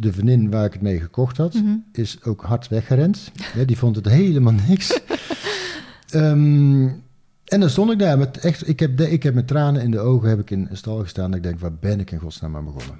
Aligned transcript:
de 0.00 0.12
vriendin 0.12 0.50
waar 0.50 0.64
ik 0.64 0.72
het 0.72 0.82
mee 0.82 1.00
gekocht 1.00 1.36
had, 1.36 1.54
Mhm. 1.54 1.76
is 1.92 2.22
ook 2.24 2.42
hard 2.42 2.68
weggerend. 2.68 3.30
Ja, 3.54 3.64
die 3.64 3.78
vond 3.78 3.96
het 3.96 4.08
helemaal 4.08 4.54
niks. 4.68 4.88
Ehm, 6.10 6.86
en 7.44 7.60
dan 7.60 7.70
stond 7.70 7.90
ik 7.90 7.98
daar 7.98 8.18
met 8.18 8.38
echt, 8.38 8.68
ik 8.68 8.80
heb, 8.80 8.96
de, 8.96 9.10
ik 9.10 9.22
heb 9.22 9.34
met 9.34 9.46
tranen 9.46 9.82
in 9.82 9.90
de 9.90 9.98
ogen 9.98 10.28
heb 10.28 10.40
ik 10.40 10.50
in 10.50 10.66
een 10.70 10.76
stal 10.76 10.98
gestaan. 10.98 11.30
En 11.30 11.36
ik 11.36 11.42
denk, 11.42 11.60
waar 11.60 11.74
ben 11.74 12.00
ik 12.00 12.10
in 12.10 12.18
godsnaam 12.18 12.56
aan 12.56 12.64
begonnen? 12.64 12.98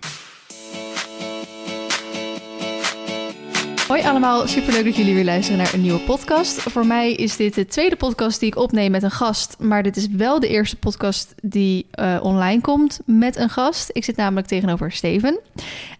Hoi 3.90 4.02
allemaal, 4.02 4.46
superleuk 4.46 4.84
dat 4.84 4.96
jullie 4.96 5.14
weer 5.14 5.24
luisteren 5.24 5.58
naar 5.58 5.74
een 5.74 5.80
nieuwe 5.80 6.00
podcast. 6.00 6.60
Voor 6.60 6.86
mij 6.86 7.12
is 7.12 7.36
dit 7.36 7.54
de 7.54 7.66
tweede 7.66 7.96
podcast 7.96 8.40
die 8.40 8.48
ik 8.48 8.56
opneem 8.56 8.90
met 8.90 9.02
een 9.02 9.10
gast. 9.10 9.56
Maar 9.58 9.82
dit 9.82 9.96
is 9.96 10.08
wel 10.08 10.40
de 10.40 10.48
eerste 10.48 10.76
podcast 10.76 11.34
die 11.42 11.86
eh, 11.90 12.18
online 12.22 12.60
komt 12.60 13.00
met 13.04 13.36
een 13.36 13.48
gast. 13.48 13.90
Ik 13.92 14.04
zit 14.04 14.16
namelijk 14.16 14.46
tegenover 14.46 14.92
Steven. 14.92 15.38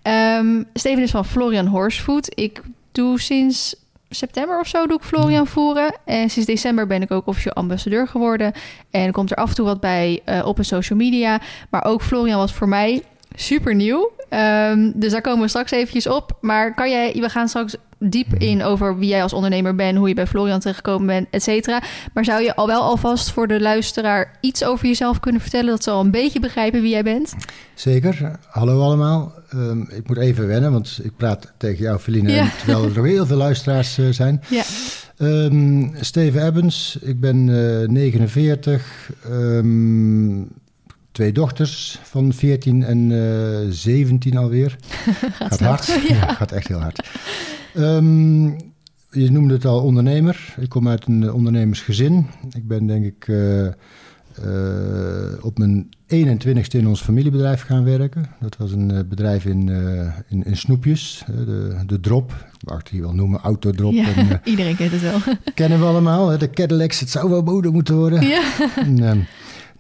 Ehm, 0.03 0.63
Steven 0.75 1.03
is 1.03 1.11
van 1.11 1.25
Florian 1.25 1.67
Horsefood. 1.67 2.33
Ik 2.35 2.63
doe 2.93 3.21
sinds 3.21 3.77
september 4.09 4.61
of 4.61 4.67
zo 4.67 4.87
doe 4.87 4.97
ik 4.97 5.05
Florian 5.05 5.47
voeren. 5.47 5.95
En 6.05 6.31
sinds 6.31 6.49
december 6.49 6.87
ben 6.87 7.03
ik 7.03 7.11
ook 7.11 7.27
officieel 7.27 7.55
ambassadeur 7.55 8.09
geworden. 8.09 8.53
En 8.91 9.13
komt 9.13 9.31
er 9.31 9.37
af 9.37 9.49
en 9.49 9.55
toe 9.55 9.67
wat 9.67 9.81
bij 9.81 10.21
eh, 10.25 10.47
op 10.47 10.59
een 10.59 10.65
social 10.65 10.99
media. 10.99 11.41
Maar 11.71 11.85
ook 11.85 12.03
Florian 12.03 12.39
was 12.39 12.53
voor 12.53 12.69
mij 12.69 13.03
super 13.35 13.75
nieuw. 13.75 14.11
Ehm, 14.29 14.91
dus 14.95 15.13
daar 15.13 15.21
komen 15.21 15.43
we 15.43 15.49
straks 15.49 15.71
eventjes 15.71 16.07
op. 16.07 16.37
Maar 16.41 16.75
kan 16.75 16.91
jij, 16.91 17.13
we 17.21 17.29
gaan 17.29 17.49
straks 17.49 17.77
diep 17.99 18.35
in 18.35 18.63
over 18.63 18.99
wie 18.99 19.09
jij 19.09 19.23
als 19.23 19.33
ondernemer 19.33 19.75
bent, 19.75 19.99
hoe 19.99 20.09
je 20.09 20.15
bij 20.15 20.27
Florian 20.27 20.61
terechtgekomen 20.61 21.07
bent, 21.07 21.27
et 21.31 21.43
cetera. 21.43 21.83
Maar 22.15 22.25
zou 22.25 22.43
je 22.43 22.55
al 22.57 22.67
wel 22.67 22.83
alvast 22.83 23.31
voor 23.31 23.49
de 23.49 23.61
luisteraar 23.61 24.39
iets 24.41 24.65
over 24.65 24.87
jezelf 24.87 25.21
kunnen 25.21 25.41
vertellen, 25.41 25.71
dat 25.71 25.83
ze 25.83 25.91
al 25.91 26.01
een 26.01 26.11
beetje 26.11 26.41
begrijpen 26.41 26.81
wie 26.83 26.91
jij 26.91 27.03
bent? 27.03 27.35
Zeker. 27.75 28.39
Hallo 28.49 28.81
allemaal. 28.83 29.33
Ehm, 29.51 29.81
ik 29.81 30.09
moet 30.09 30.19
even 30.19 30.47
wennen, 30.47 30.73
want 30.73 31.01
ik 31.03 31.17
praat 31.17 31.53
tegen 31.57 31.83
jou, 31.85 31.99
Feline, 31.99 32.33
Ja. 32.33 32.49
terwijl 32.59 32.85
er 32.85 32.93
nog 32.95 33.05
heel 33.05 33.27
veel 33.27 33.37
luisteraars 33.37 33.99
eh, 33.99 34.07
zijn. 34.11 34.43
Ja. 34.49 34.63
Ehm, 35.17 35.89
Steven 36.01 36.47
Ebbens, 36.47 36.99
ik 37.01 37.21
ben 37.21 37.37
eh, 37.83 37.89
49, 37.89 39.11
ehm, 39.25 40.41
twee 41.13 41.33
dochters 41.33 41.99
van 42.03 42.33
14 42.33 42.83
en 42.85 43.13
eh 43.13 43.67
17 43.71 44.37
alweer. 44.37 44.77
gaat 45.39 45.55
snel. 45.55 45.69
hard, 45.69 45.87
Ja. 46.09 46.15
ja. 46.15 46.35
gaat 46.35 46.53
echt 46.53 46.69
heel 46.69 46.81
hard. 46.81 47.09
Ehm, 47.75 48.45
je 49.11 49.31
noemde 49.31 49.55
het 49.55 49.65
al 49.65 49.81
ondernemer. 49.83 50.55
Ik 50.61 50.69
kom 50.69 50.89
uit 50.89 51.07
een 51.07 51.23
eh, 51.23 51.35
ondernemersgezin. 51.35 52.27
Ik 52.57 52.69
ben 52.69 52.87
denk 52.87 53.05
ik 53.05 53.29
eh, 53.29 53.67
eh, 53.67 53.73
op 55.41 55.59
mijn 55.59 55.89
21ste 56.15 56.79
in 56.79 56.87
ons 56.89 57.01
familiebedrijf 57.03 57.63
gaan 57.63 57.85
werken. 57.85 58.27
Dat 58.41 58.57
was 58.57 58.73
een 58.73 58.91
eh, 58.91 58.99
bedrijf 59.09 59.45
in, 59.45 59.69
eh, 59.69 60.07
in, 60.29 60.45
in 60.45 60.57
snoepjes, 60.57 61.23
eh, 61.27 61.35
de, 61.37 61.77
de 61.87 62.01
Drop. 62.01 62.31
Ik 62.61 62.69
mag 62.69 62.79
het 62.79 62.89
hier 62.89 63.01
wel 63.03 63.15
noemen, 63.15 63.41
Autodrop. 63.41 63.93
Ja, 63.93 64.15
En, 64.15 64.31
eh, 64.31 64.37
iedereen 64.53 64.77
kent 64.77 64.93
het 64.93 65.01
wel. 65.03 65.19
kennen 65.55 65.79
we 65.79 65.85
allemaal, 65.85 66.29
hè, 66.29 66.37
de 66.39 66.51
Cadillacs. 66.51 67.01
Het 67.01 67.11
zou 67.11 67.31
wel 67.31 67.43
mode 67.43 67.71
moeten 67.71 67.97
worden. 67.97 68.27
ja. 68.27 68.43
En, 68.77 68.99
ehm, 69.09 69.19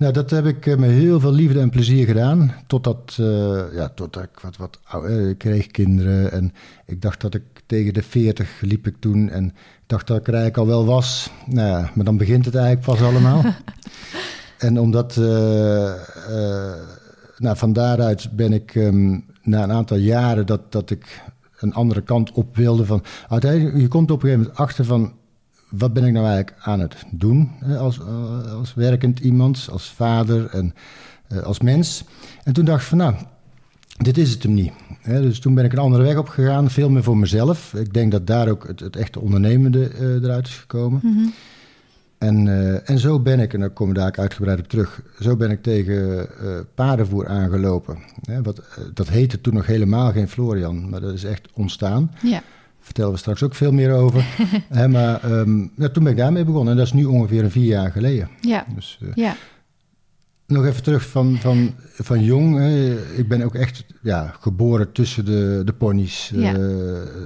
nou, 0.00 0.12
dat 0.12 0.30
heb 0.30 0.46
ik 0.46 0.66
eh, 0.66 0.76
met 0.76 0.90
heel 0.90 1.20
veel 1.20 1.32
liefde 1.32 1.60
en 1.60 1.70
plezier 1.70 2.06
gedaan. 2.06 2.54
Totdat, 2.66 3.16
eh 3.20 3.62
ja, 3.72 3.88
totdat 3.88 4.22
ik 4.22 4.40
wat, 4.42 4.56
wat 4.56 4.80
ou- 4.84 5.06
eh, 5.06 5.36
kreeg 5.36 5.66
kinderen. 5.66 6.32
En 6.32 6.52
ik 6.86 7.02
dacht 7.02 7.20
dat 7.20 7.34
ik 7.34 7.42
tegen 7.66 7.94
de 7.94 8.02
40 8.02 8.60
liep 8.60 8.86
ik 8.86 8.96
toen. 8.98 9.28
En 9.28 9.44
ik 9.46 9.86
dacht 9.86 10.06
dat 10.06 10.16
ik 10.16 10.26
er 10.26 10.34
eigenlijk 10.34 10.62
al 10.62 10.76
wel 10.76 10.86
was. 10.86 11.30
Nou 11.46 11.68
ja, 11.68 11.90
maar 11.94 12.04
dan 12.04 12.16
begint 12.16 12.44
het 12.44 12.54
eigenlijk 12.54 12.86
pas 12.86 13.02
allemaal. 13.02 13.44
en 14.58 14.80
omdat, 14.80 15.16
nou, 17.36 17.56
van 17.56 17.72
daaruit 17.72 18.36
ben 18.36 18.52
ik 18.52 18.74
ehm, 18.74 19.18
na 19.42 19.62
een 19.62 19.72
aantal 19.72 19.96
jaren 19.96 20.46
dat, 20.46 20.72
dat 20.72 20.90
ik 20.90 21.22
een 21.58 21.74
andere 21.74 22.02
kant 22.02 22.32
op 22.32 22.56
wilde. 22.56 22.84
Van, 22.84 23.02
uiteindelijk, 23.28 23.76
je 23.76 23.88
komt 23.88 24.10
op 24.10 24.22
een 24.22 24.28
gegeven 24.28 24.42
moment 24.42 24.60
achter 24.60 24.84
van 24.84 25.12
wat 25.70 25.92
ben 25.92 26.04
ik 26.04 26.12
nou 26.12 26.26
eigenlijk 26.26 26.56
aan 26.62 26.80
het 26.80 27.04
doen 27.10 27.50
als, 27.78 27.98
eh, 27.98 28.52
als 28.52 28.74
werkend 28.74 29.18
iemand, 29.18 29.68
als 29.70 29.90
vader 29.90 30.46
en 30.46 30.74
eh, 31.28 31.38
als 31.38 31.60
mens. 31.60 32.04
En 32.44 32.52
toen 32.52 32.64
dacht 32.64 32.80
ik 32.80 32.88
van 32.88 32.98
nou, 32.98 33.14
dit 33.96 34.18
is 34.18 34.30
het 34.30 34.42
hem 34.42 34.54
niet. 34.54 34.72
Dus 35.04 35.40
toen 35.40 35.54
ben 35.54 35.64
ik 35.64 35.72
een 35.72 35.78
andere 35.78 36.02
weg 36.02 36.16
op 36.16 36.28
gegaan, 36.28 36.70
veel 36.70 36.90
meer 36.90 37.02
voor 37.02 37.16
mezelf. 37.16 37.74
Ik 37.74 37.94
denk 37.94 38.12
dat 38.12 38.26
daar 38.26 38.48
ook 38.48 38.66
het, 38.66 38.80
het 38.80 38.96
echte 38.96 39.20
ondernemende 39.20 39.88
eh, 39.88 40.14
eruit 40.14 40.46
is 40.46 40.56
gekomen. 40.56 41.00
Mhm. 41.02 41.28
En, 42.18 42.48
en 42.86 42.98
zo 42.98 43.20
ben 43.20 43.40
ik, 43.40 43.54
en 43.54 43.60
daar 43.60 43.70
komen 43.70 43.94
we 43.94 44.00
daar 44.00 44.16
uitgebreid 44.16 44.58
op 44.58 44.68
terug, 44.68 45.02
zo 45.20 45.36
ben 45.36 45.50
ik 45.50 45.62
tegen 45.62 46.28
paardenvoer 46.74 47.28
aangelopen. 47.28 47.98
Hè, 48.22 48.42
wat, 48.42 48.62
dat 48.94 49.08
heette 49.08 49.40
toen 49.40 49.54
nog 49.54 49.66
helemaal 49.66 50.12
geen 50.12 50.28
Florian, 50.28 50.90
maar 50.90 51.00
dat 51.00 51.12
is 51.12 51.24
echt 51.24 51.48
ontstaan. 51.52 52.10
ja. 52.22 52.42
Vertellen 52.80 53.12
we 53.12 53.18
straks 53.18 53.42
ook 53.42 53.54
veel 53.54 53.72
meer 53.72 53.92
over. 53.92 54.24
Maar 54.88 55.22
ehm, 55.24 55.58
ja, 55.76 55.88
toen 55.88 56.02
ben 56.02 56.12
ik 56.12 56.18
daarmee 56.18 56.44
begonnen. 56.44 56.70
En 56.72 56.76
dat 56.78 56.86
is 56.86 56.92
nu 56.92 57.04
ongeveer 57.04 57.44
een 57.44 57.50
vier 57.50 57.64
jaar 57.66 57.90
geleden. 57.90 58.28
Ja. 58.40 58.64
Dus, 58.74 58.98
eh, 59.02 59.08
Ja. 59.14 59.36
nog 60.46 60.64
even 60.66 60.82
terug 60.82 61.08
van, 61.08 61.36
van, 61.40 61.74
van 61.94 62.24
jong. 62.24 62.56
Hè. 62.58 62.94
Ik 63.16 63.28
ben 63.28 63.42
ook 63.42 63.54
echt 63.54 63.84
ja, 64.02 64.34
geboren 64.40 64.92
tussen 64.92 65.24
de, 65.24 65.62
de 65.64 65.72
ponies. 65.72 66.30
Ja. 66.34 66.54
Eh, 66.54 66.60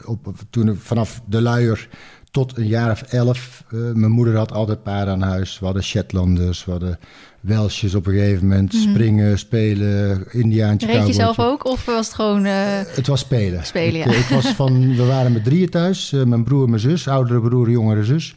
op, 0.04 0.32
toen, 0.50 0.68
ik- 0.68 0.78
vanaf 0.80 1.20
de 1.28 1.40
luier 1.42 1.88
tot 2.30 2.56
een 2.56 2.66
jaar 2.66 2.90
of 2.90 3.02
elf. 3.02 3.64
Eh, 3.70 3.78
mijn 3.92 4.12
moeder 4.12 4.36
had 4.36 4.52
altijd 4.52 4.82
paarden 4.82 5.14
aan 5.14 5.22
huis. 5.22 5.58
We 5.58 5.64
hadden 5.64 5.84
Shetlanders, 5.84 6.64
we 6.64 6.70
hadden 6.70 6.98
Welsjes 7.44 7.94
op 7.94 8.06
een 8.06 8.12
gegeven 8.12 8.46
moment. 8.48 8.72
Mhm. 8.72 8.82
Springen, 8.90 9.38
spelen, 9.38 10.24
Indiaantje, 10.30 10.86
Reed 10.86 11.06
je 11.06 11.12
zelf 11.12 11.38
ook 11.38 11.64
of 11.64 11.84
was 11.84 12.06
het 12.06 12.14
gewoon... 12.14 12.44
eh, 12.44 12.80
Het 12.86 13.06
was 13.06 13.20
spelen. 13.20 13.66
Spelen, 13.66 14.00
ik, 14.00 14.06
ja. 14.06 14.12
eh, 14.12 14.18
ik 14.18 14.26
was 14.26 14.46
van, 14.46 14.80
we 14.96 15.04
waren 15.04 15.32
met 15.32 15.44
drieën 15.44 15.68
thuis. 15.68 16.12
eh, 16.12 16.22
mijn 16.22 16.44
broer, 16.44 16.68
mijn 16.68 16.80
zus, 16.80 17.08
oudere 17.08 17.40
broer, 17.40 17.70
jongere 17.70 18.04
zus. 18.04 18.34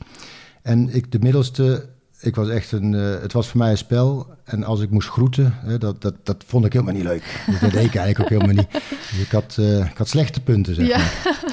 En 0.61 0.89
ik, 0.95 1.11
de 1.11 1.19
middelste, 1.19 1.89
ik 2.21 2.35
was 2.35 2.49
echt 2.49 2.71
een, 2.71 2.91
het 2.93 3.33
was 3.33 3.47
voor 3.47 3.57
mij 3.59 3.71
een 3.71 3.77
spel. 3.77 4.27
En 4.43 4.63
als 4.63 4.81
ik 4.81 4.89
moest 4.89 5.09
groeten, 5.09 5.53
hè, 5.65 5.77
dat, 5.77 6.01
dat, 6.01 6.13
dat 6.23 6.43
vond 6.47 6.65
ik 6.65 6.73
helemaal 6.73 6.93
niet 6.93 7.03
leuk. 7.03 7.43
Dat 7.61 7.71
deed 7.71 7.85
ik 7.85 7.95
eigenlijk 7.95 8.19
ook 8.19 8.29
helemaal 8.29 8.55
niet. 8.55 8.67
Dus 9.11 9.19
ik 9.19 9.31
had, 9.31 9.57
ik 9.91 9.97
had 9.97 10.07
slechte 10.09 10.39
punten, 10.41 10.75
zeg 10.75 10.87
ja. 10.87 10.97
maar. 10.97 11.43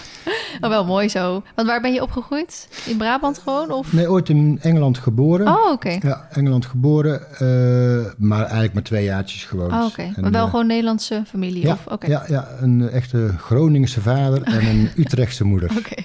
Oh, 0.60 0.68
wel 0.70 0.84
mooi 0.84 1.08
zo. 1.08 1.42
Want 1.54 1.68
waar 1.68 1.80
ben 1.80 1.92
je 1.92 2.02
opgegroeid? 2.02 2.68
In 2.86 2.96
Brabant 2.96 3.38
gewoon? 3.38 3.70
Of? 3.70 3.92
Nee, 3.92 4.10
ooit 4.10 4.28
in 4.28 4.58
Engeland 4.62 4.98
geboren. 4.98 5.46
Oh, 5.48 5.70
oké. 5.72 5.98
Ja, 6.02 6.28
Engeland 6.32 6.66
geboren. 6.66 7.20
eh, 7.38 8.12
maar 8.18 8.40
eigenlijk 8.42 8.74
maar 8.74 8.82
twee 8.82 9.04
jaartjes 9.04 9.44
gewoond. 9.44 9.72
Oh, 9.72 9.84
oké. 9.84 10.12
Maar 10.20 10.30
wel 10.30 10.44
eh, 10.44 10.50
gewoon 10.50 10.66
Nederlandse 10.66 11.22
familie? 11.26 11.66
ja, 11.66 11.78
Of? 11.88 12.06
Ja, 12.06 12.24
ja, 12.28 12.48
een 12.60 12.88
echte 12.88 13.30
Groningse 13.38 14.00
vader 14.00 14.42
en 14.42 14.66
een 14.66 14.88
Utrechtse 15.04 15.44
moeder. 15.44 15.70
Oké. 15.78 16.02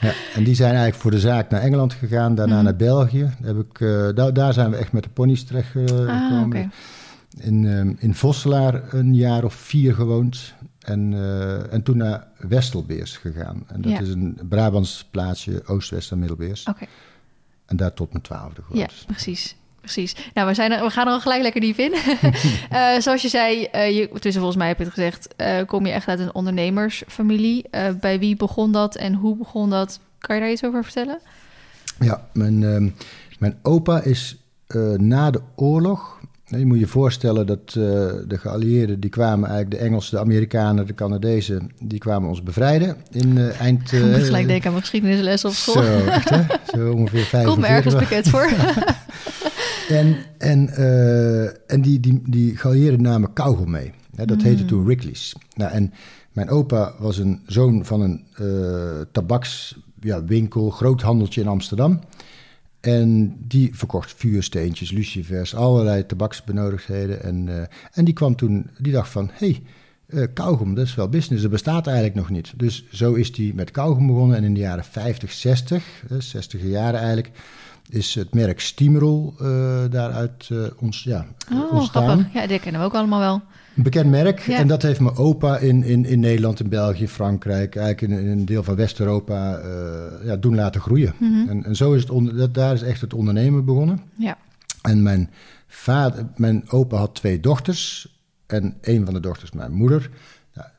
Ja, 0.00 0.12
en 0.34 0.44
die 0.44 0.54
zijn 0.54 0.68
eigenlijk 0.70 1.00
voor 1.00 1.10
de 1.10 1.20
zaak 1.20 1.50
naar 1.50 1.60
Engeland 1.60 1.92
gegaan, 1.92 2.34
daarna 2.34 2.54
Mhm. 2.54 2.64
naar 2.64 2.76
België. 2.76 3.30
Daar, 3.40 3.54
heb 3.54 3.64
ik, 3.70 3.80
eh, 3.80 4.08
daar, 4.14 4.32
daar 4.32 4.52
zijn 4.52 4.70
we 4.70 4.76
echt 4.76 4.92
met 4.92 5.02
de 5.02 5.08
ponies 5.08 5.44
terecht 5.44 5.76
Ah, 5.76 5.86
gekomen. 5.86 6.46
oké. 6.46 6.68
In, 7.40 7.66
ehm, 7.66 7.92
in 7.98 8.14
Vosselaar 8.14 8.82
een 8.90 9.14
jaar 9.14 9.44
of 9.44 9.54
vier 9.54 9.94
gewoond. 9.94 10.54
En, 10.86 11.12
eh, 11.12 11.72
en 11.72 11.82
toen 11.82 11.96
naar 11.96 12.26
Westelbeers 12.36 13.16
gegaan. 13.16 13.64
En 13.66 13.80
dat 13.80 13.92
Ja. 13.92 14.00
is 14.00 14.08
een 14.08 14.38
Brabants 14.48 15.06
plaatsje, 15.10 15.62
Oost-West 15.66 16.10
en 16.10 16.18
Middelbeers. 16.18 16.64
Oké. 16.64 16.84
En 17.66 17.76
daar 17.76 17.94
tot 17.94 18.10
mijn 18.12 18.22
twaalfde 18.22 18.60
Ja, 18.60 18.66
gewoond. 18.66 19.04
precies. 19.06 19.56
Precies. 19.80 20.16
Nou, 20.34 20.48
we, 20.48 20.54
zijn 20.54 20.72
er, 20.72 20.82
we 20.84 20.90
gaan 20.90 21.06
er 21.06 21.12
al 21.12 21.20
gelijk 21.20 21.42
lekker 21.42 21.60
diep 21.60 21.78
in. 21.78 21.94
Eh, 22.70 22.98
zoals 22.98 23.22
je 23.22 23.28
zei, 23.28 23.58
je, 23.72 24.08
tussen 24.12 24.32
volgens 24.42 24.56
mij 24.56 24.68
heb 24.68 24.78
je 24.78 24.84
het 24.84 24.92
gezegd, 24.92 25.34
kom 25.66 25.86
je 25.86 25.92
echt 25.92 26.08
uit 26.08 26.18
een 26.18 26.34
ondernemersfamilie. 26.34 27.64
Bij 28.00 28.18
wie 28.18 28.36
begon 28.36 28.72
dat 28.72 28.96
en 28.96 29.14
hoe 29.14 29.36
begon 29.36 29.70
dat? 29.70 30.00
Kan 30.18 30.34
je 30.36 30.42
daar 30.42 30.50
iets 30.50 30.64
over 30.64 30.84
vertellen? 30.84 31.18
Ja, 32.00 32.28
mijn, 32.32 32.58
mijn 33.38 33.58
opa 33.62 34.00
is 34.02 34.36
na 34.96 35.30
de 35.30 35.40
oorlog. 35.54 36.20
Je 36.48 36.66
moet 36.66 36.78
je 36.78 36.86
voorstellen 36.86 37.46
dat 37.46 37.60
eh, 37.68 37.74
de 38.26 38.38
geallieerden, 38.38 39.00
die 39.00 39.10
kwamen 39.10 39.48
eigenlijk, 39.48 39.80
de 39.80 39.86
Engelsen, 39.86 40.16
de 40.16 40.22
Amerikanen, 40.22 40.86
de 40.86 40.94
Canadezen, 40.94 41.70
die 41.82 41.98
kwamen 41.98 42.28
ons 42.28 42.42
bevrijden 42.42 42.96
in 43.10 43.38
eh, 43.38 43.60
eind... 43.60 43.92
Ik 43.92 44.02
moet 44.02 44.12
eh, 44.12 44.22
gelijk 44.22 44.46
denken 44.46 44.66
aan 44.66 44.72
mijn 44.72 44.82
geschiedenisles 44.82 45.44
op 45.44 45.52
school. 45.52 45.82
Zo, 45.82 46.04
echt 46.06 46.30
hè? 46.30 46.42
Zo 46.74 46.92
ongeveer 46.92 47.24
45. 47.24 47.44
Komt 47.52 47.58
me 47.58 47.66
ergens 47.66 47.94
bekend 47.94 48.28
voor. 48.28 48.50
En, 49.88 50.16
en, 50.38 50.68
en 51.66 51.80
die, 51.80 52.00
die, 52.00 52.22
die 52.26 52.56
geallieerden 52.56 53.02
namen 53.02 53.32
kauwgom 53.32 53.70
mee. 53.70 53.92
Hè, 54.14 54.24
dat 54.24 54.42
heette 54.42 54.62
Mm. 54.62 54.68
toen 54.68 54.84
Wrigley's. 54.84 55.34
Nou, 55.54 55.72
en 55.72 55.92
mijn 56.32 56.48
opa 56.48 56.92
was 56.98 57.18
een 57.18 57.40
zoon 57.46 57.84
van 57.84 58.00
een 58.00 58.24
tabakswinkel, 59.12 60.64
ja, 60.64 60.70
groothandeltje 60.70 61.40
in 61.40 61.48
Amsterdam. 61.48 62.00
En 62.80 63.36
die 63.38 63.70
verkocht 63.74 64.14
vuursteentjes, 64.16 64.90
lucifers, 64.90 65.54
allerlei 65.54 66.06
tabaksbenodigdheden. 66.06 67.22
En, 67.22 67.48
eh, 67.48 67.66
en 67.92 68.04
die 68.04 68.14
kwam 68.14 68.36
toen, 68.36 68.70
die 68.78 68.92
dacht 68.92 69.10
van, 69.10 69.30
hé, 69.32 69.46
hey, 69.46 69.62
eh, 70.06 70.22
kauwgom, 70.34 70.74
dat 70.74 70.86
is 70.86 70.94
wel 70.94 71.08
business, 71.08 71.42
dat 71.42 71.50
bestaat 71.50 71.86
eigenlijk 71.86 72.16
nog 72.16 72.30
niet. 72.30 72.52
Dus 72.56 72.84
zo 72.92 73.12
is 73.14 73.32
die 73.32 73.54
met 73.54 73.70
kauwgom 73.70 74.06
begonnen 74.06 74.36
en 74.36 74.44
in 74.44 74.54
de 74.54 74.60
jaren 74.60 74.84
50, 74.84 75.32
60, 75.32 75.84
eh, 76.10 76.18
60 76.20 76.62
jaren 76.62 77.00
eigenlijk, 77.00 77.30
is 77.88 78.14
het 78.14 78.34
merk 78.34 78.60
Steamroll 78.60 79.32
eh, 79.38 79.84
daaruit 79.90 80.50
ons, 80.78 81.02
ja, 81.02 81.26
Oh, 81.52 81.72
ontstaan. 81.72 82.04
grappig. 82.04 82.32
Ja, 82.32 82.46
die 82.46 82.58
kennen 82.58 82.80
we 82.80 82.86
ook 82.86 82.94
allemaal 82.94 83.20
wel. 83.20 83.42
Een 83.76 83.82
bekend 83.82 84.10
merk. 84.10 84.40
Ja. 84.40 84.58
En 84.58 84.68
dat 84.68 84.82
heeft 84.82 85.00
mijn 85.00 85.16
opa 85.16 85.58
in, 85.58 85.82
in, 85.82 86.04
in 86.04 86.20
Nederland, 86.20 86.60
in 86.60 86.68
België, 86.68 87.08
Frankrijk, 87.08 87.76
eigenlijk 87.76 88.12
in, 88.12 88.24
in 88.24 88.38
een 88.38 88.44
deel 88.44 88.62
van 88.62 88.76
West-Europa 88.76 89.56
eh, 89.56 90.26
ja, 90.26 90.36
doen 90.36 90.54
laten 90.54 90.80
groeien. 90.80 91.14
Mhm. 91.18 91.48
En, 91.48 91.64
en 91.64 91.76
zo 91.76 91.92
is 91.92 92.00
het 92.00 92.10
onder, 92.10 92.36
dat, 92.36 92.54
daar 92.54 92.74
is 92.74 92.82
echt 92.82 93.00
het 93.00 93.14
ondernemen 93.14 93.64
begonnen. 93.64 94.00
Ja. 94.14 94.38
En 94.82 95.02
mijn 95.02 95.30
vader, 95.66 96.26
mijn 96.36 96.70
opa 96.70 96.96
had 96.96 97.14
twee 97.14 97.40
dochters. 97.40 98.14
En 98.46 98.74
een 98.80 99.04
van 99.04 99.14
de 99.14 99.20
dochters, 99.20 99.52
mijn 99.52 99.72
moeder, 99.72 100.10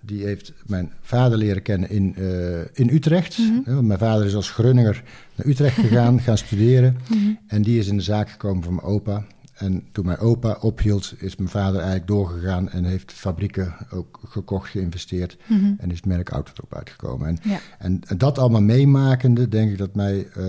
die 0.02 0.24
heeft 0.24 0.54
mijn 0.66 0.92
vader 1.02 1.38
leren 1.38 1.62
kennen 1.62 1.90
in, 1.90 2.16
eh, 2.16 2.60
in 2.74 2.90
Utrecht. 2.90 3.38
Mhm. 3.38 3.74
Want 3.74 3.88
mijn 3.88 4.00
vader 4.00 4.26
is 4.26 4.36
als 4.36 4.52
Grunninger 4.52 5.04
naar 5.36 5.48
Utrecht 5.48 5.76
gegaan, 5.86 6.20
gaan 6.20 6.38
studeren. 6.38 6.98
Mhm. 7.10 7.32
En 7.48 7.62
die 7.62 7.80
is 7.80 7.88
in 7.88 7.98
de 7.98 8.04
zaak 8.04 8.30
gekomen 8.30 8.64
van 8.64 8.76
mijn 8.76 8.88
opa. 8.88 9.26
En 9.58 9.88
toen 9.92 10.06
mijn 10.06 10.18
opa 10.18 10.58
ophield, 10.60 11.14
is 11.18 11.36
mijn 11.36 11.50
vader 11.50 11.76
eigenlijk 11.76 12.08
doorgegaan 12.08 12.70
en 12.70 12.84
heeft 12.84 13.12
fabrieken 13.12 13.76
ook 13.90 14.20
gekocht, 14.28 14.70
geïnvesteerd. 14.70 15.38
Mhm. 15.48 15.74
En 15.78 15.90
is 15.92 15.96
het 15.96 16.06
merk 16.06 16.30
Autotop 16.30 16.76
uitgekomen. 16.76 17.28
En, 17.28 17.38
Ja. 17.42 17.60
en, 17.80 18.02
en 18.08 18.18
dat 18.18 18.38
allemaal 18.38 18.62
meemakende, 18.62 19.50
denk 19.50 19.72
ik 19.72 19.78
dat 19.78 19.96
mij, 19.96 20.28
eh, 20.28 20.44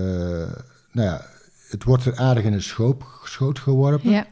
nou 0.91 1.07
ja, 1.07 1.25
het 1.69 1.83
wordt 1.83 2.05
er 2.05 2.15
aardig 2.17 2.43
in 2.43 2.53
een 2.53 2.61
schoot, 2.61 3.03
schoot 3.23 3.59
geworpen. 3.59 4.09
Ja. 4.09 4.27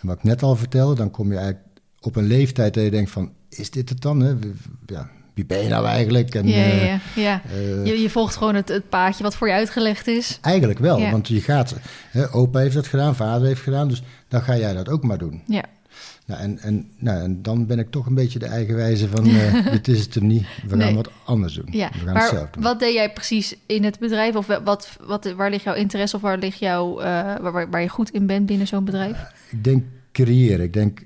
En 0.00 0.06
wat 0.08 0.16
ik 0.16 0.22
net 0.22 0.42
al 0.42 0.56
vertelde, 0.56 0.94
dan 0.94 1.10
kom 1.10 1.30
je 1.30 1.36
eigenlijk 1.36 1.66
op 2.00 2.16
een 2.16 2.26
leeftijd 2.26 2.74
dat 2.74 2.84
je 2.84 2.90
denkt 2.90 3.10
van, 3.10 3.32
is 3.48 3.70
dit 3.70 3.88
het 3.88 4.00
dan? 4.00 4.20
Hè? 4.20 4.34
Ja, 4.86 5.10
wie 5.34 5.46
ben 5.46 5.62
je 5.62 5.68
nou 5.68 5.86
eigenlijk? 5.86 6.34
En, 6.34 6.46
Ja, 6.48 6.56
ja, 6.56 6.72
eh, 6.82 6.98
ja. 7.14 7.42
eh, 7.52 7.86
Je, 7.86 8.00
je 8.02 8.10
volgt 8.10 8.36
gewoon 8.36 8.54
het, 8.54 8.68
het 8.68 8.88
paadje 8.88 9.22
wat 9.22 9.34
voor 9.36 9.46
je 9.48 9.54
uitgelegd 9.54 10.06
is. 10.06 10.38
Eigenlijk 10.40 10.78
wel, 10.78 10.98
Ja. 10.98 11.10
want 11.10 11.28
je 11.28 11.40
gaat, 11.40 11.74
hè, 12.10 12.32
opa 12.32 12.58
heeft 12.58 12.74
dat 12.74 12.86
gedaan, 12.86 13.16
vader 13.16 13.46
heeft 13.46 13.60
gedaan, 13.60 13.88
dus 13.88 14.02
dan 14.28 14.42
ga 14.42 14.56
jij 14.56 14.74
dat 14.74 14.88
ook 14.88 15.02
maar 15.02 15.18
doen. 15.18 15.42
Ja. 15.46 15.64
Nou, 16.26 16.40
en, 16.40 16.58
en, 16.58 16.90
nou, 16.98 17.22
en 17.22 17.42
dan 17.42 17.66
ben 17.66 17.78
ik 17.78 17.90
toch 17.90 18.06
een 18.06 18.14
beetje 18.14 18.38
de 18.38 18.46
eigenwijze 18.46 19.08
van, 19.08 19.26
eh, 19.26 19.66
dit 19.72 19.88
is 19.88 20.00
het 20.04 20.14
hem 20.14 20.26
niet, 20.26 20.46
we 20.66 20.78
gaan 20.80 20.94
wat 20.94 21.10
anders 21.24 21.54
doen. 21.54 21.68
Ja, 21.70 21.88
we 21.88 21.98
gaan 21.98 22.06
het 22.06 22.14
maar 22.14 22.28
zelf 22.28 22.50
doen. 22.50 22.62
wat 22.62 22.78
deed 22.80 22.94
jij 22.94 23.12
precies 23.12 23.54
in 23.66 23.84
het 23.84 23.98
bedrijf? 23.98 24.34
Of 24.34 24.46
wat, 24.64 24.96
wat, 25.00 25.32
waar 25.36 25.50
ligt 25.50 25.64
jouw 25.64 25.74
interesse 25.74 26.16
of 26.16 26.22
waar 26.22 26.38
ligt 26.38 26.58
jouw, 26.58 26.94
waar, 26.94 27.70
waar, 27.70 27.82
je 27.82 27.88
goed 27.88 28.10
in 28.10 28.26
bent 28.26 28.46
binnen 28.46 28.66
zo'n 28.66 28.84
bedrijf? 28.84 29.18
Ik 29.50 29.64
denk 29.64 29.84
creëren, 30.12 30.60
ik 30.64 30.72
denk 30.72 31.00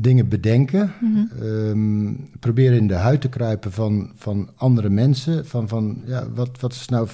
dingen 0.00 0.28
bedenken, 0.28 0.92
ehm, 1.40 2.12
proberen 2.40 2.78
in 2.78 2.86
de 2.86 2.94
huid 2.94 3.20
te 3.20 3.28
kruipen 3.28 3.72
van, 3.72 4.10
van 4.14 4.50
andere 4.56 4.88
mensen, 4.88 5.46
van, 5.46 5.68
van 5.68 6.02
ja, 6.06 6.30
wat, 6.34 6.60
wat 6.60 6.72
is 6.72 6.88
nou, 6.88 7.08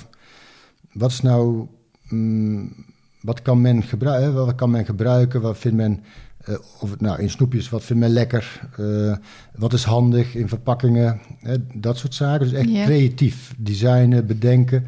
wat 0.92 1.10
is 1.10 1.20
nou, 1.20 1.66
mm, 2.08 2.72
wat 3.20 3.42
kan 3.42 3.60
men 3.60 3.82
gebruiken, 3.82 4.34
wat 4.34 4.54
kan 4.54 4.70
men 4.70 4.84
gebruiken, 4.84 5.40
wat 5.40 5.58
vindt 5.58 5.76
men, 5.76 6.02
eh, 6.38 6.54
of 6.80 7.00
nou 7.00 7.20
in 7.20 7.30
snoepjes, 7.30 7.68
wat 7.68 7.84
vindt 7.84 8.02
men 8.02 8.12
lekker, 8.12 8.68
eh, 8.76 9.16
wat 9.54 9.72
is 9.72 9.84
handig 9.84 10.34
in 10.34 10.48
verpakkingen, 10.48 11.20
hè, 11.40 11.56
dat 11.74 11.98
soort 11.98 12.14
zaken. 12.14 12.48
Dus 12.48 12.58
echt 12.58 12.84
creatief 12.84 13.54
designen, 13.58 14.26
bedenken, 14.26 14.86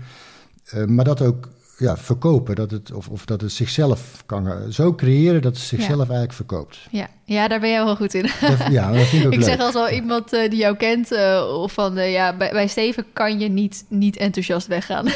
eh, 0.65 0.85
maar 0.85 1.05
dat 1.05 1.23
ook 1.23 1.49
ja, 1.79 1.97
verkopen, 1.97 2.55
dat 2.55 2.71
het, 2.71 2.93
of, 2.93 3.09
of 3.09 3.25
dat 3.25 3.41
het 3.41 3.53
zichzelf 3.53 4.23
kan 4.27 4.47
gaan- 4.47 4.73
zo 4.73 4.95
creëren 4.95 5.43
dat 5.43 5.57
het 5.57 5.65
zichzelf 5.65 5.99
eigenlijk 5.99 6.33
verkoopt. 6.33 6.79
Ja. 6.91 7.09
ja, 7.25 7.49
daar 7.49 7.61
ben 7.61 7.71
jij 7.71 7.85
wel 7.85 7.97
goed 7.97 8.15
in. 8.15 8.23
Dat, 8.41 8.59
ja, 8.71 8.93
dat 8.93 9.07
vind 9.07 9.23
ik 9.23 9.27
ook 9.27 9.33
Ik 9.33 9.39
leuk. 9.39 9.49
zeg 9.49 9.59
als 9.59 9.75
wel 9.75 9.89
iemand 9.91 10.33
eh, 10.33 10.51
die 10.51 10.59
jou 10.59 10.77
kent, 10.77 11.13
eh, 11.13 11.45
of 11.63 11.73
van 11.73 11.97
eh, 11.99 12.13
ja, 12.13 12.37
bij, 12.37 12.51
bij 12.51 12.67
Steven 12.69 13.05
kan 13.13 13.39
je 13.39 13.49
niet, 13.49 13.85
niet 13.89 14.17
enthousiast 14.17 14.67
weggaan. 14.67 15.07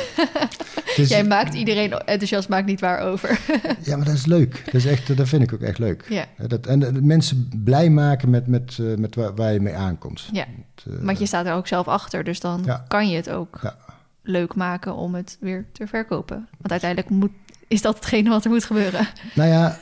Is- 0.97 1.09
Jij 1.15 1.25
maakt 1.25 1.55
iedereen 1.55 1.93
enthousiast, 1.93 2.49
maakt 2.49 2.67
niet 2.67 2.81
waar 2.81 3.01
over. 3.01 3.39
Ja, 3.85 3.97
maar 3.97 4.07
dat 4.07 4.15
is 4.15 4.27
leuk. 4.27 4.63
Dat, 4.65 4.75
is 4.75 4.87
echt, 4.87 5.17
dat 5.17 5.29
vind 5.29 5.43
ik 5.43 5.53
ook 5.53 5.61
echt 5.61 5.79
leuk. 5.79 6.05
ja, 6.09 6.25
Dat, 6.47 6.67
en 6.67 6.83
eh, 6.83 7.03
mensen 7.03 7.51
blij 7.65 7.91
maken 7.91 8.31
met, 8.31 8.47
met, 8.47 8.79
eh, 8.81 8.87
met 8.97 9.15
waar, 9.15 9.35
waar 9.35 9.53
je 9.53 9.61
mee 9.61 9.75
aankomt. 9.75 10.29
ja, 10.33 10.45
eh, 10.45 10.93
want 11.01 11.19
je 11.19 11.27
staat 11.27 11.47
er 11.47 11.55
ook 11.55 11.67
zelf 11.67 11.89
achter, 11.89 12.25
dus 12.25 12.41
dan 12.41 12.63
Ja. 12.65 12.85
kan 12.89 13.09
je 13.11 13.17
het 13.17 13.31
ook 13.31 13.59
Ja. 13.63 13.77
Leuk 14.23 14.55
maken 14.55 14.95
om 14.95 15.15
het 15.15 15.37
weer 15.41 15.67
te 15.73 15.87
verkopen. 15.87 16.49
Want 16.59 16.71
uiteindelijk 16.71 17.11
moet, 17.11 17.31
is 17.69 17.83
dat 17.83 17.95
hetgene 17.95 18.29
wat 18.29 18.45
er 18.45 18.51
moet 18.51 18.65
gebeuren. 18.65 19.07
Nou 19.35 19.49
ja, 19.49 19.79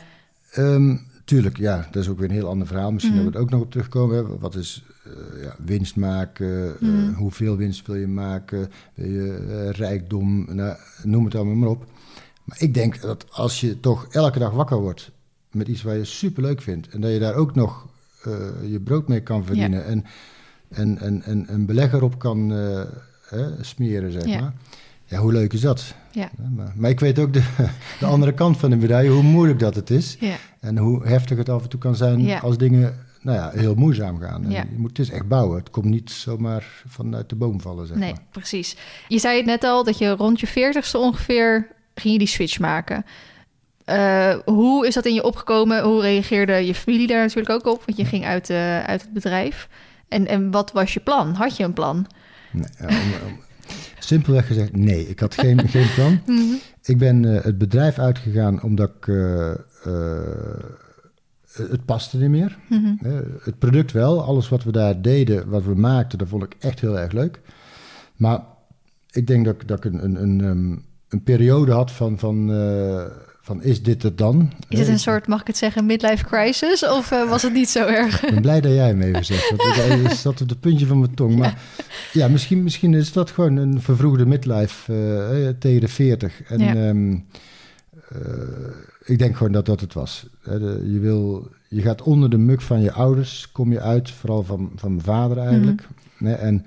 ehm, 0.53 0.97
tuurlijk, 1.25 1.57
ja, 1.57 1.89
dat 1.91 2.03
is 2.03 2.09
ook 2.09 2.19
weer 2.19 2.29
een 2.29 2.35
heel 2.35 2.49
ander 2.49 2.67
verhaal. 2.67 2.93
Misschien 2.93 3.15
Mhm. 3.15 3.25
dat 3.25 3.33
we 3.33 3.39
er 3.39 3.45
ook 3.45 3.51
nog 3.51 3.61
op 3.61 3.71
terugkomen. 3.71 4.17
Hè. 4.17 4.39
Wat 4.39 4.55
is 4.55 4.85
eh, 5.05 5.43
ja, 5.43 5.55
winst 5.65 5.97
maken? 5.97 6.75
eh, 6.75 6.89
Mhm. 6.89 7.13
hoeveel 7.13 7.57
winst 7.57 7.87
wil 7.87 7.97
je 7.97 8.07
maken? 8.07 8.71
Wil 8.95 9.09
je 9.11 9.47
eh, 9.49 9.71
rijkdom? 9.71 10.55
Nou, 10.55 10.77
noem 11.03 11.25
het 11.25 11.35
allemaal 11.35 11.55
maar 11.55 11.69
op. 11.69 11.85
Maar 12.45 12.63
ik 12.63 12.75
denk 12.75 13.01
dat 13.01 13.27
als 13.31 13.61
je 13.61 13.81
toch 13.81 14.07
elke 14.11 14.39
dag 14.39 14.51
wakker 14.53 14.79
wordt 14.81 15.11
met 15.51 15.69
iets 15.69 15.83
waar 15.83 15.97
je 15.97 16.05
super 16.05 16.43
leuk 16.43 16.63
vindt... 16.63 16.89
en 16.89 17.01
dat 17.01 17.13
je 17.13 17.19
daar 17.19 17.35
ook 17.35 17.55
nog 17.55 17.89
je 18.67 18.81
brood 18.85 19.09
mee 19.09 19.21
kan 19.23 19.45
verdienen... 19.45 19.85
en, 19.85 20.05
en, 20.69 20.99
en, 20.99 21.23
en 21.23 21.45
een 21.53 21.67
belegger 21.67 22.03
op 22.03 22.19
kan 22.19 22.53
smeren, 23.61 24.13
zeg 24.13 24.25
Ja. 24.27 24.41
maar... 24.41 24.53
Ja, 25.05 25.19
hoe 25.19 25.33
leuk 25.33 25.53
is 25.53 25.61
dat? 25.61 25.95
Ja. 26.11 26.31
Maar, 26.57 26.73
maar 26.77 26.91
ik 26.91 27.01
weet 27.01 27.19
ook 27.19 27.33
de, 27.33 27.43
de 28.01 28.07
andere 28.07 28.33
kant 28.33 28.57
van 28.59 28.71
de 28.71 28.77
medaille, 28.77 29.11
hoe 29.11 29.23
moeilijk 29.23 29.59
dat 29.59 29.75
het 29.75 29.91
is. 29.91 30.17
Ja, 30.21 30.35
En 30.61 30.79
hoe 30.79 31.07
heftig 31.07 31.39
het 31.39 31.49
af 31.49 31.63
en 31.63 31.69
toe 31.69 31.81
kan 31.81 31.97
zijn 31.97 32.21
Ja. 32.23 32.39
als 32.39 32.59
dingen 32.59 32.97
nou 33.23 33.37
ja, 33.39 33.51
heel 33.55 33.75
moeizaam 33.75 34.19
gaan. 34.21 34.45
En 34.45 34.51
Ja. 34.51 34.61
Je 34.71 34.77
moet 34.79 34.89
het 34.89 34.99
is 34.99 35.11
echt 35.11 35.29
bouwen. 35.29 35.59
Het 35.59 35.71
komt 35.71 35.85
niet 35.85 36.11
zomaar 36.11 36.83
vanuit 36.89 37.29
de 37.29 37.35
boom 37.35 37.61
vallen, 37.61 37.87
zeg 37.87 37.97
nee, 37.97 38.13
maar. 38.13 38.23
precies. 38.31 38.77
Je 39.09 39.19
zei 39.19 39.37
het 39.37 39.47
net 39.47 39.65
al, 39.65 39.85
dat 39.85 39.99
je 39.99 40.11
rond 40.11 40.41
je 40.41 40.47
veertigste 40.47 40.99
ongeveer 40.99 41.67
ging 41.95 42.13
je 42.13 42.19
die 42.19 42.29
switch 42.29 42.59
maken. 42.59 43.05
Eh, 43.85 44.35
hoe 44.45 44.87
is 44.87 44.95
dat 44.95 45.07
in 45.07 45.15
je 45.15 45.25
opgekomen? 45.25 45.83
Hoe 45.83 46.01
reageerde 46.01 46.53
je 46.67 46.75
familie 46.75 47.07
daar 47.07 47.21
natuurlijk 47.23 47.51
ook 47.51 47.67
op? 47.75 47.83
Want 47.87 47.99
je 47.99 48.05
ging 48.05 48.25
uit, 48.25 48.51
eh, 48.51 48.81
uit 48.85 49.03
het 49.03 49.13
bedrijf. 49.13 49.69
En, 50.09 50.27
en 50.27 50.51
wat 50.51 50.73
was 50.73 50.95
je 50.95 51.01
plan? 51.01 51.35
Had 51.35 51.57
je 51.57 51.65
een 51.65 51.73
plan? 51.73 52.07
Nee, 52.53 52.67
om- 52.81 52.87
om- 53.27 53.39
simpelweg 53.99 54.47
gezegd, 54.47 54.77
nee. 54.77 55.09
Ik 55.09 55.21
had 55.21 55.35
geen, 55.35 55.69
geen 55.69 55.87
plan. 55.95 56.21
Ik 56.83 56.99
ben 56.99 57.37
eh, 57.37 57.45
het 57.45 57.59
bedrijf 57.59 57.99
uitgegaan 57.99 58.63
omdat 58.63 58.91
ik... 58.99 59.09
eh, 59.09 59.51
eh, 59.85 60.65
het 61.53 61.85
paste 61.85 62.19
niet 62.19 62.29
meer. 62.31 62.59
Mhm. 62.69 63.07
Eh, 63.07 63.13
het 63.43 63.59
product 63.59 63.93
wel. 63.93 64.23
Alles 64.23 64.49
wat 64.49 64.65
we 64.65 64.73
daar 64.73 65.03
deden, 65.03 65.49
wat 65.49 65.65
we 65.65 65.75
maakten, 65.75 66.19
dat 66.19 66.29
vond 66.29 66.43
ik 66.43 66.57
echt 66.59 66.81
heel 66.81 66.99
erg 66.99 67.13
leuk. 67.13 67.41
Maar 68.17 68.41
ik 69.11 69.27
denk 69.27 69.45
dat, 69.45 69.55
ik- 69.55 69.69
dat 69.69 69.85
ik 69.85 69.93
een, 69.93 70.05
een, 70.05 70.23
een, 70.23 70.41
ehm, 70.41 70.77
een 71.09 71.23
periode 71.23 71.73
had 71.73 71.93
van, 71.93 72.19
van, 72.19 72.51
eh, 72.53 73.05
van 73.51 73.63
is 73.63 73.83
dit 73.83 74.03
het 74.03 74.19
dan? 74.19 74.53
Is 74.69 74.79
het 74.79 74.87
Eh, 74.87 74.93
een 74.93 74.99
soort, 75.01 75.27
mag 75.27 75.41
ik 75.41 75.47
het 75.47 75.57
zeggen, 75.57 75.87
midlife 75.87 76.25
crisis? 76.25 76.87
Of 76.89 77.11
eh, 77.11 77.29
was 77.29 77.43
het 77.43 77.53
niet 77.53 77.69
zo 77.69 77.87
erg? 78.01 78.23
Ik 78.23 78.31
ben 78.33 78.43
blij 78.43 78.61
dat 78.61 78.73
jij 78.73 78.95
even 78.95 79.25
zegt. 79.25 79.51
Want 79.57 79.75
hij 79.75 80.15
zat 80.15 80.41
op 80.41 80.49
het 80.49 80.61
puntje 80.61 80.87
van 80.87 80.99
mijn 80.99 81.15
tong. 81.15 81.37
Maar 81.37 81.63
ja, 82.13 82.29
misschien, 82.29 82.63
misschien 82.63 82.95
is 82.95 83.13
dat 83.13 83.31
gewoon 83.31 83.57
een 83.57 83.81
vervroegde 83.83 84.27
midlife 84.27 84.93
eh, 84.93 85.49
tegen 85.59 85.81
de 85.81 85.89
40. 85.89 86.43
En 86.43 86.59
Ja. 86.59 86.75
ehm, 86.75 87.13
eh, 88.09 88.21
ik 89.05 89.19
denk 89.19 89.37
gewoon 89.37 89.53
dat 89.53 89.67
dat 89.67 89.81
het 89.81 89.95
was. 89.95 90.27
Je, 90.85 90.99
wil, 91.01 91.49
je 91.69 91.83
gaat 91.83 92.03
onder 92.03 92.31
de 92.31 92.39
muk 92.39 92.61
van 92.61 92.81
je 92.81 92.93
ouders, 92.93 93.49
kom 93.53 93.73
je 93.73 93.81
uit, 93.81 94.11
vooral 94.11 94.43
van, 94.43 94.71
van 94.77 94.91
mijn 94.93 95.05
vader 95.05 95.39
eigenlijk. 95.39 95.89
Hè, 96.19 96.33
en 96.33 96.67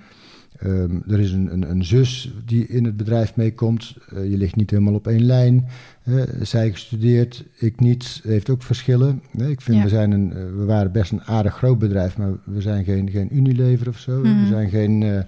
ehm, 0.64 1.12
er 1.12 1.20
is 1.20 1.32
een, 1.32 1.54
een, 1.54 1.70
een 1.70 1.86
zus 1.86 2.34
die 2.46 2.68
in 2.68 2.86
het 2.86 2.98
bedrijf 2.98 3.36
meekomt. 3.36 3.96
Eh, 4.10 4.30
je 4.30 4.38
ligt 4.38 4.56
niet 4.56 4.70
helemaal 4.70 4.94
op 4.94 5.08
één 5.08 5.24
lijn. 5.26 5.68
Hè. 6.02 6.46
zij 6.46 6.72
gestudeerd, 6.72 7.46
ik 7.58 7.80
niet. 7.80 8.22
Heeft 8.24 8.50
ook 8.50 8.64
verschillen. 8.64 9.22
Hè. 9.38 9.50
Ik 9.50 9.62
vind, 9.62 9.78
Ja. 9.78 9.84
we, 9.84 9.90
zijn 9.90 10.12
een, 10.12 10.34
eh, 10.34 10.44
we 10.58 10.66
waren 10.66 10.92
best 10.92 11.12
een 11.12 11.24
aardig 11.24 11.56
groot 11.56 11.80
bedrijf, 11.80 12.18
maar 12.18 12.32
we 12.46 12.62
zijn 12.62 12.84
geen, 12.84 13.10
geen 13.10 13.36
Unilever 13.36 13.88
of 13.88 14.00
zo. 14.00 14.20
Mhm. 14.20 14.42
We 14.42 14.48
zijn 14.48 14.70
geen, 14.70 15.04
eh, 15.04 15.20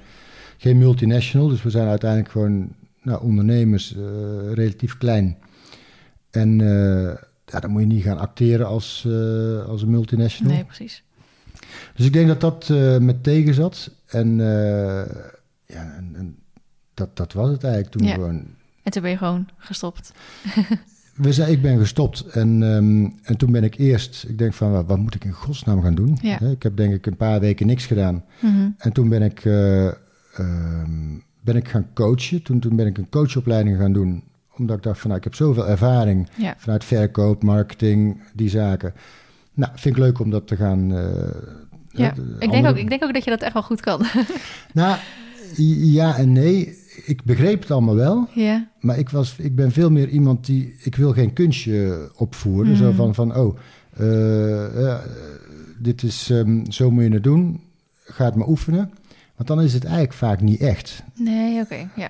geen 0.58 0.78
multinational, 0.78 1.48
dus 1.48 1.64
we 1.64 1.70
zijn 1.70 1.88
uiteindelijk 1.88 2.32
gewoon 2.32 2.70
nou, 3.06 3.24
ondernemers, 3.24 3.96
eh, 3.96 4.54
relatief 4.54 4.98
klein. 4.98 5.38
En 6.32 6.62
eh, 6.62 7.16
ja, 7.46 7.60
dan 7.60 7.72
moet 7.72 7.82
je 7.82 7.88
niet 7.88 8.04
gaan 8.04 8.18
acteren 8.18 8.68
als, 8.68 9.06
eh, 9.08 9.66
als 9.66 9.82
een 9.82 9.90
multinational. 9.90 10.54
Nee, 10.54 10.64
precies. 10.64 11.04
Dus 11.96 12.06
ik 12.06 12.14
denk 12.14 12.28
dat 12.28 12.42
dat 12.42 12.70
eh 12.70 12.98
met 12.98 13.24
tegen 13.24 13.54
zat. 13.54 13.92
En, 14.08 14.40
eh, 14.40 15.16
ja, 15.66 15.94
en, 15.98 16.12
en 16.16 16.36
dat, 16.94 17.18
dat 17.18 17.34
was 17.34 17.50
het 17.50 17.64
eigenlijk 17.64 17.94
toen 17.96 18.08
Ja. 18.08 18.14
gewoon. 18.14 18.46
En 18.84 18.92
toen 18.92 19.02
ben 19.02 19.12
je 19.12 19.18
gewoon 19.18 19.48
gestopt. 19.58 20.12
We 21.16 21.34
zei, 21.34 21.52
ik 21.52 21.62
ben 21.62 21.78
gestopt 21.78 22.26
en, 22.26 22.64
ehm, 22.64 23.10
en 23.24 23.38
toen 23.38 23.52
ben 23.52 23.64
ik 23.64 23.76
eerst, 23.78 24.26
ik 24.28 24.38
denk 24.38 24.54
van, 24.54 24.72
wat, 24.72 24.86
wat 24.86 24.98
moet 24.98 25.16
ik 25.16 25.24
in 25.24 25.32
godsnaam 25.32 25.82
gaan 25.82 25.96
doen? 25.96 26.18
Ja. 26.22 26.40
Ik 26.40 26.64
heb 26.64 26.78
denk 26.78 26.94
ik 26.94 27.06
een 27.06 27.16
paar 27.16 27.40
weken 27.40 27.68
niks 27.68 27.86
gedaan. 27.86 28.24
Mhm. 28.42 28.70
En 28.78 28.92
toen 28.94 29.10
ben 29.10 29.22
ik, 29.22 29.46
eh, 29.46 29.88
ehm, 29.88 31.18
ben 31.42 31.56
ik 31.56 31.68
gaan 31.68 31.88
coachen. 31.94 32.42
Toen, 32.44 32.60
toen 32.60 32.76
ben 32.76 32.86
ik 32.86 32.98
een 32.98 33.10
coachopleiding 33.10 33.78
gaan 33.78 33.94
doen. 33.94 34.24
Omdat 34.58 34.78
ik 34.78 34.84
dacht 34.84 35.00
van, 35.00 35.08
nou, 35.08 35.18
ik 35.18 35.24
heb 35.26 35.36
zoveel 35.36 35.68
ervaring 35.68 36.30
Ja. 36.38 36.54
vanuit 36.58 36.84
verkoop, 36.84 37.44
marketing, 37.44 38.22
die 38.34 38.50
zaken. 38.50 38.94
Nou, 39.56 39.72
vind 39.76 39.96
ik 39.96 40.02
leuk 40.02 40.20
om 40.20 40.30
dat 40.30 40.48
te 40.48 40.56
gaan... 40.56 40.96
eh, 40.96 41.14
Ja, 41.92 42.14
ik 42.40 42.52
denk, 42.52 42.68
ook, 42.68 42.76
ik 42.78 42.90
denk 42.90 43.04
ook 43.04 43.14
dat 43.14 43.24
je 43.24 43.30
dat 43.30 43.42
echt 43.42 43.54
wel 43.54 43.64
goed 43.64 43.82
kan. 43.82 44.06
Nou, 44.74 44.98
ja 45.78 46.18
en 46.18 46.32
nee. 46.32 46.78
Ik 47.06 47.24
begreep 47.24 47.62
het 47.62 47.72
allemaal 47.72 47.96
wel. 47.96 48.28
ja, 48.34 48.68
Maar 48.80 48.98
ik, 48.98 49.10
was, 49.10 49.36
ik 49.38 49.56
ben 49.56 49.72
veel 49.72 49.90
meer 49.92 50.10
iemand 50.10 50.46
die... 50.46 50.76
Ik 50.84 50.96
wil 50.96 51.12
geen 51.14 51.34
kunstje 51.34 52.10
opvoeren. 52.16 52.76
Zo 52.76 52.92
van, 52.92 53.16
van 53.16 53.36
oh, 53.36 53.58
eh, 53.98 54.88
eh, 54.90 55.00
dit 55.80 56.04
is, 56.04 56.30
ehm, 56.30 56.72
zo 56.72 56.92
moet 56.92 57.04
je 57.04 57.10
het 57.10 57.24
doen, 57.24 57.62
ga 58.04 58.26
het 58.26 58.36
maar 58.36 58.48
oefenen. 58.48 58.92
Want 59.36 59.48
dan 59.48 59.62
is 59.62 59.74
het 59.74 59.84
eigenlijk 59.84 60.14
vaak 60.14 60.42
niet 60.42 60.60
echt. 60.60 61.04
Nee, 61.16 61.62
oké, 61.62 61.90
ja. 61.96 62.10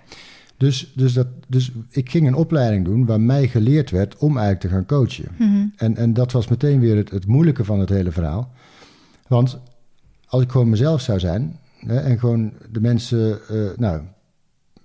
Dus, 0.58 0.92
dus, 0.96 1.14
dat, 1.14 1.28
dus 1.48 1.72
ik 1.90 2.10
ging 2.10 2.28
een 2.28 2.36
opleiding 2.36 2.86
doen 2.86 3.06
waar 3.06 3.22
mij 3.22 3.48
geleerd 3.48 3.90
werd 3.90 4.18
om 4.18 4.38
eigenlijk 4.38 4.60
te 4.60 4.70
gaan 4.70 4.86
coachen. 4.86 5.26
Mhm. 5.38 5.66
En, 5.76 5.96
en 5.96 6.14
dat 6.14 6.32
was 6.32 6.48
meteen 6.48 6.80
weer 6.80 6.96
het, 6.96 7.12
het 7.12 7.26
moeilijke 7.28 7.64
van 7.64 7.80
het 7.80 7.90
hele 7.90 8.12
verhaal. 8.12 8.52
Want 9.28 9.60
als 10.26 10.44
ik 10.44 10.52
gewoon 10.52 10.70
mezelf 10.70 11.02
zou 11.02 11.20
zijn 11.20 11.60
hè, 11.80 12.00
en 12.00 12.20
gewoon 12.20 12.54
de 12.72 12.82
mensen, 12.82 13.40
eh, 13.48 13.78
nou, 13.78 14.02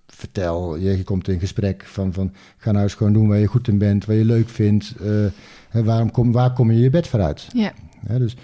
vertel, 0.07 0.77
je, 0.77 1.05
komt 1.05 1.29
in 1.29 1.41
gesprek 1.41 1.85
van, 1.85 2.13
van 2.13 2.33
ga 2.57 2.71
nou 2.71 2.85
eens 2.85 2.95
gewoon 2.95 3.13
doen 3.13 3.29
waar 3.29 3.39
je 3.39 3.47
goed 3.47 3.69
in 3.69 3.79
bent, 3.79 4.05
waar 4.05 4.17
je 4.17 4.25
leuk 4.25 4.49
vindt. 4.49 4.95
eh, 5.71 5.83
waarom 5.85 6.11
kom, 6.11 6.33
waar 6.33 6.53
kom 6.53 6.71
je 6.71 6.81
je 6.81 6.91
bed 6.91 7.07
vooruit? 7.07 7.47
Ja, 7.53 7.73
dus, 8.19 8.37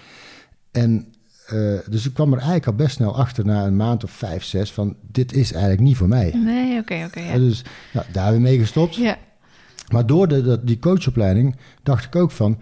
en, 0.71 1.07
eh, 1.47 1.57
dus 1.89 2.05
ik 2.05 2.13
kwam 2.13 2.27
er 2.31 2.37
eigenlijk 2.37 2.67
al 2.67 2.73
best 2.73 2.95
snel 2.95 3.15
achter 3.17 3.45
na 3.45 3.65
een 3.65 3.75
maand 3.75 4.03
of 4.03 4.11
vijf, 4.11 4.43
zes 4.43 4.71
van 4.71 4.95
dit 5.11 5.33
is 5.33 5.51
eigenlijk 5.51 5.81
niet 5.83 5.97
voor 5.97 6.07
mij. 6.07 6.31
nee, 6.35 6.79
oké, 6.79 7.03
oké, 7.05 7.19
ja. 7.19 7.37
Dus 7.37 7.63
nou, 7.93 8.05
daar 8.11 8.31
weer 8.31 8.41
mee 8.41 8.59
gestopt. 8.59 8.95
Ja, 8.95 9.17
Maar 9.91 10.05
door 10.05 10.27
de, 10.27 10.41
dat, 10.41 10.67
die 10.67 10.79
coachopleiding 10.79 11.55
dacht 11.83 12.05
ik 12.05 12.15
ook 12.15 12.31
van... 12.31 12.57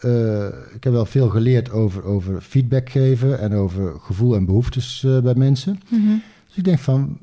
eh, 0.00 0.46
ik 0.74 0.84
heb 0.84 0.92
wel 0.92 1.06
veel 1.06 1.28
geleerd 1.28 1.70
over, 1.70 2.04
over 2.04 2.40
feedback 2.40 2.90
geven... 2.90 3.40
en 3.40 3.54
over 3.54 4.00
gevoel 4.00 4.34
en 4.34 4.44
behoeftes 4.44 5.04
eh, 5.04 5.20
bij 5.20 5.34
mensen. 5.34 5.80
mhm. 5.90 6.14
Dus 6.46 6.56
ik 6.56 6.64
denk 6.64 6.78
van... 6.78 7.18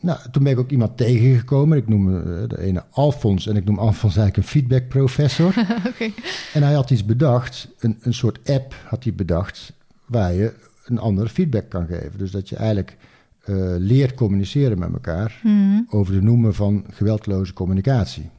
Nou, 0.00 0.18
toen 0.30 0.42
ben 0.42 0.52
ik 0.52 0.58
ook 0.58 0.70
iemand 0.70 0.96
tegengekomen. 0.96 1.78
Ik 1.78 1.88
noem 1.88 2.16
eh, 2.16 2.48
de 2.48 2.60
ene 2.60 2.84
Alfons 2.90 3.46
en 3.46 3.56
ik 3.56 3.64
noem 3.64 3.78
Alfons 3.78 4.16
eigenlijk 4.16 4.36
een 4.36 4.42
feedbackprofessor. 4.52 5.54
oké. 5.90 6.10
en 6.52 6.62
hij 6.62 6.72
had 6.74 6.90
iets 6.90 7.04
bedacht, 7.04 7.68
een, 7.78 7.98
een 8.00 8.14
soort 8.14 8.50
app 8.50 8.74
had 8.84 9.04
hij 9.04 9.14
bedacht... 9.14 9.72
waar 10.06 10.32
je 10.32 10.54
een 10.84 10.98
andere 10.98 11.28
feedback 11.28 11.68
kan 11.68 11.86
geven. 11.86 12.18
Dus 12.18 12.30
dat 12.30 12.48
je 12.48 12.56
eigenlijk 12.56 12.96
eh, 13.44 13.54
leert 13.78 14.14
communiceren 14.14 14.78
met 14.78 14.92
elkaar... 14.92 15.40
Mhm. 15.42 15.80
over 15.88 16.14
de 16.14 16.22
noemen 16.22 16.54
van 16.54 16.84
geweldloze 16.90 17.52
communicatie. 17.52 18.30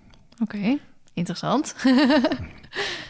Oké, 0.42 0.78
interessant. 1.14 1.76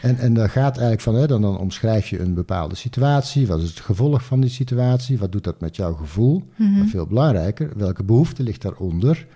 En, 0.01 0.17
en 0.17 0.33
daar 0.33 0.49
gaat 0.49 0.71
eigenlijk 0.71 1.01
van, 1.01 1.15
hè, 1.15 1.27
dan, 1.27 1.41
dan 1.41 1.57
omschrijf 1.57 2.09
je 2.09 2.19
een 2.19 2.33
bepaalde 2.33 2.75
situatie. 2.75 3.47
Wat 3.47 3.61
is 3.61 3.69
het 3.69 3.79
gevolg 3.79 4.23
van 4.23 4.39
die 4.39 4.49
situatie? 4.49 5.17
Wat 5.17 5.31
doet 5.31 5.43
dat 5.43 5.61
met 5.61 5.75
jouw 5.75 5.93
gevoel? 5.93 6.43
Mhm. 6.55 6.77
Maar 6.77 6.87
veel 6.87 7.07
belangrijker, 7.07 7.71
welke 7.75 8.03
behoefte 8.03 8.43
ligt 8.43 8.61
daaronder? 8.61 9.27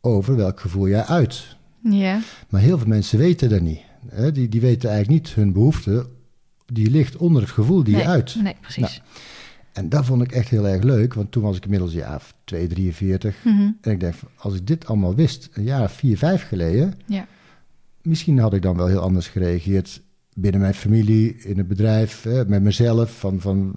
Over 0.00 0.36
welk 0.36 0.60
gevoel 0.60 0.88
jij 0.88 1.04
uit? 1.04 1.56
Ja, 1.82 2.20
Maar 2.48 2.60
heel 2.60 2.78
veel 2.78 2.86
mensen 2.86 3.18
weten 3.18 3.48
dat 3.48 3.60
niet. 3.60 3.80
Hè? 4.08 4.32
Die, 4.32 4.48
die 4.48 4.60
weten 4.60 4.90
eigenlijk 4.90 5.22
niet 5.22 5.34
hun 5.34 5.52
behoefte. 5.52 6.06
Die 6.72 6.90
ligt 6.90 7.16
onder 7.16 7.42
het 7.42 7.50
gevoel 7.50 7.84
die 7.84 7.94
nee, 7.94 8.02
je 8.02 8.08
uit. 8.08 8.34
Nee, 8.42 8.56
precies. 8.60 9.02
En 9.72 9.88
dat 9.88 10.04
vond 10.04 10.22
ik 10.22 10.32
echt 10.32 10.48
heel 10.48 10.68
erg 10.68 10.82
leuk. 10.82 11.14
Want 11.14 11.32
toen 11.32 11.42
was 11.42 11.56
ik 11.56 11.64
inmiddels 11.64 11.92
een 11.92 11.98
jaar 11.98 12.16
of 12.16 12.34
2, 12.44 12.66
43. 12.66 13.36
Mhm. 13.44 13.70
En 13.80 13.92
ik 13.92 14.00
denk, 14.00 14.14
van, 14.14 14.28
als 14.36 14.54
ik 14.54 14.66
dit 14.66 14.86
allemaal 14.86 15.14
wist, 15.14 15.48
een 15.52 15.64
jaar 15.64 15.82
of 15.82 15.92
4, 15.92 16.18
5 16.18 16.48
geleden... 16.48 16.94
Ja, 17.06 17.26
misschien 18.02 18.38
had 18.38 18.54
ik 18.54 18.62
dan 18.62 18.76
wel 18.76 18.86
heel 18.86 19.00
anders 19.00 19.28
gereageerd 19.28 20.00
binnen 20.34 20.60
mijn 20.60 20.74
familie, 20.74 21.36
in 21.36 21.58
het 21.58 21.68
bedrijf, 21.68 22.22
hè, 22.22 22.44
met 22.46 22.62
mezelf. 22.62 23.18
Van, 23.18 23.40
van, 23.40 23.74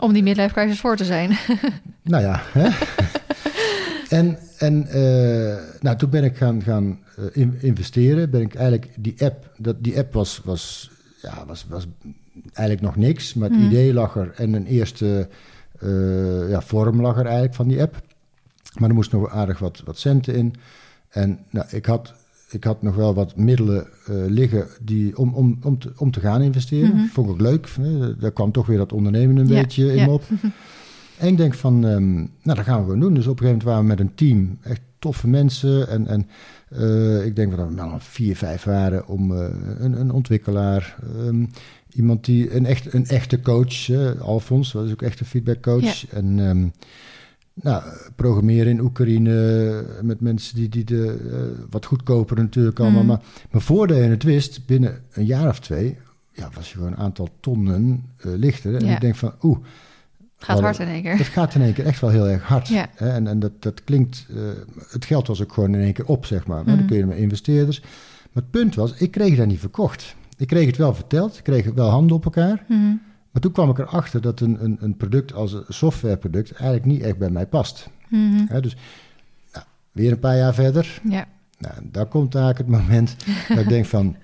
om 0.00 0.12
die 0.12 0.22
midlife 0.22 0.54
crisis 0.54 0.80
voor 0.80 0.96
te 0.96 1.04
zijn. 1.04 1.30
nou 2.02 2.22
ja. 2.22 2.42
Hè? 2.52 2.68
en 4.08 4.38
en 4.62 4.86
eh, 4.86 5.56
nou, 5.80 5.96
toen 5.96 6.10
ben 6.10 6.24
ik 6.24 6.36
gaan, 6.36 6.62
gaan 6.62 6.98
eh, 7.16 7.24
in- 7.32 7.58
investeren. 7.60 8.30
Ben 8.30 8.40
ik 8.40 8.54
eigenlijk 8.54 8.90
die 8.98 9.14
app, 9.18 9.54
dat, 9.56 9.84
die 9.84 9.98
app 9.98 10.12
was, 10.12 10.40
was, 10.44 10.90
ja, 11.22 11.44
was, 11.46 11.66
was 11.68 11.86
eigenlijk 12.52 12.80
nog 12.80 12.96
niks. 12.96 13.34
Maar 13.34 13.48
het 13.48 13.58
Mhm. 13.58 13.66
idee 13.68 13.92
lag 13.92 14.16
er 14.16 14.32
en 14.36 14.52
een 14.52 14.66
eerste 14.66 15.28
eh, 15.78 16.48
ja, 16.50 16.60
vorm 16.62 17.00
lag 17.00 17.16
er 17.16 17.24
eigenlijk 17.24 17.54
van 17.54 17.68
die 17.68 17.80
app. 17.82 18.00
Maar 18.78 18.88
er 18.88 18.94
moest 18.94 19.12
nog 19.12 19.30
aardig 19.30 19.58
wat, 19.58 19.82
wat 19.84 19.98
centen 19.98 20.34
in. 20.34 20.54
En 21.08 21.38
nou, 21.50 21.66
ik, 21.70 21.86
had, 21.86 22.14
ik 22.50 22.64
had 22.64 22.82
nog 22.82 22.94
wel 22.94 23.14
wat 23.14 23.36
middelen 23.36 23.86
eh, 24.06 24.14
liggen 24.26 24.66
die, 24.82 25.16
om, 25.18 25.34
om, 25.34 25.58
om, 25.62 25.78
te, 25.78 25.92
om 25.96 26.10
te 26.10 26.20
gaan 26.20 26.42
investeren. 26.42 26.94
Mhm. 26.96 27.04
Vond 27.06 27.26
ik 27.26 27.32
ook 27.32 27.40
leuk. 27.40 27.68
hè. 27.80 28.16
Daar 28.16 28.30
kwam 28.32 28.52
toch 28.52 28.66
weer 28.66 28.78
dat 28.78 28.92
ondernemen 28.92 29.36
een 29.36 29.48
Ja, 29.48 29.60
beetje 29.62 29.86
in 29.94 29.96
ja. 29.98 30.08
op. 30.08 30.22
En 31.18 31.28
ik 31.28 31.36
denk 31.36 31.54
van, 31.54 31.86
ehm, 31.86 32.14
nou, 32.14 32.28
dat 32.42 32.58
gaan 32.58 32.76
we 32.78 32.84
gewoon 32.84 33.00
doen. 33.00 33.14
Dus 33.14 33.26
op 33.26 33.40
een 33.40 33.46
gegeven 33.46 33.46
moment 33.46 33.62
waren 33.64 33.82
we 33.82 33.88
met 33.88 34.00
een 34.00 34.14
team. 34.14 34.58
Echt 34.62 34.80
toffe 35.02 35.28
mensen. 35.28 35.88
En, 35.88 36.06
en 36.06 36.28
eh, 36.68 37.26
ik 37.26 37.36
denk 37.36 37.56
dat 37.56 37.68
we 37.68 37.74
nou 37.74 37.92
vier, 37.98 38.36
vijf 38.36 38.64
waren 38.64 39.06
om 39.06 39.36
eh, 39.36 39.46
een, 39.78 40.00
een 40.00 40.10
ontwikkelaar... 40.10 40.96
ehm, 41.16 41.44
iemand 41.94 42.24
die, 42.24 42.54
een, 42.54 42.66
echt, 42.66 42.92
een 42.94 43.06
echte 43.06 43.40
coach, 43.40 43.90
Alfons, 44.20 44.74
is 44.74 44.92
ook 44.92 45.02
echt 45.02 45.20
een 45.20 45.26
feedbackcoach. 45.26 46.06
En 46.08 46.48
ehm, 46.48 46.66
nou, 47.54 47.82
programmeren 48.16 48.72
in 48.72 48.80
Oekraïne 48.80 49.84
met 50.02 50.20
mensen 50.20 50.54
die, 50.54 50.68
die 50.68 50.84
de, 50.84 51.18
eh, 51.32 51.64
wat 51.70 51.86
goedkoper 51.86 52.36
natuurlijk 52.36 52.80
allemaal. 52.80 53.02
Mhm. 53.02 53.08
Maar, 53.08 53.20
maar 53.50 53.60
voordat 53.62 53.96
je 53.96 54.02
het 54.02 54.22
wist, 54.22 54.66
binnen 54.66 55.00
een 55.12 55.26
jaar 55.26 55.48
of 55.48 55.60
twee, 55.60 55.96
ja, 56.32 56.50
was 56.54 56.70
je 56.70 56.76
gewoon 56.76 56.92
een 56.92 56.98
aantal 56.98 57.28
tonnen 57.40 58.04
lichter. 58.22 58.74
En 58.74 58.86
Ja. 58.86 58.94
ik 58.94 59.00
denk 59.00 59.16
van, 59.16 59.32
oeh, 59.42 59.58
Gaat 60.42 60.60
hard 60.60 60.78
in 60.78 60.86
één 60.88 61.02
keer. 61.02 61.18
het 61.18 61.26
gaat 61.26 61.54
in 61.54 61.62
één 61.62 61.72
keer 61.72 61.86
echt 61.86 62.00
wel 62.00 62.10
heel 62.10 62.28
erg 62.28 62.42
hard. 62.42 62.68
Ja. 62.68 62.86
En, 62.96 63.26
en 63.26 63.38
dat, 63.38 63.52
dat 63.58 63.84
klinkt, 63.84 64.26
eh, 64.30 64.36
het 64.90 65.04
geld 65.04 65.26
was 65.26 65.42
ook 65.42 65.52
gewoon 65.52 65.74
in 65.74 65.80
één 65.80 65.92
keer 65.92 66.06
op, 66.06 66.26
zeg 66.26 66.46
maar. 66.46 66.56
Maar 66.56 66.66
Mhm. 66.66 66.76
Dan 66.76 66.86
kun 66.86 66.96
je 66.96 67.06
met 67.06 67.16
investeerders. 67.16 67.80
Maar 68.32 68.42
het 68.42 68.50
punt 68.50 68.74
was, 68.74 68.92
ik 68.92 69.10
kreeg 69.10 69.36
dat 69.36 69.46
niet 69.46 69.58
verkocht. 69.60 70.14
Ik 70.36 70.46
kreeg 70.46 70.66
het 70.66 70.76
wel 70.76 70.94
verteld, 70.94 71.38
ik 71.38 71.44
kreeg 71.44 71.72
wel 71.74 71.88
handen 71.88 72.16
op 72.16 72.24
elkaar. 72.24 72.64
Mhm. 72.68 72.80
Maar 73.30 73.42
toen 73.42 73.52
kwam 73.52 73.70
ik 73.70 73.78
erachter 73.78 74.20
dat 74.20 74.40
een, 74.40 74.64
een, 74.64 74.76
een 74.80 74.96
product 74.96 75.32
als 75.34 75.52
een 75.52 75.64
softwareproduct 75.68 76.50
eigenlijk 76.52 76.84
niet 76.84 77.02
echt 77.02 77.18
bij 77.18 77.30
mij 77.30 77.46
past. 77.46 77.88
Mhm. 78.08 78.60
Dus 78.60 78.76
nou, 79.52 79.64
weer 79.92 80.12
een 80.12 80.18
paar 80.18 80.36
jaar 80.36 80.54
verder. 80.54 81.00
Ja, 81.08 81.26
Nou, 81.58 81.74
daar 81.82 82.06
komt 82.06 82.34
eigenlijk 82.34 82.68
het 82.68 82.80
moment 82.80 83.16
dat 83.48 83.58
ik 83.58 83.68
denk 83.68 83.86
van... 83.86 84.16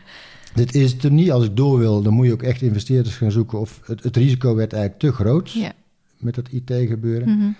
Dit 0.55 0.75
is 0.75 0.93
het 0.93 1.05
er 1.05 1.11
niet. 1.11 1.31
Als 1.33 1.45
ik 1.45 1.57
door 1.57 1.79
wil, 1.79 2.03
dan 2.03 2.13
moet 2.13 2.27
je 2.27 2.33
ook 2.33 2.43
echt 2.43 2.63
investeerders 2.63 3.17
gaan 3.17 3.31
zoeken. 3.31 3.59
Of 3.61 3.81
het, 3.85 4.03
het 4.03 4.17
risico 4.17 4.55
werd 4.55 4.73
eigenlijk 4.73 5.03
te 5.03 5.13
groot 5.13 5.53
ja. 5.53 5.73
Met 6.19 6.35
dat 6.35 6.49
IT-gebeuren. 6.49 7.29
Mhm. 7.29 7.51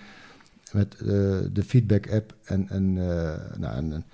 Met 0.71 0.95
eh, 0.95 1.05
de 1.53 1.63
feedback-app. 1.65 2.35
En, 2.43 2.69
en, 2.69 2.97
eh, 2.97 3.59
nou, 3.59 3.75
en, 3.75 3.93
en 3.93 4.05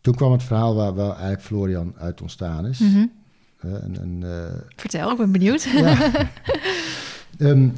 toen 0.00 0.14
kwam 0.14 0.32
het 0.32 0.42
verhaal 0.42 0.74
waar, 0.74 0.94
waar 0.94 1.10
eigenlijk 1.10 1.42
Florian 1.42 1.94
uit 1.98 2.20
ontstaan 2.20 2.66
is. 2.66 2.78
Mhm. 2.78 3.06
Eh, 3.60 3.82
en, 3.82 4.00
en, 4.00 4.22
Vertel, 4.76 5.10
ik 5.10 5.16
ben 5.16 5.32
benieuwd. 5.32 5.62
ja. 5.62 6.10
Ehm, 7.38 7.68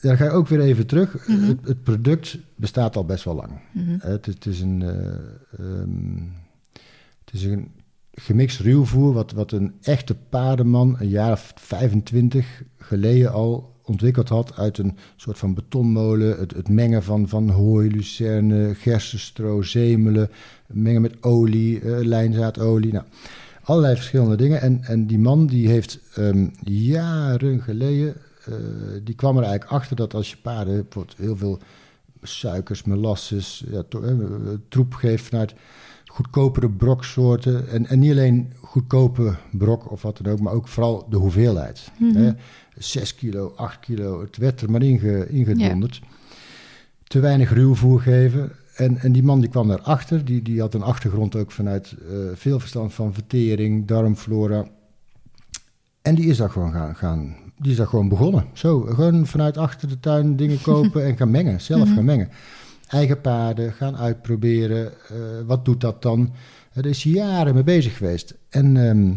dan 0.00 0.16
ga 0.16 0.24
ik 0.24 0.32
ook 0.32 0.48
weer 0.48 0.60
even 0.60 0.86
terug. 0.86 1.28
Mhm. 1.28 1.42
het, 1.42 1.58
het 1.62 1.82
product 1.82 2.38
bestaat 2.54 2.96
al 2.96 3.04
best 3.04 3.24
wel 3.24 3.34
lang. 3.34 3.50
Het, 3.98 4.26
het 4.26 4.46
is 4.46 4.60
een, 4.60 4.82
ehm, 4.82 6.22
het 7.24 7.32
is 7.32 7.44
een 7.44 7.70
gemixt 8.16 8.60
ruwvoer 8.60 9.12
wat, 9.12 9.32
wat 9.32 9.52
een 9.52 9.74
echte 9.82 10.14
paardenman 10.14 10.96
een 10.98 11.08
jaar 11.08 11.32
of 11.32 11.52
25 11.56 12.62
geleden 12.78 13.32
al 13.32 13.75
ontwikkeld 13.86 14.28
had 14.28 14.56
uit 14.56 14.78
een 14.78 14.96
soort 15.16 15.38
van 15.38 15.54
betonmolen. 15.54 16.38
Het, 16.38 16.54
het 16.54 16.68
mengen 16.68 17.02
van, 17.02 17.28
van 17.28 17.48
hooi, 17.48 17.90
lucerne, 17.90 18.74
gerstenstro, 18.74 19.62
zemelen, 19.62 20.30
mengen 20.66 21.00
met 21.00 21.22
olie, 21.22 21.80
eh, 21.80 22.04
lijnzaadolie. 22.04 22.92
Nou, 22.92 23.04
allerlei 23.62 23.94
verschillende 23.94 24.36
dingen. 24.36 24.60
En, 24.60 24.84
en 24.84 25.06
die 25.06 25.18
man 25.18 25.46
die 25.46 25.68
heeft 25.68 25.98
ehm, 26.14 26.46
jaren 26.64 27.62
geleden, 27.62 28.14
eh, 28.44 28.54
die 29.04 29.14
kwam 29.14 29.36
er 29.36 29.42
eigenlijk 29.42 29.72
achter 29.72 29.96
dat 29.96 30.14
als 30.14 30.30
je 30.30 30.36
paarden 30.42 30.74
bijvoorbeeld 30.74 31.16
heel 31.18 31.36
veel 31.36 31.58
suikers, 32.22 32.82
molasses, 32.82 33.64
ja, 33.70 33.82
eh, 33.90 34.10
troep 34.68 34.94
geeft 34.94 35.24
vanuit 35.24 35.54
goedkopere 36.04 36.70
broksoorten. 36.70 37.68
En, 37.68 37.86
en 37.86 37.98
niet 37.98 38.10
alleen 38.10 38.52
goedkope 38.60 39.34
brok 39.50 39.90
of 39.90 40.02
wat 40.02 40.18
dan 40.22 40.32
ook, 40.32 40.40
maar 40.40 40.52
ook 40.52 40.68
vooral 40.68 41.06
de 41.10 41.16
hoeveelheid. 41.16 41.90
Mhm. 41.98 42.32
6 42.78 43.14
kilo, 43.14 43.52
8 43.56 43.80
kilo, 43.80 44.20
het 44.20 44.36
werd 44.36 44.60
er 44.60 44.70
maar 44.70 44.82
inge, 44.82 45.28
ingedonderd. 45.28 46.00
Te 47.04 47.20
weinig 47.20 47.52
ruwvoer 47.52 48.00
geven. 48.00 48.52
En, 48.76 48.98
en 48.98 49.12
die 49.12 49.22
man 49.22 49.40
die 49.40 49.48
kwam 49.50 49.68
daarachter, 49.68 50.24
die, 50.24 50.42
die 50.42 50.60
had 50.60 50.74
een 50.74 50.82
achtergrond 50.82 51.36
ook 51.36 51.50
vanuit 51.50 51.94
eh, 52.10 52.16
veel 52.34 52.58
verstand 52.60 52.94
van 52.94 53.14
vertering, 53.14 53.86
darmflora. 53.86 54.64
En 56.02 56.14
die 56.14 56.26
is 56.26 56.36
daar 56.36 56.50
gewoon 56.50 56.72
gaan, 56.72 56.96
gaan 56.96 57.36
die 57.58 57.70
is 57.70 57.76
daar 57.76 57.86
gewoon 57.86 58.08
begonnen. 58.08 58.44
Zo, 58.52 58.80
gewoon 58.80 59.26
vanuit 59.26 59.56
achter 59.56 59.88
de 59.88 60.00
tuin 60.00 60.36
dingen 60.36 60.60
kopen 60.70 61.04
en 61.04 61.16
gaan 61.16 61.30
mengen, 61.30 61.60
zelf 61.60 61.84
Mhm. 61.86 61.94
gaan 61.94 62.04
mengen. 62.04 62.28
Eigen 62.86 63.20
paarden, 63.20 63.72
gaan 63.72 63.96
uitproberen. 63.96 64.92
eh, 65.08 65.16
wat 65.46 65.64
doet 65.64 65.80
dat 65.80 66.02
dan? 66.02 66.32
Er 66.72 66.86
is 66.86 67.02
jaren 67.02 67.54
mee 67.54 67.62
bezig 67.62 67.96
geweest. 67.96 68.34
En 68.48 68.76
ehm, 68.88 69.14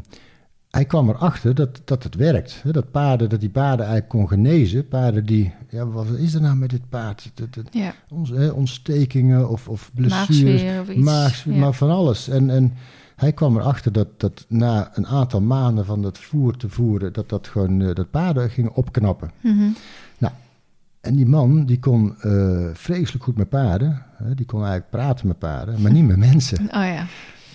hij 0.70 0.86
kwam 0.86 1.10
erachter 1.10 1.56
dat, 1.56 1.82
dat 1.86 2.04
het 2.04 2.16
werkt. 2.16 2.60
Hè, 2.64 2.72
Dat, 2.72 2.92
paarden, 2.92 3.30
dat 3.30 3.40
die 3.40 3.50
paarden 3.50 3.86
eigenlijk 3.86 4.10
kon 4.10 4.28
genezen. 4.28 4.88
Paarden 4.88 5.26
die, 5.26 5.54
ja, 5.70 5.86
wat 5.88 6.06
is 6.08 6.34
er 6.34 6.42
nou 6.42 6.56
met 6.56 6.70
dit 6.70 6.90
paard? 6.90 7.32
Dat, 7.34 7.54
dat, 7.54 7.66
Ja, 7.72 7.94
ons, 8.10 8.30
hè, 8.30 8.50
ontstekingen 8.50 9.50
of, 9.50 9.68
of 9.68 9.92
blessures. 9.94 10.42
maagsfeer 10.62 10.82
of 10.82 10.90
iets. 10.90 11.06
Maagsfeer, 11.06 11.54
Ja. 11.54 11.60
maar 11.60 11.74
van 11.74 11.90
alles. 11.90 12.28
En, 12.30 12.50
en 12.50 12.74
hij 13.16 13.34
kwam 13.34 13.58
erachter 13.58 13.92
dat, 13.92 14.08
dat 14.18 14.46
na 14.48 14.90
een 14.94 15.08
aantal 15.08 15.42
maanden 15.42 15.86
van 15.86 16.02
dat 16.02 16.18
voer 16.18 16.58
te 16.58 16.70
voeren, 16.70 17.14
dat 17.14 17.30
dat 17.30 17.48
gewoon 17.48 17.80
uh, 17.80 17.96
dat 17.96 18.10
paarden 18.12 18.50
gingen 18.50 18.74
opknappen. 18.76 19.32
Mhm. 19.42 19.68
Nou, 20.18 20.34
en 21.02 21.16
die 21.16 21.26
man 21.26 21.66
die 21.66 21.80
kon 21.80 22.16
uh, 22.26 22.68
vreselijk 22.74 23.24
goed 23.24 23.38
met 23.38 23.50
paarden. 23.50 24.04
Hè, 24.16 24.36
die 24.36 24.46
kon 24.46 24.60
eigenlijk 24.60 24.90
praten 24.92 25.28
met 25.28 25.40
paarden, 25.40 25.82
maar 25.82 25.92
niet 25.92 26.08
met 26.08 26.18
mensen. 26.32 26.60
Oh 26.60 26.68
ja. 26.72 27.06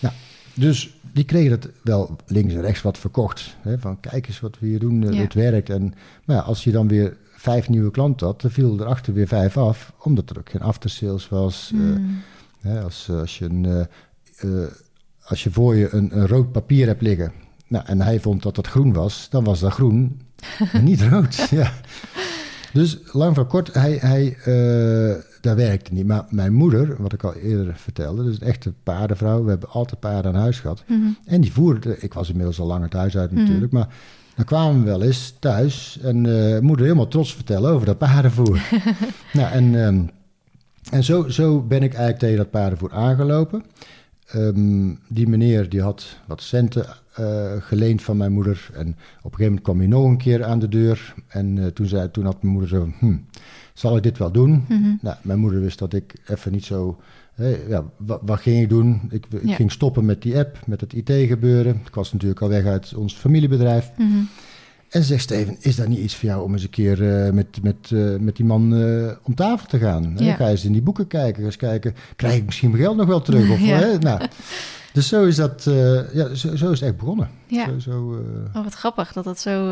Nou, 0.00 0.14
dus 0.54 0.93
die 1.14 1.24
kregen 1.24 1.50
het 1.50 1.68
wel 1.82 2.16
links 2.26 2.54
en 2.54 2.60
rechts 2.60 2.82
wat 2.82 2.98
verkocht. 2.98 3.56
Hè, 3.62 3.78
van 3.78 4.00
kijk 4.00 4.26
eens 4.26 4.40
wat 4.40 4.56
we 4.58 4.66
hier 4.66 4.78
doen, 4.78 5.02
uh, 5.02 5.12
Ja. 5.12 5.20
het 5.20 5.34
werkt. 5.34 5.70
En 5.70 5.94
maar 6.24 6.36
ja, 6.36 6.42
als 6.42 6.64
je 6.64 6.70
dan 6.70 6.88
weer 6.88 7.16
vijf 7.36 7.68
nieuwe 7.68 7.90
klanten 7.90 8.26
had, 8.26 8.40
dan 8.40 8.50
viel 8.50 8.80
erachter 8.80 9.12
weer 9.12 9.26
vijf 9.26 9.56
af, 9.56 9.92
omdat 10.02 10.30
er 10.30 10.38
ook 10.38 10.50
geen 10.50 10.60
aftersales 10.62 11.28
was. 11.28 11.70
eh, 11.74 11.80
Mm. 11.80 12.22
Hè, 12.60 12.80
als, 12.82 13.08
eh, 13.10 13.18
als, 13.18 13.38
je 13.38 13.44
een, 13.44 13.64
eh, 13.64 14.62
eh, 14.62 14.70
als 15.24 15.42
je 15.44 15.50
voor 15.50 15.76
je 15.76 15.88
een, 15.94 16.18
een 16.18 16.26
rood 16.26 16.52
papier 16.52 16.86
hebt 16.86 17.02
liggen 17.02 17.32
nou, 17.68 17.84
en 17.86 18.00
hij 18.00 18.20
vond 18.20 18.42
dat 18.42 18.54
dat 18.54 18.66
groen 18.66 18.92
was, 18.92 19.26
dan 19.30 19.44
was 19.44 19.60
dat 19.60 19.72
groen, 19.72 20.20
niet 20.82 21.02
rood. 21.02 21.34
ja. 21.50 21.72
Dus 22.74 22.98
lang 23.12 23.34
van 23.34 23.46
kort, 23.46 23.74
hij, 23.74 23.98
hij, 24.00 24.36
eh, 24.44 25.22
dat 25.40 25.56
werkte 25.56 25.92
niet. 25.92 26.06
Maar 26.06 26.24
mijn 26.28 26.52
moeder, 26.52 26.96
wat 26.98 27.12
ik 27.12 27.22
al 27.22 27.34
eerder 27.34 27.74
vertelde, 27.76 28.24
dus 28.24 28.40
een 28.40 28.46
echte 28.46 28.72
paardenvrouw, 28.82 29.44
we 29.44 29.50
hebben 29.50 29.68
altijd 29.68 30.00
paarden 30.00 30.34
aan 30.34 30.40
huis 30.40 30.60
gehad. 30.60 30.84
Mhm. 30.86 31.00
En 31.24 31.40
die 31.40 31.52
voerde, 31.52 31.98
ik 31.98 32.14
was 32.14 32.28
inmiddels 32.28 32.60
al 32.60 32.66
lang 32.66 32.82
het 32.82 32.92
huis 32.92 33.16
uit 33.16 33.32
natuurlijk, 33.32 33.72
maar 33.72 33.88
dan 34.36 34.44
kwamen 34.44 34.78
we 34.78 34.84
wel 34.84 35.02
eens 35.02 35.34
thuis 35.38 35.98
en 36.02 36.26
eh, 36.26 36.60
moeder 36.60 36.84
helemaal 36.84 37.08
trots 37.08 37.34
vertellen 37.34 37.70
over 37.70 37.86
dat 37.86 37.98
paardenvoer. 37.98 38.60
nou, 39.32 39.52
en, 39.52 39.84
ehm, 39.84 40.02
en 40.90 41.04
zo, 41.04 41.28
zo 41.28 41.60
ben 41.62 41.82
ik 41.82 41.92
eigenlijk 41.92 42.18
tegen 42.18 42.36
dat 42.36 42.50
paardenvoer 42.50 42.92
aangelopen. 42.92 43.64
Ehm, 44.26 44.94
die 45.08 45.28
meneer 45.28 45.68
die 45.68 45.82
had 45.82 46.18
wat 46.26 46.42
centen 46.42 46.86
eh, 47.14 47.52
geleend 47.58 48.02
van 48.02 48.16
mijn 48.16 48.32
moeder. 48.32 48.68
En 48.72 48.88
op 48.88 48.88
een 48.88 48.96
gegeven 49.22 49.44
moment 49.44 49.62
kwam 49.62 49.78
hij 49.78 49.86
nog 49.86 50.04
een 50.04 50.16
keer 50.16 50.44
aan 50.44 50.58
de 50.58 50.68
deur. 50.68 51.14
En 51.28 51.58
eh, 51.58 51.66
toen, 51.66 51.86
zei, 51.86 52.10
toen 52.10 52.24
had 52.24 52.42
mijn 52.42 52.52
moeder 52.52 52.70
zo, 52.70 52.88
hm, 52.98 53.16
zal 53.74 53.96
ik 53.96 54.02
dit 54.02 54.18
wel 54.18 54.30
doen? 54.32 54.64
Mhm. 54.68 54.94
Nou, 55.00 55.16
mijn 55.22 55.38
moeder 55.38 55.60
wist 55.60 55.78
dat 55.78 55.92
ik 55.92 56.14
even 56.26 56.52
niet 56.52 56.64
zo... 56.64 57.00
ja, 57.68 57.84
wat, 57.96 58.20
wat 58.24 58.40
ging 58.40 58.62
ik 58.62 58.68
doen? 58.68 59.00
Ik, 59.10 59.26
ik 59.30 59.48
Ja. 59.48 59.54
ging 59.54 59.72
stoppen 59.72 60.04
met 60.04 60.22
die 60.22 60.38
app, 60.38 60.58
met 60.66 60.80
het 60.80 60.92
IT-gebeuren. 60.92 61.80
Ik 61.86 61.94
was 61.94 62.12
natuurlijk 62.12 62.40
al 62.40 62.48
weg 62.48 62.64
uit 62.64 62.94
ons 62.94 63.14
familiebedrijf. 63.14 63.90
Mhm. 63.98 64.18
En 64.94 65.00
ze 65.02 65.06
zegt 65.06 65.22
Steven, 65.22 65.56
is 65.60 65.76
dat 65.76 65.88
niet 65.88 65.98
iets 65.98 66.14
voor 66.14 66.28
jou 66.28 66.42
om 66.42 66.52
eens 66.52 66.62
een 66.62 66.70
keer 66.70 67.24
eh, 67.26 67.32
met, 67.32 67.62
met, 67.62 67.90
eh, 67.92 68.16
met 68.18 68.36
die 68.36 68.44
man 68.44 68.74
eh, 68.74 69.16
om 69.22 69.34
tafel 69.34 69.66
te 69.66 69.78
gaan? 69.78 70.04
Hè? 70.16 70.24
Ja. 70.24 70.34
Ga 70.34 70.48
eens 70.48 70.64
in 70.64 70.72
die 70.72 70.82
boeken 70.82 71.06
kijken, 71.06 71.44
eens 71.44 71.56
kijken, 71.56 71.94
krijg 72.16 72.36
ik 72.36 72.44
misschien 72.44 72.70
mijn 72.70 72.82
geld 72.82 72.96
nog 72.96 73.06
wel 73.06 73.22
terug? 73.22 73.50
Of, 73.50 73.60
Ja. 73.66 73.76
hè? 73.76 73.98
Nou, 73.98 74.20
dus 74.92 75.08
zo 75.08 75.24
is 75.24 75.36
dat, 75.36 75.62
ja, 76.12 76.34
zo, 76.34 76.56
zo 76.56 76.70
is 76.70 76.80
het 76.80 76.82
echt 76.88 76.96
begonnen. 76.96 77.30
Ja. 77.46 77.64
Zo, 77.64 77.78
zo, 77.78 78.22
Oh, 78.54 78.64
wat 78.64 78.74
grappig 78.74 79.12
dat 79.12 79.24
dat 79.24 79.40
zo... 79.40 79.70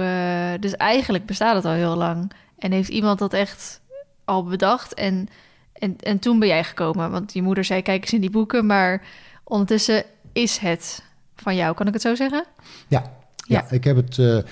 dus 0.60 0.76
eigenlijk 0.76 1.26
bestaat 1.26 1.54
het 1.54 1.64
al 1.64 1.72
heel 1.72 1.96
lang. 1.96 2.32
En 2.58 2.72
heeft 2.72 2.88
iemand 2.88 3.18
dat 3.18 3.32
echt 3.32 3.80
al 4.24 4.44
bedacht 4.44 4.94
en, 4.94 5.28
en, 5.72 5.96
en 6.00 6.18
toen 6.18 6.38
ben 6.38 6.48
jij 6.48 6.64
gekomen. 6.64 7.10
Want 7.10 7.32
je 7.32 7.42
moeder 7.42 7.64
zei, 7.64 7.82
kijk 7.82 8.02
eens 8.02 8.12
in 8.12 8.20
die 8.20 8.30
boeken. 8.30 8.66
Maar 8.66 9.02
ondertussen 9.44 10.04
is 10.32 10.56
het 10.56 11.02
van 11.36 11.56
jou. 11.56 11.74
Kan 11.74 11.86
ik 11.86 11.92
het 11.92 12.02
zo 12.02 12.14
zeggen? 12.14 12.44
ja. 12.88 13.02
Ja. 13.46 13.64
Ja. 13.68 13.70
ik 13.70 13.84
heb 13.84 13.96
het 13.96 14.44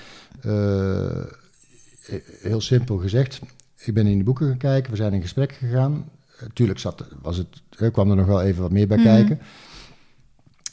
heel 2.41 2.61
simpel 2.61 2.97
gezegd. 2.97 3.39
Ik 3.77 3.93
ben 3.93 4.07
in 4.07 4.13
die 4.15 4.23
boeken 4.23 4.47
gaan 4.47 4.57
kijken, 4.57 4.91
we 4.91 4.97
zijn 4.97 5.13
in 5.13 5.21
gesprek 5.21 5.51
gegaan. 5.51 6.09
Eh, 6.39 6.47
tuurlijk 6.53 6.79
zat, 6.79 7.05
was 7.21 7.37
het, 7.37 7.61
er 7.69 7.91
kwam 7.91 8.09
er 8.09 8.15
nog 8.15 8.25
wel 8.25 8.41
even 8.41 8.61
wat 8.61 8.71
meer 8.71 8.87
bij 8.87 8.97
Mhm. 8.97 9.05
kijken. 9.05 9.39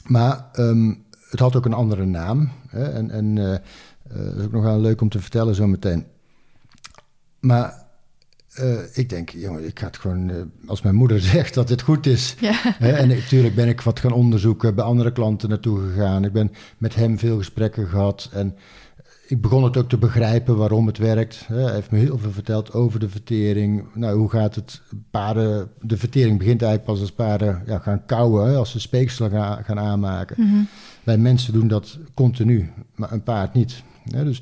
Maar 0.05 0.45
ehm, 0.53 0.93
het 1.29 1.39
had 1.39 1.55
ook 1.55 1.65
een 1.65 1.73
andere 1.73 2.05
naam. 2.05 2.51
Hè? 2.67 2.83
En, 2.91 3.09
en 3.11 3.37
eh, 3.37 3.53
eh, 3.53 3.59
dat 4.09 4.35
is 4.37 4.43
ook 4.45 4.51
nog 4.51 4.63
wel 4.63 4.79
leuk 4.79 5.01
om 5.01 5.09
te 5.09 5.19
vertellen 5.19 5.55
zo 5.55 5.67
meteen. 5.67 6.05
Maar 7.39 7.87
eh, 8.53 8.97
ik 8.97 9.09
denk, 9.09 9.29
jongen, 9.29 9.65
ik 9.67 9.79
ga 9.79 9.85
het 9.85 9.97
gewoon... 9.97 10.29
eh, 10.29 10.35
als 10.67 10.81
mijn 10.81 10.95
moeder 10.95 11.19
zegt 11.35 11.53
dat 11.53 11.67
dit 11.67 11.81
goed 11.81 12.05
is... 12.05 12.35
Ja. 12.39 12.51
Hè, 12.63 12.91
en 12.91 13.07
natuurlijk 13.07 13.55
ben 13.55 13.67
ik 13.67 13.81
wat 13.81 13.99
gaan 13.99 14.11
onderzoeken, 14.11 14.75
bij 14.75 14.85
andere 14.85 15.11
klanten 15.11 15.49
naartoe 15.49 15.87
gegaan. 15.89 16.23
Ik 16.25 16.33
ben 16.33 16.51
met 16.77 16.95
hem 16.95 17.19
veel 17.19 17.37
gesprekken 17.37 17.87
gehad 17.87 18.29
en 18.33 18.55
ik 19.29 19.41
begon 19.41 19.63
het 19.63 19.77
ook 19.77 19.89
te 19.89 19.97
begrijpen 19.97 20.57
waarom 20.57 20.87
het 20.87 20.97
werkt. 20.97 21.45
Hij 21.47 21.73
heeft 21.73 21.91
me 21.91 21.97
heel 21.97 22.17
veel 22.17 22.31
verteld 22.31 22.73
over 22.73 22.99
de 22.99 23.09
vertering. 23.09 23.85
Nou, 23.93 24.17
hoe 24.17 24.29
gaat 24.29 24.55
het? 24.55 24.81
Paarden, 25.11 25.69
de 25.81 25.97
vertering 25.97 26.37
begint 26.37 26.61
eigenlijk 26.61 26.91
pas 26.91 27.01
als 27.01 27.11
paarden 27.11 27.63
ja, 27.65 27.79
gaan 27.79 28.05
kauwen, 28.05 28.57
als 28.57 28.71
ze 28.71 28.79
speeksel 28.79 29.29
gaan, 29.29 29.63
gaan 29.63 29.79
aanmaken. 29.79 30.35
Mhm. 30.39 30.61
Wij 31.03 31.17
mensen 31.17 31.53
doen 31.53 31.67
dat 31.67 31.97
continu, 32.13 32.71
maar 32.95 33.11
een 33.11 33.23
paard 33.23 33.53
niet. 33.53 33.83
Dus 34.03 34.41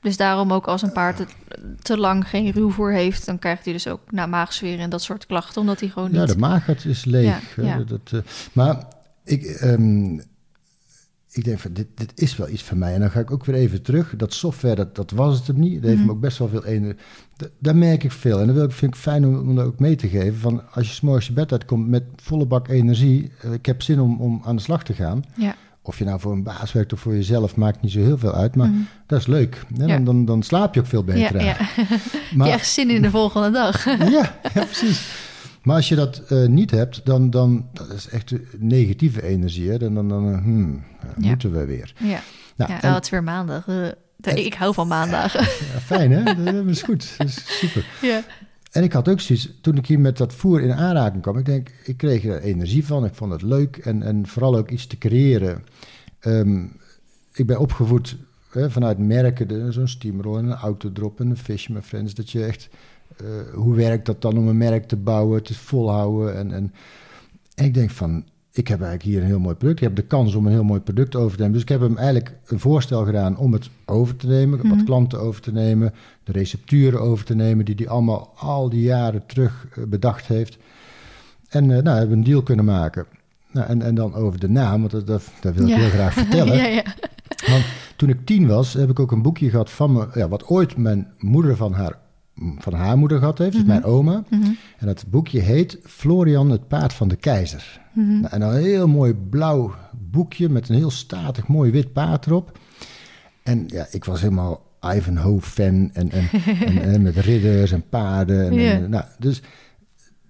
Dus 0.00 0.16
daarom 0.16 0.52
ook 0.52 0.66
als 0.66 0.82
een 0.82 0.92
paard 0.92 1.18
het 1.18 1.34
te 1.82 1.96
lang 1.96 2.28
geen 2.28 2.50
ruwvoer 2.50 2.92
heeft... 2.92 3.26
dan 3.26 3.38
krijgt 3.38 3.64
hij 3.64 3.72
dus 3.72 3.88
ook 3.88 4.00
na 4.10 4.26
maagzweer 4.26 4.78
en 4.78 4.90
dat 4.90 5.02
soort 5.02 5.26
klachten... 5.26 5.60
omdat 5.60 5.80
hij 5.80 5.88
gewoon 5.88 6.12
ja, 6.12 6.20
niet... 6.20 6.28
de 6.28 6.38
maagheid 6.38 6.84
is 6.84 7.04
leeg. 7.04 7.56
Ja, 7.56 7.62
ja. 7.64 7.84
Dat, 7.84 8.10
eh, 8.12 8.20
maar 8.52 8.84
ik, 9.24 9.42
ehm, 9.42 10.18
ik 11.32 11.44
denk 11.44 11.58
van, 11.58 11.72
dit, 11.72 11.86
dit 11.94 12.12
is 12.14 12.36
wel 12.36 12.48
iets 12.48 12.62
voor 12.62 12.76
mij. 12.76 12.94
En 12.94 13.00
dan 13.00 13.10
ga 13.10 13.20
ik 13.20 13.30
ook 13.30 13.44
weer 13.44 13.54
even 13.56 13.82
terug. 13.82 14.14
Dat 14.16 14.32
software, 14.34 14.74
dat, 14.74 14.94
dat 14.96 15.10
was 15.10 15.38
het 15.38 15.46
hem 15.46 15.58
niet. 15.58 15.74
Dat 15.74 15.82
heeft 15.84 15.96
Mhm. 15.96 16.06
me 16.06 16.12
ook 16.12 16.20
best 16.20 16.38
wel 16.38 16.48
veel 16.48 16.64
energie. 16.64 16.96
Daar 17.58 17.76
merk 17.76 18.04
ik 18.04 18.12
veel. 18.12 18.40
En 18.40 18.46
dan 18.46 18.54
wil 18.54 18.64
ik, 18.64 18.72
vind 18.72 18.94
ik 18.94 19.00
fijn 19.00 19.26
om, 19.26 19.34
om 19.48 19.54
dat 19.54 19.66
ook 19.66 19.78
mee 19.78 19.96
te 19.96 20.08
geven. 20.08 20.38
Van 20.40 20.62
als 20.74 20.86
je 20.88 20.94
's 20.94 21.00
morgens 21.00 21.26
je 21.26 21.32
bed 21.32 21.52
uitkomt 21.52 21.88
met 21.88 22.02
volle 22.16 22.46
bak 22.46 22.68
energie. 22.68 23.30
eh, 23.42 23.52
Ik 23.52 23.66
heb 23.66 23.82
zin 23.82 24.00
om, 24.00 24.20
om 24.20 24.40
aan 24.44 24.56
de 24.56 24.62
slag 24.62 24.84
te 24.84 24.92
gaan. 24.92 25.22
Ja. 25.36 25.54
Of 25.82 25.98
je 25.98 26.04
nou 26.04 26.20
voor 26.20 26.32
een 26.32 26.42
baas 26.42 26.72
werkt 26.72 26.92
of 26.92 27.00
voor 27.00 27.14
jezelf, 27.14 27.56
maakt 27.56 27.82
niet 27.82 27.92
zo 27.92 27.98
heel 28.00 28.18
veel 28.18 28.34
uit. 28.34 28.56
Maar 28.56 28.68
Mhm. 28.68 28.80
dat 29.06 29.18
is 29.20 29.26
leuk. 29.26 29.62
Ja. 29.74 29.86
Dan, 29.86 30.04
dan, 30.04 30.24
dan 30.24 30.42
slaap 30.42 30.74
je 30.74 30.80
ook 30.80 30.86
veel 30.86 31.04
beter 31.04 31.40
ja, 31.44 31.44
ja. 31.44 31.56
Maar, 32.36 32.46
je 32.46 32.52
echt 32.52 32.66
zin 32.68 32.90
in 32.90 33.02
de 33.02 33.10
volgende 33.10 33.50
dag? 33.50 33.84
ja, 33.84 33.98
ja, 34.54 34.64
precies. 34.64 35.28
Maar 35.62 35.76
als 35.76 35.88
je 35.88 35.94
dat 35.94 36.18
eh, 36.28 36.46
niet 36.46 36.70
hebt, 36.70 37.00
dan, 37.04 37.30
dan 37.30 37.68
dat 37.72 37.92
is 37.92 38.08
echt 38.08 38.32
negatieve 38.58 39.22
energie. 39.22 39.70
Hè? 39.70 39.78
Dan, 39.78 39.94
dan, 39.94 40.08
dan 40.08 40.32
eh, 40.32 40.42
hmm, 40.42 40.82
ja, 41.18 41.28
moeten 41.28 41.52
we 41.52 41.64
weer. 41.64 41.92
ja. 41.98 42.20
Nou, 42.56 42.72
ja 42.72 42.82
en- 42.82 42.88
oh, 42.88 42.94
het 42.94 43.04
is 43.04 43.10
weer 43.10 43.22
maandag. 43.22 43.68
Eh, 43.68 44.44
ik 44.44 44.54
hou 44.54 44.74
van 44.74 44.88
maandagen. 44.88 45.40
ja, 45.40 45.80
fijn 45.80 46.10
hè? 46.12 46.22
Dat 46.52 46.66
is 46.66 46.82
goed. 46.82 47.14
Dat 47.18 47.26
is 47.26 47.58
super. 47.58 47.86
ja. 48.10 48.22
En 48.72 48.82
ik 48.82 48.92
had 48.92 49.08
ook 49.08 49.20
zoiets, 49.20 49.48
toen 49.60 49.76
ik 49.76 49.86
hier 49.86 50.00
met 50.00 50.16
dat 50.16 50.34
voer 50.34 50.60
in 50.60 50.72
aanraking 50.72 51.22
kwam, 51.22 51.38
ik 51.38 51.44
denk, 51.44 51.70
ik 51.84 51.96
kreeg 51.96 52.24
er 52.24 52.40
energie 52.40 52.86
van, 52.86 53.04
ik 53.04 53.14
vond 53.14 53.32
het 53.32 53.42
leuk 53.42 53.76
en, 53.76 54.02
en 54.02 54.26
vooral 54.26 54.56
ook 54.56 54.70
iets 54.70 54.86
te 54.86 54.98
creëren. 54.98 55.64
Ehm, 56.20 56.64
ik 57.32 57.46
ben 57.46 57.58
opgevoed 57.60 58.16
hè, 58.50 58.70
vanuit 58.70 58.98
merken, 58.98 59.72
zo'n 59.72 59.88
steamroll 59.88 60.38
en 60.38 60.44
een 60.46 60.56
autodrop 60.56 61.20
en 61.20 61.30
een 61.30 61.36
Fisherman 61.36 61.82
Friends, 61.82 62.14
dat 62.14 62.30
je 62.30 62.44
echt, 62.44 62.68
eh, 63.16 63.26
hoe 63.54 63.74
werkt 63.74 64.06
dat 64.06 64.22
dan 64.22 64.38
om 64.38 64.48
een 64.48 64.58
merk 64.58 64.88
te 64.88 64.96
bouwen, 64.96 65.38
het 65.38 65.56
volhouden 65.56 66.36
en, 66.36 66.52
en, 66.52 66.72
en 67.54 67.64
ik 67.64 67.74
denk 67.74 67.90
van, 67.90 68.24
ik 68.52 68.68
heb 68.68 68.80
eigenlijk 68.80 69.10
hier 69.10 69.20
een 69.20 69.26
heel 69.26 69.38
mooi 69.38 69.54
product. 69.54 69.80
Ik 69.80 69.86
heb 69.86 69.96
de 69.96 70.02
kans 70.02 70.34
om 70.34 70.46
een 70.46 70.52
heel 70.52 70.64
mooi 70.64 70.80
product 70.80 71.16
over 71.16 71.30
te 71.36 71.38
nemen. 71.42 71.52
Dus 71.52 71.62
ik 71.62 71.68
heb 71.68 71.80
hem 71.80 71.96
eigenlijk 71.96 72.38
een 72.46 72.60
voorstel 72.60 73.04
gedaan 73.04 73.36
om 73.36 73.52
het 73.52 73.70
over 73.86 74.16
te 74.16 74.26
nemen. 74.26 74.58
Mhm. 74.58 74.68
Wat 74.68 74.84
klanten 74.84 75.20
over 75.20 75.40
te 75.40 75.52
nemen. 75.52 75.92
De 76.24 76.32
recepturen 76.32 77.00
over 77.00 77.24
te 77.24 77.34
nemen. 77.34 77.64
Die 77.64 77.74
hij 77.74 77.88
allemaal 77.88 78.32
al 78.36 78.68
die 78.68 78.82
jaren 78.82 79.26
terug 79.26 79.66
eh, 79.76 79.84
bedacht 79.84 80.26
heeft. 80.26 80.58
En 81.48 81.62
eh, 81.70 81.82
nou, 81.82 81.98
hebben 81.98 82.08
we 82.08 82.16
een 82.16 82.24
deal 82.30 82.42
kunnen 82.42 82.64
maken. 82.64 83.06
Nou, 83.52 83.68
en, 83.68 83.82
en 83.82 83.94
dan 83.94 84.14
over 84.14 84.40
de 84.40 84.48
naam, 84.48 84.80
want 84.80 84.90
dat, 84.90 85.06
dat, 85.06 85.30
dat 85.40 85.54
wil 85.54 85.64
ik 85.64 85.70
Ja. 85.70 85.78
heel 85.78 85.88
graag 85.88 86.12
vertellen. 86.12 86.56
ja, 86.62 86.66
ja. 86.66 86.84
Want 87.48 87.64
toen 87.96 88.08
ik 88.08 88.26
tien 88.26 88.46
was, 88.46 88.72
heb 88.72 88.90
ik 88.90 89.00
ook 89.00 89.12
een 89.12 89.22
boekje 89.22 89.50
gehad 89.50 89.70
van 89.70 89.92
me, 89.92 90.06
ja, 90.14 90.28
wat 90.28 90.46
ooit 90.46 90.76
mijn 90.76 91.12
moeder 91.18 91.56
van 91.56 91.72
haar, 91.72 91.98
van 92.58 92.72
haar 92.72 92.98
moeder 92.98 93.18
gehad 93.18 93.38
heeft, 93.38 93.52
dus 93.52 93.60
Mhm. 93.60 93.70
mijn 93.70 93.84
oma. 93.84 94.24
Mhm. 94.30 94.42
En 94.78 94.86
dat 94.86 95.04
boekje 95.08 95.40
heet 95.40 95.78
Florian, 95.82 96.50
het 96.50 96.68
paard 96.68 96.92
van 96.92 97.08
de 97.08 97.16
keizer. 97.16 97.80
Mhm. 97.92 98.20
Nou, 98.20 98.26
en 98.34 98.42
een 98.42 98.54
heel 98.62 98.88
mooi 98.88 99.14
blauw 99.14 99.74
boekje 100.10 100.48
met 100.48 100.68
een 100.68 100.74
heel 100.76 100.90
statig 100.90 101.46
mooi 101.46 101.70
wit 101.70 101.92
paard 101.92 102.26
erop. 102.26 102.58
En 103.42 103.64
ja, 103.66 103.86
ik 103.90 104.04
was 104.04 104.20
helemaal 104.20 104.62
Ivanhoe-fan 104.94 105.90
en, 105.92 106.10
en, 106.10 106.28
en, 106.66 106.82
en 106.82 107.02
met 107.02 107.16
ridders 107.16 107.72
en 107.72 107.88
paarden. 107.88 108.58
En, 108.58 108.90
nou, 108.90 109.04
dus 109.18 109.42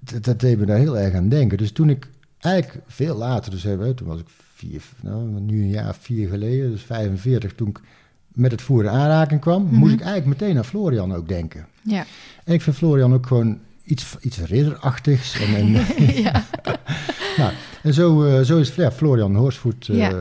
dat, 0.00 0.24
dat 0.24 0.40
deed 0.40 0.58
me 0.58 0.66
daar 0.66 0.78
heel 0.78 0.98
erg 0.98 1.14
aan 1.14 1.28
denken. 1.28 1.58
Dus 1.58 1.72
toen 1.72 1.90
ik 1.90 2.08
eigenlijk 2.38 2.84
veel 2.86 3.16
later, 3.16 3.50
dus 3.50 3.62
hè, 3.62 3.94
toen 3.94 4.06
was 4.06 4.20
ik 4.20 4.26
vier, 4.54 4.82
nou, 5.02 5.40
nu 5.40 5.62
een 5.62 5.68
jaar 5.68 5.94
vier 5.94 6.28
geleden, 6.28 6.70
dus 6.70 6.82
45, 6.82 7.54
toen 7.54 7.68
ik 7.68 7.80
met 8.32 8.50
het 8.50 8.62
voer 8.62 8.82
in 8.84 8.90
aanraking 8.90 9.40
kwam, 9.40 9.62
Mhm. 9.64 9.74
moest 9.74 9.92
ik 9.92 10.00
eigenlijk 10.00 10.40
meteen 10.40 10.56
aan 10.56 10.64
Florian 10.64 11.14
ook 11.14 11.28
denken. 11.28 11.66
Ja. 11.82 12.04
En 12.44 12.54
ik 12.54 12.62
vind 12.62 12.76
Florian 12.76 13.14
ook 13.14 13.26
gewoon 13.26 13.58
iets, 13.84 14.16
iets 14.20 14.38
ridderachtigs. 14.40 15.40
En, 15.40 15.54
en, 15.54 15.70
ja. 16.22 16.44
nou, 17.38 17.52
en 17.82 17.94
zo, 17.94 18.24
eh, 18.24 18.40
zo 18.40 18.58
is 18.58 18.74
ja, 18.74 18.90
Florian 18.92 19.34
Horsvoet 19.36 19.88
eh, 19.88 19.96
Ja. 19.96 20.10
eh, 20.10 20.16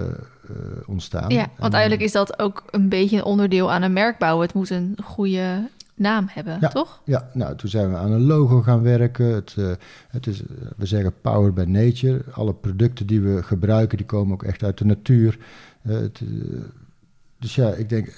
ontstaan. 0.86 1.30
ja, 1.30 1.48
want 1.58 1.74
En, 1.74 1.80
eigenlijk 1.80 2.02
is 2.02 2.12
dat 2.12 2.40
ook 2.40 2.64
een 2.72 2.90
beetje 2.90 3.18
een 3.18 3.24
onderdeel 3.24 3.72
aan 3.72 3.82
een 3.82 3.94
merk 3.94 4.18
bouwen. 4.18 4.46
Het 4.46 4.56
moet 4.56 4.70
een 4.70 4.98
goede 5.04 5.68
naam 5.96 6.26
hebben, 6.30 6.58
Ja. 6.62 6.68
toch? 6.68 7.02
Ja, 7.06 7.30
nou, 7.34 7.56
toen 7.56 7.70
zijn 7.70 7.90
we 7.90 7.96
aan 7.96 8.12
een 8.12 8.26
logo 8.26 8.62
gaan 8.62 8.82
werken. 8.82 9.26
Het, 9.26 9.56
het 10.10 10.28
is, 10.28 10.42
we 10.78 10.86
zeggen 10.86 11.14
power 11.22 11.54
by 11.54 11.64
nature. 11.68 12.22
Alle 12.32 12.54
producten 12.54 13.08
die 13.08 13.22
we 13.22 13.44
gebruiken, 13.44 13.98
die 13.98 14.06
komen 14.06 14.34
ook 14.34 14.44
echt 14.44 14.64
uit 14.64 14.78
de 14.78 14.86
natuur. 14.86 15.38
Het, 15.82 16.22
dus 17.40 17.56
ja, 17.56 17.70
ik 17.70 17.90
denk, 17.90 18.14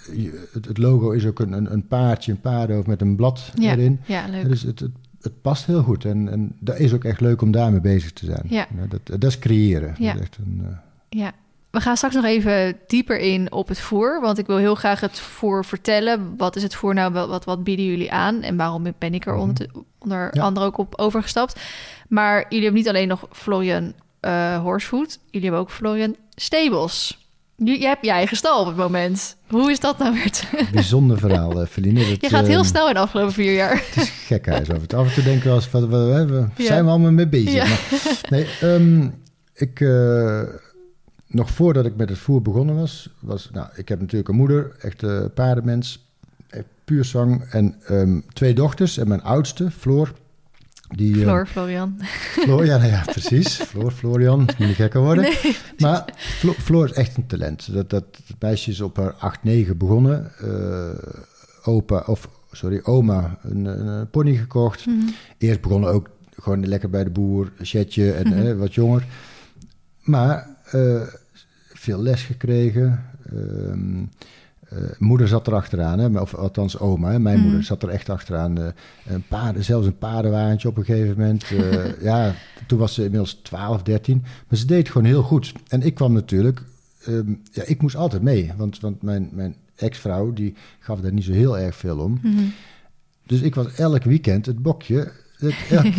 het, 0.53 0.65
het 0.65 0.77
logo 0.77 1.11
is 1.11 1.25
ook 1.25 1.39
een, 1.39 1.51
een, 1.51 1.73
een 1.73 1.87
paardje, 1.87 2.31
een 2.31 2.39
paardenhoofd 2.41 2.87
met 2.87 3.01
een 3.01 3.15
blad 3.15 3.51
Ja, 3.55 3.71
erin. 3.71 3.99
ja 4.05 4.27
leuk. 4.27 4.47
Dus 4.47 4.61
het, 4.61 4.79
het, 4.79 4.91
het 5.21 5.41
past 5.41 5.65
heel 5.65 5.83
goed. 5.83 6.05
En, 6.05 6.29
en 6.31 6.55
dat 6.59 6.79
is 6.79 6.93
ook 6.93 7.03
echt 7.03 7.21
leuk 7.21 7.41
om 7.41 7.51
daarmee 7.51 7.81
bezig 7.81 8.11
te 8.13 8.25
zijn. 8.25 8.43
Ja. 8.49 8.67
Nou, 8.75 8.87
Dat, 8.87 9.01
dat 9.19 9.23
is 9.23 9.39
creëren. 9.39 9.95
Ja. 9.99 10.07
Dat 10.13 10.15
is 10.21 10.27
echt 10.27 10.37
een, 10.37 10.61
eh, 10.65 10.77
Ja. 11.19 11.31
We 11.71 11.81
gaan 11.81 11.95
straks 11.97 12.15
nog 12.15 12.25
even 12.25 12.77
dieper 12.87 13.19
in 13.19 13.51
op 13.51 13.67
het 13.67 13.79
voer. 13.79 14.21
Want 14.21 14.37
ik 14.37 14.45
wil 14.47 14.57
heel 14.57 14.75
graag 14.75 14.99
het 14.99 15.19
voer 15.19 15.65
vertellen. 15.65 16.33
Wat 16.37 16.55
is 16.55 16.63
het 16.63 16.75
voer 16.75 16.93
nou? 16.93 17.13
Wel- 17.13 17.27
Wat, 17.27 17.45
wat 17.45 17.63
bieden 17.63 17.85
jullie 17.85 18.11
aan? 18.11 18.41
En 18.41 18.55
waarom 18.57 18.83
ben 18.97 19.13
ik 19.13 19.25
er 19.25 19.33
Mhm. 19.33 19.41
onder, 19.41 19.69
onder 19.99 20.29
Ja. 20.35 20.41
andere 20.43 20.65
ook 20.65 20.77
op 20.77 20.93
overgestapt? 20.99 21.61
Maar 22.09 22.41
jullie 22.49 22.63
hebben 22.63 22.81
niet 22.81 22.89
alleen 22.89 23.07
nog 23.07 23.27
Florian 23.31 23.93
eh 24.19 24.61
Horsefood. 24.61 25.19
Jullie 25.25 25.41
hebben 25.47 25.59
ook 25.59 25.71
Florian 25.71 26.15
Stables. 26.35 27.20
Je, 27.65 27.79
je 27.79 27.85
hebt 27.85 28.05
je 28.05 28.11
eigen 28.11 28.37
stal 28.37 28.59
op 28.61 28.67
het 28.67 28.75
moment. 28.75 29.35
Hoe 29.47 29.71
is 29.71 29.79
dat 29.79 29.97
nou 29.97 30.13
weer? 30.13 30.69
bijzonder 30.73 31.17
verhaal, 31.17 31.61
eh, 31.61 31.67
Feline. 31.67 31.99
Je 32.21 32.29
gaat 32.29 32.47
heel 32.47 32.57
ehm, 32.57 32.65
snel 32.65 32.87
in 32.87 32.93
de 32.93 32.99
afgelopen 32.99 33.33
vier 33.33 33.53
jaar. 33.53 33.83
Het 33.85 34.03
is 34.03 34.09
gekhuis 34.09 34.67
en 34.67 34.87
toe. 34.87 34.99
Af 34.99 35.07
en 35.07 35.13
toe 35.13 35.23
denken 35.23 35.49
we 35.49 35.55
eens, 35.55 35.71
wat, 35.71 35.87
waar 35.87 36.27
Ja. 36.29 36.49
zijn 36.55 36.83
we 36.85 36.89
allemaal 36.89 37.11
mee 37.11 37.27
bezig? 37.27 37.53
Ja. 37.53 37.65
Maar, 37.67 38.29
nee, 38.29 38.47
ehm, 38.61 39.09
ik, 39.53 39.79
eh, 39.79 40.41
nog 41.27 41.49
voordat 41.51 41.85
ik 41.85 41.95
met 41.95 42.09
het 42.09 42.17
voer 42.17 42.41
begonnen 42.41 42.75
was, 42.75 43.09
was 43.19 43.49
nou, 43.51 43.67
ik 43.75 43.89
heb 43.89 43.99
natuurlijk 43.99 44.29
een 44.29 44.35
moeder, 44.35 44.75
echt 44.79 45.01
een 45.01 45.33
paardenmens, 45.33 46.05
puur 46.85 47.05
zang, 47.05 47.43
en 47.43 47.75
ehm, 47.85 48.19
twee 48.33 48.53
dochters. 48.53 48.97
En 48.97 49.07
mijn 49.07 49.23
oudste, 49.23 49.71
Floor, 49.71 50.13
die... 50.95 51.15
eh, 51.15 51.21
Floor, 51.21 51.47
Florian. 51.47 51.97
Floor, 52.31 52.65
ja, 52.65 52.77
nou 52.77 52.89
ja, 52.89 53.01
precies. 53.11 53.55
Floor, 53.55 53.91
Florian, 53.91 54.39
moet 54.39 54.57
niet 54.59 54.75
gekker 54.75 55.01
worden. 55.01 55.33
Maar 55.77 56.05
Flo- 56.17 56.53
Floor 56.57 56.85
is 56.85 56.91
echt 56.93 57.17
een 57.17 57.27
talent. 57.27 57.73
Dat, 57.73 57.89
dat, 57.89 58.05
meisje 58.39 58.71
is 58.71 58.81
op 58.81 58.97
haar 58.97 59.13
8, 59.13 59.43
9 59.43 59.77
begonnen. 59.77 60.31
Eh, 60.39 61.13
opa, 61.63 62.03
of 62.07 62.29
sorry, 62.51 62.79
oma, 62.83 63.37
een, 63.41 63.65
een 63.65 64.09
pony 64.09 64.35
gekocht. 64.35 64.85
Mhm. 64.85 64.97
Eerst 65.37 65.61
begonnen 65.61 65.89
ook 65.93 66.09
gewoon 66.39 66.67
lekker 66.67 66.89
bij 66.89 67.03
de 67.03 67.09
boer, 67.09 67.51
chetje 67.59 68.11
en 68.11 68.27
Mhm. 68.27 68.47
eh, 68.47 68.57
wat 68.57 68.73
jonger. 68.73 69.05
Maar 70.01 70.47
veel 71.73 72.01
les 72.01 72.21
gekregen. 72.23 73.05
Ehm, 73.31 73.97
eh, 73.97 74.03
moeder 74.97 75.27
zat 75.27 75.47
er 75.47 75.53
achteraan, 75.55 75.99
hè, 75.99 76.19
of 76.19 76.35
althans 76.35 76.79
oma. 76.79 77.11
Hè, 77.11 77.19
mijn 77.19 77.35
Mhm. 77.37 77.45
moeder 77.45 77.63
zat 77.63 77.83
er 77.83 77.89
echt 77.89 78.09
achteraan. 78.09 78.57
eh, 78.61 78.67
een 79.05 79.23
paarden, 79.27 79.63
zelfs 79.63 79.87
een 79.87 79.97
paardenwaantje 79.97 80.67
op 80.67 80.77
een 80.77 80.85
gegeven 80.85 81.17
moment. 81.17 81.43
eh, 81.43 82.01
ja, 82.09 82.33
toen 82.67 82.79
was 82.79 82.93
ze 82.93 83.03
inmiddels 83.03 83.33
12, 83.43 83.83
13. 83.83 84.21
Maar 84.47 84.57
ze 84.59 84.65
deed 84.65 84.89
gewoon 84.89 85.07
heel 85.07 85.23
goed. 85.23 85.53
En 85.67 85.81
ik 85.81 85.93
kwam 85.93 86.13
natuurlijk... 86.13 86.61
ehm, 87.05 87.33
ja, 87.51 87.63
ik 87.65 87.81
moest 87.81 87.95
altijd 87.95 88.21
mee. 88.21 88.51
Want, 88.57 88.79
want 88.79 89.01
mijn, 89.01 89.29
mijn 89.31 89.55
ex-vrouw, 89.75 90.33
die 90.33 90.55
gaf 90.79 90.99
daar 90.99 91.13
niet 91.13 91.23
zo 91.23 91.31
heel 91.31 91.57
erg 91.59 91.75
veel 91.75 91.97
om. 91.97 92.19
Mhm. 92.21 92.43
Dus 93.25 93.41
ik 93.41 93.55
was 93.55 93.73
elk 93.75 94.03
weekend 94.03 94.45
het 94.45 94.61
bokje. 94.61 95.11
Het, 95.37 95.55
elk- 95.69 95.93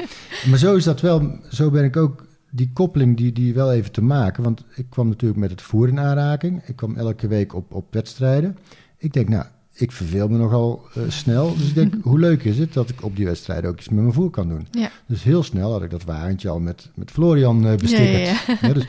maar 0.48 0.58
zo 0.58 0.74
is 0.76 0.84
dat 0.84 1.00
wel, 1.00 1.38
zo 1.50 1.70
ben 1.70 1.84
ik 1.84 1.96
ook 1.96 2.26
die 2.54 2.70
koppeling 2.72 3.16
die, 3.16 3.32
die 3.32 3.54
wel 3.54 3.72
even 3.72 3.92
te 3.92 4.02
maken. 4.02 4.42
Want 4.42 4.64
ik 4.74 4.86
kwam 4.88 5.08
natuurlijk 5.08 5.40
met 5.40 5.50
het 5.50 5.62
voer 5.62 5.88
in 5.88 6.00
aanraking. 6.00 6.62
Ik 6.66 6.76
kwam 6.76 6.96
elke 6.96 7.26
week 7.26 7.54
op, 7.54 7.74
op 7.74 7.86
wedstrijden. 7.90 8.56
Ik 8.98 9.12
denk, 9.12 9.28
nou, 9.28 9.44
ik 9.74 9.92
verveel 9.92 10.28
me 10.28 10.38
nogal 10.38 10.82
eh, 10.94 11.02
snel. 11.08 11.56
Dus 11.56 11.68
ik 11.68 11.74
denk, 11.74 11.94
hoe 12.02 12.18
leuk 12.18 12.44
is 12.44 12.58
het 12.58 12.72
dat 12.72 12.88
ik 12.88 13.04
op 13.04 13.16
die 13.16 13.24
wedstrijden 13.24 13.70
ook 13.70 13.78
iets 13.78 13.88
met 13.88 14.00
mijn 14.00 14.12
voer 14.14 14.30
kan 14.30 14.48
doen. 14.48 14.66
Ja. 14.70 14.90
Dus 15.06 15.22
heel 15.22 15.42
snel 15.42 15.72
had 15.72 15.82
ik 15.82 15.90
dat 15.90 16.04
wagentje 16.04 16.48
al 16.48 16.60
met, 16.60 16.90
met 16.94 17.10
Florian 17.10 17.60
bestickerd. 17.76 18.44
Ja, 18.46 18.56
ja, 18.60 18.72
dus, 18.72 18.86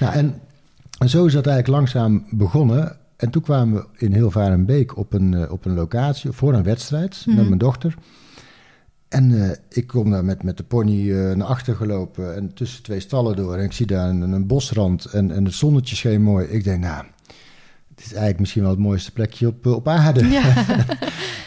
nou, 0.00 0.14
en, 0.14 0.40
en 0.98 1.08
zo 1.08 1.24
is 1.26 1.32
dat 1.32 1.46
eigenlijk 1.46 1.78
langzaam 1.78 2.24
begonnen. 2.30 2.96
En 3.16 3.30
toen 3.30 3.42
kwamen 3.42 3.74
we 3.74 3.86
in 4.04 4.12
Hilvarenbeek 4.12 4.96
op 4.96 5.12
een, 5.12 5.34
eh, 5.34 5.52
op 5.52 5.64
een 5.64 5.74
locatie 5.74 6.30
voor 6.30 6.54
een 6.54 6.62
wedstrijd 6.62 7.22
Mhm. 7.26 7.36
met 7.36 7.46
mijn 7.46 7.58
dochter. 7.58 7.94
En 9.08 9.42
eh, 9.42 9.56
ik 9.68 9.86
kom 9.86 10.10
daar 10.10 10.24
met, 10.24 10.42
met 10.42 10.56
de 10.56 10.62
pony 10.62 11.12
eh, 11.12 11.32
naar 11.36 11.46
achter 11.46 11.74
gelopen 11.76 12.34
en 12.34 12.54
tussen 12.54 12.82
twee 12.82 13.00
stallen 13.00 13.36
door. 13.36 13.56
En 13.56 13.64
ik 13.64 13.72
zie 13.72 13.86
daar 13.86 14.08
een, 14.08 14.20
een 14.20 14.46
bosrand 14.46 15.04
en, 15.04 15.30
en 15.30 15.44
het 15.44 15.54
zonnetje 15.54 15.96
scheen 15.96 16.22
mooi. 16.22 16.46
Ik 16.46 16.64
denk, 16.64 16.80
nou, 16.80 17.04
het 17.94 17.98
is 18.04 18.06
eigenlijk 18.10 18.38
misschien 18.38 18.62
wel 18.62 18.70
het 18.70 18.80
mooiste 18.80 19.12
plekje 19.12 19.46
op, 19.46 19.66
eh, 19.66 19.72
op 19.72 19.88
aarde. 19.88 20.26
Ja. 20.28 20.42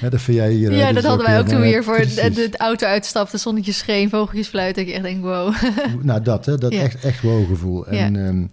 Ja, 0.01 0.09
dat 0.09 0.21
vind 0.21 0.37
jij 0.37 0.51
hier. 0.51 0.71
Ja, 0.71 0.79
eh, 0.79 0.85
dat 0.85 0.95
dus 0.95 1.03
hadden 1.05 1.25
wij 1.25 1.39
ook 1.39 1.47
toen 1.47 1.59
we 1.59 1.67
hier 1.67 1.83
voor 1.83 1.97
de 1.97 2.49
auto 2.57 2.87
uitstapte, 2.87 3.37
zonnetjes 3.37 3.77
scheen, 3.77 4.09
vogeltjes 4.09 4.47
fluiten. 4.47 4.87
Ik 4.87 4.93
echt 4.93 5.03
denk, 5.03 5.21
wow. 5.23 5.53
Nou, 6.01 6.21
dat, 6.21 6.45
hè, 6.45 6.57
dat 6.57 6.73
Ja. 6.73 6.81
echt, 6.81 7.03
echt 7.03 7.21
wow-gevoel. 7.21 7.87
En, 7.87 8.15
ehm, 8.15 8.45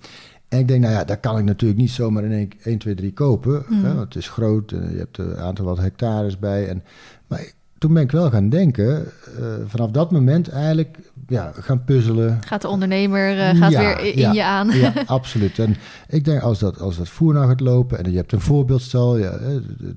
en 0.48 0.58
ik 0.58 0.68
denk, 0.68 0.80
nou 0.80 0.92
ja, 0.94 1.04
dat 1.04 1.20
kan 1.20 1.38
ik 1.38 1.44
natuurlijk 1.44 1.80
niet 1.80 1.90
zomaar 1.90 2.24
in 2.24 2.32
één- 2.32 2.52
1, 2.62 2.78
2, 2.78 2.94
3 2.94 3.12
kopen. 3.12 3.64
Mm. 3.68 3.84
Hè, 3.84 3.94
want 3.94 4.14
het 4.14 4.22
is 4.22 4.28
groot, 4.28 4.72
en 4.72 4.90
je 4.92 4.98
hebt 4.98 5.18
een 5.18 5.36
aantal 5.36 5.64
wat 5.64 5.78
hectares 5.78 6.38
bij. 6.38 6.68
En, 6.68 6.82
maar 7.26 7.44
toen 7.78 7.94
ben 7.94 8.02
ik 8.02 8.10
wel 8.10 8.30
gaan 8.30 8.48
denken, 8.48 9.12
eh, 9.38 9.44
vanaf 9.66 9.90
dat 9.90 10.10
moment 10.10 10.48
eigenlijk 10.48 10.98
ja, 11.28 11.52
gaan 11.54 11.84
puzzelen. 11.84 12.38
Gaat 12.46 12.62
de 12.62 12.68
ondernemer 12.68 13.38
eh, 13.38 13.56
gaat 13.56 13.72
Ja, 13.72 13.80
weer 13.80 14.14
in 14.14 14.18
ja, 14.20 14.32
je 14.32 14.44
aan. 14.44 14.70
Ja, 14.70 14.92
absoluut. 15.06 15.58
En 15.58 15.76
ik 16.08 16.24
denk, 16.24 16.42
als 16.42 16.58
dat, 16.58 16.80
als 16.80 16.96
dat 16.96 17.08
voer 17.08 17.34
nou 17.34 17.46
gaat 17.46 17.60
lopen 17.60 18.04
en 18.04 18.10
je 18.10 18.16
hebt 18.16 18.32
een 18.32 18.40
voorbeeldstal, 18.40 19.18
ja, 19.18 19.30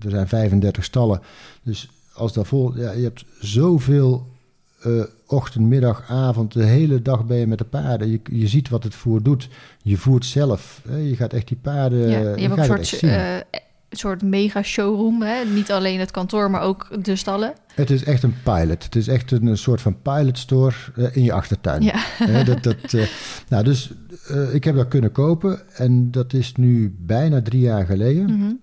er 0.04 0.10
zijn 0.10 0.28
35 0.28 0.84
stallen. 0.84 1.22
Dus 1.64 1.90
als 2.14 2.34
dat 2.34 2.48
vol, 2.48 2.78
ja, 2.78 2.92
je 2.92 3.04
hebt 3.04 3.26
zoveel 3.40 4.28
eh, 4.80 5.04
ochtend, 5.26 5.68
middag, 5.68 6.04
avond, 6.08 6.54
de 6.54 6.64
hele 6.64 7.02
dag 7.02 7.26
ben 7.26 7.38
je 7.38 7.48
met 7.48 7.58
de 7.58 7.64
paarden. 7.64 8.12
Je, 8.12 8.20
je 8.24 8.48
ziet 8.48 8.70
wat 8.70 8.84
het 8.84 8.96
voer 8.96 9.24
doet. 9.24 9.50
Je 9.82 9.98
voert 9.98 10.26
zelf. 10.26 10.82
Hè. 10.88 10.98
Je 10.98 11.16
gaat 11.16 11.34
echt 11.34 11.48
die 11.48 11.58
paarden. 11.62 12.10
Ja, 12.10 12.20
je 12.20 12.42
je 12.42 12.48
hebt 12.48 12.58
een 12.58 12.86
soort, 12.86 13.04
een 13.90 13.98
soort 13.98 14.22
mega 14.22 14.64
showroom. 14.64 15.22
Hè? 15.22 15.46
Niet 15.46 15.72
alleen 15.72 16.00
het 16.00 16.12
kantoor, 16.12 16.52
maar 16.52 16.62
ook 16.62 17.04
de 17.04 17.16
stallen. 17.16 17.54
Het 17.74 17.90
is 17.90 18.04
echt 18.04 18.24
een 18.24 18.36
pilot. 18.44 18.84
Het 18.84 18.96
is 18.96 19.08
echt 19.08 19.32
een, 19.32 19.46
een 19.46 19.58
soort 19.58 19.82
van 19.82 20.02
pilot 20.02 20.38
store 20.38 20.76
eh, 20.96 21.16
in 21.16 21.24
je 21.24 21.34
achtertuin. 21.34 21.82
Ja. 21.82 22.44
Dat, 22.44 22.64
dat, 22.64 22.94
eh, 22.94 23.08
nou, 23.50 23.64
dus 23.64 23.92
eh, 24.28 24.54
ik 24.54 24.64
heb 24.64 24.76
dat 24.76 24.88
kunnen 24.88 25.12
kopen 25.12 25.78
en 25.78 26.12
dat 26.12 26.34
is 26.34 26.56
nu 26.56 26.96
bijna 27.00 27.42
drie 27.42 27.62
jaar 27.62 27.86
geleden. 27.86 28.38
Mhm. 28.38 28.54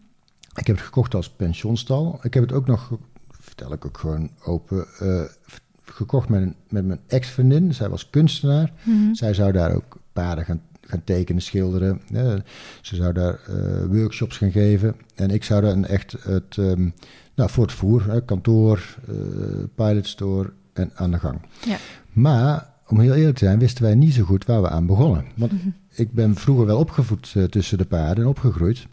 Ik 0.54 0.66
heb 0.66 0.76
het 0.76 0.84
gekocht 0.84 1.14
als 1.14 1.30
pensionstal. 1.30 2.18
Ik 2.22 2.34
heb 2.34 2.42
het 2.42 2.52
ook 2.52 2.66
nog, 2.66 2.92
vertel 3.40 3.72
ik 3.72 3.86
ook 3.86 3.98
gewoon 3.98 4.30
open, 4.44 4.86
gekocht 5.84 6.28
met, 6.28 6.54
met 6.68 6.84
mijn 6.84 7.00
ex-vriendin. 7.06 7.74
Zij 7.74 7.88
was 7.88 8.10
kunstenaar. 8.10 8.72
Mhm. 8.82 9.14
Zij 9.14 9.34
zou 9.34 9.52
daar 9.52 9.74
ook 9.74 9.96
paarden 10.12 10.44
gaan, 10.44 10.62
gaan 10.86 11.04
tekenen, 11.04 11.42
schilderen. 11.42 12.00
ze 12.80 12.96
zou 12.96 13.12
daar 13.12 13.40
eh, 13.46 13.84
workshops 13.88 14.36
gaan 14.36 14.50
geven. 14.50 14.96
En 15.14 15.30
ik 15.30 15.44
zou 15.44 15.60
dan 15.60 15.84
echt 15.84 16.16
het, 16.22 16.56
nou, 17.34 17.50
voor 17.50 17.64
het 17.64 17.72
voer, 17.72 18.10
hè, 18.10 18.24
kantoor, 18.24 18.96
eh 19.08 19.14
pilot 19.74 20.06
store 20.06 20.52
en 20.72 20.90
aan 20.94 21.10
de 21.10 21.18
gang. 21.18 21.40
Ja. 21.66 21.76
Maar, 22.12 22.70
om 22.86 23.00
heel 23.00 23.14
eerlijk 23.14 23.38
te 23.38 23.44
zijn, 23.44 23.58
wisten 23.58 23.82
wij 23.82 23.94
niet 23.94 24.14
zo 24.14 24.24
goed 24.24 24.44
waar 24.44 24.62
we 24.62 24.68
aan 24.68 24.86
begonnen. 24.86 25.24
Want 25.34 25.52
ik 25.90 26.12
ben 26.12 26.34
vroeger 26.34 26.66
wel 26.66 26.78
opgevoed 26.78 27.32
eh, 27.36 27.44
tussen 27.44 27.78
de 27.78 27.84
paarden 27.84 28.24
en 28.24 28.30
opgegroeid. 28.30 28.86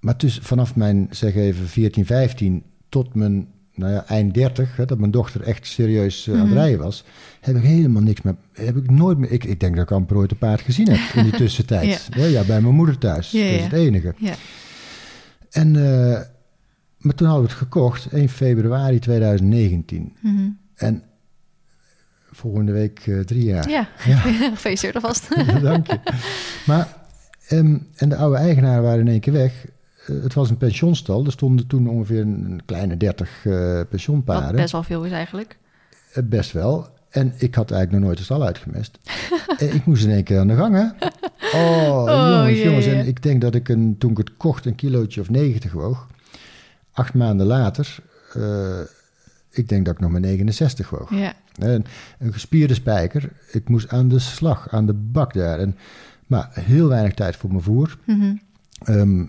Maar 0.00 0.16
tussen, 0.16 0.42
vanaf 0.42 0.76
mijn, 0.76 1.06
zeg 1.10 1.34
even, 1.34 1.66
14, 1.66 2.06
15 2.06 2.62
tot 2.88 3.14
mijn 3.14 3.48
nou 3.74 3.92
ja, 3.92 4.04
eind 4.06 4.34
30, 4.34 4.76
hè, 4.76 4.84
dat 4.84 4.98
mijn 4.98 5.10
dochter 5.10 5.42
echt 5.42 5.66
serieus 5.66 6.26
eh, 6.26 6.34
aan 6.34 6.40
het 6.40 6.48
Mhm. 6.48 6.56
rijden 6.58 6.78
was, 6.78 7.04
heb 7.40 7.56
ik 7.56 7.62
helemaal 7.62 8.02
niks 8.02 8.22
meer. 8.22 8.34
Heb 8.52 8.76
ik 8.76 8.90
nooit 8.90 9.18
meer. 9.18 9.30
Ik, 9.30 9.44
ik 9.44 9.60
denk 9.60 9.74
dat 9.74 9.84
ik 9.84 9.90
amper 9.90 10.16
ooit 10.16 10.30
een 10.30 10.38
paard 10.38 10.60
gezien 10.60 10.88
heb 10.90 11.14
in 11.14 11.22
die 11.22 11.36
tussentijd. 11.42 12.08
ja. 12.14 12.24
Ja, 12.24 12.44
bij 12.44 12.60
mijn 12.60 12.74
moeder 12.74 12.98
thuis. 12.98 13.30
Ja, 13.30 13.44
dat 13.50 13.58
is 13.58 13.62
het 13.62 13.72
enige. 13.72 14.14
Ja. 14.16 14.34
En, 15.50 15.76
eh, 15.76 16.20
maar 16.98 17.14
toen 17.14 17.26
hadden 17.26 17.44
we 17.46 17.50
het 17.50 17.58
gekocht, 17.58 18.06
1 18.12 18.28
februari 18.28 18.98
2019. 18.98 20.16
Mhm. 20.20 20.48
En 20.74 21.02
volgende 22.32 22.72
week 22.72 23.06
eh, 23.06 23.18
drie 23.18 23.44
jaar. 23.44 23.68
Ja, 23.68 23.88
Ja. 24.06 24.16
gefeliciteerd 24.54 24.94
alvast. 24.94 25.28
Dank 25.62 25.86
je. 25.86 25.98
Maar, 26.66 26.96
ehm, 27.48 27.78
en 27.96 28.08
de 28.08 28.16
oude 28.16 28.36
eigenaren 28.36 28.82
waren 28.82 29.00
in 29.00 29.08
één 29.08 29.20
keer 29.20 29.32
weg. 29.32 29.66
Eh, 30.06 30.22
het 30.22 30.34
was 30.34 30.50
een 30.50 30.56
pensionstal. 30.56 31.24
Er 31.24 31.32
stonden 31.32 31.66
toen 31.66 31.88
ongeveer 31.88 32.20
een, 32.20 32.44
een 32.50 32.62
kleine 32.64 32.96
30 32.96 33.46
eh 33.46 33.74
Wat 33.74 33.88
pensioenpaarden. 33.88 34.56
best 34.56 34.72
wel 34.72 34.82
veel 34.82 35.04
is 35.04 35.12
eigenlijk. 35.12 35.58
Eh, 36.12 36.22
best 36.24 36.52
wel. 36.52 36.88
En 37.10 37.32
ik 37.36 37.54
had 37.54 37.70
eigenlijk 37.70 37.92
nog 37.92 38.00
nooit 38.08 38.18
de 38.18 38.24
stal 38.24 38.44
uitgemest. 38.44 38.98
en 39.58 39.74
ik 39.74 39.84
moest 39.84 40.04
in 40.04 40.10
één 40.10 40.24
keer 40.24 40.38
aan 40.38 40.48
de 40.48 40.56
gang, 40.56 40.74
hè? 40.74 41.08
Oh, 41.52 42.04
jongens, 42.06 42.56
jee, 42.56 42.64
jongens. 42.64 42.84
jee. 42.84 42.94
En 42.94 43.06
ik 43.06 43.22
denk 43.22 43.40
dat 43.40 43.54
ik 43.54 43.68
een, 43.68 43.96
toen 43.98 44.10
ik 44.10 44.16
het 44.18 44.36
kocht 44.36 44.66
een 44.66 44.74
kilootje 44.74 45.20
of 45.20 45.30
90 45.30 45.72
woog. 45.72 46.06
Acht 46.92 47.14
maanden 47.14 47.46
later, 47.46 47.96
eh, 48.34 48.80
ik 49.50 49.68
denk 49.68 49.84
dat 49.84 49.94
ik 49.94 50.00
nog 50.00 50.10
maar 50.10 50.20
69 50.20 50.90
woog. 50.90 51.14
Ja. 51.14 51.32
Een, 51.58 51.84
een 52.18 52.32
gespierde 52.32 52.74
spijker. 52.74 53.32
Ik 53.52 53.68
moest 53.68 53.88
aan 53.88 54.08
de 54.08 54.18
slag, 54.18 54.68
aan 54.70 54.86
de 54.86 54.94
bak 54.94 55.32
daar. 55.34 55.58
En, 55.58 55.76
maar 56.26 56.48
heel 56.52 56.88
weinig 56.88 57.14
tijd 57.14 57.36
voor 57.36 57.50
mijn 57.50 57.62
voer. 57.62 57.98
Mhm. 58.06 58.34
Ehm, 58.84 59.24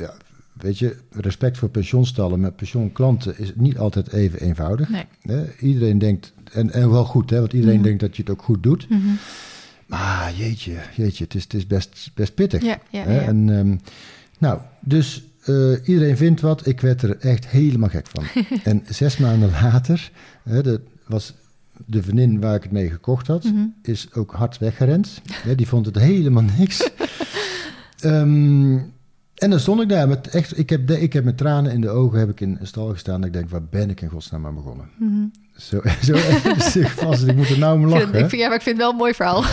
ja, 0.00 0.14
weet 0.52 0.78
je, 0.78 0.96
respect 1.10 1.58
voor 1.58 1.68
pensioenstallen 1.68 2.40
met 2.40 2.56
pensioenklanten 2.56 3.38
is 3.38 3.52
niet 3.54 3.78
altijd 3.78 4.12
even 4.12 4.40
eenvoudig. 4.40 4.88
Nee. 4.88 5.04
Hè? 5.22 5.44
Iedereen 5.58 5.98
denkt, 5.98 6.32
en, 6.52 6.70
en 6.70 6.90
wel 6.90 7.04
goed, 7.04 7.30
hè, 7.30 7.38
want 7.40 7.52
iedereen 7.52 7.74
Mhm. 7.74 7.84
denkt 7.84 8.00
dat 8.00 8.16
je 8.16 8.22
het 8.22 8.30
ook 8.30 8.42
goed 8.42 8.62
doet. 8.62 8.88
Mhm. 8.88 9.00
Maar 9.86 10.32
jeetje, 10.34 10.76
jeetje, 10.96 11.24
het 11.24 11.34
is, 11.34 11.42
het 11.42 11.54
is 11.54 11.66
best, 11.66 12.10
best 12.14 12.34
pittig. 12.34 12.62
Ja, 12.62 12.78
ja, 12.90 13.02
hè? 13.02 13.14
ja. 13.14 13.20
En, 13.26 13.58
ehm, 13.58 13.76
nou, 14.38 14.60
dus 14.80 15.24
eh, 15.44 15.72
iedereen 15.88 16.16
vindt 16.16 16.40
wat. 16.40 16.66
Ik 16.66 16.80
werd 16.80 17.02
er 17.02 17.16
echt 17.18 17.46
helemaal 17.46 17.88
gek 17.88 18.06
van. 18.06 18.24
en 18.64 18.82
zes 18.88 19.16
maanden 19.16 19.50
later, 19.50 20.10
hè, 20.42 20.62
dat 20.62 20.80
was 21.06 21.34
de 21.86 22.02
vriendin 22.02 22.40
waar 22.40 22.54
ik 22.54 22.62
het 22.62 22.72
mee 22.72 22.90
gekocht 22.90 23.26
had, 23.26 23.44
Mhm. 23.44 23.64
is 23.82 24.08
ook 24.14 24.32
hard 24.32 24.58
weggerend. 24.58 25.20
Die 25.56 25.68
vond 25.68 25.86
het 25.86 25.98
helemaal 25.98 26.44
niks. 26.58 26.90
Ehm, 28.00 28.78
en 29.42 29.50
dan 29.50 29.60
stond 29.60 29.80
ik 29.80 29.88
daar 29.88 30.08
met 30.08 30.28
echt, 30.28 30.58
ik 30.58 30.70
heb, 30.70 30.86
de, 30.86 31.00
ik 31.00 31.12
heb 31.12 31.24
met 31.24 31.36
tranen 31.36 31.72
in 31.72 31.80
de 31.80 31.88
ogen 31.88 32.18
heb 32.18 32.28
ik 32.30 32.40
in 32.40 32.56
een 32.60 32.66
stal 32.66 32.86
gestaan. 32.88 33.20
En 33.20 33.26
ik 33.26 33.32
denk, 33.32 33.50
waar 33.50 33.62
ben 33.64 33.90
ik 33.90 34.00
in 34.00 34.08
godsnaam 34.08 34.46
aan 34.46 34.54
begonnen? 34.54 34.88
Mhm. 34.98 35.24
Zo, 35.56 35.80
zo 36.08 36.12
ernstig 36.14 36.94
vast. 36.94 37.26
Ik 37.26 37.36
moet 37.36 37.48
er 37.48 37.58
nou 37.58 37.76
om 37.76 37.84
Ik 37.84 37.90
lachen. 37.90 38.08
vind, 38.08 38.22
ik 38.22 38.28
vind- 38.28 38.42
ja, 38.42 38.46
maar 38.48 38.56
ik 38.56 38.62
vind 38.62 38.76
het 38.76 38.84
wel 38.84 38.90
een 38.92 38.98
mooi 38.98 39.14
verhaal. 39.14 39.44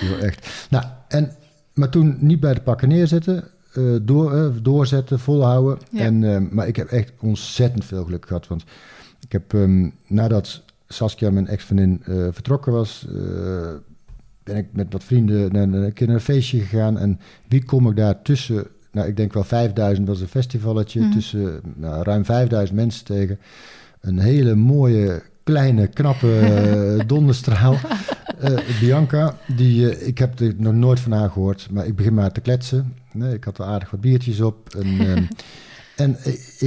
Heel 0.00 0.18
echt. 0.18 0.66
Nou, 0.70 0.84
en, 1.08 1.32
maar 1.74 1.88
toen 1.88 2.16
niet 2.20 2.40
bij 2.40 2.54
de 2.54 2.60
pakken 2.60 2.88
neerzetten, 2.88 3.44
eh, 3.72 3.82
door, 4.02 4.36
eh, 4.36 4.46
doorzetten, 4.62 5.18
volhouden. 5.18 5.78
Ja. 5.90 6.00
En, 6.04 6.24
eh, 6.34 6.40
maar 6.50 6.66
ik 6.66 6.76
heb 6.76 6.88
echt 6.88 7.12
ontzettend 7.20 7.84
veel 7.84 8.04
geluk 8.04 8.26
gehad. 8.26 8.46
Want 8.46 8.64
ik 9.20 9.32
heb 9.32 9.54
ehm, 9.54 9.88
nadat 10.06 10.62
Saskia, 10.88 11.30
mijn 11.30 11.46
ex-vriendin, 11.48 12.02
vertrokken 12.32 12.72
was, 12.72 13.06
ben 14.48 14.56
ik 14.56 14.66
met 14.72 14.92
wat 14.92 15.04
vrienden 15.04 15.52
naar, 15.52 15.68
naar 15.68 15.82
een 15.82 15.92
keer 15.92 16.06
naar 16.06 16.16
een 16.16 16.22
feestje 16.22 16.60
gegaan. 16.60 16.98
En 16.98 17.20
wie 17.48 17.64
kom 17.64 17.88
ik 17.88 17.96
daar 17.96 18.22
tussen? 18.22 18.66
Nou, 18.92 19.08
ik 19.08 19.16
denk 19.16 19.32
wel 19.32 19.44
5000 19.44 20.08
was 20.08 20.20
een 20.20 20.28
festivalletje. 20.28 21.00
Mhm. 21.00 21.12
Tussen 21.12 21.60
nou, 21.76 22.02
ruim 22.02 22.24
5000 22.24 22.78
mensen 22.78 23.04
tegen. 23.04 23.38
Een 24.00 24.18
hele 24.18 24.54
mooie, 24.54 25.22
kleine, 25.42 25.86
knappe 25.86 26.38
eh, 26.40 27.06
donderstraal. 27.06 27.76
Eh, 28.38 28.58
Bianca, 28.80 29.36
die, 29.56 29.90
eh, 29.90 30.06
ik 30.06 30.18
heb 30.18 30.40
er 30.40 30.54
nog 30.56 30.72
nooit 30.72 31.00
van 31.00 31.12
haar 31.12 31.30
gehoord, 31.30 31.68
maar 31.70 31.86
ik 31.86 31.96
begin 31.96 32.14
maar 32.14 32.32
te 32.32 32.40
kletsen. 32.40 32.94
Nee, 33.12 33.34
ik 33.34 33.44
had 33.44 33.60
al 33.60 33.66
aardig 33.66 33.90
wat 33.90 34.00
biertjes 34.00 34.40
op. 34.40 34.74
En, 34.74 34.98
ehm, 35.06 35.24
en 35.96 36.16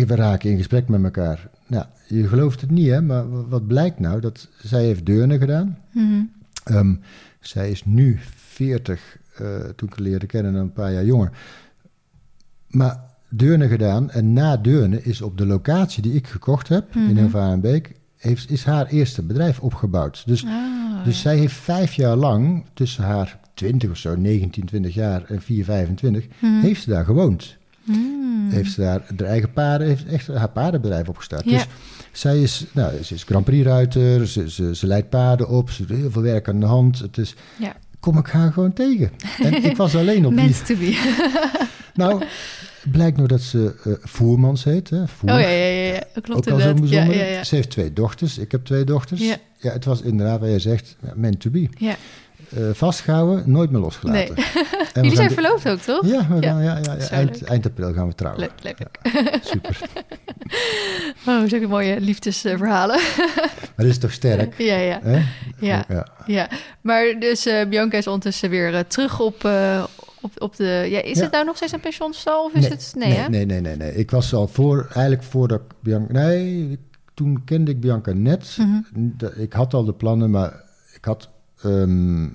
we 0.07 0.15
raken 0.15 0.49
in 0.49 0.57
gesprek 0.57 0.87
met 0.87 1.03
elkaar. 1.03 1.49
Nou, 1.67 1.85
je 2.07 2.27
gelooft 2.27 2.61
het 2.61 2.71
niet, 2.71 2.89
hè, 2.89 3.01
maar 3.01 3.49
wat 3.49 3.67
blijkt 3.67 3.99
nou? 3.99 4.21
Dat 4.21 4.47
zij 4.63 4.83
heeft 4.83 5.05
deurnen 5.05 5.39
gedaan. 5.39 5.77
Mhm. 5.91 6.23
Ehm, 6.63 6.93
zij 7.41 7.71
is 7.71 7.85
nu 7.85 8.19
40, 8.35 9.17
eh, 9.37 9.45
toen 9.75 9.87
ik 9.87 9.93
haar 9.95 10.03
leerde 10.07 10.25
kennen, 10.25 10.53
een 10.55 10.73
paar 10.73 10.93
jaar 10.93 11.05
jonger. 11.05 11.31
Maar 12.67 12.99
Deurne 13.29 13.67
gedaan 13.67 14.11
en 14.11 14.33
na 14.33 14.57
Deurne 14.57 15.03
is 15.03 15.21
op 15.21 15.37
de 15.37 15.45
locatie 15.45 16.01
die 16.01 16.13
ik 16.13 16.27
gekocht 16.27 16.67
heb, 16.67 16.95
in 16.95 17.01
Mhm. 17.01 17.15
Hilvarenbeek, 17.17 17.91
heeft, 18.17 18.49
is 18.51 18.63
haar 18.63 18.85
eerste 18.87 19.21
bedrijf 19.21 19.59
opgebouwd. 19.59 20.23
Dus, 20.25 20.45
Ah, 20.45 21.03
dus 21.05 21.15
ja. 21.15 21.21
zij 21.21 21.37
heeft 21.37 21.53
vijf 21.55 21.93
jaar 21.93 22.15
lang, 22.15 22.65
tussen 22.73 23.03
haar 23.03 23.39
20 23.53 23.89
of 23.89 23.97
zo, 23.97 24.15
19, 24.15 24.65
20 24.65 24.93
jaar 24.93 25.23
en 25.23 25.41
4, 25.41 25.63
25, 25.63 26.27
Mhm. 26.39 26.59
heeft 26.59 26.81
ze 26.83 26.89
daar 26.89 27.05
gewoond. 27.05 27.57
Mm. 27.83 28.49
Heeft 28.49 28.71
ze 28.71 28.81
daar 28.81 29.05
de 29.15 29.25
eigen 29.25 29.53
paarden, 29.53 29.87
heeft 29.87 30.05
echt 30.05 30.27
haar 30.27 30.49
paardenbedrijf 30.49 31.09
opgestart. 31.09 31.43
Ja. 31.45 31.51
Dus 31.51 31.67
zij 32.11 32.41
is, 32.41 32.65
nou, 32.71 33.03
ze 33.03 33.13
is 33.13 33.23
Grand 33.23 33.45
Prix-ruiter, 33.45 34.27
ze, 34.27 34.49
ze, 34.49 34.75
ze 34.75 34.87
leidt 34.87 35.09
paarden 35.09 35.49
op, 35.49 35.69
ze 35.71 35.85
doet 35.85 35.97
heel 35.97 36.11
veel 36.11 36.21
werk 36.21 36.47
aan 36.49 36.59
de 36.59 36.65
hand. 36.65 36.99
Het 36.99 37.17
is, 37.17 37.35
Ja. 37.59 37.75
kom 37.99 38.17
ik 38.17 38.27
haar 38.27 38.53
gewoon 38.53 38.73
tegen. 38.73 39.11
En 39.43 39.63
ik 39.63 39.77
was 39.77 39.95
alleen 39.95 40.25
op 40.25 40.35
die... 40.37 40.61
To 40.63 40.75
be. 40.75 40.99
Nou, 41.93 42.23
blijkt 42.91 43.15
nou 43.15 43.27
dat 43.27 43.41
ze 43.41 43.75
eh, 43.83 43.93
Voermans 44.01 44.63
heet. 44.63 44.89
Hè? 44.89 45.07
Voer. 45.07 45.29
Oh 45.31 45.39
ja, 45.39 45.47
ja, 45.49 45.93
ja, 45.93 46.03
klopt 46.21 46.51
Ook 46.51 46.61
al. 46.61 46.85
Ja, 46.85 47.03
ja, 47.03 47.23
ja. 47.23 47.43
Ze 47.43 47.55
heeft 47.55 47.69
twee 47.69 47.93
dochters. 47.93 48.37
Ik 48.37 48.51
heb 48.51 48.65
twee 48.65 48.83
dochters. 48.83 49.21
Ja. 49.21 49.35
Ja, 49.57 49.71
het 49.71 49.85
was 49.85 50.01
inderdaad 50.01 50.39
wat 50.39 50.49
jij 50.49 50.59
zegt, 50.59 50.95
meant 51.15 51.39
to 51.39 51.49
be. 51.49 51.69
ja. 51.77 51.95
Eh, 52.55 52.63
vastgehouden, 52.73 53.43
nooit 53.51 53.71
meer 53.71 53.81
losgelaten. 53.81 54.35
Nee. 54.35 54.45
Jullie 54.93 55.15
zijn 55.15 55.31
verloofd 55.31 55.69
ook, 55.69 55.79
toch? 55.79 56.05
Ja, 56.05 56.27
we 56.27 56.35
Ja. 56.41 56.51
gaan, 56.51 56.63
ja, 56.63 56.77
ja, 56.83 56.97
eind, 57.45 57.65
april 57.65 57.93
gaan 57.93 58.07
we 58.07 58.15
trouwen. 58.15 58.41
Leuk, 58.41 58.51
leuk. 58.63 58.77
Super. 59.43 59.79
Oh, 61.27 61.47
zulke 61.47 61.67
mooie 61.67 61.99
liefdesverhalen. 61.99 62.99
Maar 63.75 63.85
dit 63.85 63.85
is 63.85 63.97
toch 63.97 64.11
sterk? 64.11 64.57
ja, 64.57 64.75
ja, 64.77 64.99
Hè? 65.03 65.21
ja, 65.59 65.85
ja. 66.25 66.49
Maar 66.81 67.15
dus 67.19 67.45
eh, 67.45 67.67
Bianca 67.67 67.97
is 67.97 68.07
ondertussen 68.07 68.49
weer 68.49 68.73
eh, 68.75 68.79
terug 68.79 69.19
op, 69.19 69.49
op, 70.21 70.31
op 70.41 70.55
de... 70.55 70.87
Ja, 70.89 71.01
is 71.01 71.17
Ja. 71.17 71.23
het 71.23 71.31
nou 71.31 71.45
nog 71.45 71.55
steeds 71.55 71.71
een 71.71 71.79
pensioenstal 71.79 72.43
of 72.45 72.53
is 72.53 72.67
het... 72.67 72.93
Nee, 72.97 73.07
nee, 73.09 73.17
hè? 73.17 73.29
nee, 73.29 73.45
nee, 73.45 73.61
nee, 73.61 73.75
nee. 73.75 73.95
Ik 73.95 74.11
was 74.11 74.33
al 74.33 74.47
voor, 74.47 74.83
eigenlijk 74.93 75.23
voordat 75.23 75.59
ik 75.59 75.65
Bianca... 75.79 76.13
Nee, 76.13 76.79
toen 77.13 77.41
kende 77.45 77.71
ik 77.71 77.79
Bianca 77.79 78.11
net. 78.13 78.57
Mhm. 78.59 79.09
Ik 79.41 79.53
had 79.53 79.73
al 79.73 79.83
de 79.85 79.93
plannen, 79.93 80.29
maar 80.29 80.63
ik 80.93 81.05
had... 81.05 81.29
ehm, 81.63 82.27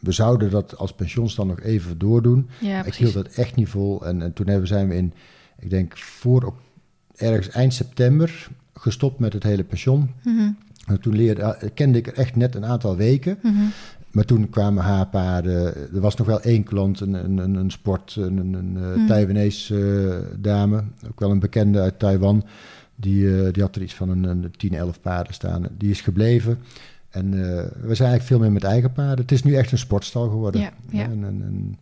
we 0.00 0.12
zouden 0.12 0.50
dat 0.50 0.76
als 0.76 0.92
pensioenstand 0.92 1.48
nog 1.48 1.60
even 1.60 1.98
doordoen. 1.98 2.48
Ja, 2.60 2.84
ik 2.84 2.94
hield 2.94 3.12
dat 3.12 3.26
echt 3.28 3.56
niet 3.56 3.68
vol. 3.68 4.06
En, 4.06 4.22
en 4.22 4.32
toen 4.32 4.46
hebben, 4.48 4.68
zijn 4.68 4.88
we 4.88 4.94
in, 4.96 5.12
ik 5.58 5.70
denk 5.70 5.96
voor 5.96 6.54
ergens 7.16 7.48
eind 7.48 7.74
september 7.74 8.48
gestopt 8.74 9.18
met 9.18 9.32
het 9.32 9.42
hele 9.42 9.64
pensioen. 9.64 10.10
Mhm, 10.24 10.50
En 10.86 11.00
toen 11.00 11.14
leerde, 11.16 11.42
eh, 11.42 11.68
kende 11.74 11.98
ik 11.98 12.06
er 12.06 12.14
echt 12.14 12.36
net 12.36 12.54
een 12.54 12.64
aantal 12.64 12.96
weken. 12.96 13.38
mhm. 13.42 13.64
Maar 14.10 14.24
toen 14.24 14.50
kwamen 14.50 14.82
haarpaarden. 14.84 15.74
Er 15.94 16.00
was 16.00 16.14
nog 16.16 16.26
wel 16.26 16.40
één 16.40 16.62
klant, 16.64 17.00
een, 17.00 17.14
een, 17.14 17.54
een, 17.54 17.70
sport, 17.70 18.16
een, 18.18 18.36
een, 18.36 18.54
een 18.54 18.76
eh, 18.76 18.92
Hmm. 18.92 19.06
Taiwanese 19.06 19.76
eh, 20.30 20.36
dame. 20.38 20.84
Ook 21.08 21.20
wel 21.20 21.30
een 21.30 21.38
bekende 21.38 21.80
uit 21.80 21.98
Taiwan. 21.98 22.44
Die, 22.94 23.50
die 23.50 23.62
had 23.62 23.76
er 23.76 23.82
iets 23.82 23.94
van 23.94 24.08
een, 24.08 24.24
een 24.24 24.50
10, 24.56 24.74
11 24.74 25.00
paarden 25.00 25.34
staan. 25.34 25.66
Die 25.78 25.90
is 25.90 26.00
gebleven. 26.00 26.58
En 27.10 27.24
eh, 27.24 27.64
we 27.80 27.94
zijn 27.94 28.08
eigenlijk 28.08 28.22
veel 28.22 28.38
meer 28.38 28.52
met 28.52 28.64
eigen 28.64 28.92
paarden. 28.92 29.18
Het 29.18 29.32
is 29.32 29.42
nu 29.42 29.54
echt 29.54 29.72
een 29.72 29.78
sportstal 29.78 30.28
geworden. 30.28 30.60
Ja, 30.60 30.70
ja. 30.90 31.02
En, 31.02 31.24
en, 31.24 31.42
en, 31.42 31.78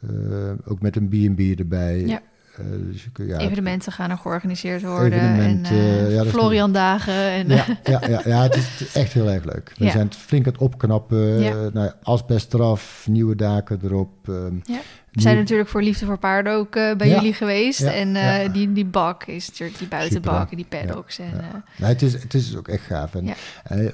eh, 0.00 0.70
ook 0.70 0.80
met 0.80 0.96
een 0.96 1.08
B&B 1.08 1.58
erbij. 1.58 2.00
Ja. 2.00 2.20
Eh, 2.56 2.64
dus 2.90 3.08
ja, 3.26 3.38
Evenementen 3.38 3.92
gaan 3.92 4.10
er 4.10 4.18
georganiseerd 4.18 4.82
worden. 4.82 5.20
En 5.20 5.64
ja, 6.10 6.16
dat 6.16 6.24
is 6.26 6.30
Florian 6.32 6.72
dagen. 6.72 7.14
En, 7.14 7.48
Ja, 7.48 7.66
ja, 7.84 8.20
ja, 8.24 8.42
het, 8.42 8.56
is, 8.56 8.92
echt 8.94 9.12
heel 9.12 9.30
erg 9.30 9.44
leuk. 9.44 9.72
We 9.78 9.90
zijn 9.90 10.06
het 10.06 10.16
flink 10.16 10.46
aan 10.46 10.52
het 10.52 10.60
opknappen. 10.60 11.38
Nou, 11.72 11.90
asbest 12.02 12.54
eraf, 12.54 13.06
nieuwe 13.10 13.36
daken 13.36 13.80
erop. 13.84 14.28
ehm, 14.28 14.54
Ja. 14.62 14.80
We 15.12 15.20
zijn 15.20 15.36
natuurlijk 15.36 15.68
voor 15.68 15.82
Liefde 15.82 16.06
voor 16.06 16.18
Paarden 16.18 16.52
ook 16.52 16.76
eh, 16.76 16.96
bij 16.96 17.08
Ja. 17.08 17.14
jullie 17.14 17.32
geweest. 17.32 17.80
Ja, 17.80 17.92
En 17.92 18.16
eh, 18.16 18.42
ja. 18.42 18.48
die, 18.48 18.72
die 18.72 18.84
bak 18.84 19.24
is 19.24 19.48
natuurlijk 19.48 19.78
die 19.78 19.88
buitenbak 19.88 20.32
Super, 20.48 20.50
en 20.50 20.56
die 20.56 20.66
paddocks. 20.80 21.18
En, 21.18 21.30
ja. 21.32 21.40
eh, 21.40 21.52
Nou, 21.78 21.92
het, 21.92 22.02
is, 22.02 22.12
het 22.12 22.34
is 22.34 22.56
ook 22.56 22.68
echt 22.68 22.84
gaaf. 22.84 23.14
En 23.14 23.34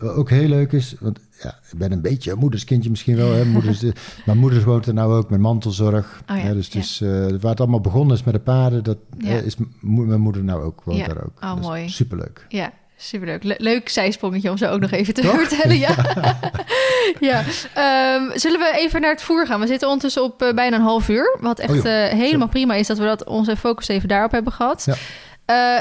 wat 0.00 0.14
ook 0.14 0.30
heel 0.30 0.48
leuk 0.48 0.72
is, 0.72 0.94
want 1.00 1.18
ja, 1.42 1.58
ik 1.72 1.78
ben 1.78 1.92
een 1.92 2.00
beetje 2.02 2.32
een 2.32 2.38
moederskindje 2.38 2.90
misschien 2.90 3.16
wel. 3.16 3.32
Hè, 3.32 3.44
moeders, 3.56 3.84
mijn 4.26 4.38
moeder 4.38 4.64
woont 4.64 4.86
er 4.86 4.94
nou 4.94 5.14
ook 5.14 5.30
met 5.30 5.40
mantelzorg. 5.40 6.22
Oh 6.30 6.38
ja, 6.38 6.52
dus 6.52 6.66
het 6.66 6.74
is, 6.74 6.98
waar 7.40 7.50
het 7.50 7.60
allemaal 7.60 7.80
begonnen 7.80 8.16
is 8.16 8.24
met 8.24 8.34
de 8.34 8.40
paarden, 8.40 8.84
dat 8.84 8.98
is 9.44 9.56
mijn 9.80 10.20
moeder 10.20 10.44
nou 10.44 10.62
ook, 10.62 10.82
woont 10.84 11.06
daar 11.06 11.24
ook. 11.24 11.42
Oh, 11.42 11.60
mooi. 11.60 11.88
Superleuk. 11.88 12.46
ja, 12.48 12.72
superleuk. 12.98 13.42
Le- 13.44 13.54
leuk 13.58 13.88
zijsprongetje 13.88 14.50
om 14.50 14.56
zo 14.56 14.66
ook 14.70 14.80
nog 14.80 14.90
even 14.90 15.14
te 15.14 15.20
Toch? 15.22 15.40
vertellen. 15.40 15.78
Ja. 15.78 15.94
ja. 17.30 17.42
Ehm, 17.74 18.38
zullen 18.38 18.58
we 18.60 18.72
even 18.76 19.00
naar 19.00 19.10
het 19.10 19.22
voer 19.22 19.46
gaan? 19.46 19.60
We 19.60 19.66
zitten 19.66 19.88
ondertussen 19.88 20.22
op 20.22 20.42
eh, 20.42 20.54
bijna 20.54 20.76
een 20.76 20.82
half 20.82 21.08
uur. 21.08 21.36
Wat 21.40 21.58
echt 21.58 21.70
Oh, 21.70 21.86
eh, 21.86 22.12
helemaal 22.12 22.48
prima 22.48 22.74
is 22.74 22.86
dat 22.86 22.98
we 22.98 23.04
dat 23.04 23.24
onze 23.24 23.56
focus 23.56 23.88
even 23.88 24.08
daarop 24.08 24.30
hebben 24.32 24.52
gehad. 24.52 24.84
Ja. 24.86 24.94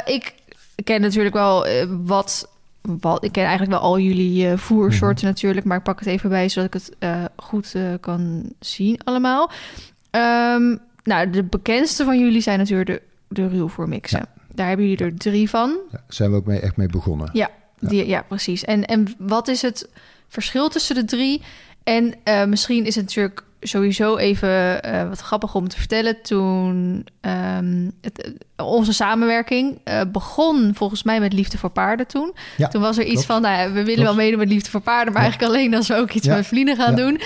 Eh, 0.06 0.14
ik 0.16 0.34
ken 0.84 1.02
natuurlijk 1.02 1.36
wel 1.36 1.68
wat, 2.04 2.50
wat... 2.82 3.24
Ik 3.24 3.32
ken 3.32 3.42
eigenlijk 3.44 3.72
wel 3.72 3.82
al 3.82 4.00
jullie 4.00 4.58
voersoorten 4.58 5.18
Mhm. 5.26 5.34
natuurlijk. 5.34 5.66
Maar 5.66 5.78
ik 5.78 5.84
pak 5.84 6.00
het 6.00 6.08
even 6.08 6.30
bij, 6.30 6.50
zodat 6.50 6.76
ik 6.76 6.82
het 6.82 6.92
goed 7.36 7.76
kan 8.00 8.44
zien 8.60 9.00
allemaal. 9.04 9.52
Ehm, 10.12 10.76
nou, 11.04 11.30
de 11.30 11.44
bekendste 11.44 12.04
van 12.04 12.20
jullie 12.20 12.42
zijn 12.42 12.58
natuurlijk 12.60 12.90
de, 12.90 13.02
de 13.28 13.48
ruwvoermixen. 13.48 14.26
Daar 14.58 14.68
hebben 14.68 14.88
jullie 14.88 15.06
er 15.06 15.18
drie 15.18 15.50
van. 15.50 15.78
Daar 15.92 16.04
zijn 16.08 16.32
we 16.32 16.36
ook 16.36 16.46
mee, 16.46 16.60
echt 16.60 16.78
mee 16.78 16.88
begonnen. 16.88 17.30
Ja, 17.34 17.50
Ja. 17.80 17.90
Die, 17.90 18.08
ja 18.08 18.22
precies. 18.22 18.64
En, 18.64 18.86
en 18.86 19.08
wat 19.18 19.48
is 19.48 19.62
het 19.62 19.90
verschil 20.28 20.70
tussen 20.70 20.96
de 20.96 21.06
drie? 21.06 21.42
En 21.84 22.14
eh, 22.24 22.46
misschien 22.46 22.86
is 22.86 22.96
het 22.96 23.04
natuurlijk 23.04 23.44
sowieso 23.60 24.18
even 24.18 24.84
eh, 24.84 25.08
wat 25.10 25.20
grappig 25.20 25.56
om 25.56 25.68
te 25.68 25.78
vertellen. 25.78 26.22
Toen 26.22 27.06
ehm, 27.22 27.90
het, 28.02 28.22
eh, 28.56 28.66
onze 28.66 28.94
samenwerking 28.94 29.80
eh, 29.84 30.02
begon 30.12 30.72
volgens 30.76 31.04
mij 31.04 31.20
met 31.20 31.34
Liefde 31.34 31.58
voor 31.58 31.70
Paarden 31.70 32.08
toen. 32.08 32.34
Ja, 32.58 32.68
toen 32.68 32.82
was 32.82 32.98
er 32.98 33.04
iets 33.04 33.12
klopt. 33.14 33.26
van, 33.28 33.42
nou 33.42 33.68
we 33.68 33.74
willen 33.74 33.86
Klopt. 33.94 34.02
wel 34.08 34.16
meedoen 34.16 34.40
met 34.40 34.50
Liefde 34.50 34.70
voor 34.70 34.82
Paarden... 34.82 35.14
maar 35.14 35.22
Ja. 35.22 35.28
eigenlijk 35.30 35.54
alleen 35.54 35.76
als 35.76 35.88
we 35.88 35.96
ook 35.96 36.12
iets 36.12 36.26
Ja. 36.26 36.36
met 36.36 36.48
vrienden 36.48 36.76
gaan 36.76 36.96
doen. 36.96 37.20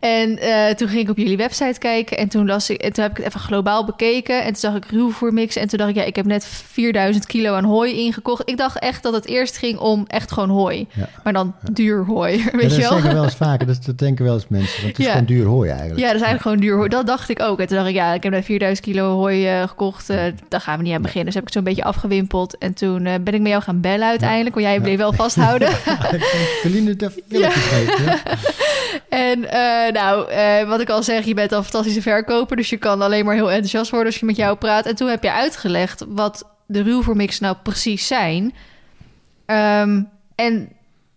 En 0.00 0.38
toen 0.76 0.88
ging 0.88 1.00
ik 1.02 1.10
op 1.10 1.16
jullie 1.16 1.36
website 1.36 1.78
kijken 1.78 2.18
en 2.18 2.28
toen, 2.28 2.46
las 2.46 2.70
ik, 2.70 2.82
en 2.82 2.92
toen 2.92 3.02
heb 3.02 3.10
ik 3.12 3.16
het 3.24 3.26
even 3.26 3.40
globaal 3.40 3.84
bekeken. 3.84 4.38
En 4.40 4.46
toen 4.46 4.56
zag 4.56 4.74
ik 4.74 4.84
ruwvoermix 4.84 5.56
en 5.56 5.68
toen 5.68 5.78
dacht 5.78 5.90
ik, 5.90 5.96
ja, 5.96 6.02
ik 6.02 6.16
heb 6.16 6.26
net 6.26 6.46
4000 6.46 7.26
kilo 7.26 7.54
aan 7.54 7.64
hooi 7.64 7.94
ingekocht. 8.04 8.42
Ik 8.48 8.56
dacht 8.56 8.78
echt 8.78 9.02
dat 9.02 9.12
het 9.14 9.26
eerst 9.26 9.56
ging 9.58 9.78
om 9.78 10.04
echt 10.06 10.32
gewoon 10.32 10.50
hooi. 10.50 10.86
Maar 11.24 11.32
dan 11.32 11.54
duur 11.72 12.04
hooi, 12.04 12.36
weet 12.52 12.52
dat 12.62 12.74
je 12.74 12.80
wel? 12.80 12.90
zeggen 12.90 13.08
we 13.08 13.14
wel 13.14 13.24
eens 13.24 13.34
vaker, 13.34 13.66
dat, 13.66 13.84
dat 13.84 13.98
denken 13.98 14.24
wel 14.24 14.34
eens 14.34 14.48
mensen. 14.48 14.76
Want 14.82 14.88
het 14.88 14.98
is 14.98 15.04
Ja. 15.04 15.10
gewoon 15.10 15.26
duur 15.26 15.46
hooi 15.46 15.70
eigenlijk. 15.78 16.00
Ja, 16.00 16.12
dat 16.12 16.20
is 16.20 16.26
eigenlijk 16.26 16.42
gewoon 16.42 16.58
duur 16.58 16.76
hooi. 16.76 16.88
Dat 16.88 17.06
dacht 17.06 17.28
ik 17.28 17.42
ook. 17.42 17.60
En 17.60 17.66
toen 17.66 17.76
dacht 17.76 17.88
ik, 17.88 17.94
ja, 17.94 18.12
ik 18.12 18.22
heb 18.22 18.32
net 18.32 18.44
4000 18.44 18.86
kilo 18.86 19.16
hooi 19.16 19.60
uh, 19.60 19.68
gekocht. 19.68 20.10
Uh, 20.10 20.22
daar 20.48 20.60
gaan 20.60 20.76
we 20.76 20.82
niet 20.82 20.94
aan 20.94 21.02
beginnen. 21.02 21.24
Dus 21.24 21.34
heb 21.34 21.42
ik 21.42 21.48
het 21.48 21.58
zo'n 21.58 21.74
beetje 21.74 21.84
afgewimpeld. 21.84 22.58
En 22.58 22.74
toen 22.74 23.06
uh, 23.06 23.14
ben 23.20 23.34
ik 23.34 23.40
met 23.40 23.50
jou 23.50 23.62
gaan 23.62 23.80
bellen 23.80 24.08
uiteindelijk. 24.08 24.54
Want 24.54 24.66
jij 24.66 24.80
bleef 24.80 24.96
wel 24.96 25.12
vasthouden. 25.12 25.70
Verlien 26.62 26.86
het 26.86 27.02
even 27.02 27.22
ja. 27.28 27.38
ja. 28.04 28.18
En 29.08 29.40
nou, 29.92 30.26
wat 30.66 30.80
ik 30.80 30.90
al 30.90 31.02
zeg, 31.02 31.24
je 31.24 31.34
bent 31.34 31.52
al 31.52 31.58
een 31.58 31.64
fantastische 31.64 32.02
verkoper. 32.02 32.56
Dus 32.56 32.70
je 32.70 32.76
kan 32.76 33.02
alleen 33.02 33.24
maar 33.24 33.34
heel 33.34 33.50
enthousiast 33.50 33.90
worden 33.90 34.08
als 34.08 34.20
je 34.20 34.26
met 34.26 34.36
jou 34.36 34.56
praat. 34.56 34.86
En 34.86 34.94
toen 34.94 35.08
heb 35.08 35.22
je 35.22 35.32
uitgelegd 35.32 36.04
wat 36.08 36.44
de 36.66 36.82
ruwvoormix 36.82 37.40
nou 37.40 37.56
precies 37.62 38.06
zijn. 38.06 38.54
Um, 39.46 40.08
en 40.34 40.68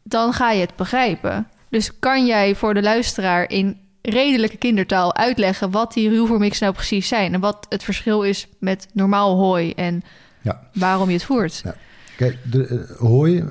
dan 0.04 0.34
ga 0.34 0.52
je 0.52 0.62
het 0.62 0.76
begrijpen. 0.76 1.48
Dus 1.70 2.00
kan 2.00 2.26
jij 2.26 2.56
voor 2.56 2.74
de 2.74 2.82
luisteraar 2.82 3.50
in 3.50 3.80
redelijke 4.10 4.58
kindertaal 4.58 5.15
uitleggen 5.15 5.72
wat 5.72 5.93
die 5.93 6.10
ruwvoormix 6.10 6.60
nou 6.60 6.74
precies 6.74 7.08
zijn 7.08 7.34
en 7.34 7.39
wat 7.39 7.65
het 7.70 7.84
verschil 7.84 8.22
is 8.22 8.48
met 8.60 8.88
normaal 8.93 9.36
hooi 9.36 9.74
en 9.74 10.04
ja. 10.41 10.70
waarom 10.74 11.08
je 11.08 11.13
het 11.13 11.24
voert? 11.24 11.62
Ja. 11.63 11.76
Kijk, 12.17 12.38
de, 12.52 12.67
uh, 12.67 12.98
hooi, 12.98 13.36
uh, 13.36 13.46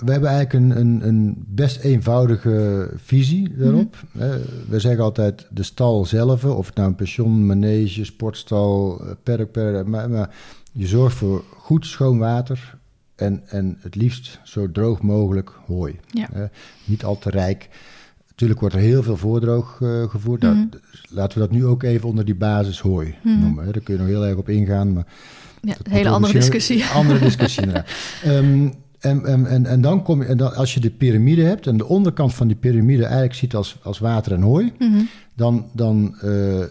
we 0.00 0.12
hebben 0.12 0.30
eigenlijk 0.30 0.52
een, 0.52 0.80
een, 0.80 1.08
een, 1.08 1.44
best 1.46 1.80
eenvoudige 1.80 2.88
visie 2.96 3.56
daarop. 3.56 3.96
Mm 4.12 4.20
-hmm. 4.20 4.40
we 4.68 4.80
zeggen 4.80 5.04
altijd 5.04 5.46
de 5.50 5.62
stal 5.62 6.04
zelf, 6.04 6.44
of 6.44 6.66
het 6.66 6.74
nou 6.74 6.88
een 6.88 6.94
pension, 6.94 7.46
manege, 7.46 8.04
sportstal, 8.04 9.02
perk, 9.22 9.52
perk 9.52 9.86
maar, 9.86 10.10
maar 10.10 10.34
je 10.72 10.86
zorgt 10.86 11.16
voor 11.16 11.44
goed 11.56 11.86
schoon 11.86 12.18
water, 12.18 12.78
en, 13.14 13.42
en 13.46 13.78
het 13.80 13.94
liefst 13.94 14.40
zo 14.42 14.70
droog 14.70 15.02
mogelijk 15.02 15.52
hooi. 15.66 15.98
Ja. 16.06 16.50
niet 16.84 17.04
al 17.04 17.18
te 17.18 17.30
rijk. 17.30 17.68
Natuurlijk 18.32 18.60
wordt 18.60 18.74
er 18.74 18.80
heel 18.80 19.02
veel 19.02 19.16
voordroog 19.16 19.80
uh, 19.82 20.08
gevoerd. 20.08 20.42
Mm 20.42 20.70
laten 21.08 21.38
we 21.38 21.44
dat 21.46 21.56
nu 21.56 21.66
ook 21.66 21.82
even 21.82 22.08
onder 22.08 22.24
die 22.24 22.34
basis 22.34 22.80
hooi 22.80 23.14
mm 23.22 23.40
noemen. 23.40 23.64
Hè. 23.64 23.72
Daar 23.72 23.82
kun 23.82 23.94
je 23.94 24.00
nog 24.00 24.08
heel 24.08 24.26
erg 24.26 24.36
op 24.36 24.48
ingaan. 24.48 24.92
Maar 24.92 25.06
ja, 25.60 25.74
een 25.82 25.92
hele 25.92 26.08
andere 26.08 26.32
discussie. 26.32 26.84
Andere 26.94 27.18
discussie, 27.18 27.62
inderdaad. 27.62 27.90
Um, 28.26 28.72
en, 29.00 29.24
en, 29.26 29.46
en, 29.46 29.66
en, 29.66 29.80
dan 29.80 30.02
kom 30.02 30.22
je, 30.22 30.28
en 30.28 30.36
dan, 30.36 30.54
als 30.54 30.74
je 30.74 30.80
de 30.80 30.90
piramide 30.90 31.42
hebt 31.42 31.66
en 31.66 31.76
de 31.76 31.86
onderkant 31.86 32.34
van 32.34 32.46
die 32.46 32.56
piramide 32.56 33.04
eigenlijk 33.04 33.34
ziet 33.34 33.54
als, 33.54 33.76
als 33.82 33.98
water 33.98 34.32
en 34.32 34.42
hooi, 34.42 34.72
mm 34.78 35.08
dan, 35.34 35.66
dan 35.72 36.14
uh, 36.14 36.20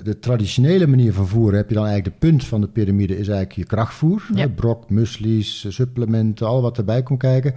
de 0.03 0.17
traditionele 0.19 0.87
manier 0.87 1.13
van 1.13 1.27
voeren 1.27 1.57
heb 1.57 1.69
je 1.69 1.75
dan 1.75 1.85
eigenlijk 1.85 2.19
de 2.19 2.27
punt 2.27 2.45
van 2.45 2.61
de 2.61 2.67
piramide 2.67 3.13
is 3.17 3.27
eigenlijk 3.27 3.51
je 3.51 3.63
krachtvoer. 3.63 4.27
Ja. 4.33 4.39
Hè, 4.39 4.49
brok, 4.49 4.89
muesli's, 4.89 5.65
supplementen, 5.69 6.47
al 6.47 6.61
wat 6.61 6.77
erbij 6.77 7.03
komt 7.03 7.19
kijken. 7.19 7.53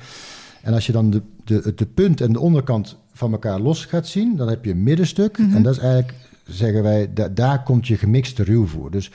En 0.62 0.74
als 0.74 0.86
je 0.86 0.92
dan 0.92 1.10
de, 1.10 1.22
de, 1.44 1.72
de 1.74 1.86
punt 1.86 2.20
en 2.20 2.32
de 2.32 2.40
onderkant 2.40 2.98
van 3.14 3.32
elkaar 3.32 3.60
los 3.60 3.84
gaat 3.84 4.06
zien, 4.06 4.36
dan 4.36 4.48
heb 4.48 4.64
je 4.64 4.70
een 4.70 4.82
middenstuk. 4.82 5.38
Mm 5.38 5.46
-hmm. 5.46 5.56
En 5.56 5.62
dat 5.62 5.76
is 5.76 5.82
eigenlijk, 5.82 6.14
zeggen 6.44 6.82
wij, 6.82 7.12
da, 7.14 7.28
daar 7.28 7.62
komt 7.62 7.86
je 7.86 7.96
gemixte 7.96 8.42
ruwvoer. 8.42 8.90
Dus, 8.90 9.10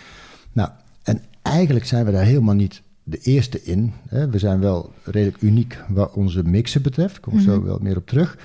nou, 0.51 0.69
en 1.03 1.21
eigenlijk 1.41 1.85
zijn 1.85 2.05
we 2.05 2.11
daar 2.11 2.23
helemaal 2.23 2.55
niet 2.55 2.81
de 3.03 3.17
eerste 3.17 3.63
in. 3.63 3.93
Hè. 4.07 4.29
We 4.29 4.39
zijn 4.39 4.59
wel 4.59 4.93
redelijk 5.03 5.41
uniek 5.41 5.77
wat 5.87 6.13
onze 6.13 6.43
mixen 6.43 6.81
betreft. 6.81 7.11
Daar 7.11 7.21
kom 7.21 7.33
ik 7.33 7.39
mm 7.39 7.45
-hmm. 7.45 7.55
zo 7.55 7.63
wel 7.63 7.79
meer 7.81 7.97
op 7.97 8.07
terug. 8.07 8.37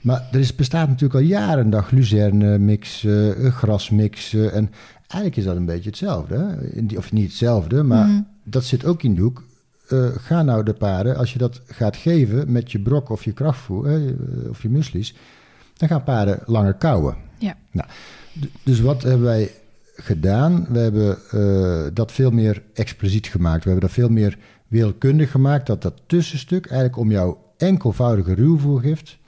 Maar 0.00 0.28
er 0.32 0.40
is, 0.40 0.54
bestaat 0.54 0.88
natuurlijk 0.88 1.20
al 1.20 1.26
jaren 1.26 1.64
een 1.64 1.70
dag 1.70 1.90
luzerne 1.90 2.58
mixen, 2.58 3.52
grasmixen. 3.52 4.52
En 4.52 4.70
eigenlijk 5.00 5.36
is 5.36 5.44
dat 5.44 5.56
een 5.56 5.64
beetje 5.64 5.88
hetzelfde. 5.88 6.36
Hè? 6.36 6.96
Of 6.96 7.12
niet 7.12 7.26
hetzelfde, 7.26 7.82
maar 7.82 8.06
mm 8.06 8.14
-hmm. 8.14 8.26
dat 8.44 8.64
zit 8.64 8.84
ook 8.84 9.02
in 9.02 9.14
de 9.14 9.20
hoek. 9.20 9.44
Uh, 9.92 10.08
ga 10.16 10.42
nou 10.42 10.64
de 10.64 10.72
paarden, 10.72 11.16
als 11.16 11.32
je 11.32 11.38
dat 11.38 11.60
gaat 11.66 11.96
geven 11.96 12.52
met 12.52 12.72
je 12.72 12.80
brok 12.80 13.08
of 13.08 13.24
je 13.24 13.32
krachtvoer 13.32 13.86
hè, 13.86 14.14
of 14.48 14.62
je 14.62 14.68
muslies, 14.68 15.14
dan 15.76 15.88
gaan 15.88 16.04
paarden 16.04 16.40
langer 16.46 16.74
kauwen. 16.74 17.16
Ja. 17.38 17.56
Nou, 17.70 17.88
dus 18.62 18.80
wat 18.80 19.02
hebben 19.02 19.26
wij 19.26 19.50
gedaan? 19.94 20.66
We 20.68 20.78
hebben 20.78 21.18
uh, 21.34 21.86
dat 21.94 22.12
veel 22.12 22.30
meer 22.30 22.62
expliciet 22.74 23.26
gemaakt. 23.26 23.64
We 23.64 23.70
hebben 23.70 23.88
dat 23.88 23.96
veel 23.96 24.08
meer 24.08 24.38
wereldkundig 24.68 25.30
gemaakt, 25.30 25.66
dat 25.66 25.82
dat 25.82 26.02
tussenstuk 26.06 26.66
eigenlijk 26.66 26.96
om 26.96 27.10
jouw 27.10 27.52
enkelvoudige 27.56 28.34
ruwvoergift 28.34 29.18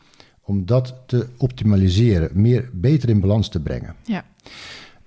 om 0.42 0.66
dat 0.66 0.94
te 1.06 1.26
optimaliseren, 1.36 2.30
meer, 2.32 2.70
beter 2.72 3.08
in 3.08 3.20
balans 3.20 3.48
te 3.48 3.60
brengen. 3.60 3.94
Ja. 4.04 4.24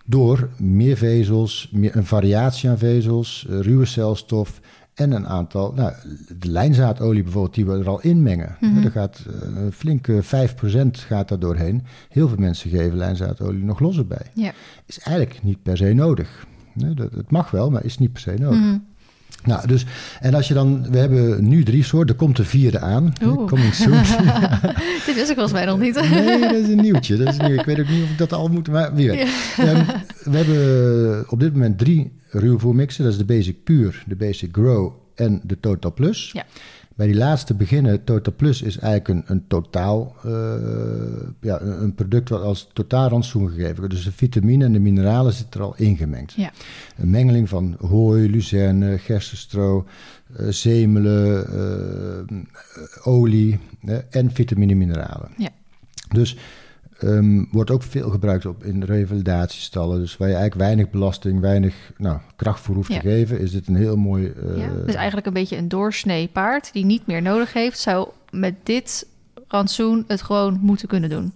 Door 0.06 0.50
meer 0.58 0.98
vezels, 0.98 1.70
meer, 1.72 1.96
een 1.96 2.06
variatie 2.06 2.70
aan 2.70 2.78
vezels, 2.78 3.46
ruwe 3.50 3.86
celstof 3.86 4.60
en 4.95 5.12
een 5.12 5.27
aantal, 5.27 5.73
nou, 5.73 5.93
de 6.39 6.51
lijnzaadolie 6.51 7.23
bijvoorbeeld, 7.23 7.55
die 7.55 7.65
we 7.65 7.79
er 7.79 7.89
al 7.89 8.01
in 8.01 8.23
mengen. 8.23 8.58
Mm 8.60 8.73
-hmm. 8.73 8.84
Er 8.84 8.91
gaat 8.91 9.25
uh, 9.27 9.63
een 9.63 9.71
flinke 9.71 10.23
5% 10.23 10.27
gaat 10.91 11.29
daar 11.29 11.39
doorheen. 11.39 11.84
Heel 12.10 12.27
veel 12.27 12.38
mensen 12.38 12.69
geven 12.69 12.97
lijnzaadolie 12.97 13.63
nog 13.63 13.79
los 13.79 13.97
erbij. 13.97 14.25
Ja. 14.34 14.51
Is 14.86 14.99
eigenlijk 14.99 15.43
niet 15.43 15.63
per 15.63 15.77
se 15.77 15.93
nodig. 15.93 16.45
Het 16.97 17.31
mag 17.31 17.51
wel, 17.51 17.71
maar 17.71 17.84
is 17.84 17.97
niet 17.97 18.12
per 18.12 18.21
se 18.21 18.34
nodig. 18.39 18.60
Mm 18.60 18.63
-hmm. 18.63 18.86
Nou, 19.43 19.67
dus, 19.67 19.86
en 20.19 20.34
als 20.34 20.47
je 20.47 20.53
dan, 20.53 20.91
we 20.91 20.97
hebben 20.97 21.47
nu 21.47 21.63
drie 21.63 21.84
soorten, 21.84 22.10
er 22.10 22.21
komt 22.21 22.36
de 22.36 22.45
vierde 22.45 22.79
aan. 22.79 23.13
Oeh. 23.23 23.47
Coming 23.51 23.73
soon. 23.73 23.91
Dit 25.05 25.15
wist 25.15 25.29
ik 25.29 25.36
volgens 25.36 25.51
mij 25.51 25.65
nog 25.65 25.79
niet. 25.79 26.10
nee, 26.10 26.39
dat 26.39 26.51
is 26.51 26.67
een 26.67 26.81
nieuwtje. 26.81 27.17
Dat 27.17 27.27
is 27.27 27.38
nieuw. 27.38 27.60
Ik 27.60 27.65
weet 27.65 27.79
ook 27.79 27.89
niet 27.89 28.03
of 28.03 28.10
ik 28.10 28.17
dat 28.17 28.34
al 28.34 28.47
moet, 28.47 28.67
maar 28.67 28.93
wie 28.93 29.10
weet. 29.10 29.29
Ja. 29.58 29.63
Um, 29.63 29.86
we 30.23 30.38
hebben 30.38 31.31
op 31.31 31.39
dit 31.39 31.53
moment 31.53 31.77
drie 31.77 32.12
ruwvoermixen. 32.39 33.04
Dat 33.04 33.13
is 33.13 33.19
de 33.19 33.26
Basic 33.26 33.63
Pure, 33.63 33.98
de 34.06 34.15
Basic 34.15 34.50
Grow 34.52 34.93
en 35.15 35.41
de 35.43 35.60
Total 35.60 35.93
Plus. 35.93 36.32
Ja. 36.34 36.45
Bij 36.95 37.08
die 37.08 37.15
laatste 37.15 37.54
beginnen, 37.54 38.04
Total 38.04 38.34
Plus 38.36 38.62
is 38.62 38.78
eigenlijk 38.78 39.08
een, 39.08 39.36
een 39.36 39.48
totaal, 39.48 40.15
uh, 40.26 40.32
ja, 41.41 41.62
een 41.62 41.93
product 41.93 42.30
wat 42.30 42.41
als 42.41 42.69
totaal 42.74 43.10
rantsoen 43.10 43.50
gegeven 43.50 43.76
wordt. 43.76 43.93
Dus 43.93 44.04
de 44.04 44.12
vitamine 44.12 44.65
en 44.65 44.71
de 44.71 44.80
mineralen 44.80 45.34
zitten 45.34 45.60
er 45.60 45.65
al 45.65 45.74
ingemengd. 45.78 46.34
Ja. 46.34 46.52
Een 46.98 47.10
mengeling 47.10 47.50
van 47.50 47.76
hooi, 47.80 48.30
luzerne, 48.30 48.98
gerstenstro, 48.98 49.86
uh, 50.39 50.48
zemelen, 50.50 51.48
uh, 52.30 53.08
olie 53.08 53.60
en 54.10 54.32
vitamine 54.32 54.71
en 54.71 54.78
mineralen. 54.78 55.30
Ja. 55.38 55.50
Dus 56.13 56.38
Um, 57.03 57.47
wordt 57.51 57.71
ook 57.71 57.84
veel 57.84 58.10
gebruikt 58.10 58.45
op 58.45 58.63
in 58.63 58.84
revalidatiestallen. 58.84 59.99
Dus 59.99 60.17
waar 60.17 60.27
je 60.27 60.36
eigenlijk 60.36 60.63
weinig 60.65 60.89
belasting, 60.89 61.39
weinig 61.39 61.91
nou, 61.97 62.19
krachtvoer 62.36 62.75
hoeft 62.75 62.93
ja. 62.93 62.99
te 62.99 63.08
geven, 63.08 63.39
is 63.39 63.51
dit 63.51 63.67
een 63.67 63.75
heel 63.75 63.97
mooi. 63.97 64.34
Uh, 64.43 64.58
ja, 64.58 64.69
dus 64.86 64.95
eigenlijk 64.95 65.27
een 65.27 65.34
beetje 65.34 65.58
een 65.58 65.67
doorsnee 65.67 66.27
paard 66.27 66.73
die 66.73 66.86
niet 66.86 67.08
meer 67.08 67.21
nodig 67.21 67.53
heeft, 67.53 67.79
zou 67.79 68.10
met 68.29 68.55
dit 68.63 69.08
rantsoen 69.47 70.03
het 70.08 70.21
gewoon 70.21 70.60
moeten 70.62 70.88
kunnen 70.88 71.10
doen. 71.10 71.34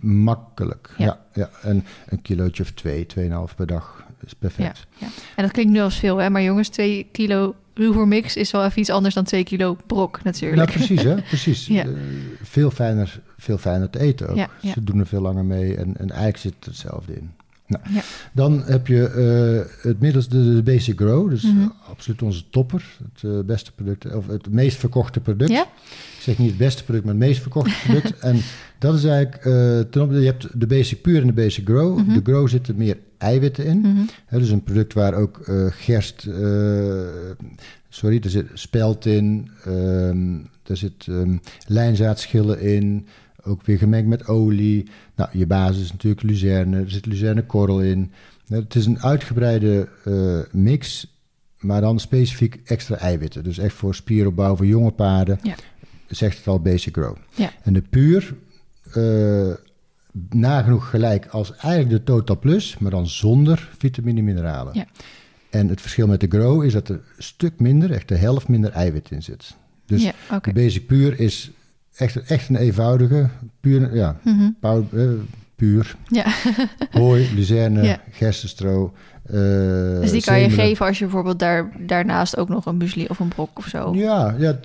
Makkelijk, 0.00 0.90
ja. 0.96 1.04
ja, 1.04 1.20
ja. 1.32 1.50
En 1.62 1.84
een 2.08 2.22
kilootje 2.22 2.62
of 2.62 2.70
twee, 2.70 3.06
tweeënhalf 3.06 3.54
per 3.54 3.66
dag 3.66 4.04
is 4.24 4.34
perfect. 4.34 4.86
Ja, 4.98 5.06
ja. 5.06 5.12
En 5.36 5.42
dat 5.42 5.52
klinkt 5.52 5.72
nu 5.72 5.80
als 5.80 5.98
veel, 5.98 6.16
hè? 6.16 6.30
maar 6.30 6.42
jongens, 6.42 6.68
twee 6.68 7.08
kilo 7.12 7.54
ruwvoermix 7.78 8.36
is 8.36 8.50
wel 8.50 8.64
even 8.64 8.80
iets 8.80 8.90
anders 8.90 9.14
dan 9.14 9.24
twee 9.24 9.44
kilo 9.44 9.76
brok 9.86 10.22
natuurlijk. 10.22 10.70
Ja, 10.70 10.76
precies, 10.76 11.02
hè? 11.02 11.14
precies. 11.32 11.66
ja. 11.66 11.86
Uh, 11.86 11.96
veel, 12.42 12.70
fijner, 12.70 13.20
veel 13.38 13.58
fijner 13.58 13.90
te 13.90 14.00
eten 14.00 14.28
ook. 14.28 14.36
Ja, 14.36 14.50
ja. 14.60 14.72
Ze 14.72 14.84
doen 14.84 14.98
er 14.98 15.06
veel 15.06 15.20
langer 15.20 15.44
mee 15.44 15.76
en, 15.76 15.96
en 15.96 16.10
eigenlijk 16.10 16.36
zit 16.36 16.54
hetzelfde 16.64 17.14
in. 17.16 17.30
Nou. 17.66 17.82
Dan 18.32 18.62
heb 18.64 18.86
je 18.86 19.12
uh, 19.16 19.82
het 19.82 20.00
middelste, 20.00 20.54
de, 20.54 20.62
Basic 20.62 20.98
Grow. 20.98 21.30
Dus 21.30 21.42
mm 21.42 21.50
-hmm. 21.50 21.62
uh, 21.62 21.90
absoluut 21.90 22.22
onze 22.22 22.42
topper. 22.50 22.84
Het 23.12 23.22
uh, 23.22 23.40
beste 23.40 23.72
product, 23.72 24.14
of 24.14 24.26
het 24.26 24.50
meest 24.50 24.76
verkochte 24.76 25.20
product. 25.20 25.50
Ik 25.50 25.66
zeg 26.20 26.38
niet 26.38 26.48
het 26.48 26.58
beste 26.58 26.84
product, 26.84 27.04
maar 27.04 27.14
het 27.14 27.24
meest 27.24 27.40
verkochte 27.40 27.74
product. 27.86 28.18
en 28.18 28.40
dat 28.78 28.94
is 28.94 29.04
eigenlijk, 29.04 29.42
ten 29.90 30.02
opzichte, 30.02 30.24
je 30.24 30.30
hebt 30.30 30.60
de 30.60 30.66
Basic 30.66 31.02
Pure 31.02 31.20
en 31.20 31.26
de 31.26 31.32
Basic 31.32 31.66
Grow. 31.66 31.98
Mm 31.98 32.04
-hmm. 32.04 32.14
De 32.14 32.20
Grow 32.32 32.48
zitten 32.48 32.76
meer 32.76 32.96
eiwitten 33.18 33.64
in. 33.64 33.78
Mm 33.78 33.84
-hmm. 33.84 34.08
He, 34.26 34.38
dus 34.38 34.50
een 34.50 34.62
product 34.62 34.92
waar 34.92 35.14
ook 35.14 35.40
gerst, 35.70 36.28
sorry, 37.88 38.20
er 38.22 38.30
zit 38.30 38.46
spelt 38.54 39.06
in, 39.06 39.50
um, 39.66 40.48
er 40.62 40.76
zit 40.76 41.06
um, 41.06 41.40
lijnzaadschillen 41.66 42.60
in 42.60 43.06
ook 43.46 43.62
weer 43.62 43.78
gemengd 43.78 44.08
met 44.08 44.26
olie. 44.26 44.88
Nou, 45.16 45.30
je 45.32 45.46
basis 45.46 45.82
is 45.82 45.92
natuurlijk 45.92 46.22
luzerne, 46.22 46.80
er 46.80 46.90
zit 46.90 47.06
luzernekorrel 47.06 47.82
in. 47.82 48.12
Het 48.48 48.74
is 48.74 48.86
een 48.86 49.02
uitgebreide 49.02 49.88
uh, 50.04 50.40
mix, 50.52 51.14
maar 51.58 51.80
dan 51.80 52.00
specifiek 52.00 52.60
extra 52.64 52.96
eiwitten. 52.96 53.44
Dus 53.44 53.58
echt 53.58 53.74
voor 53.74 53.94
spieropbouw 53.94 54.56
voor 54.56 54.66
jonge 54.66 54.90
paarden. 54.90 55.38
Ja. 55.42 55.54
Zegt 56.06 56.38
het 56.38 56.46
al 56.46 56.60
basic 56.60 56.96
grow. 56.96 57.16
Ja. 57.34 57.52
En 57.62 57.72
de 57.72 57.82
puur, 57.82 58.34
nagenoeg 60.30 60.90
gelijk 60.90 61.26
als 61.26 61.56
eigenlijk 61.56 61.90
de 61.90 62.02
Total 62.02 62.38
Plus, 62.38 62.78
maar 62.78 62.90
dan 62.90 63.06
zonder 63.06 63.68
vitamine 63.78 64.18
en 64.18 64.24
mineralen. 64.24 64.74
Ja. 64.74 64.86
En 65.50 65.68
het 65.68 65.80
verschil 65.80 66.06
met 66.06 66.20
de 66.20 66.26
grow 66.28 66.64
is 66.64 66.72
dat 66.72 66.88
er 66.88 66.94
een 66.94 67.22
stuk 67.22 67.60
minder, 67.60 67.92
echt 67.92 68.08
de 68.08 68.16
helft 68.16 68.48
minder 68.48 68.70
eiwit 68.70 69.10
in 69.10 69.22
zit. 69.22 69.56
Dus 69.86 70.02
ja, 70.02 70.12
okay. 70.24 70.52
de 70.52 70.60
basic 70.60 70.86
puur 70.86 71.20
is 71.20 71.50
echt, 71.96 72.16
echt 72.16 72.48
een 72.48 72.56
eenvoudige, 72.56 73.28
puur, 73.60 73.94
ja, 73.94 74.16
mm 74.22 74.54
-hmm. 74.60 74.88
uh, 74.92 75.10
puur. 75.54 75.96
Ja. 76.06 76.24
Hooi, 76.90 77.34
luzerne, 77.34 77.82
ja. 77.82 78.00
gerstenstro. 78.10 78.94
Uh, 79.30 80.00
dus 80.00 80.10
die 80.10 80.22
kan 80.22 80.40
je 80.40 80.50
geven 80.50 80.86
als 80.86 80.98
je 80.98 81.04
bijvoorbeeld 81.04 81.38
daar, 81.38 81.72
daarnaast 81.78 82.36
ook 82.36 82.48
nog 82.48 82.66
een 82.66 82.76
muesli 82.76 83.06
of 83.08 83.18
een 83.18 83.28
brok 83.28 83.58
of 83.58 83.66
zo. 83.66 83.94
Ja, 83.94 84.34
ja 84.38 84.58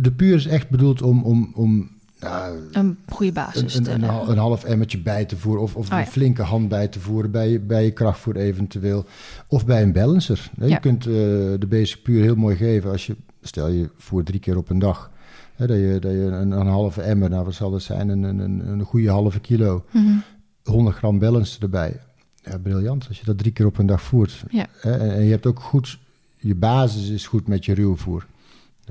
de 0.00 0.12
puur 0.12 0.34
is 0.34 0.46
echt 0.46 0.68
bedoeld 0.68 1.02
om, 1.02 1.22
om, 1.22 1.50
om 1.54 1.90
nou, 2.20 2.58
Een 2.72 2.98
goede 3.08 3.32
basis. 3.32 3.74
een, 3.74 4.02
een, 4.02 4.38
half 4.38 4.64
emmertje 4.64 4.98
bij 4.98 5.24
te 5.24 5.36
voeren. 5.36 5.62
Of, 5.62 5.74
of 5.76 5.84
Oh, 5.86 5.90
ja. 5.92 5.98
een 6.00 6.06
flinke 6.06 6.42
hand 6.42 6.68
bij 6.68 6.88
te 6.88 7.00
voeren 7.00 7.30
bij, 7.30 7.48
je- 7.50 7.60
bij 7.60 7.84
je 7.84 7.90
krachtvoer 7.90 8.36
eventueel. 8.36 9.04
Of 9.48 9.66
bij 9.66 9.82
een 9.82 9.92
balancer. 9.92 10.50
Je 10.60 10.80
kunt 10.80 11.06
eh, 11.06 11.12
de 11.58 11.66
basic 11.68 12.02
puur 12.02 12.22
heel 12.22 12.34
mooi 12.34 12.56
geven 12.56 12.90
als 12.90 13.06
je, 13.06 13.16
stel 13.42 13.68
je 13.68 13.90
voert 13.96 14.26
drie 14.26 14.40
keer 14.40 14.56
op 14.56 14.70
een 14.70 14.78
dag. 14.78 15.10
Hè, 15.54 15.66
dat 15.66 15.76
je, 15.76 15.96
dat 16.00 16.10
je 16.12 16.18
een, 16.18 16.50
een 16.50 16.66
halve 16.66 17.02
emmer, 17.02 17.30
nou 17.30 17.44
wat 17.44 17.54
zal 17.54 17.70
dat 17.70 17.82
zijn, 17.82 18.08
een, 18.08 18.22
een, 18.22 18.38
een, 18.38 18.66
een 18.68 18.82
goede 18.84 19.10
halve 19.10 19.40
kilo. 19.40 19.84
Mhm. 19.90 20.12
100 20.62 20.96
gram 20.96 21.18
balancer 21.18 21.62
erbij. 21.62 22.00
Ja, 22.42 22.58
briljant. 22.58 23.08
Als 23.08 23.18
je 23.18 23.24
dat 23.24 23.38
drie 23.38 23.52
keer 23.52 23.66
op 23.66 23.78
een 23.78 23.86
dag 23.86 24.02
voert. 24.02 24.44
Ja. 24.50 24.66
Hè, 24.80 24.92
en, 24.98 25.14
en 25.14 25.24
je 25.24 25.30
hebt 25.30 25.46
ook 25.46 25.60
goed, 25.60 25.98
je 26.38 26.54
basis 26.54 27.08
is 27.10 27.26
goed 27.26 27.48
met 27.48 27.64
je 27.64 27.74
ruwvoer. 27.74 28.26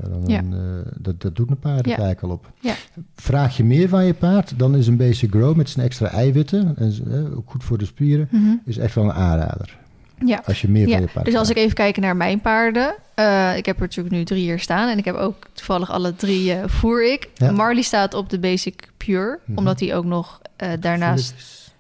Ja, 0.02 0.10
dan, 0.10 0.24
Ja. 0.26 0.38
eh, 0.38 0.92
dat, 0.98 1.22
dat 1.22 1.36
doet 1.36 1.50
een 1.50 1.60
paard 1.60 1.86
Ja. 1.86 1.98
eigenlijk 1.98 2.22
al 2.22 2.30
op. 2.30 2.52
Ja. 2.60 2.74
Vraag 3.16 3.58
je 3.58 3.64
meer 3.64 3.90
van 3.90 4.06
je 4.06 4.14
paard, 4.14 4.54
dan 4.60 4.76
is 4.76 4.88
een 4.88 4.98
basic 4.98 5.30
grow 5.32 5.56
met 5.56 5.70
zijn 5.70 5.86
extra 5.86 6.08
eiwitten, 6.08 6.74
en, 6.78 6.94
eh, 7.12 7.38
ook 7.38 7.50
goed 7.50 7.64
voor 7.64 7.78
de 7.78 7.86
spieren, 7.86 8.28
Mhm. 8.32 8.54
is 8.66 8.78
echt 8.78 8.96
wel 8.96 9.04
een 9.04 9.14
aanrader. 9.14 9.78
Ja. 10.26 10.42
Als 10.46 10.62
je 10.62 10.70
meer 10.70 10.90
van 10.90 11.00
je 11.02 11.08
paard 11.14 11.26
dus 11.26 11.36
als 11.36 11.50
ik 11.50 11.58
even 11.58 11.74
kijk 11.76 11.98
naar 11.98 12.16
mijn 12.16 12.42
paarden. 12.42 12.96
eh, 13.16 13.58
ik 13.58 13.66
heb 13.66 13.76
er 13.76 13.82
natuurlijk 13.82 14.16
nu 14.16 14.24
drie 14.24 14.42
hier 14.44 14.60
staan. 14.60 14.90
En 14.90 14.98
ik 14.98 15.06
heb 15.06 15.16
ook 15.16 15.36
toevallig 15.54 15.92
alle 15.92 16.16
drie 16.16 16.54
eh, 16.54 16.64
voer 16.68 17.12
ik. 17.12 17.30
Marley 17.54 17.82
staat 17.82 18.14
op 18.14 18.30
de 18.30 18.40
Basic 18.40 18.92
Pure. 18.98 19.40
Mhm. 19.46 19.58
Omdat 19.58 19.80
hij 19.80 19.96
ook 19.96 20.06
nog 20.06 20.42
daarnaast... 20.80 21.34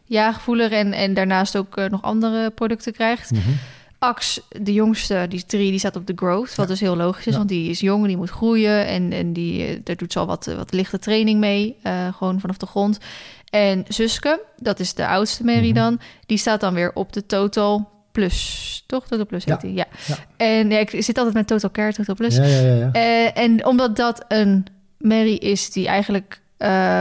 Ja, 0.05 0.33
gevoelig 0.33 0.71
en, 0.71 0.93
en 0.93 1.13
daarnaast 1.13 1.57
ook 1.57 1.89
nog 1.89 2.01
andere 2.01 2.49
producten 2.49 2.93
krijgt. 2.93 3.31
Mhm. 3.31 3.41
Ax, 4.03 4.39
de 4.61 4.73
jongste, 4.73 5.25
die 5.29 5.45
drie, 5.45 5.69
die 5.69 5.79
staat 5.79 5.95
op 5.95 6.07
de 6.07 6.13
growth. 6.15 6.47
Wat 6.55 6.65
Ja. 6.65 6.71
dus 6.71 6.79
heel 6.79 6.95
logisch 6.95 7.25
is, 7.25 7.31
Ja. 7.31 7.37
want 7.37 7.49
die 7.49 7.69
is 7.69 7.79
jong 7.79 8.01
en 8.01 8.07
die 8.07 8.17
moet 8.17 8.29
groeien. 8.29 8.85
En, 8.87 9.11
en 9.11 9.33
die, 9.33 9.65
eh, 9.65 9.79
daar 9.83 9.95
doet 9.95 10.11
ze 10.11 10.19
al 10.19 10.25
wat, 10.25 10.47
eh, 10.47 10.55
wat 10.55 10.73
lichte 10.73 10.99
training 10.99 11.39
mee, 11.39 11.75
eh, 11.83 12.13
gewoon 12.15 12.39
vanaf 12.39 12.57
de 12.57 12.65
grond. 12.65 12.97
En 13.49 13.85
Suske, 13.87 14.41
dat 14.57 14.79
is 14.79 14.93
de 14.93 15.07
oudste 15.07 15.43
Mary 15.43 15.65
Mhm. 15.69 15.73
dan, 15.73 15.99
die 16.25 16.37
staat 16.37 16.59
dan 16.59 16.73
weer 16.73 16.91
op 16.93 17.13
de 17.13 17.25
Total 17.25 17.89
Plus, 18.11 18.83
toch? 18.87 19.07
Total 19.07 19.25
Plus 19.25 19.45
heet 19.45 19.61
Ja. 19.61 19.67
die, 19.67 19.73
ja. 19.73 19.85
En 20.37 20.69
ja, 20.69 20.77
ik 20.79 20.89
zit 21.03 21.17
altijd 21.17 21.35
met 21.35 21.47
Total 21.47 21.71
Care, 21.71 21.93
Total 21.93 22.15
Plus. 22.15 22.35
Ja, 22.35 22.43
ja, 22.43 22.59
ja. 22.61 22.73
ja. 22.75 22.91
Eh, 22.91 23.43
en 23.43 23.65
omdat 23.65 23.95
dat 23.95 24.25
een 24.27 24.65
Mary 24.97 25.33
is 25.35 25.71
die 25.71 25.87
eigenlijk 25.87 26.41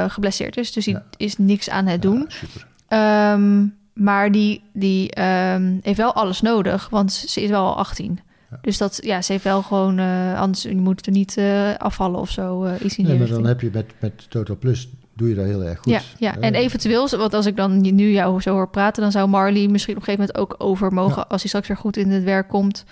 geblesseerd 0.09 0.57
is, 0.57 0.73
dus 0.73 0.85
die 0.85 0.99
is 1.17 1.39
niks 1.39 1.71
aan 1.71 1.87
het 1.87 2.03
doen. 2.03 2.25
Super. 2.29 2.67
Ehm, 2.89 3.65
maar 3.95 4.33
die, 4.33 4.63
die 4.73 5.11
ehm, 5.11 5.79
heeft 5.83 5.99
wel 5.99 6.13
alles 6.15 6.41
nodig, 6.41 6.89
want 6.89 7.13
ze 7.13 7.43
is 7.43 7.51
wel 7.51 7.65
al 7.65 7.77
18. 7.77 8.21
Ja. 8.51 8.59
Dus 8.63 8.79
dat, 8.79 8.99
ja, 9.03 9.23
ze 9.23 9.33
heeft 9.33 9.45
wel 9.45 9.63
gewoon, 9.63 9.99
eh, 9.99 10.41
anders 10.41 10.63
je 10.63 10.77
moet 10.77 11.07
er 11.07 11.13
niet 11.13 11.37
eh, 11.37 11.75
afvallen 11.77 12.21
of 12.21 12.31
zo. 12.31 12.65
eh, 12.65 12.85
iets 12.85 12.97
in 12.99 13.05
Nee, 13.07 13.19
maar 13.19 13.29
dan 13.29 13.47
heb 13.47 13.61
je 13.61 13.71
met, 13.73 13.87
met 14.01 14.31
Total 14.31 14.57
Plus, 14.57 14.89
doe 15.15 15.29
je 15.29 15.35
dat 15.35 15.45
heel 15.45 15.65
erg 15.65 15.79
goed. 15.79 15.93
Ja, 15.93 16.01
ja. 16.19 16.37
en 16.39 16.55
eventueel, 16.55 17.09
want 17.09 17.35
als 17.35 17.47
ik 17.47 17.57
dan 17.57 17.81
nu 17.81 18.11
jou 18.11 18.41
zo 18.41 18.53
hoor 18.53 18.69
praten, 18.69 19.03
dan 19.03 19.13
zou 19.13 19.29
Marley 19.29 19.67
misschien 19.69 19.97
op 19.97 20.01
een 20.01 20.07
gegeven 20.07 20.33
moment 20.35 20.53
ook 20.53 20.67
over 20.69 20.93
mogen, 20.93 21.17
Ja. 21.17 21.25
als 21.29 21.41
hij 21.41 21.49
straks 21.49 21.69
weer 21.69 21.77
goed 21.77 21.97
in 21.97 22.11
het 22.11 22.25
werk 22.25 22.49
komt, 22.49 22.85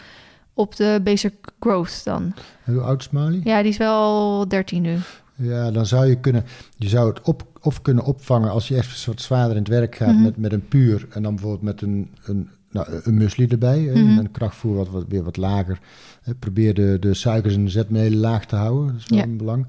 op 0.55 0.77
de 0.77 1.01
basic 1.05 1.35
growth 1.61 2.05
dan. 2.05 2.35
en 2.65 2.73
Hoe 2.75 2.83
oud 2.83 3.01
is 3.01 3.11
Marley? 3.11 3.41
Ja, 3.45 3.63
die 3.63 3.71
is 3.71 3.77
wel 3.77 4.49
13 4.49 4.83
nu. 4.83 4.97
Ja, 5.35 5.71
dan 5.71 5.87
zou 5.87 6.07
je 6.07 6.21
kunnen, 6.21 6.45
je 6.77 6.89
zou 6.89 7.09
het 7.09 7.21
op, 7.21 7.43
of 7.63 7.83
kunnen 7.83 8.05
opvangen 8.05 8.51
als 8.51 8.69
je 8.69 8.77
echt 8.77 9.07
wat 9.07 9.21
zwaarder 9.21 9.57
in 9.57 9.63
het 9.63 9.71
werk 9.71 9.95
gaat 9.97 10.13
Mhm. 10.15 10.23
met, 10.23 10.37
met 10.37 10.53
een 10.53 10.69
puur 10.69 11.07
en 11.11 11.23
dan 11.23 11.35
bijvoorbeeld 11.35 11.63
met 11.63 11.83
een, 11.83 12.11
een, 12.25 12.49
nou, 12.71 12.87
een 13.03 13.15
musli 13.15 13.47
erbij, 13.47 13.81
Mhm. 13.81 14.19
een 14.19 14.31
krachtvoer 14.31 14.75
wat, 14.77 14.89
wat 14.89 15.05
weer 15.09 15.23
wat 15.23 15.37
lager. 15.37 15.79
Hè, 16.23 16.35
probeer 16.35 16.75
de, 16.75 16.97
de 17.01 17.15
suikers 17.15 17.55
en 17.55 17.65
de 17.65 17.71
zetmeel 17.71 18.11
laag 18.11 18.47
te 18.47 18.57
houden, 18.57 18.87
dat 18.87 18.97
is 19.01 19.07
wel 19.09 19.19
Ja. 19.19 19.25
een 19.25 19.37
belang. 19.37 19.67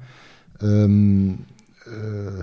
Ehm, 0.57 1.27
eh, 1.29 2.39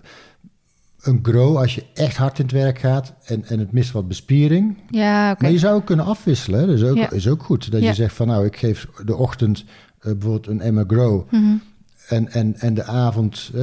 een 1.01 1.19
grow 1.23 1.57
als 1.57 1.75
je 1.75 1.85
echt 1.95 2.17
hard 2.17 2.39
in 2.39 2.45
het 2.45 2.55
werk 2.55 2.79
gaat 2.79 3.15
en, 3.25 3.45
en 3.45 3.59
het 3.59 3.73
mist 3.73 3.93
wat 3.93 4.09
bespiering. 4.09 4.77
Ja. 4.91 5.37
Maar 5.39 5.51
je 5.51 5.59
zou 5.59 5.75
ook 5.75 5.87
kunnen 5.87 6.05
afwisselen, 6.05 6.67
dat 6.67 6.77
is 6.77 6.83
ook, 6.83 6.97
Ja. 6.97 7.11
is 7.11 7.29
ook 7.29 7.43
goed. 7.43 7.71
Dat 7.71 7.81
Ja. 7.81 7.89
je 7.89 7.95
zegt 7.95 8.15
van 8.15 8.27
nou, 8.27 8.45
ik 8.47 8.57
geef 8.57 8.87
de 9.05 9.17
ochtend 9.17 9.65
eh, 9.99 10.13
bijvoorbeeld 10.13 10.47
een 10.47 10.61
emmer 10.61 10.85
grow 10.87 11.31
Mhm. 11.33 11.55
En, 12.09 12.29
en, 12.33 12.55
en 12.59 12.75
de 12.75 12.85
avond 12.85 13.51
eh, 13.55 13.61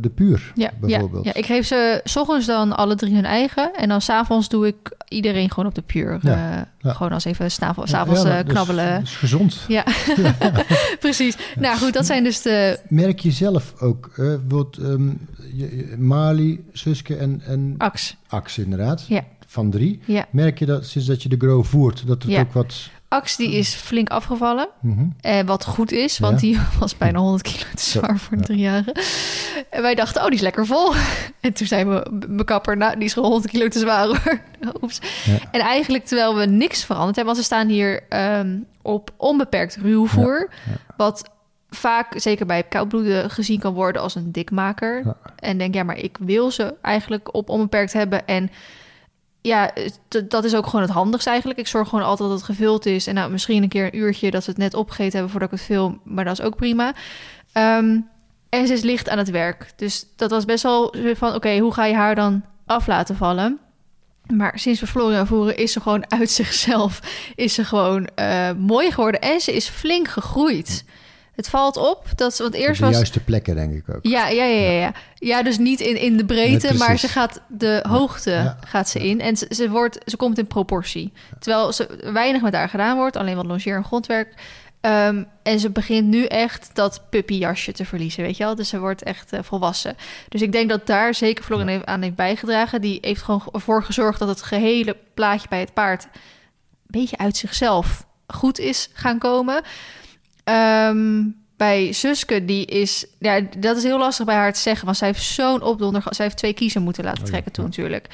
de 0.00 0.10
puur, 0.14 0.52
Ja, 0.54 0.62
ja, 0.64 0.72
bijvoorbeeld. 0.80 1.24
ja, 1.24 1.34
ik 1.34 1.46
geef 1.46 1.66
ze 1.66 2.00
s 2.04 2.16
ochtends 2.16 2.46
dan 2.46 2.76
alle 2.76 2.94
drie 2.94 3.14
hun 3.14 3.24
eigen. 3.24 3.74
En 3.74 3.88
dan 3.88 4.00
s'avonds 4.00 4.48
doe 4.48 4.66
ik 4.66 4.76
iedereen 5.08 5.48
gewoon 5.50 5.66
op 5.68 5.74
de 5.74 5.82
puur. 5.82 6.18
Ja, 6.22 6.50
eh, 6.58 6.62
ja. 6.78 6.92
Gewoon 6.92 7.12
als 7.12 7.24
even 7.24 7.50
s'avonds 7.50 7.90
ja, 7.90 8.06
eh, 8.06 8.44
knabbelen. 8.46 8.92
Dat 8.94 9.02
is 9.02 9.16
gezond. 9.16 9.64
Ja, 9.68 9.84
precies. 11.00 11.36
Nou 11.58 11.76
goed, 11.78 11.92
dat 11.92 12.06
zijn 12.06 12.24
dus 12.24 12.42
de... 12.42 12.78
Merk 12.88 13.18
je 13.18 13.30
zelf 13.30 13.74
ook, 13.80 14.10
eh, 14.12 14.16
bijvoorbeeld 14.16 14.76
ehm, 14.76 15.08
Marley, 15.98 16.60
Suske 16.72 17.16
en, 17.16 17.42
en 17.46 17.74
Ax. 17.78 18.16
Ax 18.28 18.58
inderdaad, 18.58 19.04
Ja. 19.08 19.24
van 19.46 19.70
drie. 19.70 20.00
Merk 20.30 20.58
je 20.58 20.66
dat 20.66 20.86
sinds 20.86 21.08
dat 21.08 21.22
je 21.22 21.28
de 21.28 21.36
grow 21.38 21.64
voert, 21.64 22.06
dat 22.06 22.22
het 22.22 22.36
ook 22.38 22.52
wat... 22.52 22.90
Ax 23.12 23.36
die 23.36 23.50
is 23.50 23.74
flink 23.74 24.08
afgevallen. 24.10 24.68
Mhm. 24.80 25.04
Eh, 25.20 25.40
wat 25.40 25.64
goed 25.64 25.92
is, 25.92 26.18
want 26.18 26.40
Ja. 26.40 26.46
die 26.46 26.60
was 26.80 26.96
bijna 26.96 27.18
100 27.18 27.42
kilo 27.42 27.64
te 27.74 27.82
zwaar 27.82 28.18
voor 28.18 28.32
een 28.32 28.38
ja. 28.38 28.44
driejarige. 28.44 28.94
En 29.70 29.82
wij 29.82 29.94
dachten, 29.94 30.20
oh, 30.20 30.26
die 30.26 30.36
is 30.36 30.40
lekker 30.42 30.66
vol. 30.66 30.92
En 31.40 31.52
toen 31.52 31.66
zei 31.66 31.84
mijn 31.84 32.44
kapper, 32.44 32.76
nou, 32.76 32.94
die 32.94 33.04
is 33.04 33.12
gewoon 33.12 33.30
100 33.30 33.52
kilo 33.52 33.68
te 33.68 33.78
zwaar 33.78 34.06
hoor. 34.16 34.40
Oeps. 34.82 35.00
Ja. 35.24 35.38
En 35.50 35.60
eigenlijk 35.60 36.04
terwijl 36.04 36.36
we 36.36 36.46
niks 36.46 36.84
veranderd 36.84 37.16
hebben, 37.16 37.34
want 37.34 37.46
ze 37.46 37.52
staan 37.54 37.68
hier 37.68 38.02
ehm, 38.08 38.58
op 38.82 39.10
onbeperkt 39.16 39.76
ruwvoer. 39.76 40.50
Wat 40.96 41.30
vaak, 41.70 42.12
zeker 42.16 42.46
bij 42.46 42.62
koudbloeden, 42.62 43.30
gezien 43.30 43.60
kan 43.60 43.72
worden 43.74 44.02
als 44.02 44.14
een 44.14 44.32
dikmaker. 44.32 45.16
En 45.36 45.58
denk, 45.58 45.74
ja, 45.74 45.82
maar 45.82 45.98
ik 45.98 46.16
wil 46.20 46.50
ze 46.50 46.74
eigenlijk 46.82 47.34
op 47.34 47.48
onbeperkt 47.48 47.92
hebben. 47.92 48.26
En 48.26 48.50
ja, 49.42 49.72
dat 50.28 50.44
is 50.44 50.54
ook 50.54 50.66
gewoon 50.66 50.80
het 50.80 50.90
handigste 50.90 51.30
eigenlijk. 51.30 51.58
Ik 51.58 51.66
zorg 51.66 51.88
gewoon 51.88 52.04
altijd 52.04 52.28
dat 52.28 52.38
het 52.38 52.46
gevuld 52.46 52.86
is. 52.86 53.06
En 53.06 53.14
nou, 53.14 53.30
misschien 53.30 53.62
een 53.62 53.68
keer 53.68 53.84
een 53.84 53.96
uurtje 53.96 54.30
dat 54.30 54.44
ze 54.44 54.50
het 54.50 54.58
net 54.58 54.74
opgegeten 54.74 55.12
hebben 55.12 55.30
voordat 55.30 55.52
ik 55.52 55.58
het 55.58 55.66
film. 55.66 56.00
Maar 56.04 56.24
dat 56.24 56.38
is 56.38 56.44
ook 56.44 56.56
prima. 56.56 56.94
Ehm, 57.52 57.98
en 58.48 58.66
ze 58.66 58.72
is 58.72 58.80
licht 58.80 59.08
aan 59.08 59.18
het 59.18 59.30
werk. 59.30 59.72
Dus 59.76 60.06
dat 60.16 60.30
was 60.30 60.44
best 60.44 60.62
wel 60.62 60.94
van, 61.14 61.34
oké, 61.34 61.58
hoe 61.58 61.74
ga 61.74 61.84
je 61.84 61.94
haar 61.94 62.14
dan 62.14 62.44
af 62.66 62.86
laten 62.86 63.16
vallen? 63.16 63.58
Maar 64.26 64.58
sinds 64.58 64.80
we 64.80 64.86
Florian 64.86 65.26
voeren 65.26 65.56
is 65.56 65.72
ze 65.72 65.80
gewoon 65.80 66.10
uit 66.10 66.30
zichzelf. 66.40 67.00
Is 67.34 67.54
ze 67.54 67.64
gewoon 67.64 68.06
eh, 68.14 68.52
mooi 68.52 68.90
geworden. 68.90 69.20
En 69.20 69.40
ze 69.40 69.52
is 69.52 69.68
flink 69.68 70.08
gegroeid. 70.08 70.84
Het 71.40 71.48
valt 71.48 71.76
op 71.76 72.04
dat 72.16 72.34
ze, 72.34 72.42
want 72.42 72.54
Op 72.54 72.60
eerst 72.60 72.80
de 72.80 72.86
was... 72.86 72.94
juiste 72.94 73.20
plekken, 73.20 73.54
denk 73.54 73.72
ik 73.74 73.94
ook. 73.94 73.98
Ja, 74.02 74.28
ja, 74.28 74.44
ja, 74.44 74.60
ja, 74.70 74.70
ja. 74.80 74.92
Ja, 75.14 75.42
dus 75.42 75.58
niet 75.58 75.80
in, 75.80 75.96
in 76.00 76.16
de 76.16 76.24
breedte, 76.24 76.66
Nee, 76.68 76.78
maar 76.78 76.98
ze 76.98 77.08
gaat 77.08 77.40
de 77.48 77.84
hoogte 77.88 78.30
Ja. 78.30 78.58
gaat 78.66 78.88
ze 78.88 78.98
in. 78.98 79.20
En 79.20 79.36
ze, 79.36 79.46
ze, 79.50 79.70
wordt, 79.70 79.98
ze 80.06 80.16
komt 80.16 80.38
in 80.38 80.46
proportie. 80.46 81.12
Terwijl 81.38 81.72
ze 81.72 82.10
weinig 82.12 82.42
met 82.42 82.54
haar 82.54 82.68
gedaan 82.68 82.96
wordt, 82.96 83.16
alleen 83.16 83.36
wat 83.36 83.46
longeer 83.46 83.76
en 83.76 83.84
grondwerk. 83.84 84.34
Ehm, 84.80 85.22
en 85.42 85.60
ze 85.60 85.70
begint 85.70 86.06
nu 86.06 86.24
echt 86.24 86.70
dat 86.72 87.02
puppyjasje 87.10 87.72
te 87.72 87.84
verliezen, 87.84 88.22
weet 88.22 88.36
je 88.36 88.44
wel? 88.44 88.54
Dus 88.54 88.68
ze 88.68 88.78
wordt 88.78 89.02
echt 89.02 89.32
eh, 89.32 89.40
volwassen. 89.42 89.96
Dus 90.28 90.42
ik 90.42 90.52
denk 90.52 90.68
dat 90.68 90.86
daar 90.86 91.14
zeker 91.14 91.44
Florian 91.44 91.68
heeft- 91.68 91.86
aan 91.86 92.02
heeft 92.02 92.14
bijgedragen. 92.14 92.80
Die 92.80 92.98
heeft 93.00 93.22
gewoon 93.22 93.48
ervoor 93.52 93.84
gezorgd 93.84 94.18
dat 94.18 94.28
het 94.28 94.42
gehele 94.42 94.96
plaatje 95.14 95.48
bij 95.48 95.60
het 95.60 95.72
paard... 95.74 96.04
een 96.04 96.10
beetje 97.00 97.18
uit 97.18 97.36
zichzelf 97.36 98.06
goed 98.26 98.58
is 98.58 98.88
gaan 98.92 99.18
komen. 99.18 99.62
Ehm, 100.44 101.22
bij 101.56 101.92
Suske, 101.92 102.44
die 102.44 102.64
is... 102.66 103.06
Ja, 103.18 103.40
dat 103.58 103.76
is 103.76 103.82
heel 103.82 103.98
lastig 103.98 104.26
bij 104.26 104.34
haar 104.34 104.52
te 104.52 104.60
zeggen. 104.60 104.84
Want 104.84 104.96
zij 104.96 105.06
heeft 105.08 105.22
zo'n 105.22 105.62
opdonder... 105.62 106.02
Zij 106.08 106.24
heeft 106.24 106.36
twee 106.36 106.52
kiezen 106.52 106.82
moeten 106.82 107.04
laten 107.04 107.22
Oh 107.22 107.28
trekken 107.28 107.52
toen 107.52 107.64
natuurlijk. 107.64 108.06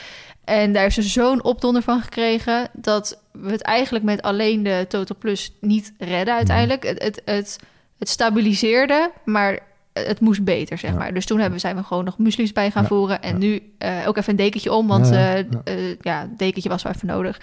En 0.44 0.72
daar 0.72 0.82
heeft 0.82 0.94
ze 0.94 1.02
zo'n 1.02 1.44
opdonder 1.44 1.82
van 1.82 2.00
gekregen... 2.00 2.68
dat 2.72 3.18
we 3.32 3.50
het 3.50 3.62
eigenlijk 3.62 4.04
met 4.04 4.22
alleen 4.22 4.62
de 4.62 4.84
Total 4.88 5.16
Plus 5.18 5.52
niet 5.60 5.92
redden 5.98 6.34
uiteindelijk. 6.34 6.82
Het, 6.82 7.02
het, 7.02 7.22
het, 7.24 7.58
het 7.98 8.08
stabiliseerde, 8.08 9.10
maar 9.24 9.58
het 9.92 10.20
moest 10.20 10.44
beter, 10.44 10.78
zeg 10.78 10.90
Ja. 10.90 10.96
maar. 10.96 11.14
Dus 11.14 11.26
toen 11.26 11.40
hebben, 11.40 11.60
zijn 11.60 11.76
we 11.76 11.82
gewoon 11.82 12.04
nog 12.04 12.18
muesli's 12.18 12.52
bij 12.52 12.70
gaan 12.70 12.82
Ja, 12.82 12.88
voeren. 12.88 13.22
En 13.22 13.30
ja. 13.32 13.38
nu 13.38 13.72
eh, 13.78 13.90
ook 14.06 14.16
even 14.16 14.30
een 14.30 14.36
dekentje 14.36 14.72
om, 14.72 14.86
want 14.86 15.08
Ja, 15.08 15.44
eh, 15.64 15.90
eh, 16.02 16.28
dekentje 16.36 16.68
was 16.68 16.82
wel 16.82 16.92
even 16.92 17.06
nodig. 17.06 17.40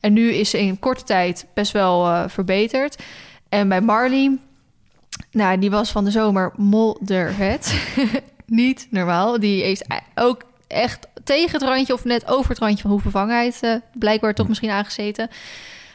En 0.00 0.12
nu 0.12 0.32
is 0.32 0.50
ze 0.50 0.60
in 0.60 0.78
korte 0.78 1.04
tijd 1.04 1.46
best 1.54 1.72
wel 1.72 2.28
verbeterd. 2.28 2.96
En 3.48 3.68
bij 3.68 3.80
Marley, 3.80 4.38
nou, 5.30 5.58
die 5.58 5.70
was 5.70 5.90
van 5.92 6.04
de 6.04 6.10
zomer 6.10 6.52
moddervet. 6.56 7.74
Niet 8.46 8.86
normaal. 8.90 9.40
Die 9.40 9.62
heeft 9.62 9.84
ook 10.14 10.42
echt 10.66 11.06
tegen 11.24 11.52
het 11.52 11.62
randje 11.62 11.92
of 11.92 12.04
net 12.04 12.28
over 12.28 12.50
het 12.50 12.58
randje 12.58 12.82
van 12.82 12.90
hoefbevangenheid 12.90 13.58
eh, 13.62 13.74
blijkbaar 13.92 14.34
toch 14.34 14.48
misschien 14.48 14.70
aangezeten. 14.70 15.28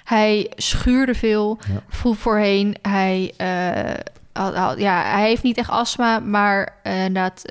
Hij 0.04 0.52
schuurde 0.56 1.16
veel. 1.16 1.60
Ja. 1.74 1.84
Vroeg 1.90 2.18
voorheen. 2.18 2.76
Hij, 2.82 3.34
eh, 3.38 3.94
had- 4.34 4.56
had- 4.56 4.80
ja, 4.80 5.02
hij 5.04 5.28
heeft 5.28 5.44
niet 5.44 5.58
echt 5.58 5.70
astma, 5.70 6.20
maar 6.20 6.76
eh, 6.84 7.06
inderdaad 7.06 7.46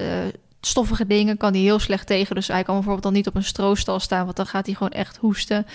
stoffige 0.61 1.07
dingen 1.07 1.37
kan 1.37 1.53
hij 1.53 1.63
heel 1.63 1.79
slecht 1.79 2.07
tegen. 2.07 2.35
Dus 2.35 2.49
hij 2.49 2.63
kan 2.63 2.75
bijvoorbeeld 2.75 3.03
dan 3.05 3.13
niet 3.13 3.27
op 3.27 3.35
een 3.35 3.45
stroostal 3.45 4.01
staan, 4.01 4.25
want 4.25 4.37
dan 4.37 4.47
gaat 4.47 4.67
hij 4.67 4.75
gewoon 4.75 4.93
echt 4.93 5.17
hoesten. 5.17 5.67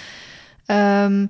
Ehm, 0.66 1.26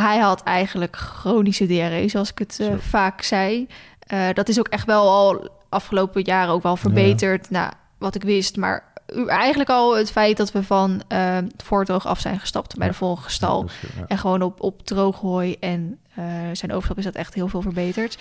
hij 0.00 0.18
had 0.18 0.42
eigenlijk 0.42 0.96
chronische 0.96 1.66
diarree, 1.66 2.08
zoals 2.08 2.30
ik 2.30 2.38
het 2.38 2.60
eh, 2.60 2.74
vaak 2.78 3.22
zei. 3.22 3.66
Eh, 3.98 4.28
dat 4.34 4.48
is 4.48 4.58
ook 4.58 4.68
echt 4.68 4.86
wel 4.86 5.08
al 5.10 5.48
afgelopen 5.68 6.22
jaren 6.22 6.52
ook 6.52 6.62
wel 6.62 6.76
verbeterd. 6.76 7.50
Nou, 7.50 7.72
wat 7.98 8.14
ik 8.14 8.22
wist, 8.22 8.56
maar 8.56 8.84
eigenlijk 9.26 9.70
al 9.70 9.96
het 9.96 10.10
feit 10.10 10.36
dat 10.36 10.52
we 10.52 10.62
van 10.62 11.02
uh, 11.12 11.34
het 11.34 11.62
voordroog 11.64 12.06
af 12.06 12.20
zijn 12.20 12.40
gestapt 12.40 12.76
bij 12.76 12.88
de 12.88 12.94
volgende 12.94 13.30
stal. 13.30 13.68
En 14.06 14.18
gewoon 14.18 14.42
op, 14.42 14.62
op 14.62 14.86
drooghooi 14.86 15.56
en 15.60 15.98
uh, 16.18 16.24
zijn 16.52 16.72
overstap 16.72 16.98
is 16.98 17.04
dat 17.04 17.14
echt 17.14 17.34
heel 17.34 17.48
veel 17.48 17.62
verbeterd. 17.62 18.18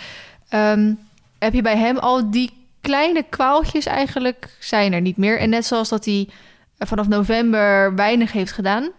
Um, 0.50 1.00
heb 1.40 1.54
je 1.54 1.62
bij 1.62 1.78
hem 1.78 1.98
al 1.98 2.32
die 2.32 2.68
kleine 2.82 3.24
kwaaltjes 3.30 3.86
eigenlijk 3.86 4.58
zijn 4.60 4.94
er 4.94 5.02
niet 5.02 5.18
meer. 5.18 5.40
En 5.40 5.50
net 5.50 5.66
zoals 5.66 5.90
dat 5.90 6.06
hij 6.06 6.30
vanaf 6.80 7.08
november 7.08 7.96
weinig 7.96 8.32
heeft 8.32 8.52
gedaan. 8.52 8.90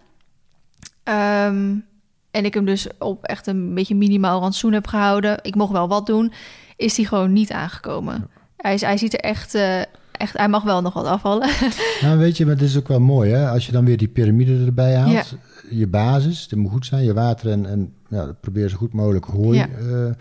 Um, 1.47 1.85
en 2.31 2.45
ik 2.45 2.53
hem 2.53 2.65
dus 2.65 2.87
op 2.99 3.23
echt 3.23 3.47
een 3.47 3.73
beetje 3.73 3.95
minimaal 3.95 4.39
rantsoen 4.39 4.73
heb 4.73 4.87
gehouden. 4.87 5.39
Ik 5.41 5.55
mocht 5.55 5.71
wel 5.71 5.87
wat 5.87 6.05
doen. 6.05 6.31
Is 6.75 6.97
hij 6.97 7.05
gewoon 7.05 7.33
niet 7.33 7.51
aangekomen. 7.51 8.29
Hij, 8.57 8.73
is, 8.73 8.81
hij 8.81 8.97
ziet 8.97 9.13
er 9.13 9.19
echt, 9.19 9.55
uh, 9.55 9.79
echt... 10.11 10.37
Hij 10.37 10.49
mag 10.49 10.63
wel 10.63 10.81
nog 10.81 10.93
wat 10.93 11.05
afvallen. 11.05 11.49
Nou, 12.01 12.17
weet 12.17 12.37
je, 12.37 12.45
maar 12.45 12.53
het 12.53 12.63
is 12.63 12.77
ook 12.77 12.87
wel 12.87 12.99
mooi, 12.99 13.31
hè? 13.31 13.49
Als 13.49 13.65
je 13.65 13.71
dan 13.71 13.85
weer 13.85 13.97
die 13.97 14.07
piramide 14.07 14.65
erbij 14.65 14.95
haalt. 14.95 15.11
Ja. 15.11 15.23
Je 15.69 15.87
basis, 15.87 16.41
het 16.49 16.59
moet 16.59 16.71
goed 16.71 16.85
zijn. 16.85 17.03
Je 17.03 17.13
water 17.13 17.51
en, 17.51 17.65
en 17.65 17.93
ja, 18.09 18.35
probeer 18.41 18.69
zo 18.69 18.77
goed 18.77 18.93
mogelijk 18.93 19.25
hooi, 19.25 19.57
ja. 19.57 19.67
uh, 19.81 20.11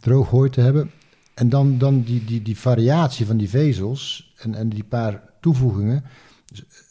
droog 0.00 0.28
hooi 0.28 0.50
te 0.50 0.60
hebben. 0.60 0.90
En 1.34 1.48
dan, 1.48 1.78
dan 1.78 2.02
die, 2.02 2.24
die, 2.24 2.42
die 2.42 2.58
variatie 2.58 3.26
van 3.26 3.36
die 3.36 3.48
vezels 3.48 4.32
en, 4.36 4.54
en 4.54 4.68
die 4.68 4.84
paar 4.84 5.22
toevoegingen. 5.40 6.04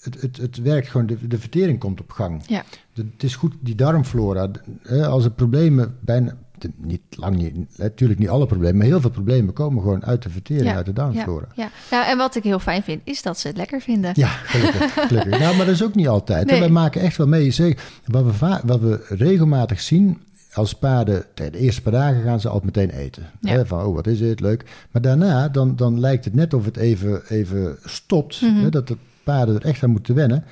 Het, 0.01 0.21
het, 0.21 0.37
het 0.37 0.57
werkt 0.57 0.87
gewoon, 0.87 1.05
de, 1.05 1.27
de 1.27 1.39
vertering 1.39 1.79
komt 1.79 1.99
op 2.01 2.11
gang. 2.11 2.43
Ja. 2.47 2.63
De, 2.93 3.05
het 3.13 3.23
is 3.23 3.35
goed, 3.35 3.53
die 3.59 3.75
darmflora. 3.75 4.51
Als 4.89 5.25
er 5.25 5.31
problemen, 5.31 5.97
bijna, 5.99 6.37
niet 6.75 7.01
lang 7.09 7.35
niet, 7.35 7.77
natuurlijk 7.77 8.19
niet 8.19 8.29
alle 8.29 8.45
problemen, 8.45 8.77
maar 8.77 8.85
heel 8.85 9.01
veel 9.01 9.09
problemen 9.09 9.53
komen 9.53 9.81
gewoon 9.81 10.05
uit 10.05 10.23
de 10.23 10.29
vertering, 10.29 10.69
ja, 10.69 10.75
uit 10.75 10.85
de 10.85 10.93
darmflora. 10.93 11.47
Ja, 11.55 11.63
ja. 11.63 11.97
ja, 11.97 12.09
en 12.09 12.17
wat 12.17 12.35
ik 12.35 12.43
heel 12.43 12.59
fijn 12.59 12.83
vind, 12.83 13.01
is 13.03 13.21
dat 13.21 13.39
ze 13.39 13.47
het 13.47 13.57
lekker 13.57 13.81
vinden. 13.81 14.11
Ja, 14.13 14.27
gelukkig. 14.27 14.93
gelukkig. 15.07 15.39
nou, 15.39 15.55
maar 15.55 15.65
dat 15.65 15.75
is 15.75 15.83
ook 15.83 15.95
niet 15.95 16.07
altijd. 16.07 16.45
Nee. 16.45 16.59
Wij 16.59 16.69
maken 16.69 17.01
echt 17.01 17.17
wel 17.17 17.27
mee. 17.27 17.51
Zeg, 17.51 17.99
wat, 18.05 18.23
we 18.23 18.59
wat 18.63 18.79
we 18.79 19.05
regelmatig 19.09 19.81
zien, 19.81 20.21
als 20.53 20.73
paarden, 20.73 21.25
de 21.33 21.57
eerste 21.57 21.81
paar 21.81 21.91
dagen 21.91 22.23
gaan 22.23 22.39
ze 22.39 22.49
altijd 22.49 22.75
meteen 22.75 22.99
eten. 22.99 23.29
Ja. 23.41 23.51
Hè, 23.51 23.65
van, 23.65 23.85
oh, 23.85 23.95
wat 23.95 24.07
is 24.07 24.19
het, 24.19 24.39
leuk. 24.39 24.63
Maar 24.91 25.01
daarna, 25.01 25.49
dan, 25.49 25.75
dan 25.75 25.99
lijkt 25.99 26.25
het 26.25 26.33
net 26.33 26.53
of 26.53 26.65
het 26.65 26.77
even, 26.77 27.21
even 27.29 27.77
stopt. 27.83 28.41
Mhm. 28.41 28.55
Hè, 28.55 28.69
dat 28.69 28.87
de 28.87 28.97
paarden 29.25 29.55
er 29.55 29.65
echt 29.65 29.83
aan 29.83 29.89
moeten 29.89 30.15
wennen. 30.15 30.43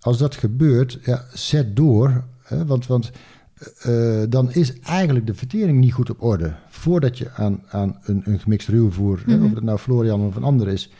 Als 0.00 0.18
dat 0.18 0.34
gebeurt, 0.36 0.98
ja, 1.04 1.24
zet 1.32 1.76
door. 1.76 2.24
Hè, 2.42 2.66
want 2.66 2.86
want 2.86 3.10
uh, 3.86 4.22
dan 4.28 4.52
is 4.52 4.78
eigenlijk 4.80 5.26
de 5.26 5.34
vertering 5.34 5.78
niet 5.80 5.92
goed 5.92 6.10
op 6.10 6.22
orde. 6.22 6.54
Voordat 6.68 7.18
je 7.18 7.30
aan, 7.30 7.62
aan 7.68 7.98
een, 8.04 8.22
een 8.24 8.38
gemixt 8.40 8.68
ruwvoer, 8.68 9.22
Mhm. 9.26 9.44
of 9.44 9.54
het 9.54 9.64
nou 9.64 9.78
Florian 9.78 10.20
of 10.20 10.36
een 10.36 10.42
ander 10.42 10.68
is... 10.68 10.90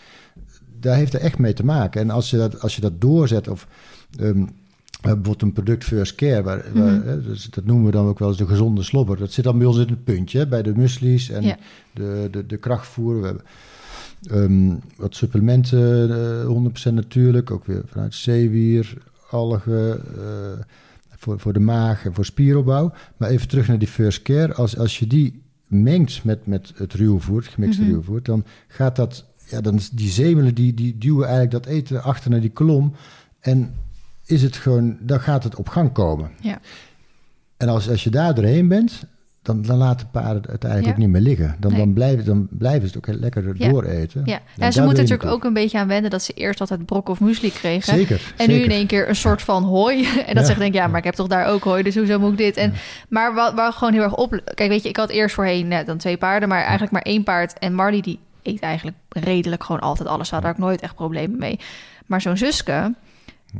daar 0.80 0.96
heeft 0.96 1.14
er 1.14 1.20
echt 1.20 1.38
mee 1.38 1.52
te 1.52 1.64
maken. 1.64 2.00
En 2.00 2.10
als 2.10 2.30
je 2.30 2.36
dat, 2.36 2.60
als 2.60 2.74
je 2.74 2.80
dat 2.80 3.00
doorzet 3.00 3.48
of... 3.48 3.66
Um, 4.20 4.48
bijvoorbeeld 5.02 5.42
een 5.42 5.52
product 5.52 5.84
first 5.84 6.14
care, 6.14 6.42
waar, 6.42 6.64
Mhm. 6.74 7.04
waar, 7.04 7.22
dus 7.22 7.50
dat 7.50 7.64
noemen 7.64 7.86
we 7.86 7.92
dan 7.92 8.06
ook 8.06 8.18
wel 8.18 8.28
eens 8.28 8.36
de 8.38 8.46
gezonde 8.46 8.82
slobber. 8.82 9.16
Dat 9.18 9.32
zit 9.32 9.44
dan 9.44 9.58
bij 9.58 9.66
ons 9.66 9.78
in 9.78 9.88
het 9.88 10.04
puntje, 10.04 10.38
hè, 10.38 10.46
bij 10.46 10.62
de 10.62 10.72
muesli's 10.76 11.30
en 11.30 11.42
Ja. 11.42 11.56
de, 11.92 12.28
de, 12.30 12.46
de 12.46 12.56
krachtvoer. 12.56 13.20
We 13.20 13.26
hebben 13.26 13.44
um, 14.30 14.80
wat 14.96 15.14
supplementen, 15.14 16.10
uh, 16.10 16.90
100% 16.90 16.94
natuurlijk, 16.94 17.50
ook 17.50 17.64
weer 17.64 17.82
vanuit 17.86 18.14
zeewier, 18.14 18.94
algen, 19.30 20.02
uh, 20.18 20.24
voor, 21.16 21.40
voor 21.40 21.52
de 21.52 21.60
maag 21.60 22.04
en 22.04 22.14
voor 22.14 22.24
spieropbouw. 22.24 22.92
Maar 23.16 23.28
even 23.30 23.48
terug 23.48 23.68
naar 23.68 23.78
die 23.78 23.88
first 23.88 24.22
care. 24.22 24.54
Als, 24.54 24.78
als 24.78 24.98
je 24.98 25.06
die 25.06 25.42
mengt 25.66 26.24
met, 26.24 26.46
met 26.46 26.72
het 26.74 26.92
ruwvoer, 26.92 27.40
het 27.40 27.48
gemixte 27.48 27.82
Mhm. 27.82 27.90
ruwvoer, 27.90 28.22
dan 28.22 28.44
gaat 28.68 28.96
dat, 28.96 29.24
ja, 29.48 29.60
dan 29.60 29.74
is 29.74 29.90
die 29.90 30.10
zemelen 30.10 30.54
die, 30.54 30.74
die 30.74 30.98
duwen 30.98 31.26
eigenlijk 31.26 31.64
dat 31.64 31.66
eten 31.66 32.02
achter 32.02 32.30
naar 32.30 32.40
die 32.40 32.50
kolom. 32.50 32.94
En 33.40 33.74
is 34.26 34.42
het 34.42 34.56
gewoon, 34.56 34.96
dan 35.00 35.20
gaat 35.20 35.44
het 35.44 35.56
op 35.56 35.68
gang 35.68 35.92
komen. 35.92 36.30
Ja. 36.40 36.60
En 37.56 37.68
als, 37.68 37.88
als 37.88 38.04
je 38.04 38.10
daar 38.10 38.34
doorheen 38.34 38.68
bent, 38.68 39.04
dan, 39.42 39.62
dan 39.62 39.76
laten 39.76 40.08
paarden 40.10 40.50
het 40.52 40.64
eigenlijk 40.64 40.96
Ja. 40.96 41.02
niet 41.02 41.12
meer 41.12 41.20
liggen. 41.20 41.56
Dan, 41.60 41.70
Nee. 41.70 41.80
dan, 41.80 41.92
blijven, 41.92 42.24
dan 42.24 42.46
blijven 42.50 42.88
ze 42.88 42.96
het 42.98 43.08
ook 43.08 43.14
lekker 43.20 43.52
Ja. 43.56 43.68
dooreten. 43.68 44.22
Ja, 44.24 44.34
En 44.34 44.42
en 44.58 44.72
ze 44.72 44.82
moeten 44.82 45.02
natuurlijk 45.02 45.30
ook 45.30 45.44
een 45.44 45.52
beetje 45.52 45.78
aan 45.78 45.88
wennen 45.88 46.10
dat 46.10 46.22
ze 46.22 46.32
eerst 46.32 46.60
altijd 46.60 46.86
brok 46.86 47.08
of 47.08 47.20
muesli 47.20 47.50
kregen. 47.52 47.94
Zeker. 47.94 48.32
En 48.36 48.48
nu 48.48 48.54
in 48.54 48.70
één 48.70 48.86
keer 48.86 49.08
een 49.08 49.16
soort 49.16 49.42
van 49.42 49.62
hooi. 49.62 50.04
En 50.26 50.34
dat 50.34 50.42
Ja. 50.42 50.44
zegt 50.44 50.58
denk 50.58 50.74
ik, 50.74 50.80
ja, 50.80 50.86
maar 50.86 50.98
ik 50.98 51.04
heb 51.04 51.14
toch 51.14 51.26
daar 51.28 51.46
ook 51.46 51.62
hooi, 51.64 51.82
dus 51.82 51.94
hoezo 51.94 52.18
moet 52.18 52.30
ik 52.32 52.38
dit? 52.38 52.56
En, 52.56 52.72
Maar 53.08 53.34
wat, 53.34 53.54
wat 53.54 53.74
gewoon 53.74 53.92
heel 53.92 54.02
erg 54.02 54.14
op... 54.16 54.40
Kijk, 54.54 54.68
weet 54.70 54.82
je, 54.82 54.88
ik 54.88 54.96
had 54.96 55.10
eerst 55.10 55.34
voorheen 55.34 55.68
net 55.68 55.86
dan 55.86 55.98
twee 55.98 56.16
paarden, 56.16 56.48
maar 56.48 56.60
eigenlijk 56.60 56.92
maar 56.92 57.02
één 57.02 57.22
paard. 57.22 57.58
En 57.58 57.74
Marley, 57.74 58.00
die 58.00 58.18
eet 58.42 58.60
eigenlijk 58.60 58.96
redelijk 59.08 59.64
gewoon 59.64 59.80
altijd 59.80 60.08
alles. 60.08 60.28
Ze 60.28 60.34
had 60.34 60.42
daar 60.42 60.52
ook 60.52 60.58
nooit 60.58 60.80
echt 60.80 60.94
problemen 60.94 61.38
mee. 61.38 61.58
Maar 62.06 62.20
zo'n 62.20 62.36
zuske, 62.36 62.94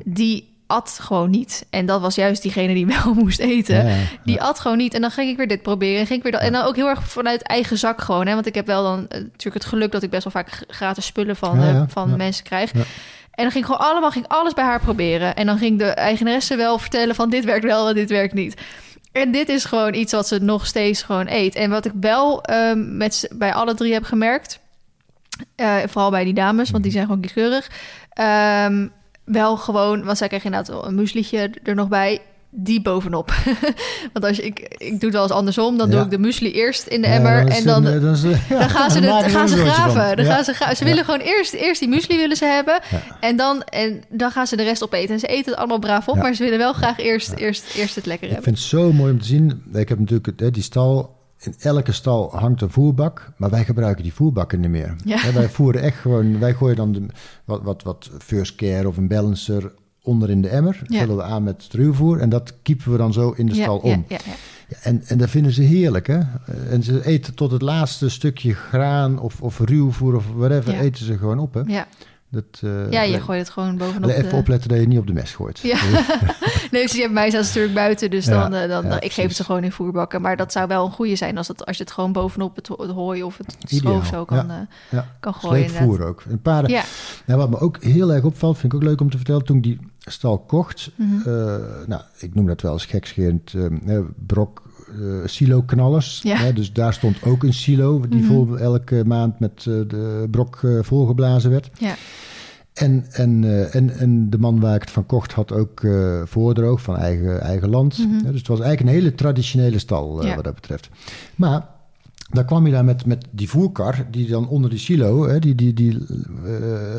die 0.05 0.52
at 0.73 0.99
gewoon 1.03 1.31
niet. 1.31 1.67
En 1.71 1.87
dat 1.87 2.01
was 2.01 2.15
juist 2.15 2.43
diegene 2.43 2.75
die 2.75 2.87
wel 3.03 3.15
moest 3.15 3.39
eten. 3.39 3.77
Ja, 3.77 3.89
ja. 3.89 3.97
Die 4.25 4.43
at 4.43 4.61
gewoon 4.61 4.77
niet. 4.77 4.95
En 4.95 5.01
dan 5.01 5.11
ging 5.11 5.31
ik 5.31 5.37
weer 5.37 5.49
dit 5.49 5.63
proberen. 5.63 6.01
En, 6.01 6.07
ging 6.07 6.19
ik 6.19 6.23
weer 6.23 6.33
dat. 6.33 6.41
en 6.41 6.53
dan 6.53 6.65
ook 6.65 6.77
heel 6.77 6.89
erg 6.89 7.09
vanuit 7.09 7.43
eigen 7.43 7.79
zak 7.79 8.01
gewoon. 8.01 8.27
Hè? 8.27 8.35
Want 8.35 8.47
ik 8.47 8.55
heb 8.55 8.67
wel 8.67 8.83
dan 8.83 9.09
eh, 9.09 9.21
natuurlijk 9.21 9.55
het 9.55 9.65
geluk 9.65 9.93
dat 9.93 10.03
ik 10.03 10.11
best 10.11 10.25
wel 10.25 10.33
vaak 10.33 10.65
gratis 10.69 11.07
spullen 11.07 11.37
van, 11.37 11.61
Ja, 11.61 11.75
eh, 11.75 11.83
van 11.89 12.17
mensen 12.17 12.45
krijg. 12.45 12.73
En 12.73 13.43
dan 13.43 13.51
ging 13.51 13.65
ik 13.65 13.71
gewoon 13.71 13.89
allemaal 13.91 14.11
ging 14.11 14.29
alles 14.29 14.55
bij 14.55 14.65
haar 14.65 14.81
proberen. 14.81 15.35
En 15.35 15.47
dan 15.47 15.59
ging 15.59 15.79
de 15.79 15.85
eigenaresse 15.89 16.57
wel 16.57 16.79
vertellen 16.79 17.15
van 17.15 17.31
dit 17.31 17.45
werkt 17.45 17.65
wel 17.65 17.89
en 17.89 17.95
dit 17.95 18.11
werkt 18.11 18.35
niet. 18.35 18.61
En 19.13 19.33
dit 19.33 19.49
is 19.49 19.65
gewoon 19.65 19.95
iets 19.95 20.13
wat 20.13 20.29
ze 20.29 20.39
nog 20.39 20.67
steeds 20.67 21.03
gewoon 21.03 21.27
eet. 21.29 21.55
En 21.55 21.71
wat 21.71 21.85
ik 21.85 21.93
wel 22.01 22.43
ehm, 22.43 22.97
met, 22.97 23.29
bij 23.33 23.55
alle 23.55 23.75
drie 23.75 23.93
heb 23.93 24.05
gemerkt... 24.05 24.59
eh, 25.57 25.77
vooral 25.89 26.11
bij 26.11 26.25
die 26.25 26.35
dames, 26.35 26.71
want 26.71 26.83
die 26.83 26.93
zijn 26.93 27.07
gewoon 27.07 27.21
kieskeurig... 27.21 27.71
ehm, 28.11 28.87
wel 29.25 29.57
gewoon, 29.57 30.05
want 30.05 30.19
zij 30.19 30.29
krijgen 30.29 30.51
inderdaad 30.51 30.75
wel 30.75 30.87
een 30.87 30.95
mueslietje 30.95 31.51
er 31.63 31.75
nog 31.75 31.89
bij... 31.89 32.21
Die 32.55 32.83
bovenop. 32.83 33.33
Want 34.13 34.25
als 34.25 34.37
je, 34.37 34.43
ik, 34.43 34.59
ik 34.79 34.91
doe 34.91 35.01
het 35.01 35.13
wel 35.13 35.23
eens 35.23 35.31
andersom. 35.33 35.79
Dan 35.79 35.91
doe 35.91 36.01
ik 36.01 36.11
de 36.11 36.19
muesli 36.19 36.53
eerst 36.53 36.87
in 36.87 37.01
de 37.03 37.09
Ja, 37.09 37.15
emmer. 37.15 37.47
en 37.49 37.65
dan, 37.65 37.87
eh, 37.87 38.01
dan, 38.01 38.13
is 38.13 38.23
ja, 38.23 38.29
dan 38.59 38.71
gaan 38.71 38.91
ze, 38.91 39.01
dan 39.01 39.23
de, 39.23 39.29
gaan 39.29 39.49
ze 39.49 39.57
graven. 39.57 40.17
Dan 40.17 40.25
gaan 40.27 40.45
ze, 40.45 40.55
ze 40.77 40.85
willen 40.85 41.05
gewoon 41.05 41.21
eerst, 41.21 41.53
eerst 41.53 41.81
die 41.81 41.89
muesli 41.89 42.17
willen 42.17 42.37
ze 42.37 42.45
hebben. 42.45 42.81
En, 43.21 43.37
dan, 43.37 43.63
en 43.63 44.03
dan 44.09 44.31
gaan 44.31 44.47
ze 44.47 44.57
de 44.57 44.63
rest 44.63 44.83
opeten. 44.83 45.15
En 45.15 45.21
ze 45.21 45.27
eten 45.27 45.51
het 45.51 45.59
allemaal 45.59 45.79
braaf 45.79 46.09
op. 46.09 46.17
Maar 46.17 46.35
ze 46.35 46.43
willen 46.43 46.59
wel 46.59 46.73
graag 46.73 46.99
eerst, 46.99 47.33
eerst, 47.37 47.75
eerst 47.75 47.95
het 47.95 48.07
lekker 48.07 48.27
Ik 48.29 48.33
hebben. 48.35 48.53
vind 48.55 48.59
het 48.71 48.81
zo 48.81 48.93
mooi 48.93 49.13
om 49.13 49.21
te 49.21 49.27
zien. 49.27 49.63
Ik 49.73 49.89
heb 49.89 49.99
natuurlijk 49.99 50.55
die 50.55 50.63
stal. 50.63 51.17
In 51.43 51.55
elke 51.59 51.93
stal 51.93 52.37
hangt 52.37 52.63
een 52.63 52.71
voerbak, 52.71 53.33
maar 53.37 53.51
wij 53.51 53.65
gebruiken 53.65 54.03
die 54.03 54.15
voerbakken 54.15 54.61
niet 54.61 54.71
meer. 54.71 54.95
Ja. 55.05 55.33
Wij 55.33 55.49
voeren 55.49 55.83
echt 55.83 55.97
gewoon, 55.97 56.39
wij 56.39 56.55
gooien 56.55 56.77
dan 56.77 56.93
de, 56.93 57.07
wat, 57.45 57.63
wat, 57.63 57.83
wat 57.83 58.11
first 58.19 58.55
care 58.55 58.89
of 58.89 58.97
een 58.97 59.09
balancer 59.09 59.73
onder 60.03 60.31
in 60.31 60.43
de 60.43 60.49
emmer. 60.49 60.81
Ja. 60.87 60.99
Vullen 60.99 61.17
we 61.17 61.23
aan 61.23 61.43
met 61.43 61.69
ruwvoer 61.71 62.19
en 62.19 62.29
dat 62.29 62.55
kiepen 62.63 62.93
we 62.93 62.97
dan 62.97 63.13
zo 63.13 63.31
in 63.31 63.47
de 63.47 63.55
stal 63.55 63.79
om. 63.79 64.05
ja, 64.09 64.19
ja. 64.25 64.33
Ja, 64.69 64.77
en, 64.83 65.03
en 65.07 65.19
dat 65.19 65.31
vinden 65.31 65.53
ze 65.53 65.63
heerlijk, 65.63 66.07
hè? 66.07 66.21
En 66.71 66.83
ze 66.83 67.07
eten 67.07 67.35
tot 67.35 67.51
het 67.51 67.63
laatste 67.63 68.09
stukje 68.09 68.55
graan 68.55 69.19
of, 69.19 69.43
of 69.43 69.59
ruwvoer 69.59 70.15
of 70.15 70.25
whatever, 70.35 70.75
eten 70.75 71.05
ze 71.05 71.19
gewoon 71.19 71.39
op, 71.39 71.55
hè? 71.55 71.61
Ja. 71.67 71.87
Dat, 72.33 72.45
eh, 72.61 72.91
ja, 72.91 73.03
je 73.03 73.21
gooit 73.21 73.39
het 73.41 73.51
gewoon 73.51 73.77
bovenop. 73.77 74.11
even 74.11 74.29
de- 74.31 74.37
opletten 74.37 74.69
dat 74.69 74.79
je 74.79 74.87
niet 74.87 74.99
op 74.99 75.07
de 75.07 75.13
mes 75.13 75.35
gooit. 75.35 75.59
Ja. 75.59 75.77
nee, 76.71 76.83
dus 76.83 76.97
bij 76.97 77.09
mij 77.09 77.29
staat 77.31 77.43
ze 77.43 77.47
natuurlijk 77.49 77.75
buiten. 77.75 78.11
Dus 78.11 78.25
Ja, 78.25 78.49
dan, 78.49 78.55
eh, 78.61 78.69
dan, 78.69 78.85
ja, 78.85 79.01
ik 79.01 79.13
geef 79.13 79.27
het 79.27 79.37
ze 79.37 79.45
gewoon 79.45 79.65
in 79.65 79.73
voerbakken. 79.73 80.21
Maar 80.23 80.37
dat 80.37 80.53
zou 80.53 80.69
wel 80.69 80.85
een 80.85 80.91
goede 80.93 81.17
zijn 81.17 81.37
als, 81.37 81.49
het, 81.49 81.67
als 81.67 81.77
je 81.77 81.83
het 81.83 81.93
gewoon 81.93 82.13
bovenop 82.13 82.57
het, 82.57 82.69
ho- 82.69 82.83
het 82.83 82.91
hooi 82.91 83.23
of 83.23 83.39
het 83.39 83.57
schoof 83.65 84.07
zo 84.07 84.25
kan, 84.25 84.47
ja. 84.47 84.69
eh, 84.71 84.77
Ja. 84.99 85.07
kan 85.21 85.35
gooien. 85.35 85.71
voer 85.71 86.05
ook. 86.07 86.23
En 86.29 86.41
paarden, 86.43 86.71
Ja. 86.71 86.83
Nou, 87.27 87.39
wat 87.41 87.51
me 87.51 87.59
ook 87.59 87.83
heel 87.83 88.13
erg 88.13 88.25
opvalt, 88.25 88.59
vind 88.59 88.73
ik 88.73 88.79
ook 88.79 88.85
leuk 88.87 89.01
om 89.01 89.11
te 89.11 89.17
vertellen. 89.17 89.45
Toen 89.45 89.57
ik 89.57 89.63
die 89.63 89.79
stal 89.99 90.39
kocht, 90.39 90.91
Mhm. 90.97 91.31
nou, 91.87 92.03
ik 92.19 92.35
noem 92.35 92.47
dat 92.47 92.61
wel 92.61 92.73
eens 92.73 92.87
gekscherend, 92.87 93.53
eh, 93.55 93.97
eh, 93.97 94.05
brok 94.27 94.63
silo-knallers. 95.25 96.21
Ja. 96.23 96.37
Hè, 96.37 96.53
dus 96.53 96.73
daar 96.73 96.93
stond 96.93 97.23
ook 97.23 97.43
een 97.43 97.55
silo 97.55 98.01
die 98.09 98.25
vol, 98.25 98.59
elke 98.59 99.03
maand 99.07 99.41
met 99.41 99.59
eh, 99.59 99.65
de 99.65 100.27
brok 100.31 100.61
eh, 100.63 100.79
volgeblazen 100.83 101.51
werd. 101.51 101.71
Ja. 101.79 101.95
En, 102.73 103.05
en, 103.11 103.45
eh, 103.45 103.75
en, 103.75 103.91
en 103.99 104.31
de 104.31 104.39
man 104.39 104.61
waar 104.61 104.75
ik 104.75 104.81
het 104.81 104.91
van 104.91 105.07
kocht 105.07 105.33
had 105.33 105.53
ook 105.53 105.83
eh 105.85 106.23
voordroog 106.25 106.83
van 106.83 106.97
eigen, 106.97 107.41
eigen 107.41 107.69
land. 107.71 107.99
Mhm. 107.99 108.31
Dus 108.31 108.39
het 108.39 108.49
was 108.49 108.61
eigenlijk 108.61 108.81
een 108.81 109.03
hele 109.03 109.15
traditionele 109.15 109.79
stal 109.79 110.21
eh, 110.21 110.29
Ja. 110.29 110.35
wat 110.35 110.45
dat 110.45 110.55
betreft. 110.55 110.89
Maar 111.35 111.67
daar 112.33 112.45
kwam 112.45 112.67
je 112.67 112.73
daar 112.73 112.85
met, 112.85 113.07
met 113.07 113.25
die 113.31 113.49
voerkar, 113.49 114.07
die 114.11 114.29
dan 114.29 114.49
onder 114.49 114.71
die 114.71 114.79
silo, 114.79 115.29
hè, 115.29 115.39
die, 115.39 115.55
die, 115.55 115.73
die, 115.75 115.99
eh, 116.47 116.53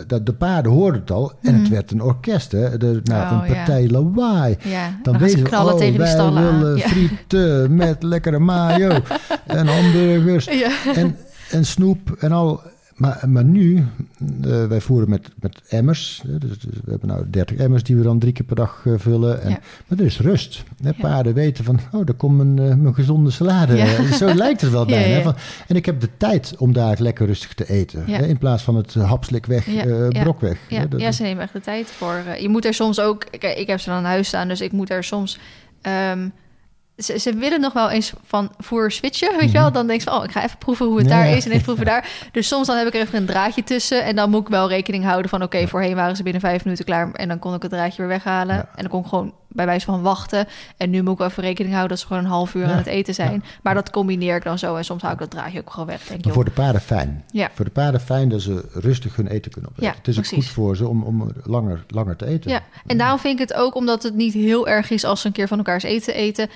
dat 0.07 0.25
de 0.25 0.33
paarden 0.33 0.71
hoorden 0.71 1.01
het 1.01 1.11
al. 1.11 1.31
En 1.41 1.53
het 1.53 1.61
Mhm. 1.63 1.71
werd 1.71 1.91
een 1.91 2.01
orkest, 2.01 2.51
hè, 2.51 2.77
de, 2.77 2.99
nou, 3.03 3.23
Oh, 3.23 3.41
een 3.41 3.47
ja. 3.49 3.53
partij 3.55 3.89
lawaai. 3.89 4.57
Ja, 4.63 4.99
Dan, 5.03 5.13
ze 5.13 5.19
weten 5.19 5.37
we, 5.43 5.49
knallen 5.49 5.73
oh, 5.73 5.79
tegen 5.79 5.93
die 5.93 6.01
wij 6.03 6.19
aan. 6.19 6.33
willen 6.33 6.77
Ja. 6.77 6.87
frieten 6.87 7.75
met 7.75 8.03
lekkere 8.03 8.39
mayo 8.39 8.89
en 9.47 9.67
hamburgers 9.67 10.47
en, 10.95 11.15
en 11.51 11.65
snoep 11.65 12.11
en 12.19 12.31
al. 12.31 12.61
Maar, 12.95 13.23
maar 13.29 13.43
nu, 13.43 13.83
Eh, 14.45 14.65
wij 14.65 14.81
voeren 14.81 15.09
met, 15.09 15.29
met 15.39 15.61
emmers. 15.69 16.21
Dus, 16.25 16.59
dus 16.59 16.73
we 16.83 16.89
hebben 16.91 17.07
nou 17.09 17.29
30 17.29 17.57
emmers 17.57 17.83
die 17.83 17.95
we 17.95 18.03
dan 18.03 18.19
drie 18.19 18.33
keer 18.33 18.45
per 18.45 18.55
dag 18.55 18.83
eh, 18.85 18.93
vullen. 18.97 19.41
En, 19.41 19.49
Ja. 19.49 19.59
Maar 19.87 19.99
er 19.99 20.05
is 20.05 20.19
rust. 20.19 20.63
Hè, 20.81 20.87
Ja. 20.89 20.95
Paarden 20.99 21.33
weten 21.33 21.63
van, 21.63 21.79
oh, 21.91 22.05
daar 22.05 22.15
komt 22.15 22.37
mijn, 22.37 22.69
eh, 22.71 22.75
mijn 22.75 22.93
gezonde 22.93 23.31
salade. 23.31 23.75
Ja. 23.75 24.11
Zo 24.11 24.33
lijkt 24.33 24.61
het 24.61 24.71
wel 24.71 24.85
bijna. 24.97 25.21
Van, 25.21 25.35
en 25.67 25.75
ik 25.75 25.85
heb 25.85 25.99
de 25.99 26.09
tijd 26.17 26.55
om 26.57 26.73
daar 26.73 26.95
lekker 26.99 27.25
rustig 27.25 27.53
te 27.53 27.69
eten. 27.69 28.03
Hè, 28.05 28.25
in 28.25 28.37
plaats 28.37 28.63
van 28.63 28.75
het 28.75 28.93
hapslik 28.93 29.45
weg, 29.45 29.65
brok 30.09 30.41
weg. 30.41 30.57
Ja, 30.69 30.85
dat- 30.85 31.15
ze 31.15 31.21
nemen 31.23 31.43
echt 31.43 31.53
de 31.53 31.59
tijd 31.61 31.87
voor. 31.87 32.23
je 32.39 32.49
moet 32.49 32.65
er 32.65 32.73
soms 32.73 32.99
ook... 32.99 33.25
Ik 33.31 33.67
heb 33.67 33.79
ze 33.79 33.89
dan 33.89 33.97
aan 33.97 34.03
huis 34.03 34.27
staan, 34.27 34.47
dus 34.47 34.61
ik 34.61 34.71
moet 34.71 34.89
er 34.89 35.03
soms... 35.03 35.39
ehm, 35.81 36.27
ze, 36.97 37.19
ze 37.19 37.33
willen 37.33 37.61
nog 37.61 37.73
wel 37.73 37.89
eens 37.89 38.13
van 38.25 38.51
voer 38.59 38.91
switchen, 38.91 39.37
weet 39.37 39.51
je 39.51 39.57
wel? 39.57 39.71
Dan 39.71 39.87
denk 39.87 39.99
je 39.99 40.09
van, 40.09 40.17
oh, 40.17 40.23
ik 40.23 40.31
ga 40.31 40.43
even 40.43 40.57
proeven 40.57 40.85
hoe 40.85 40.97
het 40.97 41.05
Mhm. 41.05 41.15
Ja, 41.17 41.23
daar 41.23 41.37
is 41.37 41.45
en 41.45 41.51
even 41.51 41.63
proeven 41.63 41.85
daar. 41.85 42.27
Dus 42.31 42.47
soms 42.47 42.67
dan 42.67 42.77
heb 42.77 42.87
ik 42.87 42.93
er 42.93 43.01
even 43.01 43.17
een 43.17 43.25
draadje 43.25 43.63
tussen 43.63 44.03
en 44.03 44.15
dan 44.15 44.29
moet 44.29 44.41
ik 44.41 44.47
wel 44.47 44.67
rekening 44.69 45.03
houden 45.03 45.29
van, 45.29 45.43
oké, 45.43 45.67
voorheen 45.67 45.95
waren 45.95 46.15
ze 46.15 46.23
binnen 46.23 46.41
vijf 46.41 46.63
minuten 46.63 46.85
klaar 46.85 47.11
en 47.11 47.27
dan 47.27 47.39
kon 47.39 47.53
ik 47.53 47.61
het 47.61 47.71
draadje 47.71 47.97
weer 47.97 48.07
weghalen. 48.07 48.55
Ja. 48.55 48.69
En 48.75 48.81
dan 48.81 48.89
kon 48.89 49.01
ik 49.01 49.07
gewoon 49.07 49.33
bij 49.53 49.65
wijze 49.65 49.85
van 49.85 50.01
wachten. 50.01 50.47
En 50.77 50.89
nu 50.89 51.01
moet 51.01 51.11
ik 51.13 51.17
wel 51.17 51.27
even 51.27 51.43
rekening 51.43 51.73
houden 51.73 51.91
dat 51.91 51.99
ze 51.99 52.07
gewoon 52.07 52.23
een 52.23 52.29
half 52.29 52.53
uur 52.53 52.65
Ja. 52.65 52.71
aan 52.71 52.77
het 52.77 52.85
eten 52.85 53.13
zijn. 53.13 53.43
Maar 53.63 53.73
dat 53.73 53.89
combineer 53.89 54.35
ik 54.35 54.43
dan 54.43 54.59
zo 54.59 54.75
en 54.75 54.85
soms 54.85 55.01
hou 55.01 55.13
ik 55.13 55.19
dat 55.19 55.31
draadje 55.31 55.59
ook 55.59 55.69
gewoon 55.69 55.85
weg. 55.87 55.97
Denk, 55.99 56.09
Maar 56.09 56.19
joh, 56.25 56.33
voor 56.33 56.45
de 56.45 56.51
paarden 56.51 56.81
fijn. 56.81 57.23
Ja. 57.31 57.49
Voor 57.53 57.65
de 57.65 57.71
paarden 57.71 58.01
fijn 58.01 58.29
dat 58.29 58.41
ze 58.41 58.65
rustig 58.73 59.15
hun 59.15 59.27
eten 59.27 59.51
kunnen 59.51 59.69
opeten. 59.71 59.89
Ja, 59.89 59.95
het 59.97 60.07
is 60.07 60.17
ook 60.17 60.27
goed 60.27 60.47
voor 60.47 60.75
ze 60.75 60.87
om, 60.87 61.03
om 61.03 61.31
langer, 61.43 61.83
langer 61.87 62.15
te 62.15 62.25
eten. 62.25 62.51
Ja, 62.51 62.61
en 62.85 62.97
daarom 62.97 63.19
vind 63.19 63.39
ik 63.39 63.47
het 63.47 63.57
ook, 63.57 63.75
omdat 63.75 64.03
het 64.03 64.13
niet 64.15 64.33
heel 64.33 64.67
erg 64.67 64.89
is 64.89 65.03
als 65.03 65.21
ze 65.21 65.27
een 65.27 65.33
keer 65.33 65.47
van 65.47 65.57
elkaars 65.57 65.83
eten 65.83 66.13
eten, 66.13 66.49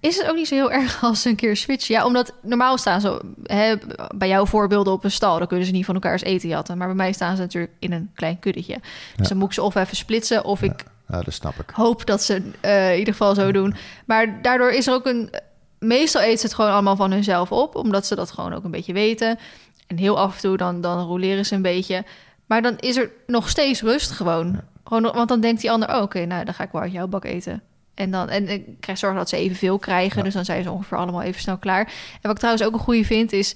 is 0.00 0.16
het 0.16 0.28
ook 0.28 0.36
niet 0.36 0.48
zo 0.48 0.54
heel 0.54 0.72
erg 0.72 1.02
als 1.04 1.22
ze 1.22 1.28
een 1.28 1.36
keer 1.36 1.56
switchen. 1.56 1.94
Ja, 1.94 2.04
omdat 2.06 2.32
normaal 2.42 2.78
staan 2.78 3.00
ze, 3.00 3.20
hè, 3.42 3.74
bij 4.16 4.28
jouw 4.28 4.46
voorbeelden 4.46 4.92
op 4.92 5.04
een 5.04 5.10
stal, 5.10 5.38
dan 5.38 5.46
kunnen 5.46 5.66
ze 5.66 5.72
niet 5.72 5.84
van 5.84 5.94
elkaars 5.94 6.22
eten 6.22 6.48
jatten. 6.48 6.78
Maar 6.78 6.86
bij 6.86 6.96
mij 6.96 7.12
staan 7.12 7.36
ze 7.36 7.42
natuurlijk 7.42 7.72
in 7.78 7.92
een 7.92 8.10
klein 8.14 8.38
kuddetje. 8.38 8.76
Dus 9.16 9.28
dan 9.28 9.36
moet 9.38 9.46
ik 9.48 9.54
ze 9.54 9.62
of 9.62 9.74
even 9.74 9.96
splitsen, 9.96 10.44
of 10.44 10.62
ik 10.62 10.84
Ja, 11.08 11.20
dat 11.22 11.34
snap 11.34 11.54
ik. 11.54 11.70
hoop 11.70 12.06
dat 12.06 12.22
ze 12.22 12.50
eh, 12.60 12.92
in 12.92 12.98
ieder 12.98 13.12
geval 13.14 13.34
zo 13.34 13.52
doen. 13.52 13.74
Maar 14.06 14.42
daardoor 14.42 14.70
is 14.70 14.86
er 14.86 14.94
ook 14.94 15.06
een. 15.06 15.30
Meestal 15.78 16.20
eten 16.22 16.38
ze 16.38 16.44
het 16.46 16.54
gewoon 16.54 16.70
allemaal 16.72 16.96
van 16.96 17.12
hunzelf 17.12 17.52
op, 17.52 17.74
omdat 17.76 18.06
ze 18.06 18.14
dat 18.14 18.30
gewoon 18.30 18.52
ook 18.54 18.64
een 18.64 18.70
beetje 18.70 18.92
weten. 18.92 19.38
En 19.86 19.96
heel 19.96 20.18
af 20.18 20.34
en 20.34 20.40
toe 20.40 20.56
dan, 20.56 20.80
dan 20.80 21.06
roleren 21.06 21.46
ze 21.46 21.54
een 21.54 21.62
beetje. 21.62 22.04
Maar 22.46 22.62
dan 22.62 22.76
is 22.78 22.96
er 22.96 23.10
nog 23.26 23.48
steeds 23.48 23.82
rust 23.82 24.10
gewoon. 24.10 24.60
gewoon 24.84 25.02
want 25.02 25.28
dan 25.28 25.40
denkt 25.40 25.60
die 25.60 25.70
ander, 25.70 25.94
oh, 25.96 26.02
oké, 26.02 26.24
nou 26.24 26.44
dan 26.44 26.54
ga 26.54 26.64
ik 26.64 26.72
wel 26.72 26.82
uit 26.82 26.92
jouw 26.92 27.06
bak 27.06 27.24
eten. 27.24 27.62
En 27.94 28.10
dan 28.10 28.28
en 28.28 28.48
ik 28.48 28.64
krijg 28.80 28.98
zorg 28.98 29.16
dat 29.16 29.28
ze 29.28 29.36
evenveel 29.36 29.78
krijgen. 29.78 30.16
Ja. 30.18 30.22
Dus 30.22 30.34
dan 30.34 30.44
zijn 30.44 30.62
ze 30.62 30.70
ongeveer 30.70 30.98
allemaal 30.98 31.22
even 31.22 31.40
snel 31.40 31.58
klaar. 31.58 31.80
En 31.86 32.18
wat 32.22 32.30
ik 32.30 32.36
trouwens 32.38 32.64
ook 32.66 32.72
een 32.72 32.78
goede 32.78 33.04
vind 33.04 33.32
is. 33.32 33.54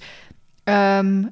ehm, 0.63 1.23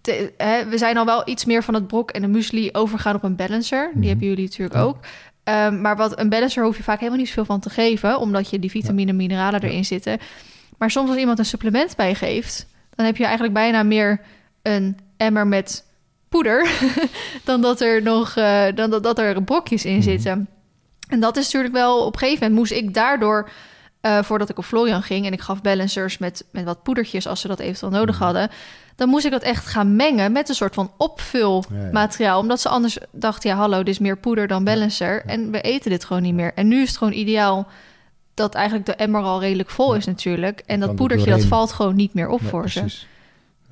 te- 0.00 0.32
hè, 0.36 0.66
we 0.68 0.78
zijn 0.78 0.96
al 0.96 1.04
wel 1.04 1.28
iets 1.28 1.44
meer 1.44 1.62
van 1.62 1.74
het 1.74 1.86
brok 1.86 2.10
en 2.10 2.22
de 2.22 2.28
muesli 2.28 2.68
overgaan 2.72 3.14
op 3.14 3.22
een 3.22 3.36
balancer. 3.36 3.86
Die 3.92 3.98
Mhm. 3.98 4.08
hebben 4.08 4.26
jullie 4.26 4.44
natuurlijk 4.44 4.74
Ja. 4.78 4.82
ook. 4.82 4.96
Ehm, 5.44 5.80
maar 5.80 5.96
wat 5.96 6.18
een 6.18 6.28
balancer 6.28 6.64
hoef 6.64 6.76
je 6.76 6.82
vaak 6.82 6.98
helemaal 6.98 7.18
niet 7.18 7.28
zoveel 7.28 7.44
van 7.44 7.60
te 7.60 7.70
geven, 7.70 8.18
omdat 8.18 8.50
je 8.50 8.58
die 8.58 8.70
vitamine 8.70 9.10
en 9.10 9.16
mineralen 9.16 9.62
erin 9.62 9.84
zitten. 9.84 10.18
Maar 10.78 10.90
soms 10.90 11.08
als 11.08 11.18
iemand 11.18 11.38
een 11.38 11.44
supplement 11.44 11.96
bijgeeft, 11.96 12.66
dan 12.94 13.06
heb 13.06 13.16
je 13.16 13.24
eigenlijk 13.24 13.54
bijna 13.54 13.82
meer 13.82 14.20
een 14.62 14.98
emmer 15.16 15.46
met 15.46 15.84
poeder 16.28 16.70
dan 17.44 17.60
dat 17.60 17.80
er 17.80 18.02
nog 18.02 18.36
eh, 18.36 18.64
dan 18.74 18.90
dat, 18.90 19.02
dat 19.02 19.18
er 19.18 19.42
brokjes 19.42 19.84
in 19.84 19.92
Mhm. 19.94 20.02
zitten. 20.02 20.48
En 21.08 21.20
dat 21.20 21.36
is 21.36 21.44
natuurlijk 21.44 21.74
wel 21.74 22.06
op 22.06 22.12
een 22.12 22.18
gegeven 22.18 22.40
moment 22.40 22.58
moest 22.58 22.82
ik 22.82 22.94
daardoor 22.94 23.50
eh, 24.02 24.22
voordat 24.22 24.48
ik 24.48 24.58
op 24.58 24.64
Florian 24.64 25.02
ging 25.02 25.26
en 25.26 25.32
ik 25.32 25.40
gaf 25.40 25.60
balancers 25.62 26.18
met, 26.18 26.44
met 26.50 26.64
wat 26.64 26.82
poedertjes 26.82 27.26
als 27.26 27.40
ze 27.40 27.48
dat 27.48 27.58
eventueel 27.58 27.92
nodig 27.92 28.14
Mhm. 28.14 28.24
hadden, 28.24 28.48
dan 28.96 29.08
moest 29.08 29.24
ik 29.24 29.30
dat 29.30 29.42
echt 29.42 29.66
gaan 29.66 29.96
mengen 29.96 30.32
met 30.32 30.48
een 30.48 30.54
soort 30.54 30.74
van 30.74 30.92
opvulmateriaal. 30.96 32.38
Omdat 32.40 32.60
ze 32.60 32.68
anders 32.68 32.98
dachten, 33.10 33.50
ja 33.50 33.56
hallo, 33.56 33.78
dit 33.78 33.88
is 33.88 33.98
meer 33.98 34.16
poeder 34.18 34.46
dan 34.46 34.64
balancer. 34.64 35.24
En 35.26 35.50
we 35.50 35.60
eten 35.60 35.90
dit 35.90 36.04
gewoon 36.04 36.22
niet 36.22 36.34
meer. 36.34 36.52
En 36.54 36.68
nu 36.68 36.82
is 36.82 36.88
het 36.88 36.96
gewoon 36.98 37.12
ideaal 37.12 37.66
dat 38.34 38.54
eigenlijk 38.54 38.86
de 38.86 38.94
emmer 38.94 39.22
al 39.22 39.40
redelijk 39.40 39.70
vol 39.70 39.94
is 39.94 40.06
natuurlijk. 40.06 40.62
En 40.66 40.80
dat 40.80 40.88
er 40.88 40.94
poedertje, 40.94 41.30
dat 41.30 41.44
valt 41.44 41.72
gewoon 41.72 41.96
niet 41.96 42.14
meer 42.14 42.28
op 42.28 42.40
voor 42.42 42.70
ze. 42.70 42.84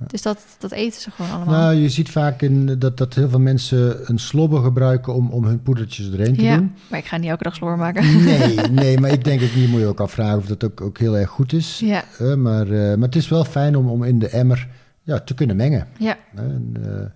Dus 0.07 0.23
dat, 0.23 0.39
dat 0.59 0.73
eten 0.73 1.01
ze 1.01 1.11
gewoon 1.11 1.31
allemaal. 1.31 1.55
Nou, 1.61 1.75
je 1.75 1.89
ziet 1.89 2.11
vaak 2.11 2.43
in, 2.43 2.79
dat, 2.79 2.97
dat 2.97 3.15
heel 3.15 3.29
veel 3.29 3.39
mensen 3.41 4.11
een 4.11 4.19
slobber 4.19 4.63
gebruiken 4.63 5.15
om, 5.15 5.31
om 5.31 5.45
hun 5.45 5.63
poedertjes 5.63 6.11
erheen 6.13 6.37
te 6.37 6.43
ja, 6.43 6.57
doen. 6.57 6.75
maar 6.89 6.99
ik 6.99 7.05
ga 7.07 7.17
niet 7.17 7.31
elke 7.31 7.43
dag 7.43 7.55
sloor 7.55 7.77
maken. 7.79 8.25
Nee, 8.25 8.57
nee, 8.83 8.99
maar 9.01 9.11
ik 9.11 9.25
denk 9.25 9.43
ook, 9.43 9.49
hier 9.49 9.69
moet 9.69 9.81
je 9.81 9.87
ook 9.87 10.01
afvragen 10.01 10.39
of 10.39 10.47
dat 10.47 10.65
ook, 10.65 10.81
ook 10.81 10.99
heel 10.99 11.17
erg 11.19 11.31
goed 11.31 11.53
is. 11.53 11.79
Ja, 11.85 12.05
Eh, 12.19 12.35
maar, 12.35 12.67
eh, 12.71 12.71
maar 12.97 13.07
het 13.07 13.17
is 13.17 13.29
wel 13.29 13.45
fijn 13.45 13.77
om, 13.77 13.89
om 13.89 14.05
in 14.05 14.19
de 14.19 14.29
emmer 14.29 14.69
ja, 15.03 15.21
te 15.21 15.35
kunnen 15.35 15.57
mengen. 15.57 15.87
ja. 15.99 16.17
En, 16.35 16.77
eh, 16.83 17.07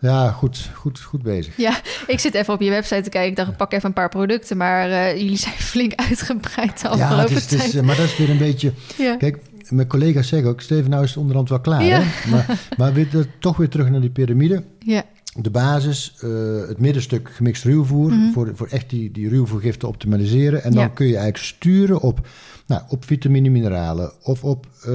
ja, 0.00 0.30
goed, 0.30 0.70
goed, 0.74 1.00
goed 1.00 1.22
bezig. 1.22 1.56
Ja, 1.56 1.80
ik 2.06 2.20
zit 2.20 2.34
even 2.34 2.54
op 2.54 2.60
je 2.60 2.70
website 2.70 3.00
te 3.00 3.08
kijken. 3.08 3.30
Ik 3.30 3.36
dacht, 3.36 3.50
ik 3.50 3.56
pak 3.56 3.72
even 3.72 3.88
een 3.88 3.92
paar 3.94 4.08
producten. 4.08 4.56
Maar 4.56 4.90
eh, 4.90 5.16
jullie 5.16 5.36
zijn 5.36 5.54
flink 5.72 5.92
uitgebreid 5.94 6.80
de 6.80 6.88
Ja, 6.88 6.92
afgelopen 6.94 7.34
het 7.34 7.44
is, 7.44 7.50
het 7.50 7.64
is, 7.64 7.70
tijd. 7.70 7.84
maar 7.84 7.96
dat 7.96 8.04
is 8.04 8.16
weer 8.16 8.30
een 8.30 8.38
beetje... 8.38 8.72
ja. 8.98 9.16
Kijk, 9.16 9.38
mijn 9.70 9.88
collega's 9.88 10.28
zeggen 10.28 10.48
ook, 10.50 10.60
Steven, 10.60 10.90
nou 10.90 11.02
is 11.02 11.08
het 11.08 11.18
onderhand 11.18 11.48
wel 11.48 11.60
klaar. 11.60 11.84
Ja. 11.84 12.00
Hè? 12.02 12.30
Maar, 12.30 12.60
maar 12.78 12.92
weer, 12.92 13.10
dat- 13.10 13.26
toch 13.38 13.56
weer 13.56 13.68
terug 13.68 13.90
naar 13.90 14.00
die 14.00 14.10
piramide. 14.10 14.64
ja, 14.78 15.02
De 15.40 15.50
basis, 15.50 16.14
eh, 16.20 16.30
het 16.68 16.78
middenstuk 16.80 17.30
gemixt 17.32 17.64
ruwvoer, 17.64 18.10
Mhm. 18.12 18.32
voor, 18.32 18.50
voor 18.54 18.66
echt 18.66 18.90
die, 18.90 19.10
die 19.10 19.28
ruwvoergif 19.28 19.76
te 19.76 19.86
optimaliseren. 19.86 20.62
En 20.62 20.72
dan 20.72 20.82
Ja. 20.82 20.88
kun 20.88 21.06
je 21.06 21.16
eigenlijk 21.16 21.44
sturen 21.44 22.00
op, 22.00 22.26
nou, 22.66 22.82
op 22.88 23.04
vitamine, 23.04 23.48
mineralen 23.50 24.12
of 24.22 24.44
op 24.44 24.66
eh, 24.84 24.92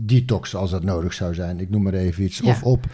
detox 0.00 0.54
als 0.54 0.70
dat 0.70 0.82
nodig 0.82 1.12
zou 1.12 1.34
zijn. 1.34 1.60
Ik 1.60 1.70
noem 1.70 1.82
maar 1.82 1.94
even 1.94 2.22
iets. 2.24 2.38
Ja. 2.38 2.48
Of 2.50 2.62
op 2.62 2.84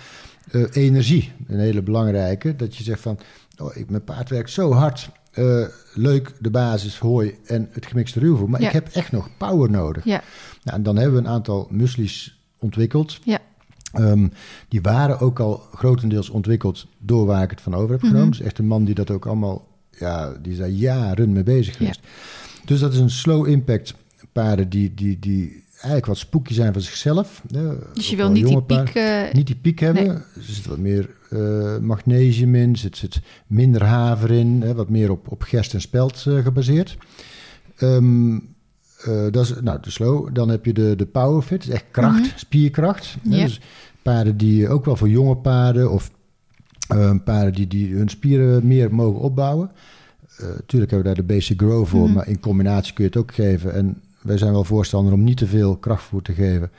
eh, 0.51 0.63
energie, 0.73 1.33
een 1.47 1.59
hele 1.59 1.83
belangrijke. 1.83 2.57
Dat 2.57 2.77
je 2.77 2.85
zegt 2.85 3.01
van, 3.01 3.19
oh, 3.59 3.77
ik, 3.77 3.91
mijn 3.91 4.05
paard 4.05 4.31
werkt 4.31 4.51
zo 4.51 4.73
hard. 4.73 5.11
Eh, 5.31 5.65
leuk, 5.95 6.33
de 6.41 6.51
basis, 6.51 6.99
hooi 6.99 7.35
en 7.47 7.69
het 7.73 7.87
gemixte 7.87 8.19
ruwvoer. 8.21 8.51
Maar 8.51 8.61
Ja. 8.61 8.67
ik 8.67 8.73
heb 8.73 8.89
echt 8.93 9.13
nog 9.13 9.29
power 9.37 9.71
nodig. 9.71 10.05
ja, 10.05 10.23
Nou, 10.65 10.77
en 10.77 10.83
dan 10.83 10.97
hebben 10.97 11.23
we 11.23 11.27
een 11.29 11.33
aantal 11.35 11.67
musli's 11.71 12.39
ontwikkeld. 12.59 13.19
ja. 13.25 13.39
Ehm, 13.93 14.29
die 14.69 14.81
waren 14.83 15.21
ook 15.21 15.41
al 15.41 15.63
grotendeels 15.75 16.29
ontwikkeld 16.31 16.87
door 16.99 17.27
waar 17.27 17.43
ik 17.43 17.51
het 17.51 17.61
van 17.61 17.75
over 17.75 17.91
heb 17.91 18.01
Mhm. 18.03 18.11
genomen. 18.11 18.31
Dus 18.31 18.41
echt 18.41 18.59
een 18.59 18.67
man 18.67 18.85
die 18.85 18.95
dat 18.95 19.11
ook 19.11 19.27
allemaal, 19.27 19.67
ja, 19.99 20.33
die 20.43 20.53
is 20.53 20.59
daar 20.59 20.69
jaren 20.69 21.33
mee 21.33 21.43
bezig 21.43 21.77
geweest. 21.77 22.01
Dus 22.65 22.81
dat 22.81 22.93
is 22.93 22.99
een 22.99 23.11
slow 23.11 23.47
impact 23.49 23.95
paarden 24.33 24.69
die, 24.69 24.95
die, 24.95 25.19
die 25.19 25.65
eigenlijk 25.73 26.07
wat 26.07 26.19
spooky 26.19 26.53
zijn 26.53 26.73
van 26.73 26.83
zichzelf. 26.83 27.43
Dus 27.95 28.11
je 28.11 28.17
wil 28.17 28.31
niet 28.31 28.47
die 28.47 28.63
piek... 28.63 28.89
eh, 28.95 29.33
Niet 29.33 29.47
die 29.47 29.57
piek 29.57 29.79
hebben. 29.79 30.05
Nee. 30.07 30.13
Er 30.17 30.43
zit 30.43 30.67
wat 30.67 30.79
meer 30.79 31.11
eh, 31.31 31.79
magnesium 31.79 32.55
in, 32.55 32.77
zit, 32.77 32.97
zit 32.97 33.21
minder 33.47 33.85
haver 33.85 34.31
in, 34.31 34.63
hè, 34.63 34.75
wat 34.75 34.89
meer 34.89 35.11
op, 35.11 35.31
op 35.31 35.43
gerst 35.43 35.75
en 35.75 35.81
spelt 35.81 36.25
eh, 36.29 36.39
gebaseerd. 36.43 36.97
Ehm, 37.77 38.35
eh, 38.35 38.41
dat 39.31 39.45
is 39.45 39.55
nou, 39.61 39.79
de 39.81 39.91
slow. 39.91 40.35
Dan 40.35 40.49
heb 40.49 40.65
je 40.65 40.73
de, 40.73 40.97
de 40.97 41.07
powerfit, 41.07 41.59
dat 41.61 41.69
is 41.69 41.75
echt 41.75 41.85
kracht, 41.91 42.21
Mhm. 42.21 42.39
spierkracht. 42.39 43.17
hè. 43.29 43.31
Dus 43.45 43.61
paarden 44.03 44.37
die 44.37 44.69
ook 44.69 44.85
wel 44.85 44.97
voor 44.97 45.09
jonge 45.09 45.37
paarden 45.37 45.91
of 45.91 46.11
eh, 46.89 47.15
paarden 47.25 47.53
die, 47.55 47.67
die 47.67 47.95
hun 47.95 48.09
spieren 48.09 48.67
meer 48.67 48.95
mogen 48.95 49.21
opbouwen. 49.21 49.71
Natuurlijk 50.39 50.91
hebben 50.91 50.99
we 51.11 51.15
daar 51.17 51.27
de 51.27 51.35
basic 51.35 51.61
grow 51.61 51.87
voor, 51.87 52.05
Mhm. 52.05 52.13
maar 52.13 52.29
in 52.29 52.41
combinatie 52.41 52.93
kun 52.95 53.05
je 53.05 53.11
het 53.11 53.19
ook 53.19 53.35
geven. 53.35 53.75
En 53.75 54.01
wij 54.23 54.39
zijn 54.39 54.53
wel 54.53 54.65
voorstander 54.65 55.13
om 55.13 55.25
niet 55.25 55.37
te 55.37 55.47
veel 55.47 55.77
krachtvoer 55.77 56.23
te 56.23 56.33
geven. 56.33 56.71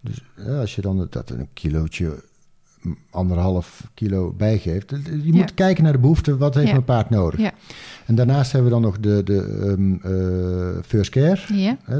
Dus 0.00 0.22
ja, 0.36 0.60
als 0.60 0.74
je 0.74 0.80
dan 0.82 1.06
dat 1.10 1.30
een 1.30 1.48
kilootje, 1.52 2.22
anderhalf 3.10 3.88
kilo 3.94 4.34
bijgeeft. 4.36 4.90
Je 4.90 5.20
Ja. 5.22 5.32
moet 5.36 5.54
kijken 5.54 5.84
naar 5.84 5.92
de 5.92 5.98
behoefte, 5.98 6.36
wat 6.36 6.54
heeft 6.54 6.66
Ja. 6.66 6.72
mijn 6.72 6.84
paard 6.84 7.10
nodig. 7.10 7.40
Ja. 7.40 7.52
En 8.06 8.14
daarnaast 8.14 8.52
hebben 8.52 8.70
we 8.70 8.74
dan 8.76 8.84
nog 8.84 8.98
de, 9.00 9.22
de 9.24 9.60
ehm, 9.62 9.94
eh, 9.94 10.82
first 10.86 11.10
care. 11.10 11.40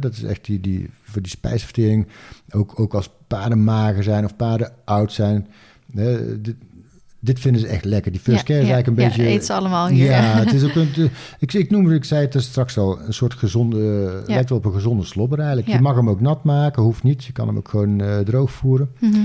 dat 0.00 0.12
is 0.12 0.22
echt 0.22 0.44
die, 0.44 0.60
die, 0.60 0.90
voor 1.02 1.22
die 1.22 1.30
spijsvertering. 1.30 2.06
Ook, 2.50 2.80
ook 2.80 2.94
als 2.94 3.10
paarden 3.26 3.64
mager 3.64 4.02
zijn 4.02 4.24
of 4.24 4.36
paarden 4.36 4.72
oud 4.84 5.12
zijn. 5.12 5.46
Dit, 6.40 6.54
dit 7.20 7.40
vinden 7.40 7.60
ze 7.60 7.66
echt 7.66 7.84
lekker. 7.84 8.12
Die 8.12 8.20
first 8.20 8.42
care 8.42 8.60
is 8.60 8.68
eigenlijk 8.68 8.98
een 8.98 9.02
ja, 9.04 9.08
beetje... 9.08 9.28
eet 9.32 9.44
ze 9.44 9.52
allemaal 9.52 9.86
hier. 9.88 10.10
Ja, 10.10 10.20
het 10.22 10.52
is 10.52 10.64
ook 10.68 10.74
een, 10.74 11.10
ik, 11.38 11.52
ik 11.52 11.70
noemde, 11.70 11.94
ik 11.94 12.04
zei 12.04 12.20
het 12.24 12.34
er 12.34 12.42
straks 12.42 12.78
al, 12.78 13.00
een 13.00 13.14
soort 13.14 13.34
gezonde, 13.34 13.78
Ja. 14.26 14.34
lijkt 14.34 14.48
wel 14.48 14.58
op 14.58 14.64
een 14.64 14.72
gezonde 14.72 15.04
slobber 15.04 15.38
eigenlijk. 15.38 15.68
Je 15.68 15.80
mag 15.80 15.96
hem 15.96 16.08
ook 16.08 16.20
nat 16.20 16.44
maken, 16.44 16.82
hoeft 16.82 17.02
niet. 17.02 17.24
Je 17.24 17.32
kan 17.32 17.46
hem 17.46 17.56
ook 17.56 17.68
gewoon 17.68 18.00
eh, 18.00 18.18
droog 18.18 18.50
voeren. 18.52 18.90
Mhm. 19.00 19.20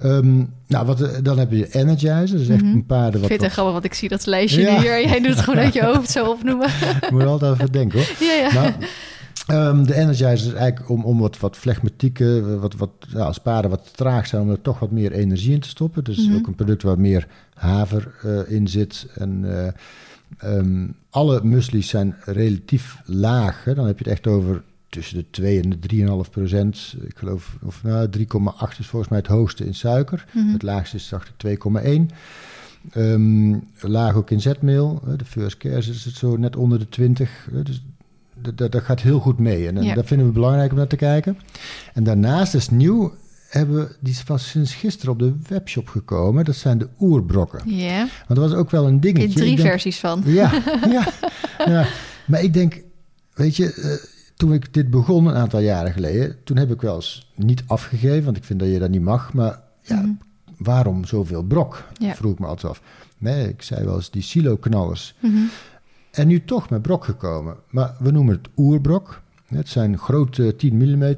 Ehm, 0.00 0.36
nou, 0.66 0.86
wat, 0.86 1.00
eh, 1.00 1.08
dan 1.22 1.38
heb 1.38 1.50
je 1.50 1.74
Energizer, 1.74 2.30
dat 2.38 2.40
is 2.40 2.48
echt 2.48 2.62
Mhm. 2.62 2.72
een 2.72 2.86
paarden 2.86 3.20
Ik 3.20 3.26
vind 3.26 3.40
het 3.42 3.52
grappig, 3.52 3.72
want 3.72 3.84
ik 3.84 3.94
zie 3.94 4.08
dat 4.08 4.26
lijstje 4.26 4.60
Ja. 4.60 4.72
nu 4.74 4.78
hier. 4.80 5.00
Jij 5.08 5.20
doet 5.20 5.30
het 5.30 5.40
gewoon 5.40 5.60
uit 5.60 5.72
je 5.74 5.84
hoofd 5.94 6.10
zo 6.10 6.30
opnoemen. 6.30 6.70
moet 7.10 7.22
je 7.22 7.26
altijd 7.28 7.54
even 7.54 7.72
denken 7.72 7.98
hoor. 7.98 8.26
ja, 8.28 8.32
ja. 8.34 8.52
Nou, 8.52 8.72
ehm, 9.46 9.84
de 9.84 9.94
Energizer 9.94 10.46
is 10.46 10.52
eigenlijk 10.58 10.90
om, 10.90 11.04
om 11.04 11.18
wat, 11.18 11.38
wat 11.38 11.56
flegmatieke, 11.56 12.58
wat, 12.60 12.74
wat, 12.74 12.90
als 13.16 13.38
paarden 13.38 13.70
wat 13.70 13.90
traag 13.96 14.26
zijn, 14.26 14.42
om 14.42 14.50
er 14.50 14.62
toch 14.62 14.78
wat 14.78 14.90
meer 14.90 15.12
energie 15.12 15.52
in 15.52 15.60
te 15.60 15.68
stoppen. 15.68 16.04
Dus 16.04 16.26
Mhm. 16.26 16.36
ook 16.36 16.46
een 16.46 16.54
product 16.54 16.82
waar 16.82 17.00
meer 17.00 17.26
haver 17.54 18.14
eh, 18.22 18.54
in 18.56 18.68
zit. 18.68 19.06
En 19.14 19.44
eh, 19.44 19.68
ehm, 20.56 20.86
alle 21.10 21.40
musli's 21.42 21.88
zijn 21.88 22.14
relatief 22.24 22.96
laag. 23.04 23.64
Hè. 23.64 23.74
Dan 23.74 23.86
heb 23.86 23.98
je 23.98 24.04
het 24.04 24.12
echt 24.12 24.26
over 24.26 24.62
tussen 24.88 25.16
de 25.16 25.24
2 25.30 25.60
en 25.62 25.70
de 25.70 26.22
3,5 26.24 26.30
procent. 26.30 26.94
Ik 27.06 27.16
geloof, 27.18 27.56
of 27.62 27.82
nou, 27.82 28.08
3,8 28.18 28.78
is 28.78 28.86
volgens 28.86 29.10
mij 29.10 29.18
het 29.18 29.26
hoogste 29.26 29.66
in 29.66 29.74
suiker. 29.74 30.24
Mhm. 30.34 30.52
Het 30.52 30.62
laagste 30.62 30.96
is 30.96 31.08
dacht 31.08 31.28
ik 31.28 31.34
2,1. 31.36 32.10
Ehm, 32.92 33.56
laag 33.80 34.14
ook 34.14 34.30
in 34.30 34.40
zetmeel. 34.40 35.02
De 35.16 35.24
first 35.24 35.56
care 35.56 35.76
is 35.76 36.04
het 36.04 36.14
zo 36.14 36.36
net 36.36 36.56
onder 36.56 36.78
de 36.78 36.88
20. 36.88 37.48
eh, 37.52 37.64
Dus 37.64 37.82
dat- 38.54 38.72
dat, 38.72 38.82
gaat 38.82 39.00
heel 39.00 39.18
goed 39.20 39.38
mee. 39.38 39.66
En, 39.68 39.76
en 39.76 39.82
Ja. 39.84 39.94
dat 39.94 40.06
vinden 40.06 40.26
we 40.26 40.32
belangrijk 40.32 40.70
om 40.70 40.76
naar 40.76 40.86
te 40.86 40.96
kijken. 40.96 41.38
En 41.94 42.04
daarnaast 42.04 42.54
is 42.54 42.68
nieuw, 42.68 43.14
hebben 43.48 43.76
we, 43.76 43.96
die 44.00 44.12
is 44.12 44.22
pas 44.22 44.48
sinds 44.48 44.74
gisteren 44.74 45.12
op 45.12 45.18
de 45.18 45.34
webshop 45.48 45.88
gekomen. 45.88 46.44
Dat 46.44 46.56
zijn 46.56 46.78
de 46.78 46.88
oerbrokken. 47.00 47.60
Ja, 47.76 47.98
Want 47.98 48.40
dat 48.40 48.50
was 48.50 48.52
ook 48.52 48.70
wel 48.70 48.86
een 48.86 49.00
dingetje. 49.00 49.28
in 49.28 49.34
drie 49.34 49.56
denk- 49.56 49.68
versies 49.68 49.98
van. 49.98 50.22
ja, 50.24 50.52
ja, 50.90 51.08
ja. 51.72 51.86
Maar 52.26 52.42
ik 52.42 52.52
denk, 52.52 52.82
weet 53.34 53.56
je, 53.56 53.72
eh, 53.72 54.16
toen 54.38 54.52
ik 54.52 54.74
dit 54.74 54.90
begon 54.90 55.26
een 55.26 55.34
aantal 55.34 55.60
jaren 55.60 55.92
geleden, 55.92 56.36
toen 56.44 56.56
heb 56.56 56.70
ik 56.72 56.80
wel 56.80 56.94
eens 56.94 57.30
niet 57.34 57.62
afgegeven, 57.66 58.24
want 58.24 58.36
ik 58.36 58.44
vind 58.44 58.60
dat 58.60 58.68
je 58.68 58.78
dat 58.78 58.90
niet 58.90 59.02
mag. 59.02 59.32
Maar 59.32 59.60
ja, 59.82 59.96
Mhm. 60.00 60.10
waarom 60.58 61.04
zoveel 61.04 61.42
brok? 61.42 61.84
Ja. 61.98 62.14
Vroeg 62.14 62.32
ik 62.32 62.38
me 62.38 62.46
altijd 62.46 62.72
af. 62.72 62.82
Nee, 63.18 63.48
ik 63.48 63.62
zei 63.62 63.84
wel 63.84 63.94
eens 63.96 64.10
die 64.10 64.22
silo-knallers. 64.22 65.14
Mhm. 65.20 65.36
En 66.10 66.26
nu 66.26 66.44
toch 66.44 66.70
met 66.70 66.82
brok 66.82 67.04
gekomen. 67.04 67.56
Maar 67.70 67.94
we 67.98 68.10
noemen 68.10 68.34
het 68.34 68.48
oerbrok. 68.56 69.20
Het 69.46 69.68
zijn 69.68 69.98
grote 69.98 70.56
10 70.56 70.76
mm 70.76 71.16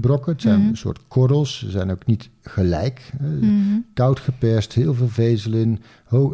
brokken. 0.00 0.32
Het 0.32 0.42
zijn 0.42 0.58
Mhm. 0.60 0.68
een 0.68 0.76
soort 0.76 0.98
korrels. 1.08 1.58
Ze 1.58 1.70
zijn 1.70 1.90
ook 1.90 2.06
niet 2.06 2.28
gelijk. 2.42 3.10
Eh. 3.20 3.26
Koud 3.94 4.20
geperst, 4.20 4.72
heel 4.72 4.94
veel 4.94 5.08
vezel 5.08 5.52
in. 5.52 5.80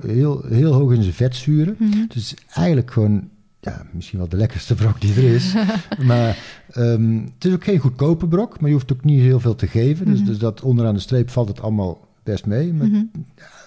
heel, 0.05 0.41
heel 0.49 0.73
hoog 0.73 0.93
in 0.93 1.03
zijn 1.03 1.15
vetzuren. 1.15 1.77
Dus 2.09 2.35
eigenlijk 2.55 2.91
gewoon, 2.91 3.29
ja, 3.67 3.83
misschien 3.93 4.19
wel 4.19 4.29
de 4.29 4.37
lekkerste 4.37 4.75
brok 4.75 5.01
die 5.01 5.15
er 5.15 5.35
is. 5.35 5.55
maar 6.11 6.39
ehm, 6.73 7.15
het 7.35 7.45
is 7.45 7.53
ook 7.53 7.65
geen 7.65 7.79
goedkope 7.79 8.29
brok, 8.29 8.61
maar 8.61 8.69
je 8.69 8.75
hoeft 8.77 8.93
ook 8.93 9.05
niet 9.05 9.21
heel 9.21 9.41
veel 9.41 9.55
te 9.55 9.67
geven. 9.67 10.07
Dus, 10.07 10.19
Mhm. 10.19 10.27
dus 10.29 10.39
dat 10.39 10.61
onderaan 10.63 10.95
de 10.95 11.01
streep 11.01 11.31
valt 11.31 11.49
het 11.49 11.61
allemaal 11.61 12.07
best 12.23 12.47
mee. 12.47 12.73
Maar 12.73 12.87
Mhm. 12.87 13.03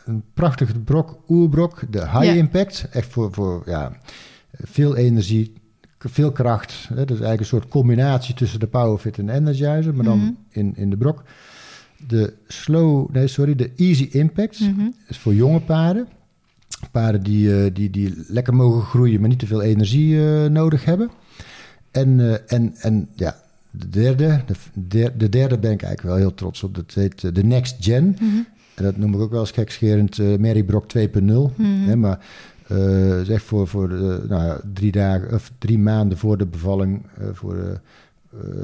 Een 0.05 0.23
prachtige 0.33 0.79
brok, 0.79 1.19
oerbrok, 1.27 1.81
de 1.89 1.99
high 2.09 2.35
impact. 2.35 2.87
Echt 2.91 3.11
voor, 3.11 3.33
voor 3.33 3.63
ja, 3.65 3.97
veel 4.51 4.95
energie, 4.95 5.53
veel 5.99 6.31
kracht. 6.31 6.73
Hè? 6.87 6.95
Dat 6.95 7.03
is 7.05 7.09
eigenlijk 7.09 7.39
een 7.39 7.45
soort 7.45 7.67
combinatie 7.67 8.35
tussen 8.35 8.59
de 8.59 8.67
Powerfit 8.67 9.17
en 9.17 9.25
de 9.25 9.31
Energizer, 9.31 9.95
maar 9.95 10.05
dan 10.05 10.17
Mhm. 10.19 10.31
in, 10.49 10.73
in 10.75 10.89
de 10.89 10.97
brok. 10.97 11.23
De 12.07 12.33
slow, 12.47 13.09
nee 13.11 13.27
sorry, 13.27 13.55
de 13.55 13.71
easy 13.75 14.07
impact 14.11 14.59
is 15.07 15.17
voor 15.17 15.33
jonge 15.33 15.59
paarden. 15.59 16.07
Paarden 16.91 17.23
die, 17.23 17.63
eh, 17.63 17.73
die, 17.73 17.89
die 17.89 18.23
lekker 18.27 18.55
mogen 18.55 18.81
groeien, 18.81 19.19
maar 19.19 19.29
niet 19.29 19.39
te 19.39 19.47
veel 19.47 19.61
energie 19.61 20.17
eh, 20.17 20.49
nodig 20.49 20.85
hebben. 20.85 21.09
En, 21.91 22.19
eh, 22.19 22.53
en, 22.57 22.73
en 22.75 23.09
ja, 23.15 23.35
de 23.71 23.89
derde, 23.89 24.41
de, 24.73 25.11
de 25.17 25.29
derde 25.29 25.57
ben 25.57 25.71
ik 25.71 25.81
eigenlijk 25.81 26.01
wel 26.01 26.25
heel 26.25 26.33
trots 26.33 26.63
op. 26.63 26.75
Dat 26.75 26.93
heet 26.93 27.35
de 27.35 27.43
Next 27.43 27.75
Gen. 27.79 28.15
Mhm. 28.19 28.41
En 28.75 28.83
dat 28.83 28.97
noem 28.97 29.13
ik 29.13 29.19
ook 29.19 29.31
wel 29.31 29.39
eens 29.39 29.51
gekscherend 29.51 30.19
eh 30.19 30.37
Mary 30.37 30.63
Brock 30.63 30.85
2.0. 30.97 31.51
Mhm. 31.55 31.99
Maar 31.99 32.19
zeg 33.23 33.41
voor, 33.41 33.67
voor 33.67 33.89
de, 33.89 34.25
nou, 34.27 34.59
drie, 34.73 34.91
dagen, 34.91 35.33
of 35.33 35.51
drie 35.57 35.79
maanden 35.79 36.17
voor 36.17 36.37
de 36.37 36.45
bevalling, 36.45 37.05
eh, 37.17 37.27
voor 37.33 37.55
de 37.55 37.79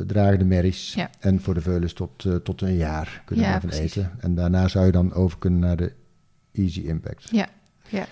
dragende 0.05 0.45
merries. 0.45 0.93
Ja. 0.93 1.09
En 1.19 1.41
voor 1.41 1.53
de 1.53 1.61
veulens 1.61 1.93
tot, 1.93 2.25
tot 2.43 2.61
een 2.61 2.75
jaar 2.75 3.21
kunnen 3.25 3.45
Ja, 3.45 3.59
we 3.59 3.67
precies. 3.67 3.95
eten. 3.95 4.11
En 4.19 4.35
daarna 4.35 4.67
zou 4.67 4.85
je 4.85 4.91
dan 4.91 5.13
over 5.13 5.37
kunnen 5.37 5.59
naar 5.59 5.77
de 5.77 5.91
Easy 6.51 6.79
Impact. 6.79 7.29
Ja, 7.31 7.47
ja. 7.89 8.05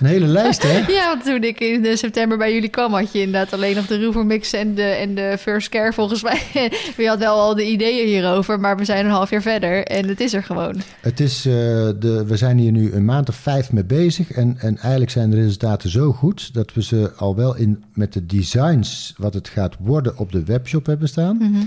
Een 0.00 0.06
hele 0.06 0.26
lijst, 0.26 0.62
hè? 0.62 0.78
Ja, 0.92 1.08
want 1.08 1.24
toen 1.24 1.42
ik 1.42 1.60
in 1.60 1.82
de 1.82 1.96
september 1.96 2.38
bij 2.38 2.54
jullie 2.54 2.68
kwam, 2.68 2.92
had 2.92 3.12
je 3.12 3.20
inderdaad 3.20 3.52
alleen 3.52 3.76
nog 3.76 3.86
de 3.86 4.04
Rover 4.04 4.26
Mix 4.26 4.52
en 4.52 4.74
de, 4.74 4.82
en 4.82 5.14
de 5.14 5.36
First 5.40 5.68
Care 5.68 5.92
volgens 5.92 6.22
mij. 6.22 6.42
Je 6.96 7.08
had 7.08 7.18
wel 7.18 7.40
al 7.40 7.54
de 7.54 7.66
ideeën 7.66 8.06
hierover, 8.06 8.60
maar 8.60 8.76
we 8.76 8.84
zijn 8.84 9.04
een 9.04 9.10
half 9.10 9.30
jaar 9.30 9.42
verder 9.42 9.84
en 9.84 10.08
het 10.08 10.20
is 10.20 10.34
er 10.34 10.42
gewoon. 10.42 10.82
Het 11.00 11.20
is, 11.20 11.46
eh, 11.46 11.52
de, 11.98 12.24
we 12.26 12.36
zijn 12.36 12.58
hier 12.58 12.72
nu 12.72 12.92
een 12.92 13.04
maand 13.04 13.28
of 13.28 13.34
vijf 13.34 13.72
mee 13.72 13.84
bezig. 13.84 14.30
En, 14.30 14.56
en 14.60 14.78
eigenlijk 14.78 15.10
zijn 15.10 15.30
de 15.30 15.36
resultaten 15.36 15.90
zo 15.90 16.12
goed 16.12 16.54
dat 16.54 16.74
we 16.74 16.82
ze 16.82 17.12
al 17.16 17.36
wel 17.36 17.56
in, 17.56 17.84
met 17.94 18.12
de 18.12 18.26
designs 18.26 19.14
wat 19.16 19.34
het 19.34 19.48
gaat 19.48 19.74
worden 19.78 20.18
op 20.18 20.32
de 20.32 20.44
webshop 20.44 20.86
hebben 20.86 21.08
staan. 21.08 21.36
Mhm. 21.36 21.64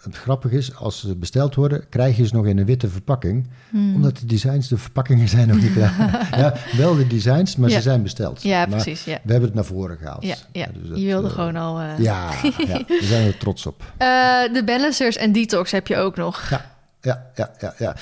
Het 0.00 0.16
grappige 0.16 0.56
is, 0.56 0.74
als 0.74 1.00
ze 1.00 1.16
besteld 1.16 1.54
worden, 1.54 1.88
krijg 1.88 2.16
je 2.16 2.26
ze 2.26 2.34
nog 2.34 2.46
in 2.46 2.58
een 2.58 2.64
witte 2.64 2.88
verpakking. 2.88 3.48
Mhm. 3.70 3.94
Omdat 3.94 4.16
de 4.18 4.26
designs, 4.26 4.68
de 4.68 4.76
verpakkingen 4.78 5.28
zijn 5.28 5.48
nog 5.48 5.60
niet 5.60 5.72
klaar. 5.72 6.28
ja, 6.40 6.54
wel 6.76 6.94
de 6.96 7.06
designs, 7.06 7.56
maar 7.56 7.68
Ja. 7.70 7.76
ze 7.76 7.82
zijn 7.82 8.02
besteld. 8.02 8.42
Ja, 8.42 8.58
Maar 8.58 8.68
precies. 8.68 9.04
Ja, 9.04 9.18
We 9.22 9.30
hebben 9.30 9.48
het 9.48 9.54
naar 9.54 9.64
voren 9.64 9.96
gehaald. 9.96 10.22
ja, 10.24 10.34
ja. 10.52 10.66
dus 10.72 10.88
dat, 10.88 10.98
je 10.98 11.04
wilde 11.06 11.28
eh, 11.28 11.34
gewoon 11.34 11.56
al... 11.56 11.80
eh, 11.80 11.98
Ja, 11.98 12.30
ja, 12.58 12.82
daar 12.88 12.98
zijn 13.02 13.26
we 13.26 13.36
trots 13.36 13.66
op. 13.66 13.82
Eh, 13.98 14.06
de 14.52 14.62
balancers 14.64 15.16
en 15.16 15.32
detox 15.32 15.70
heb 15.70 15.86
je 15.86 15.96
ook 15.96 16.16
nog. 16.16 16.48
Ja, 16.50 16.70
ja, 17.00 17.30
ja, 17.34 17.50
ja. 17.60 17.74
ja. 17.78 17.96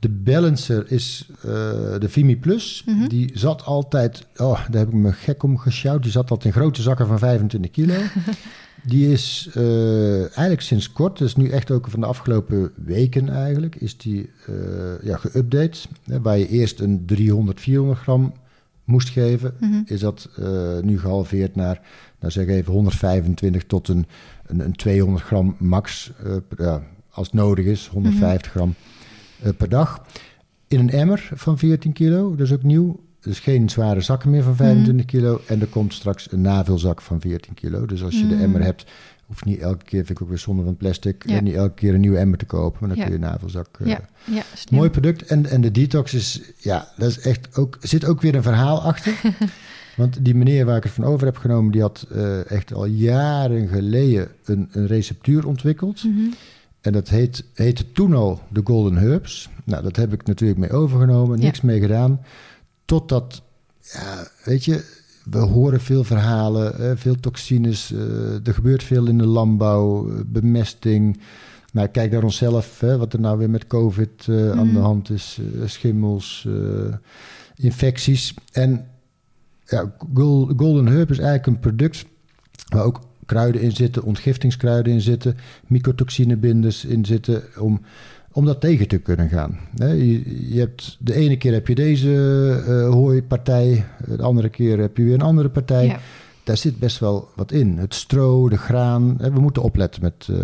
De 0.00 0.08
balancer 0.08 0.92
is 0.92 1.28
de 1.98 2.06
Vimi 2.08 2.36
Plus. 2.36 2.82
Mhm. 2.86 3.08
Die 3.08 3.30
zat 3.34 3.64
altijd, 3.64 4.26
oh, 4.36 4.60
daar 4.70 4.78
heb 4.80 4.88
ik 4.88 4.94
me 4.94 5.12
gek 5.12 5.42
om 5.42 5.58
gesjouwd. 5.58 6.02
Die 6.02 6.12
zat 6.12 6.30
altijd 6.30 6.54
in 6.54 6.60
grote 6.60 6.82
zakken 6.82 7.06
van 7.06 7.18
25 7.18 7.70
kilo. 7.70 7.94
die 8.84 9.12
is 9.12 9.50
eh, 9.54 10.20
eigenlijk 10.20 10.60
sinds 10.60 10.92
kort, 10.92 11.18
dus 11.18 11.36
nu 11.36 11.48
echt 11.48 11.70
ook 11.70 11.88
van 11.88 12.00
de 12.00 12.06
afgelopen 12.06 12.72
weken 12.84 13.28
eigenlijk, 13.28 13.74
is 13.76 13.96
die 13.96 14.30
eh, 14.46 14.54
ja, 15.02 15.16
geüpdate. 15.26 15.78
Waar 16.22 16.38
je 16.38 16.48
eerst 16.48 16.80
een 16.80 17.02
300, 17.06 17.60
400 17.60 18.00
gram 18.00 18.32
moest 18.84 19.08
geven, 19.08 19.54
Mhm. 19.60 19.80
is 19.84 20.00
dat 20.00 20.28
eh, 20.36 20.78
nu 20.82 20.98
gehalveerd 20.98 21.54
naar, 21.56 21.80
nou 22.20 22.32
zeg 22.32 22.46
even 22.46 22.72
125 22.72 23.64
tot 23.64 23.88
een, 23.88 24.06
een, 24.46 24.60
een 24.60 24.76
200 24.76 25.24
gram 25.24 25.56
max, 25.58 26.12
per- 26.48 26.64
ja, 26.64 26.82
als 27.10 27.26
het 27.26 27.36
nodig 27.36 27.64
is, 27.64 27.86
150 27.92 28.50
gram 28.52 28.74
eh, 29.42 29.50
per 29.56 29.68
dag. 29.68 30.06
In 30.68 30.78
een 30.80 30.90
emmer 30.90 31.30
van 31.34 31.58
14 31.58 31.92
kilo, 31.92 32.30
dat 32.36 32.46
is 32.46 32.52
ook 32.52 32.62
nieuw. 32.62 33.00
Dus 33.28 33.38
geen 33.38 33.68
zware 33.70 34.00
zakken 34.00 34.30
meer 34.30 34.42
van 34.42 34.56
25 34.56 35.06
kilo. 35.06 35.40
En 35.46 35.60
er 35.60 35.66
komt 35.66 35.94
straks 35.94 36.32
een 36.32 36.40
navulzak 36.40 37.00
van 37.02 37.20
14 37.20 37.54
kilo. 37.54 37.86
Dus 37.86 38.02
als 38.02 38.14
je 38.20 38.26
de 38.28 38.34
Mm. 38.34 38.40
emmer 38.40 38.62
hebt, 38.62 38.84
hoeft 39.26 39.44
niet 39.44 39.58
elke 39.58 39.84
keer, 39.84 40.04
vind 40.04 40.10
ik 40.18 40.22
ook 40.22 40.28
weer 40.28 40.38
zonde 40.38 40.62
van 40.62 40.76
plastic, 40.76 41.24
Ja. 41.28 41.36
en 41.36 41.44
niet 41.44 41.54
elke 41.54 41.74
keer 41.74 41.94
een 41.94 42.00
nieuwe 42.00 42.18
emmer 42.18 42.38
te 42.38 42.44
kopen. 42.44 42.76
Maar 42.80 42.88
dan 42.88 42.98
Ja. 42.98 43.04
kun 43.04 43.12
je 43.12 43.18
een 43.18 43.30
navelzak. 43.30 43.68
eh, 43.80 43.86
Ja, 43.86 44.00
ja. 44.24 44.42
Mooi 44.70 44.90
product. 44.90 45.22
En, 45.22 45.46
en 45.46 45.60
de 45.60 45.70
detox 45.70 46.14
is, 46.14 46.40
ja, 46.58 46.88
dat 46.96 47.08
is 47.10 47.20
echt 47.20 47.56
ook, 47.56 47.76
zit 47.80 48.04
ook 48.04 48.20
weer 48.20 48.34
een 48.34 48.42
verhaal 48.42 48.82
achter. 48.82 49.20
Want 49.96 50.24
die 50.24 50.34
meneer 50.34 50.64
waar 50.64 50.76
ik 50.76 50.82
het 50.82 50.92
van 50.92 51.04
over 51.04 51.26
heb 51.26 51.36
genomen, 51.36 51.72
die 51.72 51.80
had 51.80 52.06
eh, 52.12 52.50
echt 52.50 52.72
al 52.74 52.84
jaren 52.86 53.68
geleden 53.68 54.28
een, 54.44 54.68
een 54.72 54.86
receptuur 54.86 55.46
ontwikkeld. 55.46 56.04
Mhm. 56.04 56.20
En 56.80 56.92
dat 56.92 57.08
heet, 57.08 57.44
heette 57.54 57.92
toen 57.92 58.14
al 58.14 58.40
de 58.48 58.60
Golden 58.64 58.96
Herbs. 58.96 59.48
Nou, 59.64 59.82
dat 59.82 59.96
heb 59.96 60.12
ik 60.12 60.26
natuurlijk 60.26 60.60
mee 60.60 60.70
overgenomen, 60.72 61.38
niks 61.38 61.60
mee 61.60 61.80
gedaan. 61.80 62.20
Totdat, 62.88 63.42
ja, 63.92 64.28
weet 64.44 64.64
je, 64.64 64.84
we 65.30 65.38
horen 65.38 65.80
veel 65.80 66.04
verhalen, 66.04 66.78
eh, 66.78 66.92
veel 66.96 67.14
toxines. 67.20 67.92
eh, 67.92 68.46
er 68.46 68.54
gebeurt 68.54 68.82
veel 68.82 69.06
in 69.06 69.18
de 69.18 69.26
landbouw, 69.26 70.10
eh, 70.10 70.20
bemesting. 70.26 71.20
Nou, 71.72 71.88
kijk 71.88 72.10
naar 72.10 72.22
onszelf, 72.22 72.80
hè, 72.80 72.98
wat 72.98 73.12
er 73.12 73.20
nou 73.20 73.38
weer 73.38 73.50
met 73.50 73.66
COVID 73.66 74.26
aan 74.28 74.72
de 74.72 74.78
hand 74.78 75.10
is. 75.10 75.38
schimmels, 75.64 76.48
infecties. 77.56 78.34
En 78.52 78.86
ja, 79.64 79.94
Gol- 80.14 80.50
Golden 80.56 80.86
Herb 80.86 81.10
is 81.10 81.18
eigenlijk 81.18 81.46
een 81.46 81.60
product 81.60 82.04
waar 82.68 82.84
ook 82.84 83.00
kruiden 83.26 83.60
in 83.60 83.72
zitten, 83.72 84.02
ontgiftingskruiden 84.02 84.92
in 84.92 85.00
zitten, 85.00 85.36
mycotoxinebinders 85.66 86.84
in 86.84 87.04
zitten, 87.04 87.42
om, 87.58 87.80
om 88.38 88.44
dat 88.44 88.60
tegen 88.60 88.88
te 88.88 88.98
kunnen 88.98 89.28
gaan. 89.28 89.58
Je, 89.76 90.54
hebt, 90.58 90.96
de 91.00 91.14
ene 91.14 91.36
keer 91.36 91.52
heb 91.52 91.68
je 91.68 91.74
deze 91.74 92.12
eh 92.66 92.88
hooipartij, 92.94 93.84
de 94.06 94.22
andere 94.22 94.48
keer 94.48 94.78
heb 94.78 94.96
je 94.96 95.04
weer 95.04 95.14
een 95.14 95.20
andere 95.22 95.48
partij. 95.48 95.86
Ja. 95.86 95.98
Daar 96.44 96.56
zit 96.56 96.78
best 96.78 96.98
wel 96.98 97.28
wat 97.34 97.52
in. 97.52 97.78
Het 97.78 97.94
stro, 97.94 98.48
de 98.48 98.56
graan. 98.56 99.16
we 99.16 99.40
moeten 99.40 99.62
opletten 99.62 100.02
met 100.02 100.28
eh, 100.30 100.36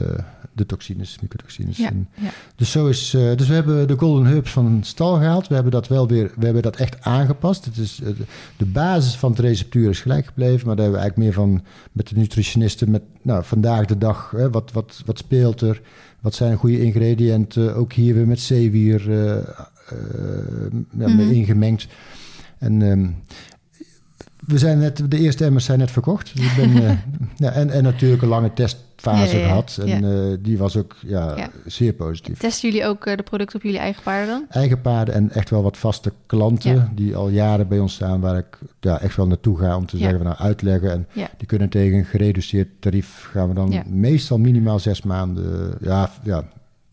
de 0.52 0.66
toxines, 0.66 1.18
mycotoxines. 1.22 1.76
Ja, 1.76 1.88
En 1.88 2.08
ja. 2.14 2.30
dus, 2.56 2.70
zo 2.70 2.86
is, 2.86 3.14
eh, 3.14 3.36
dus 3.36 3.48
we 3.48 3.54
hebben 3.54 3.88
de 3.88 3.98
Golden 3.98 4.26
Herbs 4.26 4.50
van 4.50 4.80
stal 4.84 5.14
gehaald. 5.14 5.48
We 5.48 5.54
hebben 5.54 5.72
dat 5.72 5.88
wel 5.88 6.08
weer, 6.08 6.30
we 6.36 6.44
hebben 6.44 6.62
dat 6.62 6.76
echt 6.76 7.00
aangepast. 7.00 7.64
Het 7.64 7.76
is, 7.76 7.94
de- 7.96 8.14
de 8.56 8.64
basis 8.66 9.14
van 9.16 9.30
het 9.30 9.40
receptuur 9.40 9.90
is 9.90 10.00
gelijk 10.00 10.26
gebleven, 10.26 10.66
maar 10.66 10.76
daar 10.76 10.84
hebben 10.84 11.02
we 11.02 11.06
eigenlijk 11.06 11.36
meer 11.36 11.46
van 11.46 11.64
met 11.92 12.08
de 12.08 12.16
nutritionisten, 12.16 12.90
met 12.90 13.02
nou, 13.22 13.44
vandaag 13.44 13.86
de 13.86 13.98
dag, 13.98 14.30
hè, 14.36 14.50
wat, 14.50 14.72
wat, 14.72 15.02
wat 15.06 15.18
speelt 15.18 15.60
er? 15.60 15.80
Wat 16.24 16.34
zijn 16.34 16.56
goede 16.56 16.80
ingrediënten? 16.80 17.74
Ook 17.76 17.92
hier 17.92 18.14
weer 18.14 18.26
met 18.26 18.40
zeewier 18.40 19.10
eh, 19.10 19.36
eh, 19.36 19.42
ja, 20.98 21.08
Mhm. 21.08 21.20
ingemengd. 21.20 21.86
En 22.58 22.82
ehm, 22.82 23.06
we 24.46 24.58
zijn 24.58 24.78
net, 24.78 25.10
de 25.10 25.18
eerste 25.18 25.44
emmers 25.44 25.64
zijn 25.64 25.78
net 25.78 25.90
verkocht. 25.90 26.36
Dus 26.36 26.44
ik 26.46 26.56
ben, 26.56 26.76
eh, 26.88 26.96
ja, 27.36 27.50
en, 27.52 27.70
en 27.70 27.82
natuurlijk 27.82 28.22
een 28.22 28.28
lange 28.28 28.52
test, 28.52 28.83
ja. 29.02 29.26
gehad. 29.26 29.78
En 29.86 30.04
eh, 30.04 30.36
die 30.40 30.58
was 30.58 30.76
ook 30.76 30.96
ja, 31.06 31.50
zeer 31.66 31.92
positief. 31.92 32.38
Testen 32.38 32.70
jullie 32.70 32.86
ook 32.86 33.06
eh, 33.06 33.16
de 33.16 33.22
producten 33.22 33.56
op 33.56 33.62
jullie 33.62 33.78
eigen 33.78 34.02
paarden 34.02 34.26
dan? 34.28 34.44
Eigen 34.48 34.80
paarden 34.80 35.14
en 35.14 35.30
echt 35.30 35.50
wel 35.50 35.62
wat 35.62 35.76
vaste 35.76 36.12
klanten 36.26 36.90
die 36.94 37.16
al 37.16 37.28
jaren 37.28 37.68
bij 37.68 37.78
ons 37.78 37.94
staan, 37.94 38.20
waar 38.20 38.38
ik 38.38 38.58
ja, 38.80 39.00
echt 39.00 39.16
wel 39.16 39.26
naartoe 39.26 39.58
ga 39.58 39.76
om 39.76 39.86
te 39.86 39.96
zeggen 39.96 40.16
van 40.16 40.26
nou 40.26 40.38
uitleggen. 40.38 40.92
En 40.92 41.08
die 41.36 41.46
kunnen 41.46 41.68
tegen 41.68 41.98
een 41.98 42.04
gereduceerd 42.04 42.68
tarief 42.80 43.28
gaan 43.32 43.48
we 43.48 43.54
dan 43.54 43.82
meestal 43.86 44.38
minimaal 44.38 44.78
zes 44.78 45.02
maanden, 45.02 45.76
ja, 45.80 46.10
ja 46.22 46.44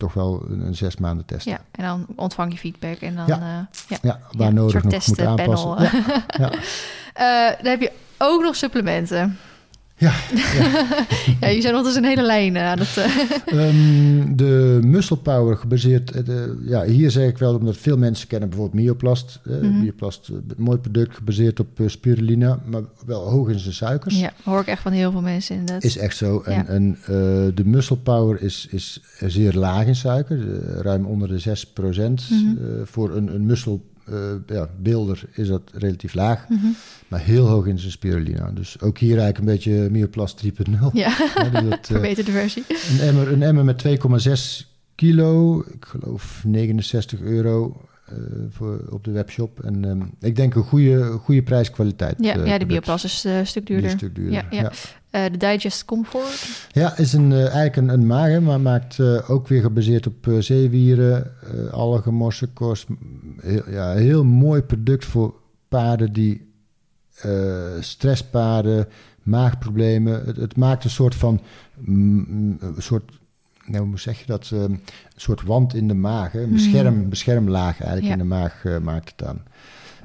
toch 0.02 0.14
wel 0.14 0.44
een, 0.48 0.66
een 0.66 0.74
zes 0.74 0.96
maanden 0.96 1.24
testen. 1.24 1.52
Ja, 1.52 1.60
en 1.70 1.84
dan 1.84 2.06
ontvang 2.16 2.52
je 2.52 2.58
feedback 2.58 2.98
en 3.00 3.14
dan... 3.14 3.26
Ja. 3.26 3.36
eh, 3.36 3.78
ja. 3.88 3.98
Ja, 4.02 4.20
waar 4.32 4.46
Ja, 4.46 4.52
nodig 4.52 4.82
nog 4.82 5.06
moet 5.06 5.20
aanpassen. 5.20 5.76
Ja, 5.78 5.90
ja. 6.38 6.50
Dan 7.62 7.70
heb 7.70 7.80
je 7.80 7.92
ook 8.18 8.42
nog 8.42 8.56
supplementen. 8.56 9.38
Ja, 10.02 10.12
Ja, 11.40 11.48
je 11.56 11.60
zijn 11.60 11.74
ondertussen 11.74 12.02
een 12.04 12.08
hele 12.08 12.22
lijn 12.26 12.56
eh, 12.56 12.62
aan 12.64 12.78
het... 12.78 12.96
eh, 12.96 13.66
Ehm, 13.66 14.36
de 14.36 14.78
muscle 14.84 15.16
power 15.16 15.56
gebaseerd, 15.56 16.10
eh, 16.10 16.24
de, 16.24 16.62
ja, 16.64 16.84
hier 16.84 17.10
zeg 17.10 17.28
ik 17.28 17.38
wel 17.38 17.54
omdat 17.54 17.76
veel 17.76 17.96
mensen 17.98 18.28
kennen 18.28 18.48
bijvoorbeeld 18.48 18.82
Myoplast. 18.84 19.40
eh, 19.44 19.52
Mhm. 19.56 19.80
Myoplast, 19.80 20.28
eh, 20.28 20.36
mooi 20.56 20.78
product 20.78 21.14
gebaseerd 21.16 21.60
op 21.60 21.68
spirulina, 21.86 22.58
maar 22.66 22.82
wel 23.06 23.30
hoog 23.30 23.48
in 23.48 23.58
zijn 23.58 23.74
suikers. 23.74 24.18
ja, 24.20 24.32
hoor 24.44 24.60
ik 24.60 24.66
echt 24.66 24.82
van 24.82 24.92
heel 24.92 25.10
veel 25.10 25.20
mensen 25.20 25.56
inderdaad. 25.56 25.84
Is 25.84 25.96
echt 25.98 26.16
zo. 26.16 26.40
En, 26.40 26.52
Ja. 26.54 26.66
en 26.66 26.98
de 27.54 27.64
muscle 27.64 27.96
power 27.96 28.42
is, 28.42 28.66
is 28.70 29.00
zeer 29.26 29.52
laag 29.54 29.86
in 29.86 29.96
suiker, 29.96 30.38
ruim 30.80 31.04
onder 31.06 31.28
de 31.28 31.38
6%. 31.38 32.30
Mhm. 32.30 32.54
Voor 32.84 33.16
een, 33.16 33.34
een 33.34 33.46
muscle 33.46 33.80
ja, 34.46 34.68
beelder 34.80 35.22
is 35.32 35.48
dat 35.48 35.62
relatief 35.72 36.14
laag, 36.14 36.48
Mhm. 36.48 36.66
maar 37.08 37.20
heel 37.20 37.46
hoog 37.46 37.66
in 37.66 37.78
zijn 37.78 37.92
spirulina. 37.92 38.50
Dus 38.50 38.80
ook 38.80 38.98
hier 38.98 39.18
eigenlijk 39.18 39.38
een 39.38 39.44
beetje 39.54 39.90
Myoplast 39.90 40.36
3.0. 40.36 40.90
Ja, 40.92 41.16
Ja, 41.52 41.60
dat, 41.60 41.64
eh, 41.78 41.78
verbeterde 41.82 42.30
versie. 42.30 42.64
een 42.68 43.00
emmer, 43.00 43.32
een 43.32 43.42
emmer 43.42 43.64
met 43.64 43.78
2,6 43.78 44.66
kilo, 44.94 45.60
ik 45.72 45.84
geloof 45.84 46.42
69 46.46 47.20
euro 47.20 47.80
eh, 48.06 48.14
voor, 48.50 48.80
op 48.90 49.04
de 49.04 49.10
webshop. 49.10 49.60
En 49.62 49.84
ehm, 49.84 50.02
ik 50.20 50.36
denk 50.36 50.54
een 50.54 50.62
goede, 50.62 51.02
goede 51.12 51.42
prijs-kwaliteit. 51.42 52.14
Ja, 52.18 52.36
eh, 52.36 52.46
ja 52.46 52.58
de. 52.58 52.66
Bioplast 52.66 53.04
is 53.04 53.24
eh, 53.24 53.38
een 53.38 53.46
stuk 53.46 53.66
duurder. 53.66 53.90
Een 53.90 53.96
stuk 53.98 54.14
duurder. 54.14 54.32
Ja, 54.32 54.44
ja. 54.50 54.72
Eh, 55.12 55.24
de 55.32 55.36
Digest 55.36 55.84
Comfort. 55.84 56.66
Ja, 56.70 56.96
is 56.96 57.12
een, 57.12 57.32
eh, 57.32 57.38
eigenlijk 57.40 57.76
een, 57.76 57.88
een 57.88 58.06
maag, 58.06 58.28
hè, 58.28 58.40
maar 58.40 58.60
maakt 58.60 58.98
eh, 58.98 59.30
ook 59.30 59.48
weer 59.48 59.60
gebaseerd 59.62 60.06
op 60.06 60.36
zeewieren, 60.38 61.32
algen, 61.70 62.14
mossenkost. 62.14 62.86
Heel, 63.40 63.70
ja, 63.70 63.92
heel 63.92 64.24
mooi 64.24 64.62
product 64.62 65.04
voor 65.04 65.34
paarden 65.68 66.12
die 66.12 66.50
stresspaarden, 67.80 68.88
maagproblemen. 69.22 70.24
Het, 70.24 70.36
het 70.36 70.56
maakt 70.56 70.84
een 70.84 70.90
soort 70.90 71.14
van, 71.14 71.40
mm, 71.78 72.56
een 72.60 72.74
soort, 72.78 73.12
nou, 73.66 73.86
hoe 73.86 73.98
zeg 73.98 74.18
je 74.18 74.26
dat, 74.26 74.50
een 74.50 74.80
soort 75.16 75.42
wand 75.42 75.74
in 75.74 75.88
de 75.88 75.94
maag, 75.94 76.32
hè? 76.32 76.42
een 76.42 76.52
bescherm, 76.52 77.08
beschermlaag 77.08 77.80
eigenlijk 77.80 78.06
Ja. 78.06 78.12
in 78.12 78.18
de 78.18 78.24
maag 78.24 78.64
maakt 78.82 79.10
het 79.10 79.28
aan. 79.28 79.42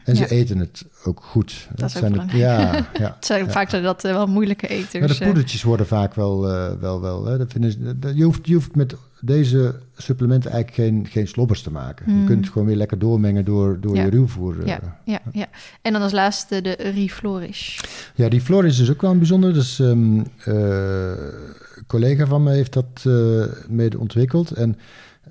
En 0.08 0.16
ze 0.16 0.28
eten 0.30 0.58
het 0.58 0.86
ook 1.04 1.22
goed. 1.24 1.68
Dat 1.76 1.84
ook 1.84 1.90
zijn 1.90 2.04
de- 2.04 2.10
belangrijk. 2.12 2.42
ja, 2.44 2.86
ja. 3.06 3.14
Het 3.16 3.26
zijn 3.26 3.52
vaak 3.52 3.70
dat 3.72 4.04
eh, 4.04 4.12
wel 4.12 4.28
moeilijke 4.28 4.66
Maar 4.70 4.78
eters. 4.78 5.18
de 5.18 5.24
eh. 5.24 5.30
poedertjes 5.30 5.64
worden 5.64 5.88
vaak 5.88 6.14
wel, 6.16 6.50
eh, 6.50 6.72
wel, 6.80 7.02
wel 7.02 7.26
hè, 7.26 7.38
dat 7.38 7.52
vinden 7.52 7.72
ze, 7.72 8.00
dat- 8.00 8.18
je, 8.18 8.24
hoeft, 8.24 8.48
je 8.48 8.54
hoeft 8.54 8.76
met 8.76 8.96
deze 9.22 9.76
supplementen 9.98 10.52
eigenlijk 10.52 10.82
geen, 10.90 11.08
geen 11.12 11.28
slobbers 11.28 11.62
te 11.62 11.72
maken. 11.72 12.06
Je 12.06 12.12
Hmm. 12.12 12.26
kunt 12.26 12.44
het 12.44 12.52
gewoon 12.54 12.68
weer 12.68 12.76
lekker 12.78 13.00
doormengen 13.00 13.46
door, 13.46 13.78
door 13.82 13.96
Ja. 13.96 14.04
je 14.04 14.10
ruwvoer. 14.10 14.66
ja, 14.66 14.80
ja, 15.06 15.20
ja. 15.32 15.46
En 15.82 15.94
dan 15.94 16.02
als 16.02 16.12
laatste 16.12 16.62
de 16.62 16.72
Reflourish. 16.80 17.80
Ja, 18.16 18.30
die 18.30 18.42
Floris 18.42 18.80
is 18.80 18.90
ook 18.92 19.02
wel 19.02 19.12
een 19.12 19.18
bijzonder. 19.18 19.54
Dus 19.54 19.80
ehm, 19.80 20.24
een 20.44 21.86
collega 21.88 22.26
van 22.26 22.44
me 22.44 22.52
heeft 22.52 22.74
dat 22.74 23.04
eh, 23.04 23.44
mede 23.70 24.00
ontwikkeld. 24.00 24.52
En 24.52 24.78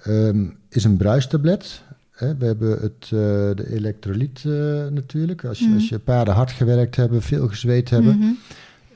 ehm, 0.02 0.44
is 0.68 0.84
een 0.84 0.96
bruistablet. 0.96 1.82
Hè. 2.16 2.36
We 2.36 2.44
hebben 2.44 2.70
het, 2.70 3.02
eh, 3.04 3.10
de 3.54 3.64
elektrolyt 3.70 4.42
eh, 4.44 4.52
natuurlijk. 4.86 5.44
Als 5.44 5.58
je, 5.58 5.64
Mhm. 5.64 5.74
als 5.74 5.88
je 5.88 5.98
paarden 5.98 6.34
hard 6.34 6.50
gewerkt 6.50 6.96
hebben, 6.96 7.22
veel 7.22 7.48
gezweet 7.48 7.90
hebben. 7.90 8.18
Mhm. 8.18 8.28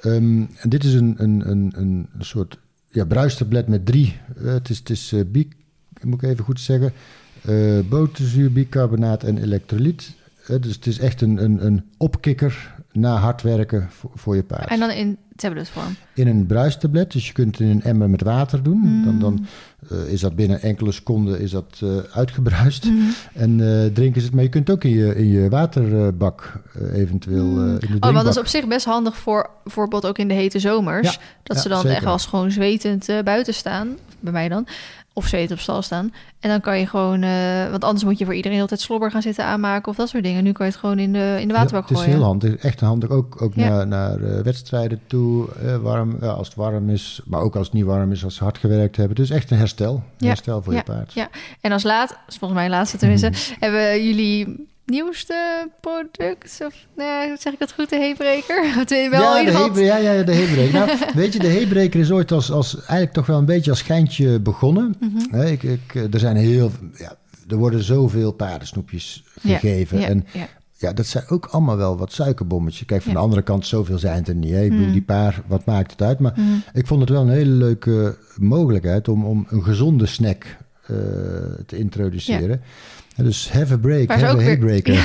Ehm, 0.00 0.44
en 0.56 0.68
dit 0.68 0.84
is 0.84 0.94
een, 0.94 1.14
een, 1.18 1.50
een, 1.50 1.72
een 1.76 2.08
soort 2.18 2.58
ja, 2.88 3.04
bruistablet 3.04 3.68
met 3.68 3.86
drie. 3.86 4.16
eh, 4.36 4.44
het 4.52 4.68
is, 4.70 4.78
het 4.78 4.90
is 4.90 5.14
bi, 5.26 5.48
moet 6.02 6.22
ik 6.22 6.28
even 6.30 6.44
goed 6.44 6.60
zeggen, 6.60 6.92
boterzuur, 7.88 8.52
bicarbonaat 8.52 9.22
en 9.24 9.38
elektrolyt. 9.38 10.14
Dus 10.60 10.74
het 10.74 10.86
is 10.86 10.98
echt 10.98 11.20
een, 11.20 11.44
een, 11.44 11.66
een 11.66 11.84
opkikker 11.96 12.74
na 12.92 13.16
hard 13.16 13.42
werken 13.42 13.88
voor, 13.90 14.10
voor 14.14 14.36
je 14.36 14.42
paard. 14.42 14.68
En 14.70 14.78
dan 14.80 14.90
in 14.90 15.16
tabletvorm. 15.40 15.96
In 16.14 16.26
een 16.26 16.46
bruistablet, 16.46 17.12
dus 17.12 17.26
je 17.26 17.32
kunt 17.32 17.58
het 17.58 17.68
in 17.68 17.74
een 17.74 17.82
emmer 17.82 18.10
met 18.10 18.22
water 18.22 18.62
doen. 18.62 18.78
Mm. 18.78 19.04
Dan, 19.04 19.18
dan 19.18 19.46
eh, 19.88 20.12
is 20.12 20.20
dat 20.20 20.34
binnen 20.34 20.62
enkele 20.62 20.92
seconden 20.92 21.40
is 21.40 21.50
dat, 21.50 21.80
eh, 21.82 21.96
uitgebruist. 22.12 22.84
Mhm. 22.84 22.96
En 23.34 23.60
eh, 23.60 23.92
drinken 23.92 24.20
ze 24.20 24.26
het, 24.26 24.34
maar 24.34 24.44
je 24.44 24.50
kunt 24.50 24.70
ook 24.70 24.84
in 24.84 24.90
je, 24.90 25.16
in 25.16 25.28
je 25.28 25.48
waterbak 25.48 26.62
eventueel 26.92 27.60
in 27.60 27.78
de 27.78 27.96
Oh, 28.00 28.12
want 28.12 28.14
dat 28.14 28.26
is 28.26 28.38
op 28.38 28.46
zich 28.46 28.66
best 28.66 28.84
handig 28.84 29.16
voor 29.16 29.50
bijvoorbeeld 29.64 30.06
ook 30.06 30.18
in 30.18 30.28
de 30.28 30.34
hete 30.34 30.58
zomers. 30.58 31.12
Ja, 31.12 31.20
dat 31.42 31.56
ja, 31.56 31.62
ze 31.62 31.68
dan 31.68 31.80
zeker. 31.80 31.96
echt 31.96 32.06
eens 32.06 32.26
gewoon 32.26 32.50
zwetend 32.50 33.06
buiten 33.24 33.54
staan. 33.54 33.96
Bij 34.20 34.32
mij 34.32 34.48
dan. 34.48 34.66
Of 35.12 35.26
zwetend 35.26 35.52
op 35.52 35.58
stal 35.58 35.82
staan. 35.82 36.12
En 36.40 36.48
dan 36.50 36.60
kan 36.60 36.78
je 36.78 36.86
gewoon... 36.86 37.22
eh, 37.22 37.70
want 37.70 37.84
anders 37.84 38.04
moet 38.04 38.18
je 38.18 38.24
voor 38.24 38.34
iedereen 38.34 38.60
altijd 38.60 38.80
slobber 38.80 39.10
gaan 39.10 39.22
zitten 39.22 39.44
aanmaken... 39.44 39.88
of 39.90 39.96
dat 39.96 40.08
soort 40.08 40.22
dingen. 40.22 40.44
Nu 40.44 40.52
kan 40.52 40.66
je 40.66 40.72
het 40.72 40.80
gewoon 40.80 40.98
in 40.98 41.12
de, 41.12 41.36
in 41.40 41.48
de 41.48 41.54
waterbak 41.54 41.82
Ja, 41.82 41.88
het 41.88 41.90
is 41.90 41.96
gooien. 41.96 42.12
heel 42.18 42.24
handig, 42.24 42.56
echt 42.56 42.80
handig. 42.80 43.10
Ook, 43.10 43.42
ook 43.42 43.54
Ja. 43.54 43.68
naar, 43.68 43.86
naar 43.86 44.20
eh, 44.22 44.42
wedstrijden 44.42 45.00
toe, 45.06 45.48
eh, 45.64 45.76
warm, 45.76 46.16
ja, 46.20 46.28
als 46.28 46.46
het 46.46 46.56
warm 46.56 46.90
is. 46.90 47.20
Maar 47.24 47.40
ook 47.40 47.56
als 47.56 47.66
het 47.66 47.74
niet 47.76 47.84
warm 47.84 48.12
is, 48.12 48.24
als 48.24 48.34
ze 48.34 48.42
hard 48.44 48.58
gewerkt 48.58 48.96
hebben. 48.96 49.16
Is 49.16 49.30
echt 49.30 49.50
een 49.50 49.58
herstel. 49.58 50.02
Een 50.18 50.26
herstel 50.26 50.62
voor 50.62 50.74
je 50.74 50.82
paard. 50.82 51.12
ja. 51.12 51.28
En 51.60 51.72
als 51.72 51.82
laat, 51.82 52.18
volgens 52.26 52.60
mij 52.60 52.68
laatste 52.68 52.96
tenminste... 52.98 53.30
Hebben 53.60 54.04
jullie 54.04 54.68
nieuwste 54.90 55.68
product? 55.80 56.60
Of 56.66 56.74
nee, 56.96 57.36
zeg 57.38 57.52
ik 57.52 57.58
dat 57.58 57.72
goed, 57.72 57.90
de 57.90 57.96
heebreker? 57.96 58.62
Wel 59.10 59.20
ja, 59.34 59.38
ieder 59.40 59.54
geval... 59.54 59.78
Ja, 59.78 59.96
ja, 59.96 60.22
de 60.22 60.32
heebreker. 60.34 60.72
nou, 60.72 60.90
weet 61.14 61.32
je, 61.32 61.38
de 61.38 61.46
heebreker 61.46 62.00
is 62.00 62.10
ooit 62.10 62.32
als, 62.32 62.50
als, 62.50 62.74
eigenlijk 62.76 63.12
toch 63.12 63.26
wel 63.26 63.38
een 63.38 63.44
beetje 63.44 63.70
als 63.70 63.78
schijntje 63.78 64.40
begonnen. 64.40 64.94
Mhm. 65.00 65.40
Ik, 65.40 65.62
ik, 65.62 65.94
eh, 65.94 66.12
er 66.14 66.18
zijn 66.20 66.36
heel... 66.36 66.70
Ja, 66.94 67.14
er 67.48 67.56
worden 67.56 67.82
zoveel 67.82 68.32
paardensnoepjes 68.32 69.24
Ja, 69.42 69.58
gegeven. 69.58 70.00
ja, 70.00 70.06
en 70.06 70.26
ja. 70.32 70.46
ja, 70.76 70.92
dat 70.92 71.06
zijn 71.06 71.24
ook 71.28 71.46
allemaal 71.46 71.76
wel 71.76 71.96
wat 71.96 72.12
suikerbommetjes. 72.12 72.86
Kijk, 72.86 73.02
van 73.02 73.12
Ja. 73.12 73.18
de 73.18 73.24
andere 73.24 73.42
kant, 73.42 73.66
zoveel 73.66 73.98
zijn 73.98 74.16
het 74.16 74.28
er 74.28 74.34
niet. 74.34 74.50
Hè? 74.52 74.62
Ik 74.62 74.70
bedoel, 74.70 74.86
Mm. 74.86 74.92
die 74.92 75.02
paar, 75.02 75.42
wat 75.46 75.64
maakt 75.64 75.90
het 75.90 76.02
uit? 76.02 76.18
Maar 76.18 76.32
Mhm. 76.36 76.48
ik 76.72 76.86
vond 76.86 77.00
het 77.00 77.10
wel 77.10 77.22
een 77.22 77.28
hele 77.28 77.50
leuke 77.50 78.16
mogelijkheid 78.36 79.08
om, 79.08 79.24
om 79.24 79.46
een 79.48 79.62
gezonde 79.64 80.06
snack 80.06 80.44
eh, 80.86 80.96
te 81.66 81.76
introduceren. 81.78 82.50
En 82.50 82.62
Dus 83.16 83.50
have 83.52 83.72
a 83.74 83.76
break, 83.76 84.08
Waar 84.08 84.20
have 84.20 84.32
a 84.32 84.36
weer- 84.36 84.58
breaker. 84.58 84.94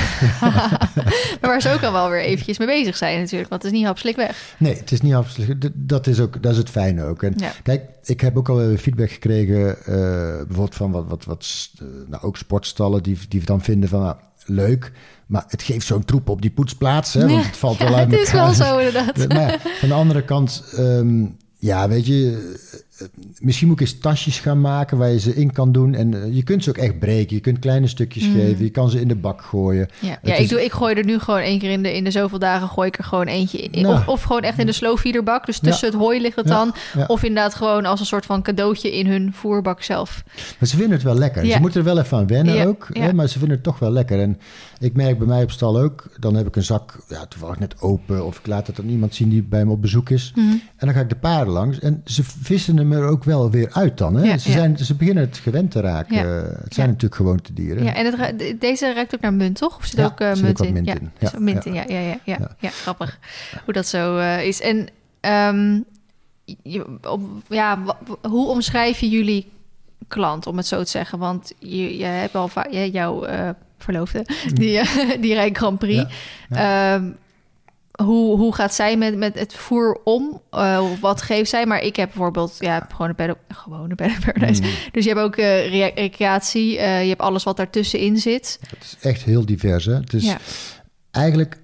Maar 1.42 1.50
waar 1.50 1.62
ze 1.62 1.74
ook 1.74 1.84
al 1.84 1.92
wel 1.92 2.10
weer 2.10 2.22
eventjes 2.22 2.58
mee 2.58 2.68
bezig 2.68 2.98
zijn 2.98 3.20
natuurlijk. 3.20 3.50
Want 3.50 3.64
het 3.64 3.72
is 3.72 3.78
niet 3.78 3.88
hapslik 3.88 4.16
weg. 4.16 4.56
Nee, 4.58 4.76
het 4.76 4.92
is 4.92 5.02
niet 5.02 5.16
d- 5.60 5.70
Dat 5.74 6.08
is, 6.08 6.20
ook, 6.20 6.44
dat 6.44 6.52
is 6.52 6.58
het 6.58 6.70
fijne 6.70 7.04
ook. 7.04 7.24
En 7.24 7.34
Ja. 7.38 7.52
kijk, 7.64 7.82
ik 8.04 8.22
heb 8.22 8.38
ook 8.38 8.50
al 8.50 8.56
weer 8.58 8.78
feedback 8.78 9.10
gekregen, 9.12 9.78
eh, 9.86 9.86
bijvoorbeeld 10.36 10.76
van 10.76 10.92
wat, 10.92 11.06
wat, 11.08 11.26
wat 11.26 11.70
eh, 11.80 11.86
nou, 12.08 12.24
ook 12.24 12.38
sportstallen, 12.38 13.04
die, 13.04 13.18
die 13.30 13.42
dan 13.46 13.62
vinden 13.62 13.90
van 13.90 14.02
nou, 14.02 14.16
leuk, 14.46 14.92
maar 15.26 15.44
het 15.48 15.64
geeft 15.64 15.86
zo'n 15.86 16.06
troep 16.06 16.30
op 16.30 16.42
die 16.42 16.52
poetsplaats, 16.52 17.14
hè, 17.14 17.28
want 17.28 17.46
het 17.46 17.58
valt 17.58 17.78
ja, 17.78 17.86
wel 17.86 17.96
uit 17.96 18.12
het 18.12 18.20
is 18.22 18.32
wel 18.32 18.54
zo 18.54 18.78
inderdaad. 18.78 19.28
Maar 19.34 19.62
van 19.80 19.88
de 19.90 19.96
andere 19.96 20.24
kant, 20.26 20.64
ehm, 20.78 21.26
ja, 21.58 21.88
weet 21.90 22.06
je, 22.06 22.54
eh, 22.72 22.80
misschien 23.40 23.68
moet 23.68 23.80
ik 23.80 23.88
eens 23.88 23.98
tasjes 24.00 24.40
gaan 24.40 24.62
maken 24.62 24.98
waar 24.98 25.10
je 25.10 25.20
ze 25.20 25.36
in 25.36 25.52
kan 25.52 25.72
doen. 25.72 25.94
En 25.94 26.24
eh, 26.24 26.36
je 26.36 26.44
kunt 26.44 26.64
ze 26.64 26.70
ook 26.70 26.78
echt 26.78 27.00
breken. 27.00 27.36
Je 27.36 27.42
kunt 27.42 27.60
kleine 27.60 27.88
stukjes 27.88 28.28
Mm. 28.28 28.34
geven. 28.34 28.64
Je 28.64 28.70
kan 28.70 28.90
ze 28.90 29.00
in 29.02 29.08
de 29.08 29.16
bak 29.16 29.42
gooien. 29.42 29.88
Ja, 30.00 30.20
ja 30.24 30.34
ik, 30.34 30.40
is- 30.40 30.50
doe, 30.50 30.64
ik 30.64 30.72
gooi 30.72 30.96
er 30.96 31.06
nu 31.06 31.20
gewoon 31.20 31.40
één 31.40 31.60
keer 31.60 31.72
in 31.72 31.84
de, 31.84 31.96
in 31.96 32.04
de 32.04 32.12
zoveel 32.12 32.40
dagen 32.40 32.68
gooi 32.68 32.88
ik 32.88 32.98
er 32.98 33.04
gewoon 33.04 33.26
eentje 33.28 33.58
in. 33.58 33.82
Nou. 33.82 33.96
Of, 33.96 34.08
of 34.08 34.22
gewoon 34.22 34.42
echt 34.42 34.60
in 34.60 34.66
de 34.66 34.72
slow 34.72 34.98
feederbak. 34.98 35.46
Dus 35.46 35.60
tussen 35.60 35.88
het 35.90 35.98
hooi 35.98 36.22
ligt 36.22 36.36
het 36.36 36.48
Ja, 36.48 36.54
dan. 36.56 36.74
Of 37.08 37.24
inderdaad 37.24 37.54
gewoon 37.56 37.86
als 37.86 38.00
een 38.00 38.06
soort 38.06 38.26
van 38.26 38.42
cadeautje 38.42 38.98
in 38.98 39.08
hun 39.08 39.34
voerbak 39.34 39.82
zelf. 39.84 40.24
Maar 40.60 40.70
ze 40.70 40.76
vinden 40.76 40.94
het 40.94 41.04
wel 41.04 41.18
lekker. 41.18 41.46
Ze 41.46 41.60
moeten 41.60 41.80
er 41.80 41.86
wel 41.86 42.00
even 42.00 42.18
aan 42.18 42.28
wennen 42.28 42.68
ook. 42.68 42.88
Hè, 42.92 43.14
maar 43.14 43.28
ze 43.28 43.38
vinden 43.40 43.56
het 43.56 43.66
toch 43.66 43.80
wel 43.80 43.92
lekker. 43.92 44.20
En 44.20 44.40
ik 44.80 44.94
merk 44.94 45.18
bij 45.18 45.28
mij 45.28 45.44
op 45.44 45.52
stal 45.52 45.80
ook, 45.80 46.04
dan 46.20 46.36
heb 46.36 46.48
ik 46.48 46.56
een 46.56 46.64
zak, 46.64 47.00
ja, 47.10 47.26
toevallig 47.26 47.60
net 47.60 47.82
open. 47.82 48.26
Of 48.26 48.40
ik 48.40 48.48
laat 48.48 48.68
het 48.68 48.80
aan 48.80 48.90
iemand 48.90 49.16
zien 49.16 49.30
die 49.30 49.44
bij 49.44 49.66
me 49.66 49.72
op 49.72 49.82
bezoek 49.82 50.10
is. 50.10 50.32
Mhm. 50.36 50.48
En 50.50 50.62
dan 50.88 50.94
ga 50.94 51.00
ik 51.00 51.10
de 51.10 51.16
paarden 51.16 51.54
langs. 51.54 51.80
En 51.80 52.02
ze 52.06 52.24
vissen 52.42 52.78
hem 52.78 52.85
er 52.92 53.08
ook 53.08 53.24
wel 53.24 53.52
weer 53.52 53.70
uit 53.72 53.98
dan. 53.98 54.16
Hè? 54.16 54.24
Ja, 54.24 54.38
ze, 54.38 54.50
ja. 54.50 54.56
zijn, 54.56 54.78
ze 54.78 54.96
beginnen 54.96 55.24
het 55.24 55.38
gewend 55.38 55.72
te 55.72 55.80
raken. 55.80 56.16
Ja. 56.16 56.26
Het 56.64 56.74
zijn 56.74 56.88
natuurlijk 56.88 57.16
gewoontedieren. 57.16 57.84
Ja, 57.84 57.94
en 57.94 58.20
het, 58.20 58.62
deze 58.62 58.94
ruikt 58.94 59.16
ook 59.16 59.22
naar 59.22 59.34
munt, 59.34 59.58
toch? 59.58 59.78
Of 59.78 59.86
zit 59.86 60.02
ook 60.02 60.22
zit 60.34 60.42
munt, 60.42 60.64
in? 60.64 60.74
mint 60.74 60.88
ja, 60.88 60.94
in. 60.94 61.12
Ja, 61.20 61.32
mint 61.40 61.64
ja. 61.64 61.72
in. 61.72 61.94
Ja, 61.94 62.18
ja, 62.24 62.38
ja, 62.60 62.70
grappig 62.70 63.20
hoe 63.64 63.74
dat 63.74 63.88
zo 63.88 64.18
eh, 64.18 64.46
is. 64.46 64.62
En 64.62 64.88
ehm, 65.20 65.80
je, 66.64 66.86
op, 67.08 67.22
ja, 67.50 67.84
hoe 68.22 68.48
omschrijf 68.48 69.00
je 69.00 69.10
jullie 69.10 69.52
klant, 70.08 70.48
om 70.48 70.58
het 70.58 70.68
zo 70.68 70.84
te 70.84 70.90
zeggen? 70.90 71.20
Want 71.20 71.54
je, 71.60 71.98
je 71.98 72.06
hebt 72.06 72.36
al 72.36 72.50
jouw 72.92 73.24
eh, 73.24 73.50
verloofde, 73.78 74.26
die, 74.54 74.80
eh, 74.80 75.10
die 75.22 75.34
rijdt 75.34 75.58
Grand 75.58 75.80
Prix. 75.80 76.14
Ehm, 76.50 77.10
hoe, 78.04 78.38
hoe 78.38 78.56
gaat 78.56 78.74
zij 78.74 78.98
met, 78.98 79.18
met 79.18 79.40
het 79.40 79.54
voer 79.54 80.00
om? 80.04 80.42
Uh, 80.52 80.92
wat 81.02 81.22
geeft 81.22 81.50
zij? 81.50 81.66
Maar 81.66 81.82
ik 81.82 81.96
heb 81.96 82.08
bijvoorbeeld, 82.08 82.56
ja, 82.60 82.88
gewoon 82.92 83.10
een 83.10 83.16
bed, 83.16 83.36
gewone 83.50 83.96
bed 83.96 84.20
paradise. 84.26 84.62
Mm. 84.62 84.70
Dus 84.92 85.04
je 85.04 85.10
hebt 85.10 85.22
ook 85.22 85.38
uh, 85.38 85.94
recreatie. 85.96 86.76
Uh, 86.76 87.02
je 87.02 87.10
hebt 87.10 87.22
alles 87.22 87.44
wat 87.44 87.58
daartussenin 87.58 88.18
zit. 88.18 88.60
Het 88.70 88.84
is 88.84 88.98
echt 89.02 89.24
heel 89.24 89.46
divers. 89.46 89.86
Hè? 89.86 89.94
Het 89.94 90.14
is 90.14 90.26
ja. 90.26 90.38
eigenlijk, 91.12 91.58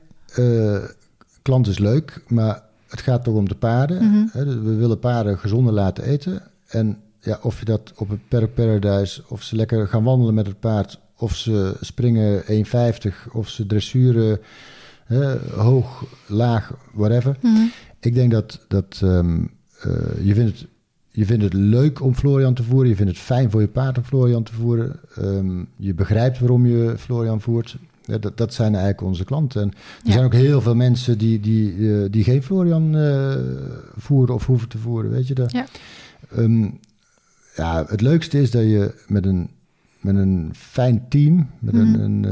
klant 1.41 1.67
is 1.67 1.79
leuk, 1.79 2.21
maar 2.27 2.63
het 2.87 3.01
gaat 3.01 3.23
toch 3.23 3.35
om 3.35 3.47
de 3.47 3.55
paarden. 3.55 4.03
Mm 4.03 4.29
-hmm. 4.33 4.63
We 4.63 4.75
willen 4.75 4.99
paarden 4.99 5.39
gezonder 5.39 5.73
laten 5.73 6.03
eten. 6.03 6.43
En 6.67 6.99
ja, 7.19 7.39
of 7.41 7.59
je 7.59 7.65
dat 7.65 7.93
op 7.95 8.09
een 8.09 8.21
per 8.27 8.47
paradise, 8.47 9.23
of 9.27 9.43
ze 9.43 9.55
lekker 9.55 9.87
gaan 9.87 10.03
wandelen 10.03 10.33
met 10.33 10.47
het 10.47 10.59
paard, 10.59 10.99
of 11.17 11.35
ze 11.35 11.77
springen 11.81 12.43
1,50, 12.43 13.31
of 13.31 13.49
ze 13.49 13.65
dressuren 13.65 14.39
hoog, 15.55 16.03
laag, 16.27 16.73
whatever. 16.93 17.37
Mhm. 17.41 17.61
Ik 17.99 18.13
denk 18.13 18.31
dat, 18.31 18.65
dat 18.67 19.01
um, 19.03 19.51
uh, 19.85 19.93
je, 20.23 20.33
vindt 20.33 20.59
het, 20.59 20.67
je 21.09 21.25
vindt 21.25 21.43
het 21.43 21.53
leuk 21.53 22.01
om 22.01 22.15
Florian 22.15 22.53
te 22.53 22.63
voeren. 22.63 22.89
Je 22.89 22.95
vindt 22.95 23.11
het 23.11 23.21
fijn 23.21 23.51
voor 23.51 23.61
je 23.61 23.67
paard 23.67 23.97
om 23.97 24.03
Florian 24.03 24.43
te 24.43 24.53
voeren. 24.53 24.99
Um, 25.19 25.67
je 25.75 25.93
begrijpt 25.93 26.39
waarom 26.39 26.65
je 26.65 26.93
Florian 26.97 27.41
voert. 27.41 27.77
Ja, 28.05 28.17
dat, 28.17 28.37
dat 28.37 28.53
zijn 28.53 28.73
eigenlijk 28.73 29.03
onze 29.03 29.23
klanten. 29.23 29.61
En 29.61 29.67
er 29.67 29.75
ja. 30.03 30.11
zijn 30.11 30.25
ook 30.25 30.33
heel 30.33 30.61
veel 30.61 30.75
mensen 30.75 31.17
die, 31.17 31.39
die, 31.39 31.75
uh, 31.75 32.05
die 32.09 32.23
geen 32.23 32.43
Florian 32.43 32.95
uh, 32.95 33.35
voeren 33.95 34.35
of 34.35 34.45
hoeven 34.45 34.69
te 34.69 34.77
voeren. 34.77 35.11
Weet 35.11 35.27
je 35.27 35.33
dat? 35.33 35.51
Ja. 35.51 35.65
Um, 36.37 36.79
ja, 37.55 37.85
het 37.87 38.01
leukste 38.01 38.41
is 38.41 38.51
dat 38.51 38.61
je 38.61 38.93
met 39.07 39.25
een 39.25 39.49
met 40.01 40.15
een 40.15 40.51
fijn 40.55 41.05
team. 41.09 41.49
Met 41.59 41.73
een, 41.73 41.91
mhm. 41.91 42.01
een 42.01 42.25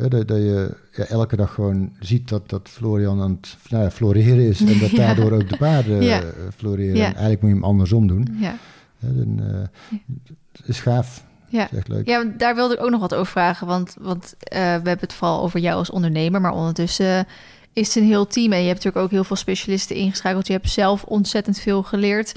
uh, 0.00 0.10
dat, 0.10 0.28
dat, 0.28 0.36
je 0.36 0.76
ja, 0.92 1.04
elke 1.04 1.36
dag 1.36 1.54
gewoon 1.54 1.92
ziet 2.00 2.28
dat, 2.28 2.48
dat 2.48 2.68
Florian 2.68 3.20
aan 3.20 3.30
het 3.30 3.56
nou 3.68 3.82
ja, 3.82 3.90
floreren 3.90 4.46
is. 4.46 4.60
En 4.60 4.78
dat 4.88 4.90
daardoor 4.90 5.32
ook 5.32 5.48
de 5.48 5.56
paarden 5.56 6.02
uh, 6.02 6.18
floreren. 6.56 6.94
En 6.94 7.02
eigenlijk 7.02 7.40
moet 7.40 7.50
je 7.50 7.56
hem 7.56 7.64
andersom 7.64 8.06
doen. 8.06 8.36
Ja. 8.40 8.56
Dan, 8.98 9.40
het 10.52 10.66
is 10.68 10.80
gaaf. 10.80 11.24
Ja. 11.48 11.70
Is 11.70 11.76
echt 11.76 11.88
leuk. 11.88 12.06
ja, 12.06 12.24
daar 12.36 12.54
wilde 12.54 12.74
ik 12.74 12.82
ook 12.82 12.90
nog 12.90 13.00
wat 13.00 13.14
over 13.14 13.32
vragen. 13.32 13.66
Want, 13.66 13.96
want 14.00 14.34
we 14.38 14.56
hebben 14.58 14.98
het 14.98 15.12
vooral 15.12 15.42
over 15.42 15.60
jou 15.60 15.76
als 15.76 15.90
ondernemer. 15.90 16.40
Maar 16.40 16.52
ondertussen 16.52 17.26
is 17.72 17.86
het 17.86 17.96
een 17.96 18.08
heel 18.08 18.26
team. 18.26 18.52
En 18.52 18.60
je 18.60 18.66
hebt 18.66 18.76
natuurlijk 18.76 19.04
ook 19.04 19.10
heel 19.10 19.24
veel 19.24 19.36
specialisten 19.36 19.96
ingeschakeld. 19.96 20.46
Je 20.46 20.52
hebt 20.52 20.70
zelf 20.70 21.04
ontzettend 21.04 21.58
veel 21.58 21.82
geleerd. 21.82 22.34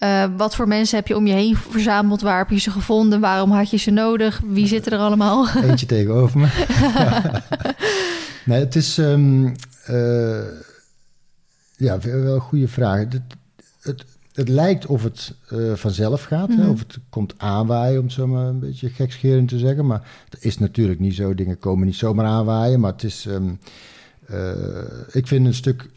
Uh, 0.00 0.24
wat 0.36 0.54
voor 0.54 0.68
mensen 0.68 0.96
heb 0.96 1.06
je 1.06 1.16
om 1.16 1.26
je 1.26 1.32
heen 1.32 1.56
verzameld? 1.56 2.20
Waar 2.20 2.38
heb 2.38 2.50
je 2.50 2.58
ze 2.58 2.70
gevonden? 2.70 3.20
Waarom 3.20 3.50
had 3.50 3.70
je 3.70 3.76
ze 3.76 3.90
nodig? 3.90 4.40
Wie 4.46 4.66
zitten 4.66 4.92
er 4.92 4.98
allemaal? 4.98 5.48
Eentje 5.62 5.86
tegenover 5.86 6.38
me. 6.38 6.48
nee, 8.44 8.60
het 8.60 8.76
is 8.76 8.98
um, 8.98 9.44
uh, 9.90 10.44
ja, 11.76 11.98
wel 12.00 12.34
een 12.34 12.40
goede 12.40 12.68
vraag. 12.68 12.98
Het, 12.98 13.20
het, 13.80 14.04
het 14.32 14.48
lijkt 14.48 14.86
of 14.86 15.02
het 15.02 15.34
uh, 15.52 15.74
vanzelf 15.74 16.22
gaat, 16.22 16.48
mm 16.48 16.54
-hmm. 16.54 16.64
hè? 16.64 16.70
of 16.70 16.78
het 16.78 16.98
komt 17.10 17.34
aanwaaien, 17.36 17.98
om 17.98 18.04
het 18.04 18.14
zo 18.14 18.26
maar 18.26 18.46
een 18.46 18.60
beetje 18.60 18.90
gekscherend 18.90 19.48
te 19.48 19.58
zeggen. 19.58 19.86
Maar 19.86 20.08
het 20.28 20.44
is 20.44 20.58
natuurlijk 20.58 21.00
niet 21.00 21.14
zo. 21.14 21.34
Dingen 21.34 21.58
komen 21.58 21.86
niet 21.86 21.96
zomaar 21.96 22.26
aanwaaien. 22.26 22.80
Maar 22.80 22.92
het 22.92 23.04
is, 23.04 23.24
um, 23.24 23.60
ik 25.12 25.26
vind 25.26 25.46
een 25.46 25.54
stuk 25.54 25.90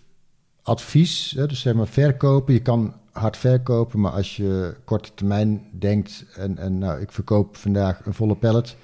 advies, 0.61 1.33
hè, 1.35 1.47
dus 1.47 1.59
zeg 1.59 1.73
maar 1.73 1.87
verkopen. 1.87 2.53
Je 2.53 2.61
kan 2.61 2.93
hard 3.11 3.37
verkopen, 3.37 3.99
maar 3.99 4.11
als 4.11 4.35
je 4.35 4.75
korte 4.83 5.11
termijn 5.13 5.61
denkt 5.71 6.25
en, 6.35 6.57
en 6.57 6.77
nou, 6.77 7.01
ik 7.01 7.11
verkoop 7.11 7.57
vandaag 7.57 8.05
een 8.05 8.13
volle 8.13 8.35
pallet 8.35 8.75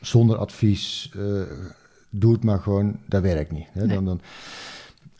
zonder 0.00 0.36
advies, 0.36 1.12
uh, 1.16 1.42
doe 2.10 2.32
het 2.32 2.44
maar 2.44 2.58
gewoon, 2.58 2.96
dat 3.06 3.22
werkt 3.22 3.52
niet. 3.52 3.66
Hè? 3.72 3.86
Nee. 3.86 3.94
Dan, 3.94 4.04
dan, 4.04 4.20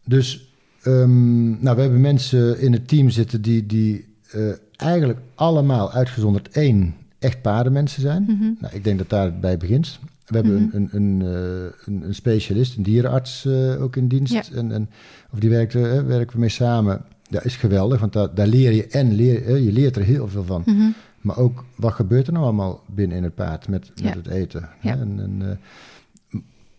dus 0.04 0.54
um, 0.84 1.62
nou, 1.62 1.76
we 1.76 1.82
hebben 1.82 2.00
mensen 2.00 2.60
in 2.60 2.72
het 2.72 2.88
team 2.88 3.10
zitten 3.10 3.42
die, 3.42 3.66
die 3.66 4.14
uh, 4.34 4.52
eigenlijk 4.76 5.18
allemaal 5.34 5.92
uitgezonderd 5.92 6.48
één 6.48 6.94
echt 7.18 7.42
paardenmensen 7.42 8.02
zijn. 8.02 8.22
Mm 8.22 8.38
-hmm. 8.38 8.56
nou, 8.60 8.74
ik 8.74 8.84
denk 8.84 8.98
dat 8.98 9.08
daarbij 9.08 9.56
begint. 9.56 9.98
We 10.26 10.34
hebben 10.36 10.62
mm 10.62 10.70
-hmm. 10.70 10.76
een, 10.76 10.88
een, 10.92 11.20
een, 11.20 11.72
een, 11.84 12.02
een, 12.02 12.14
specialist, 12.14 12.76
een 12.76 12.82
dierenarts 12.82 13.44
uh, 13.44 13.82
ook 13.82 13.96
in 13.96 14.08
dienst. 14.08 14.32
Ja. 14.32 14.42
En, 14.54 14.72
en, 14.72 14.90
of 15.32 15.38
die 15.38 15.50
werkt, 15.50 15.74
uh, 15.74 16.02
werken 16.02 16.34
we 16.34 16.40
mee 16.40 16.48
samen. 16.48 17.04
Dat 17.30 17.44
is 17.44 17.56
geweldig, 17.56 18.00
want 18.00 18.12
daar, 18.12 18.34
daar 18.34 18.46
leer 18.46 18.72
je 18.72 18.86
en 18.86 19.14
leer, 19.14 19.48
uh, 19.48 19.64
je 19.64 19.72
leert 19.72 19.96
er 19.96 20.02
heel 20.02 20.28
veel 20.28 20.44
van. 20.44 20.62
Mm 20.66 20.76
-hmm. 20.76 20.94
Maar 21.20 21.36
ook, 21.36 21.64
wat 21.74 21.92
gebeurt 21.92 22.26
er 22.26 22.32
nou 22.32 22.44
allemaal 22.44 22.82
binnen 22.86 23.16
in 23.16 23.22
het 23.22 23.34
paard 23.34 23.68
met, 23.68 23.90
ja. 23.94 24.04
met 24.04 24.14
het 24.14 24.26
eten? 24.26 24.68
Ja. 24.80 24.96
En, 24.96 25.20
en 25.20 25.58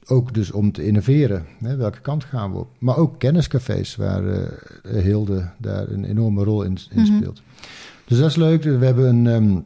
ook 0.06 0.34
dus 0.34 0.52
om 0.52 0.72
te 0.72 0.86
innoveren. 0.86 1.46
Hè, 1.60 1.76
welke 1.76 2.02
kant 2.02 2.24
gaan 2.24 2.52
we 2.52 2.58
op? 2.58 2.68
Maar 2.78 2.98
ook 2.98 3.20
kenniscafés, 3.20 3.96
waar 3.96 4.24
Hilde 4.84 5.50
daar 5.58 5.90
een 5.90 6.04
enorme 6.04 6.44
rol 6.44 6.64
in, 6.64 6.78
in 6.90 7.06
-hmm. 7.06 7.18
speelt. 7.18 7.42
Dus 8.06 8.18
dat 8.18 8.30
is 8.30 8.36
leuk. 8.36 8.64
We 8.64 8.86
hebben 8.86 9.06
een... 9.06 9.26
Um, 9.26 9.66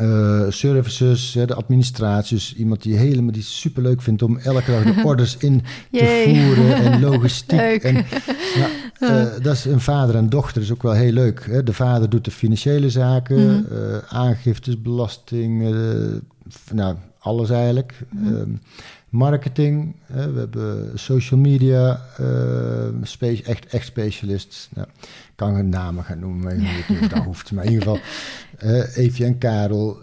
uh, 0.00 0.44
services, 0.48 1.32
de 1.32 1.54
administratie, 1.54 2.36
dus 2.36 2.54
iemand 2.54 2.82
die 2.82 2.96
helemaal 2.96 3.32
die 3.32 3.42
superleuk 3.42 4.02
vindt 4.02 4.22
om 4.22 4.38
elke 4.38 4.70
dag 4.70 4.82
de 4.82 5.02
orders 5.08 5.36
in 5.36 5.62
te 5.90 6.22
voeren 6.24 6.74
en 6.74 7.00
logistiek. 7.08 7.82
En, 7.82 7.94
nou, 8.58 8.70
uh, 9.02 9.24
dat 9.42 9.54
is 9.54 9.64
een 9.64 9.80
vader 9.80 10.14
en 10.14 10.28
dochter, 10.28 10.54
dat 10.54 10.62
is 10.62 10.72
ook 10.72 10.82
wel 10.82 10.92
heel 10.92 11.12
leuk. 11.12 11.46
Hè? 11.46 11.62
De 11.62 11.72
vader 11.72 12.10
doet 12.10 12.24
de 12.24 12.30
financiële 12.30 12.90
zaken, 12.90 13.36
mm 13.36 13.66
-hmm. 13.68 13.78
uh, 13.78 13.96
aangiftes, 14.08 14.82
belasting, 14.82 15.74
nou, 16.72 16.96
alles 17.18 17.50
eigenlijk. 17.50 17.94
Mm 18.10 18.26
-hmm. 18.26 18.36
um, 18.36 18.60
marketing, 19.08 19.96
we 20.06 20.38
hebben 20.38 20.98
social 20.98 21.40
media, 21.40 22.00
spe 23.02 23.42
echt, 23.44 23.66
echt 23.66 23.86
specialists. 23.86 24.68
Nou, 24.74 24.88
ik 25.00 25.32
kan 25.34 25.54
geen 25.54 25.68
namen 25.68 26.04
gaan 26.04 26.18
noemen, 26.18 26.62
maar 26.62 27.08
dat 27.08 27.24
hoeft. 27.28 27.52
Maar 27.52 27.64
in 27.64 27.72
ieder 27.72 27.88
geval, 27.88 28.00
Evie 28.94 29.24
en 29.24 29.38
Karel, 29.38 29.96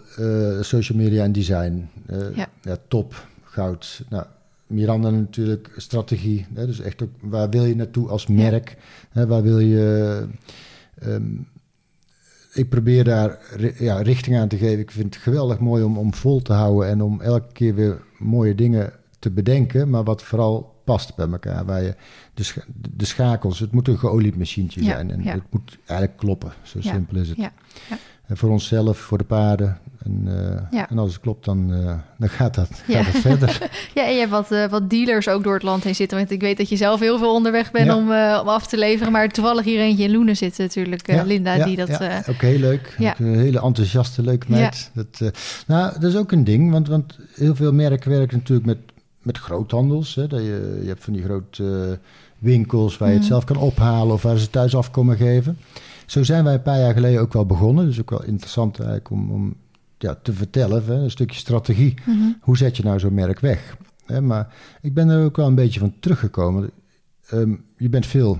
social 0.60 0.98
media 0.98 1.24
en 1.24 1.32
design. 1.32 1.88
Ja. 2.34 2.48
ja. 2.62 2.76
top, 2.88 3.26
goud. 3.44 4.02
Nou, 4.08 4.24
Miranda 4.70 5.10
natuurlijk, 5.10 5.72
strategie. 5.76 6.46
Hè, 6.54 6.66
dus 6.66 6.80
echt 6.80 7.02
ook, 7.02 7.10
waar 7.20 7.50
wil 7.50 7.64
je 7.64 7.76
naartoe 7.76 8.08
als 8.08 8.26
merk? 8.26 8.76
Hè, 9.10 9.26
waar 9.26 9.42
wil 9.42 9.58
je... 9.58 10.26
Um, 11.04 11.48
ik 12.52 12.68
probeer 12.68 13.04
daar 13.04 13.38
ja, 13.78 14.02
richting 14.02 14.36
aan 14.36 14.48
te 14.48 14.56
geven. 14.56 14.78
Ik 14.78 14.90
vind 14.90 15.14
het 15.14 15.22
geweldig 15.22 15.58
mooi 15.58 15.82
om, 15.82 15.98
om 15.98 16.14
vol 16.14 16.42
te 16.42 16.52
houden 16.52 16.88
en 16.88 17.02
om 17.02 17.20
elke 17.20 17.52
keer 17.52 17.74
weer 17.74 18.02
mooie 18.18 18.54
dingen 18.54 18.92
te 19.18 19.30
bedenken, 19.30 19.90
maar 19.90 20.04
wat 20.04 20.22
vooral 20.22 20.80
past 20.84 21.16
bij 21.16 21.28
elkaar. 21.28 21.64
Waar 21.64 21.82
je 21.82 21.94
de, 22.34 22.42
sch 22.42 22.58
de 22.96 23.04
schakels, 23.04 23.58
het 23.58 23.72
moet 23.72 23.88
een 23.88 23.98
geolied 23.98 24.36
machientje 24.36 24.82
ja, 24.82 24.86
zijn 24.86 25.10
en 25.10 25.22
ja. 25.22 25.32
het 25.32 25.42
moet 25.50 25.78
eigenlijk 25.86 26.18
kloppen. 26.18 26.52
Zo 26.62 26.80
simpel 26.80 27.16
is 27.16 27.28
het. 27.28 27.38
En 28.26 28.36
voor 28.36 28.50
onszelf, 28.50 28.98
voor 28.98 29.18
de 29.18 29.24
paarden. 29.24 29.78
En, 30.04 30.24
uh, 30.26 30.82
en 30.90 30.98
als 30.98 31.12
het 31.12 31.20
klopt, 31.20 31.44
dan, 31.44 31.72
uh, 31.72 31.94
dan 32.18 32.28
gaat 32.28 32.54
dat, 32.54 32.68
gaat 32.88 33.06
het 33.06 33.16
verder. 33.16 33.70
ja, 33.94 34.06
en 34.06 34.12
je 34.12 34.18
hebt 34.18 34.30
wat, 34.30 34.52
uh, 34.52 34.66
wat 34.66 34.90
dealers 34.90 35.28
ook 35.28 35.42
door 35.42 35.54
het 35.54 35.62
land 35.62 35.84
heen 35.84 35.94
zitten. 35.94 36.18
Want 36.18 36.30
ik 36.30 36.40
weet 36.40 36.56
dat 36.56 36.68
je 36.68 36.76
zelf 36.76 37.00
heel 37.00 37.18
veel 37.18 37.34
onderweg 37.34 37.70
bent 37.70 37.92
om, 37.92 38.02
om 38.08 38.48
af 38.48 38.66
te 38.66 38.78
leveren. 38.78 39.12
Maar 39.12 39.28
toevallig 39.28 39.64
hier 39.64 39.80
eentje 39.80 40.04
in 40.04 40.12
Loenen 40.12 40.36
zit 40.36 40.58
natuurlijk, 40.58 41.24
Linda, 41.24 41.64
die 41.64 41.76
dat... 41.76 41.88
Ja, 41.88 42.22
ook 42.28 42.40
heel 42.40 42.58
leuk. 42.58 42.96
Ook 43.00 43.18
een 43.18 43.38
hele 43.38 43.60
enthousiaste, 43.60 44.22
leuke 44.22 44.46
meid. 44.48 44.90
Dat, 44.94 45.32
nou, 45.66 45.92
dat 45.92 46.10
is 46.10 46.16
ook 46.16 46.32
een 46.32 46.44
ding, 46.44 46.70
want, 46.70 46.88
want 46.88 47.18
heel 47.34 47.54
veel 47.54 47.72
merken 47.72 48.10
werken 48.10 48.38
natuurlijk 48.38 48.66
met, 48.66 48.78
met 49.18 49.38
groothandels. 49.38 50.14
Hè, 50.14 50.26
dat 50.26 50.40
je, 50.40 50.78
je 50.82 50.88
hebt 50.88 51.04
van 51.04 51.12
die 51.12 51.22
grote 51.22 51.98
winkels 52.38 52.98
waar 52.98 53.08
je 53.08 53.14
het 53.14 53.22
mm. 53.22 53.28
zelf 53.28 53.44
kan 53.44 53.56
ophalen 53.56 54.14
of 54.14 54.22
waar 54.22 54.38
ze 54.38 54.50
thuis 54.50 54.76
af 54.76 54.90
komen 54.90 55.16
geven. 55.16 55.58
Zo 56.06 56.22
zijn 56.22 56.44
wij 56.44 56.54
een 56.54 56.62
paar 56.62 56.78
jaar 56.78 56.94
geleden 56.94 57.20
ook 57.20 57.32
wel 57.32 57.46
begonnen. 57.46 57.86
Dus 57.86 58.00
ook 58.00 58.10
wel 58.10 58.24
interessant 58.24 58.78
eigenlijk 58.78 59.10
om, 59.10 59.30
om 59.30 59.54
ja, 60.02 60.18
te 60.22 60.32
vertellen, 60.32 60.84
hè, 60.84 60.94
een 60.94 61.10
stukje 61.10 61.38
strategie. 61.38 61.94
Mm 62.04 62.18
-hmm. 62.18 62.36
Hoe 62.40 62.56
zet 62.56 62.76
je 62.76 62.82
nou 62.82 62.98
zo'n 62.98 63.14
merk 63.14 63.40
weg? 63.40 63.76
Hè, 64.06 64.20
maar 64.20 64.54
ik 64.80 64.94
ben 64.94 65.08
er 65.08 65.24
ook 65.24 65.36
wel 65.36 65.46
een 65.46 65.54
beetje 65.54 65.80
van 65.80 65.94
teruggekomen. 66.00 66.70
Um, 67.32 67.64
je 67.76 67.88
bent 67.88 68.06
veel 68.06 68.38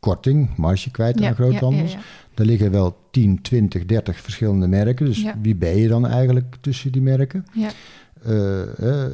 korting, 0.00 0.56
marge 0.56 0.90
kwijt 0.90 1.18
ja, 1.18 1.28
aan 1.28 1.34
groothandels. 1.34 1.92
Ja, 1.92 1.98
ja, 1.98 2.04
er 2.34 2.44
liggen 2.44 2.70
wel 2.70 2.96
10, 3.10 3.42
20, 3.42 3.86
30 3.86 4.20
verschillende 4.20 4.66
merken. 4.66 5.06
Dus 5.06 5.24
wie 5.42 5.54
ben 5.54 5.76
je 5.76 5.88
dan 5.88 6.06
eigenlijk 6.06 6.56
tussen 6.60 6.92
die 6.92 7.02
merken? 7.02 7.46
Uh, 8.26 8.60
uh, 8.80 9.04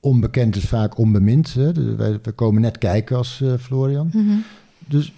onbekend 0.00 0.56
is 0.56 0.64
vaak 0.64 0.98
onbemind. 0.98 1.54
Hè? 1.54 1.96
Wij, 1.96 2.18
we 2.22 2.32
komen 2.32 2.62
net 2.62 2.78
kijken 2.78 3.16
als 3.16 3.40
uh, 3.42 3.52
Florian. 3.58 4.10
Mm 4.12 4.28
-hmm. 4.28 4.44
Dus 4.78 5.12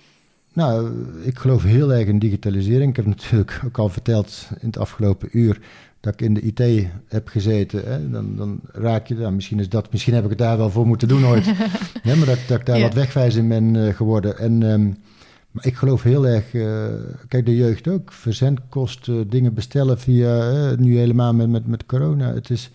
nou, 0.57 0.90
ik 1.22 1.38
geloof 1.38 1.62
heel 1.62 1.92
erg 1.92 2.07
in 2.07 2.18
digitalisering. 2.18 2.90
Ik 2.90 2.96
heb 2.96 3.07
natuurlijk 3.07 3.61
ook 3.66 3.78
al 3.78 3.88
verteld 3.88 4.48
in 4.61 4.66
het 4.66 4.78
afgelopen 4.78 5.28
uur 5.32 5.59
dat 6.00 6.12
ik 6.12 6.22
in 6.22 6.34
de 6.34 6.40
IT 6.40 6.88
heb 7.09 7.28
gezeten. 7.28 7.82
Hè? 7.84 8.11
Dan, 8.11 8.36
dan 8.36 8.61
raak 8.72 9.07
je, 9.07 9.14
nou, 9.14 9.32
misschien 9.32 9.59
is 9.59 9.68
dat, 9.68 9.92
misschien 9.92 10.14
heb 10.14 10.24
ik 10.24 10.30
het 10.30 10.38
daar 10.38 10.57
wel 10.57 10.70
voor 10.70 10.86
moeten 10.86 11.09
doen 11.09 11.26
ooit. 11.26 11.44
ja, 12.02 12.14
maar 12.16 12.26
dat, 12.26 12.38
dat 12.48 12.61
ik 12.61 12.66
daar 12.66 12.76
ja. 12.76 12.82
wat 12.82 12.94
wegwijs 12.94 13.34
in 13.34 13.48
ben 13.48 13.74
uh, 13.74 13.94
geworden. 13.94 14.38
En 14.38 14.62
um, 14.62 14.96
maar 15.50 15.66
ik 15.66 15.74
geloof 15.74 16.02
heel 16.02 16.26
erg, 16.26 16.52
uh, 16.52 16.86
kijk 17.28 17.46
de 17.46 17.57
jeugd 17.57 17.88
ook, 17.88 18.12
verzendkosten, 18.12 19.28
dingen 19.28 19.54
bestellen 19.54 19.98
via, 19.98 20.52
uh, 20.52 20.78
nu 20.78 20.98
helemaal 20.98 21.34
met, 21.34 21.48
met, 21.48 21.66
met 21.66 21.86
corona. 21.86 22.34
Het 22.34 22.50
is, 22.50 22.70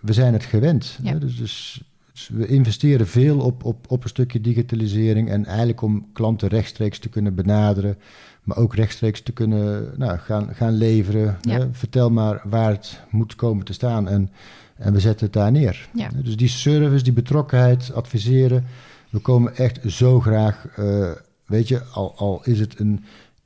we 0.00 0.12
zijn 0.12 0.32
het 0.32 0.44
gewend. 0.44 0.98
Ja. 1.02 1.12
Hè? 1.12 1.18
Dus, 1.18 1.36
dus 1.36 1.82
Dus 2.18 2.28
we 2.32 2.46
investeren 2.46 3.06
veel 3.06 3.38
op, 3.38 3.64
op, 3.64 3.84
op 3.88 4.02
een 4.02 4.08
stukje 4.08 4.40
digitalisering 4.40 5.30
en 5.30 5.44
eigenlijk 5.44 5.82
om 5.82 6.06
klanten 6.12 6.48
rechtstreeks 6.48 6.98
te 6.98 7.08
kunnen 7.08 7.34
benaderen, 7.34 7.96
maar 8.42 8.56
ook 8.56 8.74
rechtstreeks 8.74 9.20
te 9.22 9.32
kunnen 9.32 9.92
nou, 9.96 10.18
gaan, 10.18 10.48
gaan 10.54 10.72
leveren. 10.76 11.38
Ja. 11.40 11.58
Hè? 11.58 11.66
Vertel 11.72 12.10
maar 12.10 12.40
waar 12.44 12.70
het 12.70 13.00
moet 13.10 13.34
komen 13.34 13.64
te 13.64 13.72
staan 13.72 14.08
en, 14.08 14.30
en 14.76 14.92
we 14.92 15.00
zetten 15.00 15.24
het 15.26 15.34
daar 15.34 15.52
neer. 15.52 15.88
Ja. 15.94 16.08
Dus 16.22 16.36
die 16.36 16.48
service, 16.48 17.04
die 17.04 17.12
betrokkenheid, 17.12 17.92
adviseren, 17.94 18.64
we 19.10 19.18
komen 19.18 19.56
echt 19.56 19.78
zo 19.86 20.20
graag, 20.20 20.66
eh, 20.76 21.10
weet 21.46 21.68
je, 21.68 21.82
al, 21.92 22.14
al 22.16 22.40
is 22.44 22.60
het 22.60 22.78
een 22.78 23.04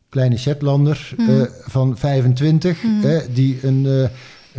kleine 0.08 0.36
Shetlander 0.38 1.14
Mhm. 1.16 1.30
eh, 1.30 1.42
van 1.60 1.96
25 1.98 2.82
Mhm. 2.82 3.06
eh, 3.06 3.20
die 3.34 3.58
een, 3.66 3.86
eh, 3.86 3.92
een 4.02 4.10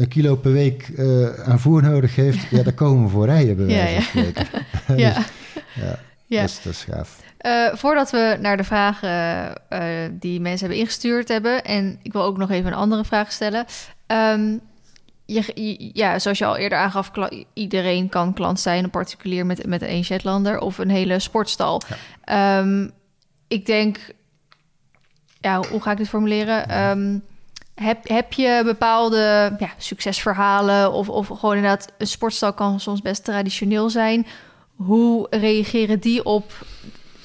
kilo 0.10 0.36
per 0.36 0.52
week 0.52 0.90
eh, 0.98 1.34
aan 1.40 1.60
voer 1.60 1.84
nodig 1.84 2.16
heeft, 2.16 2.50
ja, 2.50 2.64
daar 2.64 2.74
komen 2.74 3.04
we 3.04 3.10
voor 3.10 3.26
rijden 3.26 3.56
bij 3.58 3.66
Ja, 3.66 3.84
wijze 3.84 4.02
van 4.02 4.22
ja. 4.24 4.32
spreken. 4.32 4.48
Ja. 4.98 5.14
Dus, 5.14 5.24
ja, 5.74 6.00
Ja. 6.28 6.42
Dat, 6.42 6.50
is, 6.50 6.62
dat 6.62 6.74
is 6.74 6.84
gaaf. 6.84 7.22
Eh, 7.38 7.68
voordat 7.74 8.12
we 8.12 8.38
naar 8.42 8.58
de 8.58 8.64
vragen 8.64 9.10
eh, 9.70 9.82
die 10.12 10.40
mensen 10.42 10.60
hebben 10.60 10.78
ingestuurd 10.84 11.28
hebben, 11.28 11.64
en 11.64 12.00
ik 12.02 12.14
wil 12.14 12.24
ook 12.24 12.38
nog 12.38 12.50
even 12.52 12.68
een 12.72 12.78
andere 12.78 13.06
vraag 13.06 13.32
stellen. 13.32 13.66
Ehm, 14.08 14.58
je, 15.26 15.52
je- 15.56 15.90
ja, 15.94 16.20
zoals 16.20 16.38
je 16.38 16.46
al 16.46 16.58
eerder 16.58 16.78
aangaf, 16.78 17.12
iedereen 17.54 18.10
kan 18.10 18.34
klant 18.34 18.60
zijn, 18.60 18.84
een 18.84 18.90
particulier 18.90 19.46
met, 19.46 19.66
met 19.66 19.82
een 19.82 20.04
Shetlander 20.04 20.60
of 20.60 20.78
een 20.78 20.90
hele 20.90 21.20
sportstal. 21.20 21.82
Ehm, 22.24 22.88
ik 23.48 23.66
denk, 23.66 23.98
ja, 25.42 25.62
hoe 25.70 25.82
ga 25.82 25.92
ik 25.92 25.98
dit 25.98 26.10
formuleren? 26.10 26.70
Ehm, 26.70 27.18
heb, 27.76 28.08
heb 28.08 28.34
je 28.34 28.62
bepaalde 28.66 29.56
ja, 29.60 29.70
succesverhalen 29.78 30.92
of, 30.92 31.10
of 31.10 31.28
gewoon 31.28 31.56
inderdaad, 31.56 31.92
een 31.98 32.08
sportstal 32.08 32.54
kan 32.54 32.80
soms 32.80 33.02
best 33.02 33.24
traditioneel 33.24 33.90
zijn. 33.90 34.26
Hoe 34.76 35.28
reageren 35.30 36.00
die 36.00 36.26
op 36.26 36.66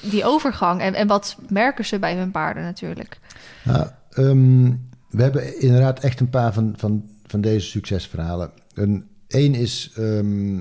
die 0.01 0.25
overgang? 0.25 0.81
En, 0.81 0.93
en 0.93 1.07
wat 1.07 1.37
merken 1.49 1.85
ze 1.85 1.99
bij 1.99 2.15
hun 2.15 2.31
paarden 2.31 2.63
natuurlijk? 2.63 3.19
Nou, 3.63 3.87
ehm, 4.09 4.71
we 5.09 5.21
hebben 5.21 5.61
inderdaad 5.61 5.99
echt 5.99 6.19
een 6.19 6.29
paar 6.29 6.53
van, 6.53 6.73
van, 6.77 7.09
van 7.27 7.41
deze 7.41 7.67
succesverhalen. 7.67 8.51
Een, 8.73 9.07
één 9.27 9.53
is 9.53 9.91
ehm, 9.95 10.59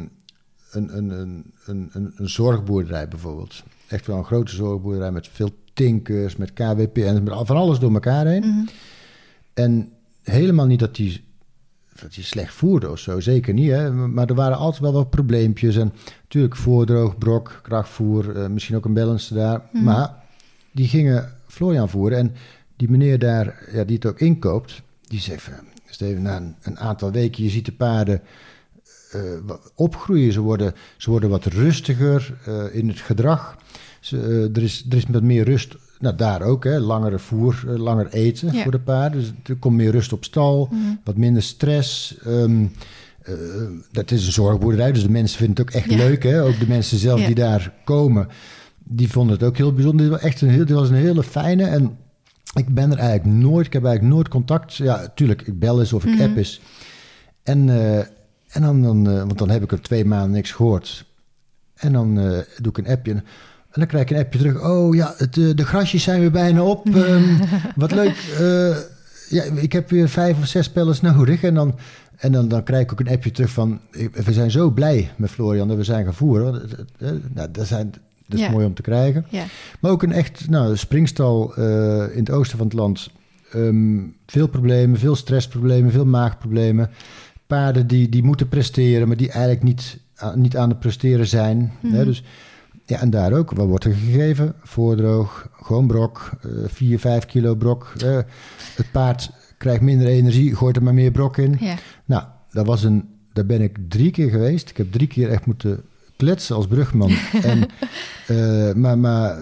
een, 0.71 0.97
een, 0.97 1.11
een, 1.11 1.53
een, 1.65 1.91
een, 2.17 2.29
zorgboerderij 2.29 3.09
bijvoorbeeld. 3.09 3.63
Echt 3.89 4.07
wel 4.07 4.17
een 4.17 4.25
grote 4.25 4.55
zorgboerderij 4.55 5.11
met 5.11 5.29
veel 5.33 5.51
tinkers, 5.73 6.37
met 6.37 6.53
KWPN, 6.53 7.23
met 7.23 7.47
van 7.47 7.57
alles 7.57 7.79
door 7.79 7.93
elkaar 7.93 8.27
heen. 8.27 8.47
Mhm. 8.47 8.67
En 9.59 9.93
helemaal 10.23 10.67
niet 10.67 10.79
dat 10.79 10.97
die, 10.97 11.25
dat 12.01 12.15
die 12.15 12.25
slecht 12.25 12.55
voerde 12.55 12.91
of 12.91 12.99
zo, 12.99 13.21
zeker 13.21 13.55
niet. 13.55 13.71
Hè? 13.71 13.93
Maar 13.93 14.29
er 14.29 14.35
waren 14.35 14.57
altijd 14.57 14.83
wel 14.83 14.93
wat 14.93 15.11
probleempjes. 15.11 15.77
En 15.77 15.93
natuurlijk 16.23 16.57
voordroog, 16.57 17.19
brok, 17.19 17.61
krachtvoer, 17.63 18.37
eh, 18.37 18.49
misschien 18.49 18.77
ook 18.77 18.85
een 18.85 18.95
balance 18.95 19.35
daar. 19.35 19.63
Mhm. 19.73 19.85
Maar 19.85 20.15
die 20.73 20.89
gingen 20.89 21.33
Florian 21.47 21.89
voeren. 21.89 22.19
En 22.19 22.35
die 22.77 22.91
meneer 22.91 23.19
daar, 23.19 23.69
ja, 23.73 23.85
die 23.85 23.97
het 23.97 24.07
ook 24.07 24.21
inkoopt, 24.21 24.83
die 25.07 25.21
zegt 25.21 25.43
van... 25.43 25.55
Steven, 25.91 26.23
na 26.23 26.37
een, 26.37 26.55
een 26.63 26.79
aantal 26.79 27.11
weken, 27.11 27.45
je 27.45 27.51
ziet 27.51 27.65
de 27.65 27.73
paarden 27.73 28.23
eh, 29.13 29.21
opgroeien. 29.75 30.33
Ze 30.33 30.41
worden, 30.41 30.75
ze 30.97 31.11
worden 31.11 31.31
wat 31.31 31.45
rustiger 31.45 32.39
eh, 32.45 32.75
in 32.75 32.89
het 32.89 33.01
gedrag. 33.01 33.57
Ze, 34.01 34.51
er, 34.55 34.63
is, 34.63 34.87
er 34.91 34.97
is 34.97 35.05
wat 35.09 35.23
meer 35.23 35.45
rust, 35.45 35.77
nou 36.01 36.17
daar 36.17 36.43
ook, 36.43 36.65
hè, 36.65 36.79
langere 36.79 37.19
voer, 37.19 37.65
eh, 37.69 37.77
langer 37.77 38.09
eten 38.09 38.53
Ja. 38.53 38.63
voor 38.63 38.73
de 38.73 38.81
paarden. 38.81 39.21
Dus 39.21 39.33
er 39.47 39.57
komt 39.57 39.77
meer 39.77 39.91
rust 39.91 40.13
op 40.13 40.25
stal, 40.25 40.69
Mhm. 40.71 40.81
wat 41.05 41.17
minder 41.17 41.43
stress. 41.43 42.17
Eh, 42.19 43.35
dat 43.93 44.11
is 44.11 44.27
een 44.27 44.33
zorgboerderij, 44.33 44.93
dus 44.93 45.03
de 45.03 45.11
mensen 45.11 45.39
vinden 45.39 45.57
het 45.57 45.75
ook 45.75 45.81
echt 45.81 45.91
Ja. 45.91 45.97
leuk. 45.97 46.23
Hè? 46.23 46.43
Ook 46.43 46.59
de 46.61 46.69
mensen 46.69 46.99
zelf 46.99 47.21
Ja. 47.21 47.27
die 47.27 47.35
daar 47.35 47.73
komen, 47.85 48.29
die 48.85 49.11
vonden 49.11 49.35
het 49.37 49.45
ook 49.45 49.57
heel 49.57 49.73
bijzonder. 49.73 50.01
Dit 50.07 50.15
was 50.15 50.21
echt 50.25 50.41
een, 50.41 50.49
heel, 50.49 50.65
dit 50.67 50.77
was 50.77 50.89
een 50.89 50.95
hele 50.95 51.23
fijne 51.23 51.65
en 51.65 51.97
ik 52.55 52.75
ben 52.75 52.93
er 52.93 52.99
eigenlijk 52.99 53.39
nooit, 53.39 53.67
ik 53.67 53.73
heb 53.73 53.85
eigenlijk 53.85 54.15
nooit 54.15 54.29
contact. 54.29 54.75
Ja, 54.75 55.09
tuurlijk, 55.15 55.43
ik 55.43 55.59
bel 55.59 55.81
eens 55.81 55.93
of 55.93 56.05
ik 56.05 56.15
Mhm. 56.15 56.23
app 56.23 56.37
eens. 56.37 56.61
En, 57.43 57.69
eh, 57.69 57.99
en 58.49 58.63
dan, 58.63 58.83
dan 58.83 59.05
want 59.05 59.39
dan 59.39 59.51
heb 59.51 59.63
ik 59.63 59.73
er 59.73 59.81
twee 59.83 60.05
maanden 60.05 60.31
niks 60.31 60.51
gehoord. 60.53 61.05
En 61.75 61.93
dan 61.93 62.15
doe 62.61 62.71
ik 62.73 62.79
een 62.79 62.87
appje. 62.89 63.13
En 63.13 63.25
dan 63.79 63.87
krijg 63.87 64.05
ik 64.05 64.11
een 64.11 64.23
appje 64.25 64.39
terug. 64.39 64.63
Oh 64.65 64.95
ja, 64.95 65.15
het, 65.17 65.37
eh, 65.37 65.45
de 65.55 65.65
grasjes 65.65 66.03
zijn 66.03 66.21
weer 66.21 66.31
bijna 66.31 66.63
op. 66.63 66.89
Ehm, 66.95 67.23
wat 67.77 67.91
leuk. 67.93 68.17
eh, 68.39 68.77
ja, 69.29 69.43
ik 69.55 69.73
heb 69.73 69.91
weer 69.91 70.09
vijf 70.09 70.39
of 70.39 70.47
zes 70.47 70.71
pellets 70.71 71.01
nodig. 71.01 71.43
En 71.43 71.55
dan, 71.55 71.75
en 72.17 72.33
dan, 72.33 72.49
dan 72.49 72.63
krijg 72.63 72.83
ik 72.83 72.93
ook 72.93 73.01
een 73.01 73.09
appje 73.09 73.31
terug 73.31 73.51
van... 73.51 73.81
ik- 73.93 74.17
We 74.17 74.33
zijn 74.33 74.51
zo 74.51 74.71
blij 74.71 75.11
met 75.17 75.31
Florian 75.31 75.69
dat 75.69 75.77
we 75.77 75.85
zijn 75.85 76.05
gaan 76.05 76.15
voeren. 76.15 76.63
Eh, 76.99 77.09
nou, 77.35 77.49
dat, 77.53 77.67
zijn, 77.67 77.91
dat 78.27 78.39
is 78.39 78.45
Ja. 78.45 78.51
mooi 78.51 78.67
om 78.67 78.75
te 78.75 78.83
krijgen. 78.83 79.27
Ja. 79.29 79.45
Maar 79.81 79.91
ook 79.91 80.03
een 80.03 80.13
echt 80.13 80.49
nou, 80.49 80.77
springstal 80.77 81.55
eh, 81.55 81.65
in 82.13 82.19
het 82.19 82.31
oosten 82.31 82.59
van 82.59 82.67
het 82.67 82.77
land. 82.77 83.11
Ehm, 83.53 83.99
veel 84.27 84.47
problemen, 84.49 84.99
veel 84.99 85.17
stressproblemen, 85.17 85.91
veel 85.93 86.07
maagproblemen. 86.07 86.91
Paarden 87.47 87.87
die, 87.87 88.09
die 88.09 88.23
moeten 88.23 88.49
presteren, 88.49 89.09
maar 89.09 89.17
die 89.17 89.31
eigenlijk 89.31 89.63
niet, 89.63 89.99
aan- 90.17 90.41
niet 90.41 90.57
aan 90.57 90.69
het 90.69 90.81
presteren 90.81 91.27
zijn. 91.27 91.73
Mhm. 91.81 91.95
Hè? 91.95 92.05
Dus, 92.05 92.25
ja, 92.89 93.01
en 93.01 93.11
daar 93.11 93.33
ook. 93.33 93.51
Wat 93.51 93.67
wordt 93.67 93.85
er 93.85 93.93
gegeven? 93.95 94.55
Voordroog, 94.63 95.49
gewoon 95.63 95.87
brok, 95.87 96.31
eh 96.43 96.49
4, 96.67 96.99
5 96.99 97.27
kilo 97.27 97.55
brok. 97.55 97.93
eh, 98.05 98.19
het 98.77 98.87
paard 98.93 99.31
krijgt 99.59 99.81
minder 99.83 100.07
energie, 100.07 100.57
gooit 100.57 100.77
er 100.77 100.83
maar 100.83 100.95
meer 100.95 101.11
brok 101.11 101.37
in. 101.37 101.57
Ja. 101.61 101.75
Nou, 102.05 102.25
dat 102.51 102.67
was 102.67 102.83
een, 102.83 103.09
daar 103.33 103.47
ben 103.47 103.61
ik 103.61 103.77
drie 103.89 104.11
keer 104.11 104.31
geweest. 104.31 104.71
Ik 104.71 104.77
heb 104.77 104.93
drie 104.93 105.07
keer 105.07 105.31
echt 105.31 105.47
moeten 105.47 105.83
kletsen 106.17 106.57
als 106.57 106.67
brugman. 106.67 107.11
en, 107.43 107.67
eh, 108.27 108.75
maar, 108.75 108.99
maar 108.99 109.39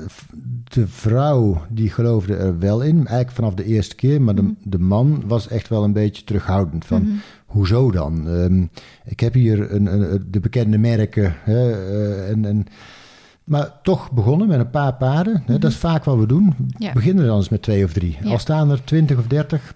de 0.65 0.89
vrouw 0.89 1.63
die 1.71 1.91
geloofde 1.91 2.37
er 2.37 2.59
wel 2.59 2.81
in, 2.83 2.97
eigenlijk 2.97 3.31
vanaf 3.31 3.55
de 3.55 3.65
eerste 3.65 3.95
keer. 3.95 4.23
Maar 4.23 4.35
de, 4.35 4.43
Mhm. 4.43 4.53
de 4.63 4.79
man 4.79 5.23
was 5.27 5.49
echt 5.49 5.69
wel 5.69 5.85
een 5.85 5.93
beetje 5.93 6.25
terughoudend 6.25 6.85
van... 6.85 7.03
Mhm. 7.03 7.13
Hoezo 7.47 7.91
dan? 7.91 8.29
Ehm, 8.29 8.65
ik 9.05 9.21
heb 9.21 9.33
hier 9.35 9.73
een, 9.73 9.87
een, 9.87 10.27
de 10.31 10.41
bekende 10.41 10.79
merken. 10.79 11.35
Hè, 11.45 11.71
eh, 11.73 12.31
en, 12.31 12.45
en, 12.45 12.67
maar 13.47 13.73
toch 13.83 14.13
begonnen 14.13 14.49
met 14.49 14.59
een 14.59 14.71
paar 14.71 14.95
paarden. 14.95 15.43
Dat 15.47 15.65
is 15.65 15.77
vaak 15.77 16.05
wat 16.05 16.19
we 16.19 16.27
doen. 16.27 16.55
Ja. 16.79 16.93
Beginnen 16.93 17.27
dan 17.27 17.37
eens 17.37 17.49
met 17.49 17.63
twee 17.63 17.85
of 17.85 17.93
drie. 17.93 18.19
Ja. 18.23 18.31
Al 18.31 18.39
staan 18.39 18.71
er 18.71 18.85
twintig 18.85 19.19
of 19.19 19.27
dertig, 19.27 19.75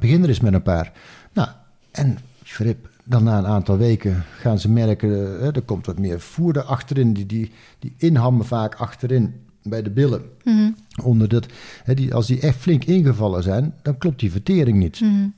begin 0.00 0.22
er 0.22 0.28
eens 0.28 0.40
met 0.40 0.54
een 0.54 0.62
paar. 0.62 0.92
Nou, 1.32 1.48
en 1.90 2.18
Frip, 2.42 2.88
dan 3.04 3.24
na 3.24 3.38
een 3.38 3.46
aantal 3.46 3.76
weken 3.76 4.24
gaan 4.38 4.58
ze 4.58 4.70
merken... 4.70 5.10
Hè, 5.40 5.54
er 5.54 5.62
komt 5.62 5.86
wat 5.86 5.98
meer 5.98 6.20
voer 6.20 6.62
achterin. 6.62 7.12
Die, 7.12 7.26
die, 7.26 7.52
die 7.78 7.94
inhammen 7.96 8.46
vaak 8.46 8.74
achterin 8.74 9.34
bij 9.62 9.82
de 9.82 9.90
billen. 9.90 10.22
Mhm. 10.44 10.70
Onder 11.02 11.28
dat, 11.28 11.46
hè, 11.84 11.94
die, 11.94 12.14
als 12.14 12.26
die 12.26 12.40
echt 12.40 12.56
flink 12.56 12.84
ingevallen 12.84 13.42
zijn, 13.42 13.74
dan 13.82 13.98
klopt 13.98 14.20
die 14.20 14.30
vertering 14.30 14.78
niet. 14.78 15.00
Mhm. 15.00 15.28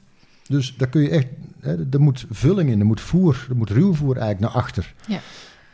Dus 0.49 0.75
daar 0.77 0.89
kun 0.89 1.03
je 1.03 1.09
echt, 1.09 1.27
hè, 1.61 1.77
er 1.91 2.01
moet 2.01 2.27
vulling 2.31 2.71
in, 2.71 2.81
er 2.81 2.87
moet 2.87 3.01
voer, 3.01 3.47
er 3.49 3.57
moet 3.57 3.71
ruwvoer 3.71 4.17
eigenlijk 4.17 4.41
naar 4.53 4.63
achter. 4.63 4.95
Ja. 5.07 5.21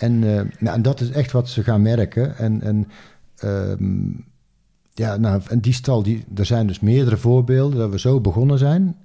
En, 0.02 0.24
eh, 0.24 0.44
nou, 0.58 0.76
en 0.76 0.82
dat 0.82 1.00
is 1.00 1.10
echt 1.10 1.32
wat 1.32 1.48
ze 1.48 1.62
gaan 1.62 1.82
merken. 1.82 2.36
En, 2.36 2.62
en, 2.62 2.88
ehm, 3.36 4.10
ja, 4.94 5.16
nou, 5.16 5.42
en 5.48 5.60
die 5.60 5.72
stal, 5.72 6.02
die, 6.02 6.24
er 6.34 6.46
zijn 6.46 6.66
dus 6.66 6.80
meerdere 6.80 7.16
voorbeelden 7.16 7.78
dat 7.78 7.90
we 7.90 7.98
zo 7.98 8.20
begonnen 8.20 8.58
zijn. 8.58 8.96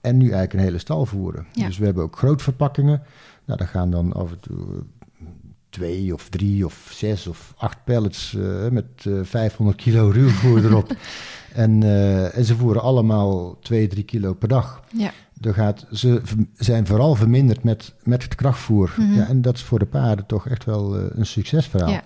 En 0.00 0.16
nu 0.16 0.22
eigenlijk 0.22 0.52
een 0.52 0.58
hele 0.58 0.78
stal 0.78 1.06
voeren. 1.06 1.46
Ja. 1.52 1.66
Dus 1.66 1.78
we 1.78 1.84
hebben 1.84 2.02
ook 2.02 2.18
grootverpakkingen. 2.18 3.02
Nou, 3.44 3.58
daar 3.58 3.68
gaan 3.68 3.90
dan 3.90 4.12
af 4.12 4.30
en 4.30 4.40
toe 4.40 4.58
eh, 4.58 4.80
twee 5.68 6.14
of 6.14 6.28
drie 6.28 6.64
of 6.64 6.90
zes 6.92 7.26
of 7.26 7.54
acht 7.56 7.78
pallets 7.84 8.34
eh, 8.34 8.68
met 8.68 8.84
eh, 9.02 9.12
500 9.22 9.76
kilo 9.76 10.08
ruwvoer 10.08 10.64
erop. 10.64 10.92
En, 11.54 11.82
eh, 11.82 12.36
en 12.36 12.44
ze 12.44 12.56
voeren 12.56 12.82
allemaal 12.82 13.58
2, 13.60 13.86
3 13.86 14.04
kilo 14.04 14.34
per 14.34 14.48
dag. 14.48 14.82
Ja. 14.96 15.12
Er 15.40 15.54
gaat, 15.54 15.86
ze 15.92 16.20
zijn 16.54 16.86
vooral 16.86 17.14
verminderd 17.14 17.62
met, 17.64 17.94
met 18.02 18.22
het 18.22 18.34
krachtvoer. 18.34 18.94
Mhm. 18.98 19.12
ja, 19.12 19.26
en 19.28 19.42
dat 19.42 19.54
is 19.54 19.62
voor 19.62 19.78
de 19.78 19.86
paarden 19.86 20.26
toch 20.26 20.48
echt 20.48 20.64
wel 20.64 20.98
eh, 20.98 21.04
een 21.10 21.26
succesverhaal. 21.26 21.90
Ja. 21.90 22.02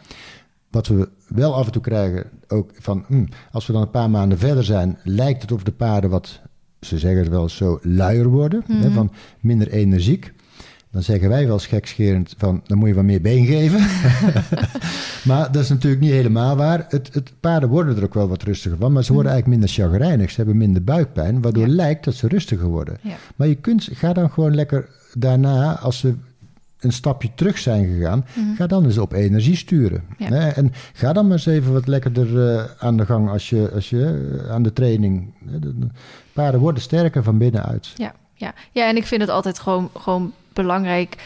Wat 0.71 0.87
we 0.87 1.09
wel 1.29 1.55
af 1.55 1.67
en 1.67 1.73
toe 1.73 1.83
krijgen, 1.83 2.25
ook 2.49 2.71
van 2.79 3.05
hm, 3.07 3.25
als 3.53 3.67
we 3.67 3.73
dan 3.73 3.83
een 3.83 3.91
paar 3.91 4.11
maanden 4.11 4.39
verder 4.39 4.65
zijn, 4.65 4.99
lijkt 5.05 5.43
het 5.43 5.53
of 5.53 5.63
de 5.63 5.73
paarden 5.73 6.11
wat, 6.11 6.41
ze 6.81 6.99
zeggen 6.99 7.21
het 7.21 7.29
wel 7.29 7.43
eens 7.43 7.57
zo, 7.57 7.79
luier 7.83 8.27
worden, 8.29 8.63
hè, 8.67 8.75
Mhm. 8.87 8.93
van 8.93 9.13
minder 9.41 9.69
energiek. 9.69 10.33
Dan 10.91 11.03
zeggen 11.03 11.29
wij 11.29 11.45
wel 11.45 11.55
eens 11.55 11.67
gekscherend 11.67 12.35
van, 12.39 12.61
dan 12.67 12.79
moet 12.79 12.89
je 12.89 12.95
wat 12.95 13.05
meer 13.05 13.21
been 13.21 13.47
geven. 13.47 13.81
maar 15.29 15.53
dat 15.53 15.63
is 15.63 15.69
natuurlijk 15.69 16.03
niet 16.03 16.11
helemaal 16.11 16.57
waar. 16.57 16.87
Het, 16.89 17.11
het, 17.15 17.33
paarden 17.41 17.69
worden 17.69 17.97
er 17.97 18.05
ook 18.05 18.15
wel 18.15 18.29
wat 18.29 18.43
rustiger 18.43 18.79
van, 18.79 18.93
maar 18.93 19.05
ze 19.05 19.13
worden 19.13 19.33
eigenlijk 19.33 19.61
minder 19.61 19.77
chagrijnig. 19.85 20.31
Ze 20.31 20.37
hebben 20.37 20.57
minder 20.57 20.85
buikpijn, 20.85 21.43
waardoor 21.43 21.67
Ja. 21.67 21.75
lijkt 21.75 22.05
dat 22.05 22.15
ze 22.15 22.29
rustiger 22.29 22.67
worden. 22.69 22.99
Ja. 23.03 23.15
Maar 23.37 23.49
je 23.49 23.55
kunt, 23.55 23.89
ga 23.93 24.13
dan 24.13 24.31
gewoon 24.31 24.55
lekker 24.55 24.89
daarna, 25.15 25.79
als 25.79 25.99
ze 25.99 26.15
een 26.79 26.93
stapje 26.93 27.31
terug 27.35 27.59
zijn 27.59 27.85
gegaan, 27.95 28.25
Mhm. 28.35 28.55
ga 28.55 28.67
dan 28.67 28.85
eens 28.85 28.99
op 28.99 29.13
energie 29.13 29.57
sturen. 29.57 30.03
Ja. 30.19 30.27
Hè? 30.27 30.49
En 30.49 30.73
ga 30.93 31.13
dan 31.13 31.25
maar 31.27 31.37
eens 31.37 31.47
even 31.47 31.73
wat 31.73 31.87
lekkerder 31.87 32.49
eh, 32.57 32.65
aan 32.79 32.97
de 32.97 33.05
gang 33.07 33.29
als 33.31 33.51
je, 33.51 33.71
als 33.75 33.91
je 33.91 34.29
eh, 34.45 34.51
aan 34.51 34.63
de 34.63 34.73
training. 34.73 35.33
hè, 35.51 35.59
de- 35.59 35.79
de 35.79 35.87
Paarden 36.33 36.61
worden 36.61 36.83
sterker 36.83 37.23
van 37.23 37.39
binnenuit. 37.39 37.93
Ja, 37.97 38.13
ja. 38.35 38.55
ja, 38.73 38.89
en 38.89 38.97
ik 38.97 39.07
vind 39.07 39.21
het 39.21 39.31
altijd 39.31 39.59
gewoon, 39.59 39.91
gewoon 39.99 40.33
belangrijk. 40.63 41.17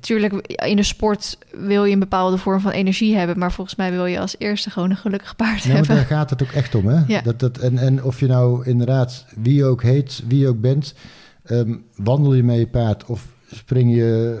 Tuurlijk, 0.00 0.34
in 0.64 0.76
de 0.76 0.82
sport 0.82 1.38
wil 1.52 1.84
je 1.84 1.92
een 1.92 1.98
bepaalde 1.98 2.38
vorm 2.38 2.60
van 2.60 2.70
energie 2.70 3.16
hebben, 3.16 3.38
maar 3.38 3.52
volgens 3.52 3.76
mij 3.76 3.90
wil 3.90 4.06
je 4.06 4.20
als 4.20 4.34
eerste 4.38 4.70
gewoon 4.70 4.90
een 4.90 4.96
gelukkig 4.96 5.36
paard 5.36 5.62
Ja, 5.62 5.70
hebben. 5.74 5.96
daar 5.96 6.04
gaat 6.04 6.30
het 6.30 6.42
ook 6.42 6.50
echt 6.52 6.74
om, 6.74 6.86
hè? 6.86 7.02
Ja. 7.06 7.20
Dat, 7.20 7.38
dat, 7.40 7.58
en, 7.58 7.78
en 7.78 8.04
of 8.04 8.20
je 8.20 8.26
nou 8.26 8.66
inderdaad 8.66 9.24
wie 9.36 9.54
je 9.54 9.64
ook 9.64 9.82
heet, 9.82 10.22
wie 10.26 10.38
je 10.38 10.48
ook 10.48 10.60
bent, 10.60 10.94
ehm, 11.44 11.74
wandel 11.96 12.34
je 12.34 12.42
met 12.42 12.56
je 12.58 12.66
paard 12.66 13.04
of 13.04 13.26
spring 13.52 13.94
je, 13.94 14.38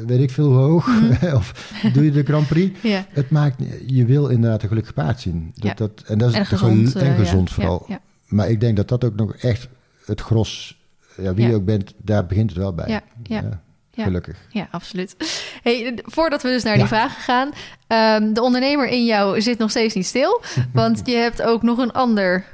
eh, 0.00 0.06
weet 0.06 0.20
ik 0.20 0.30
veel, 0.30 0.46
hoe 0.46 0.56
hoog, 0.58 0.86
Mhm. 0.86 1.34
of 1.36 1.72
doe 1.92 2.04
je 2.04 2.10
de 2.10 2.22
Grand 2.22 2.48
Prix. 2.48 2.78
Ja. 2.88 3.06
Het 3.10 3.30
maakt, 3.30 3.62
je 3.86 4.04
wil 4.04 4.26
inderdaad 4.28 4.62
een 4.62 4.68
gelukkig 4.68 4.94
paard 4.94 5.20
zien. 5.20 5.52
Dat, 5.54 5.64
Ja. 5.64 5.74
dat, 5.74 6.02
en 6.06 6.18
dat 6.18 6.28
is 6.30 6.34
En 6.36 6.46
gezond. 6.46 6.94
en 6.94 7.10
eh, 7.12 7.18
gezond 7.18 7.48
ja, 7.48 7.54
vooral. 7.54 7.86
Maar 8.26 8.50
ik 8.50 8.60
denk 8.60 8.76
dat 8.76 8.88
dat 8.88 9.04
ook 9.04 9.14
nog 9.16 9.36
echt 9.36 9.68
het 10.04 10.20
gros, 10.20 10.77
ja, 11.20 11.34
wie 11.34 11.48
je 11.48 11.54
ook 11.54 11.64
bent, 11.64 11.92
daar 11.96 12.26
begint 12.26 12.50
het 12.50 12.58
wel 12.58 12.74
bij. 12.74 12.88
Ja, 12.88 13.00
ja, 13.22 13.60
ja. 13.90 14.04
Gelukkig. 14.04 14.36
ja. 14.50 14.68
absoluut. 14.70 15.16
Hey, 15.62 15.98
voordat 16.02 16.42
we 16.42 16.48
dus 16.48 16.62
naar 16.62 16.76
die 16.76 16.86
vragen 16.86 17.22
gaan. 17.22 17.50
ehm, 17.86 18.32
de 18.32 18.42
ondernemer 18.42 18.88
in 18.88 19.04
jou 19.04 19.40
zit 19.40 19.58
nog 19.58 19.70
steeds 19.70 19.94
niet 19.94 20.06
stil. 20.06 20.42
Want 20.72 21.00
je 21.04 21.16
hebt 21.16 21.42
ook 21.42 21.62
nog 21.62 21.78
een 21.78 21.92
ander 21.92 22.44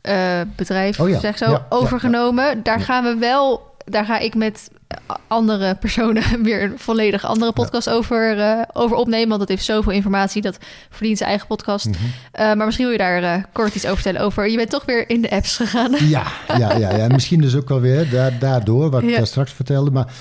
eh, 0.00 0.40
bedrijf, 0.56 1.00
Oh 1.00 1.08
ja, 1.08 1.18
zeg 1.18 1.38
zo, 1.38 1.62
overgenomen. 1.68 2.62
Daar 2.62 2.80
gaan 2.80 3.04
we 3.04 3.16
wel... 3.16 3.70
Daar 3.84 4.04
ga 4.04 4.18
ik 4.18 4.34
met 4.34 4.70
andere 5.26 5.74
personen 5.74 6.22
weer 6.42 6.62
een 6.62 6.78
volledig 6.78 7.24
andere 7.24 7.52
podcast 7.52 7.90
over, 7.90 8.38
eh, 8.38 8.62
over 8.72 8.96
opnemen. 8.96 9.28
Want 9.28 9.40
dat 9.40 9.48
heeft 9.48 9.64
zoveel 9.64 9.92
informatie. 9.92 10.42
Dat 10.42 10.58
verdient 10.90 11.18
zijn 11.18 11.30
eigen 11.30 11.46
podcast. 11.48 11.86
Mhm. 11.86 11.96
Eh, 12.32 12.44
maar 12.54 12.64
misschien 12.64 12.86
wil 12.86 12.94
je 12.94 13.02
daar 13.02 13.22
eh, 13.22 13.44
kort 13.52 13.74
iets 13.74 13.84
over 13.84 13.96
vertellen 13.96 14.26
over. 14.26 14.48
Je 14.48 14.56
bent 14.56 14.70
toch 14.70 14.84
weer 14.84 15.08
in 15.08 15.22
de 15.22 15.30
apps 15.30 15.56
gegaan. 15.56 15.90
Ja, 16.08 16.26
ja, 16.58 16.76
ja, 16.76 16.96
ja. 16.96 17.06
misschien 17.08 17.40
dus 17.40 17.56
ook 17.56 17.68
wel 17.68 17.80
weer 17.80 18.10
da 18.10 18.30
daardoor, 18.30 18.90
wat 18.90 19.02
ik 19.02 19.16
daar 19.16 19.26
straks 19.26 19.52
vertelde. 19.52 19.90
Maar 19.90 20.14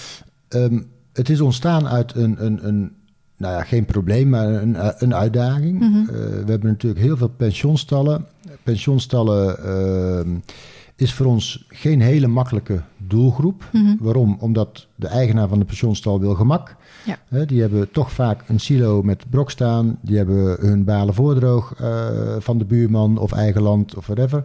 ehm, 0.48 0.80
het 1.14 1.30
is 1.30 1.42
ontstaan 1.42 1.88
uit 1.88 2.16
een, 2.16 2.46
een, 2.46 2.68
een, 2.68 2.96
nou 3.38 3.54
ja, 3.54 3.64
geen 3.64 3.86
probleem, 3.86 4.30
maar 4.30 4.48
een, 4.48 4.76
een 4.98 5.16
uitdaging. 5.16 5.80
Mhm. 5.80 6.06
We 6.46 6.52
hebben 6.52 6.70
natuurlijk 6.70 7.02
heel 7.02 7.18
veel 7.18 7.34
pensioenstallen. 7.38 8.26
Pensioenstallen 8.64 9.64
ehm, 9.64 10.36
is 11.02 11.14
voor 11.14 11.26
ons 11.26 11.66
geen 11.68 12.02
hele 12.02 12.28
makkelijke 12.28 12.82
doelgroep. 12.98 13.70
Mhm. 13.72 13.96
Waarom? 14.00 14.38
Omdat 14.40 14.88
de 14.96 15.08
eigenaar 15.08 15.48
van 15.48 15.60
de 15.60 15.66
pensioenstal 15.66 16.20
wil 16.20 16.36
gemak. 16.36 16.76
Ja. 17.06 17.46
Die 17.46 17.62
hebben 17.62 17.92
toch 17.92 18.12
vaak 18.12 18.44
een 18.48 18.60
silo 18.60 19.02
met 19.02 19.30
brok 19.30 19.52
staan. 19.52 19.98
Die 20.02 20.18
hebben 20.18 20.58
hun 20.60 20.84
balen 20.84 21.14
voordroog 21.14 21.74
eh, 21.78 22.36
van 22.40 22.58
de 22.58 22.66
buurman 22.66 23.18
of 23.18 23.32
eigen 23.32 23.62
land 23.62 23.96
of 23.96 24.06
whatever. 24.06 24.44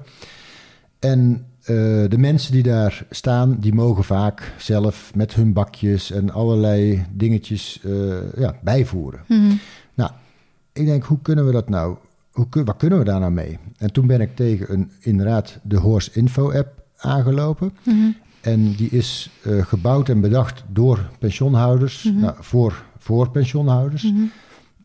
En 0.98 1.46
eh, 1.60 1.74
de 2.08 2.18
mensen 2.18 2.52
die 2.52 2.62
daar 2.62 3.06
staan, 3.10 3.56
die 3.60 3.74
mogen 3.74 4.04
vaak 4.04 4.52
zelf 4.58 5.12
met 5.14 5.34
hun 5.34 5.52
bakjes 5.52 6.10
en 6.10 6.30
allerlei 6.30 7.06
dingetjes 7.12 7.80
eh, 7.84 8.32
ja, 8.36 8.56
bijvoeren. 8.62 9.20
Mhm. 9.28 9.54
Nou, 9.94 10.10
ik 10.72 10.86
denk, 10.86 11.04
hoe 11.04 11.18
kunnen 11.22 11.46
we 11.46 11.52
dat 11.52 11.68
nou? 11.68 11.96
Hoe, 12.36 12.64
wat 12.64 12.76
kunnen 12.76 12.98
we 12.98 13.04
daar 13.04 13.20
nou 13.20 13.32
mee? 13.32 13.58
En 13.76 13.92
toen 13.92 14.06
ben 14.06 14.20
ik 14.20 14.36
tegen 14.36 14.72
een, 14.72 14.90
inderdaad 15.00 15.58
de 15.62 15.76
Horse 15.76 16.10
Info 16.12 16.52
app 16.52 16.82
aangelopen. 16.96 17.72
Mhm. 17.84 17.96
En 18.40 18.72
die 18.72 18.90
is 18.90 19.30
eh, 19.42 19.64
gebouwd 19.64 20.08
en 20.08 20.20
bedacht 20.20 20.64
door 20.68 21.10
pensioenhouders, 21.18 22.02
Mhm. 22.04 22.20
nou, 22.20 22.34
voor, 22.38 22.84
voor 22.98 23.30
pensioenhouders. 23.30 24.02
Mhm. 24.02 24.22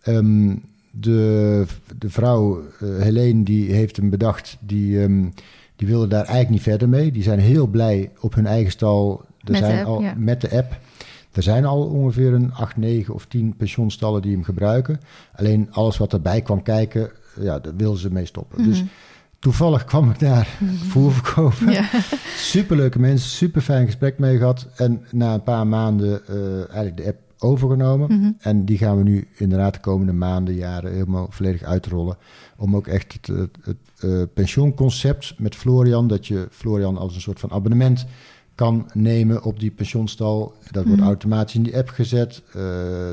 Ehm, 0.02 0.56
de, 0.92 1.66
de 1.98 2.10
vrouw, 2.10 2.62
eh 2.62 2.98
Helene, 2.98 3.44
die 3.44 3.72
heeft 3.74 3.96
hem 3.96 4.10
bedacht, 4.10 4.58
die, 4.60 5.02
ehm, 5.02 5.26
die 5.76 5.88
wilde 5.88 6.08
daar 6.08 6.20
eigenlijk 6.26 6.50
niet 6.50 6.62
verder 6.62 6.90
mee. 6.90 7.12
Die 7.12 7.24
zijn 7.24 7.40
heel 7.40 7.68
blij 7.68 8.12
op 8.20 8.36
hun 8.36 8.46
eigen 8.46 8.72
stal. 8.72 9.26
Er 9.44 9.52
Met 9.52 9.62
de 9.62 9.68
zijn 9.68 9.80
app, 9.80 9.88
al, 9.88 10.02
ja. 10.02 10.14
Met 10.18 10.42
de 10.42 10.52
app. 10.52 10.80
Er 11.32 11.44
zijn 11.44 11.66
al 11.66 11.84
ongeveer 11.84 12.34
een 12.34 12.54
8, 12.54 12.78
9 12.78 13.14
of 13.14 13.26
10 13.26 13.56
pensioenstallen 13.58 14.22
die 14.22 14.32
hem 14.32 14.44
gebruiken. 14.44 15.00
Alleen 15.36 15.68
alles 15.72 15.98
wat 15.98 16.14
erbij 16.14 16.42
kwam 16.42 16.64
kijken, 16.64 17.10
ja, 17.40 17.60
daar 17.60 17.76
wilden 17.76 18.00
ze 18.00 18.12
mee 18.12 18.26
stoppen. 18.26 18.64
Dus 18.64 18.78
Mhm. 18.78 18.88
toevallig 19.40 19.84
kwam 19.86 20.10
ik 20.10 20.20
daar 20.20 20.58
voer 20.88 21.12
verkopen. 21.14 21.72
Ja. 21.72 21.86
Superleuke 22.38 23.00
mensen, 23.00 23.30
super 23.30 23.62
fijn 23.62 23.86
gesprek 23.86 24.20
mee 24.20 24.38
gehad. 24.38 24.68
En 24.76 25.06
na 25.12 25.34
een 25.34 25.44
paar 25.44 25.68
maanden 25.68 26.28
eh, 26.28 26.56
eigenlijk 26.58 26.98
de 26.98 27.06
app 27.06 27.18
overgenomen. 27.44 28.18
Mhm. 28.20 28.32
En 28.40 28.66
die 28.66 28.78
gaan 28.78 28.98
we 28.98 29.04
nu 29.04 29.28
inderdaad 29.36 29.74
de 29.74 29.80
komende 29.80 30.14
maanden, 30.14 30.56
jaren 30.56 30.92
helemaal 30.92 31.28
volledig 31.30 31.64
uitrollen. 31.64 32.18
Om 32.58 32.76
ook 32.76 32.88
echt 32.88 33.14
het, 33.14 33.28
het, 33.28 33.58
het 33.62 33.78
eh, 34.00 34.22
pensioenconcept 34.34 35.34
met 35.38 35.56
Florian, 35.56 36.08
dat 36.08 36.28
je 36.28 36.48
Florian 36.52 36.98
als 36.98 37.16
een 37.16 37.22
soort 37.22 37.40
van 37.40 37.52
abonnement 37.52 38.06
kan 38.62 38.90
nemen 38.94 39.44
op 39.44 39.60
die 39.60 39.72
pensioenstal. 39.72 40.54
Dat 40.72 40.84
wordt 40.86 41.00
Mhm. 41.00 41.08
automatisch 41.10 41.56
in 41.56 41.64
die 41.64 41.78
app 41.78 41.90
gezet. 41.90 42.42
Eh, 42.48 42.54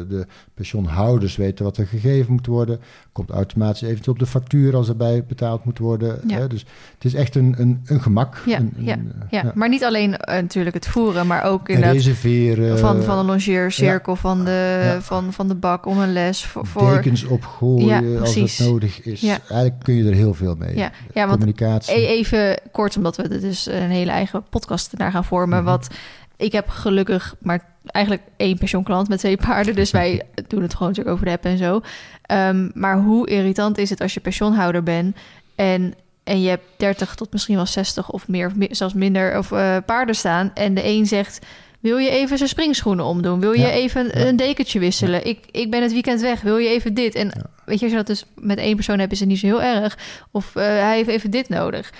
de 0.08 0.26
pensioenhouders 0.54 1.36
weten 1.36 1.64
wat 1.64 1.76
er 1.76 1.86
gegeven 1.86 2.32
moet 2.32 2.46
worden. 2.46 2.80
Komt 3.12 3.30
automatisch 3.30 3.82
eventueel 3.82 4.14
op 4.14 4.18
de 4.20 4.26
factuur 4.26 4.76
als 4.76 4.88
erbij 4.88 5.24
betaald 5.24 5.64
moet 5.64 5.78
worden. 5.78 6.20
Ja. 6.26 6.36
Hè? 6.38 6.46
Dus 6.46 6.64
het 6.94 7.04
is 7.04 7.14
echt 7.14 7.34
een, 7.34 7.54
een, 7.58 7.80
een 7.86 8.00
gemak. 8.02 8.42
Ja, 8.46 8.58
een, 8.58 8.72
een, 8.76 8.84
ja, 8.84 8.92
eh, 8.96 8.98
Ja, 9.30 9.52
maar 9.54 9.68
niet 9.68 9.84
alleen 9.84 10.16
eh, 10.16 10.34
natuurlijk 10.42 10.74
het 10.74 10.86
voeren, 10.86 11.26
maar 11.26 11.44
ook 11.44 11.68
inderdaad 11.68 11.94
reserveren. 11.94 12.78
van, 12.78 13.02
van 13.02 13.18
een 13.18 13.24
longeercirkel, 13.26 14.16
van, 14.16 14.44
de, 14.44 14.80
Ja. 14.84 15.00
van, 15.00 15.32
van 15.32 15.48
de 15.48 15.54
bak 15.54 15.86
om 15.86 15.98
een 15.98 16.12
les. 16.12 16.44
Voor, 16.44 16.66
voor, 16.66 16.90
dekens 16.90 17.24
opgooien 17.24 18.10
Ja, 18.12 18.20
als 18.20 18.34
het 18.34 18.58
nodig 18.58 19.02
is. 19.02 19.20
Ja. 19.20 19.38
Eigenlijk 19.48 19.82
kun 19.84 19.94
je 19.94 20.04
er 20.08 20.14
heel 20.14 20.34
veel 20.34 20.54
mee. 20.54 20.76
ja, 20.76 20.90
ja, 21.14 21.20
want 21.26 21.30
Communicatie. 21.38 21.94
e- 21.94 22.06
even 22.06 22.58
kort, 22.72 22.96
omdat 22.96 23.16
we 23.16 23.22
er 23.22 23.40
dus 23.40 23.66
een 23.66 23.90
hele 23.90 24.10
eigen 24.10 24.42
podcast 24.50 24.98
daar 24.98 25.10
gaan 25.10 25.24
vormen. 25.38 25.58
Mhm. 25.62 25.66
Wat 25.70 25.88
ik 26.36 26.52
heb 26.52 26.68
gelukkig 26.68 27.34
maar 27.38 27.66
eigenlijk 27.86 28.24
één 28.36 28.58
pensioenklant 28.58 29.08
met 29.08 29.18
twee 29.18 29.36
paarden. 29.36 29.74
Dus 29.74 29.90
wij 29.90 30.22
doen 30.48 30.62
het 30.62 30.72
gewoon 30.72 30.88
natuurlijk 30.88 31.14
over 31.14 31.26
de 31.26 31.32
app 31.32 31.44
en 31.44 31.58
zo. 31.58 31.80
Ehm, 32.22 32.68
maar 32.74 32.98
hoe 32.98 33.28
irritant 33.28 33.78
is 33.78 33.90
het 33.90 34.00
als 34.00 34.14
je 34.14 34.20
pensioenhouder 34.20 34.82
bent 34.82 35.16
en, 35.54 35.94
en 36.24 36.40
je 36.42 36.48
hebt 36.48 36.64
30 36.76 37.14
tot 37.14 37.32
misschien 37.32 37.56
wel 37.56 37.66
60 37.66 38.10
of 38.10 38.28
meer, 38.28 38.46
of 38.46 38.54
mi- 38.54 38.68
zelfs 38.70 38.94
minder, 38.94 39.38
of 39.38 39.52
eh, 39.52 39.76
paarden 39.86 40.14
staan. 40.14 40.50
En 40.54 40.74
de 40.74 40.84
een 40.84 41.06
zegt. 41.06 41.46
Wil 41.80 41.96
je 41.98 42.10
even 42.10 42.36
zijn 42.36 42.48
springschoenen 42.48 43.04
omdoen? 43.04 43.40
Wil 43.40 43.52
je 43.52 43.60
Ja, 43.60 43.70
even 43.70 44.04
ja. 44.06 44.26
een 44.26 44.36
dekentje 44.36 44.78
wisselen? 44.78 45.26
Ik, 45.26 45.38
ik 45.50 45.70
ben 45.70 45.82
het 45.82 45.92
weekend 45.92 46.20
weg. 46.20 46.40
Wil 46.40 46.56
je 46.56 46.68
even 46.68 46.94
dit? 46.94 47.14
En 47.14 47.30
weet 47.64 47.78
je, 47.78 47.82
als 47.84 47.90
je 47.90 47.96
dat 47.98 48.06
dus 48.06 48.24
met 48.34 48.58
één 48.58 48.74
persoon 48.74 48.98
hebt, 48.98 49.12
is 49.12 49.20
het 49.20 49.28
niet 49.28 49.38
zo 49.38 49.46
heel 49.46 49.62
erg. 49.62 49.98
Of 50.30 50.56
eh, 50.56 50.62
hij 50.64 50.96
heeft 50.96 51.08
even 51.08 51.30
dit 51.30 51.48
nodig. 51.48 51.92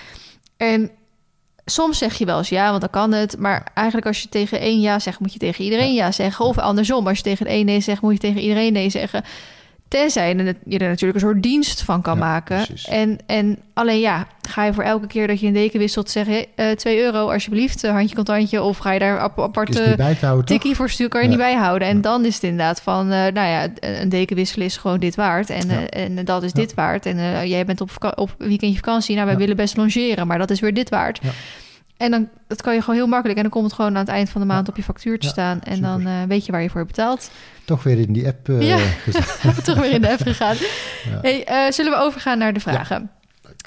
En 0.57 0.91
soms 1.69 1.97
zeg 1.97 2.17
je 2.17 2.25
wel 2.25 2.37
eens 2.37 2.49
ja, 2.49 2.69
want 2.69 2.81
dan 2.81 2.89
kan 2.89 3.11
het. 3.11 3.37
Maar 3.37 3.63
eigenlijk 3.73 4.07
als 4.07 4.21
je 4.21 4.29
tegen 4.29 4.59
één 4.59 4.79
ja 4.79 4.99
zegt, 4.99 5.19
moet 5.19 5.33
je 5.33 5.39
tegen 5.39 5.63
iedereen 5.63 5.93
ja 5.93 6.11
zeggen. 6.11 6.45
Of 6.45 6.57
andersom, 6.57 7.07
als 7.07 7.17
je 7.17 7.23
tegen 7.23 7.45
één 7.45 7.65
nee 7.65 7.79
zegt, 7.81 8.01
moet 8.01 8.13
je 8.13 8.19
tegen 8.19 8.41
iedereen 8.41 8.73
nee 8.73 8.89
zeggen. 8.89 9.23
Tenzij 9.87 10.29
je 10.29 10.77
er- 10.79 10.87
natuurlijk 10.87 11.13
een 11.13 11.19
soort 11.19 11.43
dienst 11.43 11.81
van 11.81 12.01
kan 12.01 12.13
Ja, 12.17 12.19
maken. 12.23 12.57
precies. 12.65 12.87
En, 12.87 13.17
en 13.25 13.57
alleen 13.73 13.99
ja, 13.99 14.27
ga 14.49 14.63
je 14.65 14.73
voor 14.73 14.83
elke 14.83 15.07
keer 15.07 15.27
dat 15.27 15.39
je 15.39 15.47
een 15.47 15.53
deken 15.53 15.79
wisselt 15.79 16.09
zeggen... 16.09 16.45
eh 16.55 16.71
2 16.71 17.01
euro 17.01 17.31
alsjeblieft, 17.31 17.83
eh, 17.83 17.91
handje 17.91 18.15
contantje. 18.15 18.61
Of 18.61 18.77
ga 18.77 18.91
je 18.91 18.99
daar 18.99 19.19
ap 19.19 19.37
is 19.37 19.43
aparte 19.43 20.43
tikkie 20.45 20.75
voor 20.75 20.89
stuur, 20.89 21.07
kan 21.07 21.19
je 21.21 21.25
Ja. 21.25 21.31
niet 21.33 21.41
bijhouden. 21.43 21.87
En 21.87 21.95
Ja. 21.95 22.01
dan 22.01 22.25
is 22.25 22.33
het 22.33 22.43
inderdaad 22.43 22.81
van, 22.81 23.11
eh, 23.11 23.19
nou 23.33 23.47
ja, 23.47 23.67
een 23.79 24.09
deken 24.09 24.35
wisselen 24.35 24.65
is 24.65 24.77
gewoon 24.77 24.99
dit 24.99 25.15
waard. 25.15 25.49
En, 25.49 25.69
eh, 25.89 26.03
en 26.03 26.25
dat 26.25 26.43
is 26.43 26.53
dit 26.53 26.73
waard. 26.73 27.05
En 27.05 27.17
eh, 27.17 27.45
jij 27.45 27.65
bent 27.65 27.81
op, 27.81 28.13
op 28.15 28.35
weekendje 28.37 28.77
vakantie. 28.77 29.15
Nou, 29.15 29.27
wij 29.27 29.37
willen 29.37 29.55
best 29.55 29.77
longeren, 29.77 30.27
maar 30.27 30.37
dat 30.37 30.49
is 30.49 30.59
weer 30.59 30.73
dit 30.73 30.89
waard. 30.89 31.19
En 31.99 32.11
dan 32.11 32.29
dat 32.47 32.61
kan 32.61 32.73
je 32.73 32.79
gewoon 32.79 32.95
heel 32.95 33.07
makkelijk. 33.07 33.35
En 33.37 33.43
dan 33.43 33.51
komt 33.51 33.65
het 33.65 33.73
gewoon 33.73 33.91
aan 33.91 33.97
het 34.05 34.07
eind 34.09 34.29
van 34.29 34.41
de 34.41 34.47
maand 34.47 34.69
op 34.69 34.75
je 34.75 34.83
factuur 34.83 35.19
te 35.19 35.25
Ja, 35.25 35.31
staan. 35.31 35.59
En 35.63 35.75
super. 35.75 35.89
dan 35.89 36.05
eh, 36.05 36.13
weet 36.27 36.45
je 36.45 36.51
waar 36.51 36.61
je 36.61 36.69
voor 36.69 36.85
betaalt. 36.85 37.31
Toch 37.65 37.83
weer 37.83 37.99
in 37.99 38.13
die 38.13 38.27
app 38.27 38.49
eh, 38.49 38.61
Ja. 38.61 38.77
Toch 39.63 39.77
weer 39.79 39.91
in 39.91 40.01
de 40.01 40.11
app 40.11 40.21
gegaan. 40.21 40.55
Ja. 41.09 41.19
Hey, 41.21 41.45
eh, 41.45 41.71
zullen 41.71 41.91
we 41.91 41.97
overgaan 41.97 42.37
naar 42.37 42.53
de 42.53 42.59
vragen? 42.59 43.11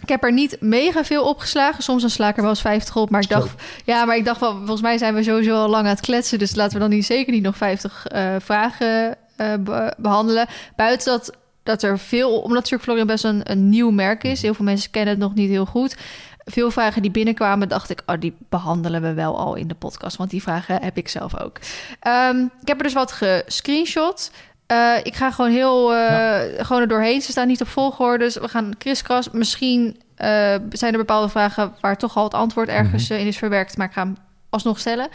Ik 0.03 0.09
heb 0.09 0.25
er 0.25 0.33
niet 0.33 0.57
mega 0.61 1.05
veel 1.05 1.25
opgeslagen. 1.29 1.83
Soms 1.83 2.01
dan 2.01 2.11
sla 2.11 2.29
ik 2.29 2.37
er 2.37 2.41
wel 2.43 2.51
eens 2.51 2.61
50 2.61 2.97
op. 2.97 3.11
Maar 3.11 3.21
ik 3.23 3.29
dacht, 3.29 3.63
ja, 3.85 4.05
maar 4.05 4.17
ik 4.17 4.25
dacht 4.25 4.41
wel, 4.41 4.57
volgens 4.57 4.81
mij 4.81 4.99
zijn 4.99 5.15
we 5.15 5.23
sowieso 5.23 5.55
al 5.55 5.69
lang 5.69 5.85
aan 5.85 5.91
het 5.91 6.01
kletsen. 6.01 6.39
Dus 6.39 6.55
laten 6.55 6.73
we 6.75 6.79
dan 6.79 6.91
niet, 6.91 7.05
zeker 7.07 7.33
niet 7.33 7.43
nog 7.43 7.57
50 7.57 8.07
eh, 8.07 8.35
vragen 8.39 9.17
eh, 9.37 9.47
be- 9.61 9.95
behandelen. 9.99 10.47
Buiten 10.77 11.13
dat, 11.13 11.33
dat 11.63 11.83
er 11.83 11.99
veel, 11.99 12.31
omdat 12.37 12.55
natuurlijk 12.57 12.83
Florian 12.83 13.07
best 13.07 13.25
een, 13.25 13.41
een 13.51 13.69
nieuw 13.69 13.91
merk 13.91 14.25
is. 14.25 14.43
Heel 14.43 14.55
veel 14.55 14.65
mensen 14.65 14.91
kennen 14.91 15.11
het 15.15 15.23
nog 15.23 15.35
niet 15.35 15.51
heel 15.51 15.67
goed. 15.67 15.97
Veel 16.44 16.70
vragen 16.70 17.02
die 17.02 17.10
binnenkwamen, 17.10 17.69
dacht 17.69 17.90
ik, 17.90 18.02
oh, 18.06 18.20
die 18.20 18.36
behandelen 18.48 19.02
we 19.02 19.12
wel 19.14 19.39
al 19.39 19.55
in 19.55 19.69
de 19.69 19.74
podcast. 19.74 20.16
Want 20.16 20.31
die 20.31 20.43
vragen 20.43 20.82
heb 20.82 20.97
ik 20.97 21.09
zelf 21.09 21.40
ook. 21.40 21.59
Ehm, 22.01 22.36
ik 22.60 22.69
heb 22.69 22.77
er 22.77 22.82
dus 22.82 22.93
wat 22.93 23.12
gescreenshot. 23.12 24.31
Eh, 24.66 24.93
ik 25.02 25.14
ga 25.14 25.31
gewoon 25.31 25.51
heel 25.51 25.94
eh, 25.94 26.40
gewoon 26.64 26.82
er 26.82 26.89
doorheen. 26.89 27.20
Ze 27.23 27.31
staan 27.31 27.47
niet 27.47 27.60
op 27.60 27.69
volgorde, 27.69 28.24
dus 28.24 28.36
we 28.36 28.48
gaan 28.48 28.73
kriskras. 28.78 29.31
Misschien 29.31 30.01
eh, 30.14 30.28
zijn 30.70 30.93
er 30.93 30.98
bepaalde 30.98 31.28
vragen 31.28 31.73
waar 31.81 31.97
toch 31.98 32.16
al 32.16 32.24
het 32.24 32.35
antwoord 32.35 32.69
ergens 32.69 33.02
Mhm. 33.09 33.12
eh, 33.12 33.20
in 33.20 33.27
is 33.27 33.36
verwerkt, 33.39 33.77
maar 33.77 33.86
ik 33.86 33.93
ga 33.93 34.02
hem 34.02 34.16
alsnog 34.51 34.78
stellen. 34.78 35.09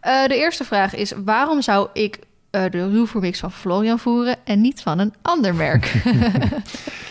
De 0.00 0.36
eerste 0.36 0.64
vraag 0.64 0.94
is: 0.94 1.12
waarom 1.24 1.62
zou 1.62 1.88
ik 1.92 2.18
de 2.50 2.68
ruwvoermix 2.68 3.38
van 3.38 3.52
Florian 3.52 3.98
voeren 3.98 4.36
en 4.44 4.60
niet 4.60 4.82
van 4.82 4.98
een 4.98 5.14
ander 5.22 5.54
merk? 5.54 5.92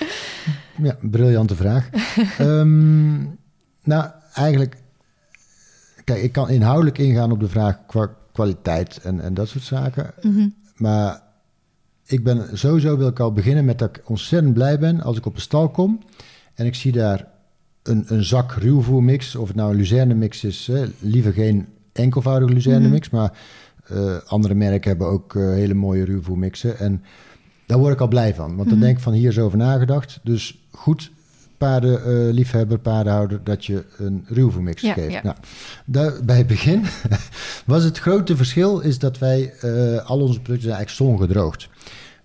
Ja, 0.84 0.96
briljante 1.02 1.56
vraag. 1.56 1.90
Ehm, 2.38 3.16
nou, 3.88 4.10
eigenlijk... 4.34 4.78
Kijk, 6.04 6.22
ik 6.22 6.32
kan 6.32 6.50
inhoudelijk 6.50 6.98
ingaan 6.98 7.32
op 7.32 7.40
de 7.40 7.48
vraag 7.48 7.86
qua 7.88 8.10
kwaliteit 8.32 9.00
en, 9.04 9.20
en 9.20 9.34
dat 9.34 9.48
soort 9.48 9.64
zaken. 9.64 10.12
Mhm. 10.22 10.48
Maar 10.76 11.22
ik 12.06 12.24
ben 12.24 12.58
sowieso 12.58 12.98
wil 12.98 13.08
ik 13.08 13.20
al 13.20 13.32
beginnen 13.34 13.66
met 13.66 13.80
dat 13.80 13.90
ik 13.90 14.10
ontzettend 14.10 14.54
blij 14.54 14.80
ben 14.80 15.02
als 15.02 15.18
ik 15.18 15.26
op 15.26 15.36
de 15.36 15.42
stal 15.42 15.70
kom 15.70 16.00
en 16.54 16.66
ik 16.66 16.76
zie 16.76 16.92
daar 16.92 17.28
een, 17.84 18.06
een 18.08 18.24
zak 18.24 18.52
ruwvoermix, 18.52 19.36
of 19.36 19.48
het 19.48 19.56
nou 19.58 19.70
een 19.72 19.78
luzerne 19.78 20.14
mix 20.14 20.44
is, 20.44 20.68
hè, 20.68 20.86
liever 21.00 21.34
geen 21.34 21.68
enkelvoudige 21.94 22.54
luzerne 22.54 22.88
mix, 22.88 23.10
maar 23.10 23.38
eh, 23.88 24.16
andere 24.26 24.54
merken 24.54 24.90
hebben 24.90 25.08
ook 25.08 25.36
eh, 25.36 25.42
hele 25.44 25.74
mooie 25.74 26.06
ruwvoermixen. 26.06 26.78
En 26.80 27.04
daar 27.66 27.78
word 27.78 27.94
ik 27.94 28.02
al 28.02 28.08
blij 28.08 28.36
van, 28.36 28.56
want 28.56 28.70
dan 28.70 28.78
Mhm. 28.78 28.86
denk 28.86 28.98
ik 28.98 29.04
van 29.04 29.14
hier 29.14 29.30
is 29.30 29.40
over 29.40 29.58
nagedacht. 29.58 30.20
Dus 30.24 30.68
goed 30.72 31.12
paardenliefhebber, 31.58 32.34
liefhebber, 32.34 32.80
paardenhouder, 32.80 33.40
dat 33.44 33.66
je 33.66 33.84
een 33.98 34.26
ruwvoermix 34.28 34.82
Ja, 34.82 34.94
geeft. 34.94 35.12
ja. 35.12 35.22
Nou, 35.24 35.36
daar, 35.86 36.14
bij 36.24 36.38
het 36.38 36.48
begin 36.48 36.84
was 37.66 37.84
het 37.84 37.98
grote 38.00 38.36
verschil 38.36 38.80
is 38.80 39.00
dat 39.00 39.18
wij 39.18 39.54
eh, 39.54 40.06
al 40.10 40.20
onze 40.20 40.42
producten 40.42 40.70
zijn 40.70 40.76
eigenlijk 40.76 40.90
zongedroogd. 40.90 41.70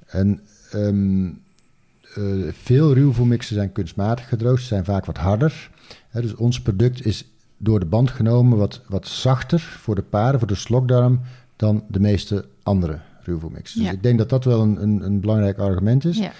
En 0.06 0.40
eh, 0.70 2.52
veel 2.62 2.94
ruwvoermixen 2.94 3.54
zijn 3.54 3.72
kunstmatig 3.72 4.28
gedroogd, 4.28 4.60
ze 4.60 4.66
zijn 4.68 4.84
vaak 4.84 5.04
wat 5.04 5.16
harder. 5.16 5.70
Hè, 6.08 6.20
dus 6.20 6.34
ons 6.34 6.60
product 6.60 7.06
is 7.06 7.24
door 7.56 7.80
de 7.80 7.86
band 7.86 8.10
genomen 8.10 8.58
wat, 8.58 8.80
wat 8.88 9.08
zachter 9.08 9.60
voor 9.60 9.94
de 9.94 10.02
paarden, 10.02 10.38
voor 10.38 10.48
de 10.48 10.54
slokdarm, 10.54 11.20
dan 11.56 11.84
de 11.88 12.00
meeste 12.00 12.44
andere 12.62 12.98
ruwvoermixen. 13.22 13.82
Dus 13.82 13.92
ik 13.92 14.02
denk 14.02 14.18
dat 14.18 14.28
dat 14.28 14.44
wel 14.44 14.60
een, 14.62 14.82
een, 14.82 15.02
een 15.04 15.20
belangrijk 15.20 15.58
argument 15.58 16.04
is. 16.04 16.18
Ja. 16.18 16.32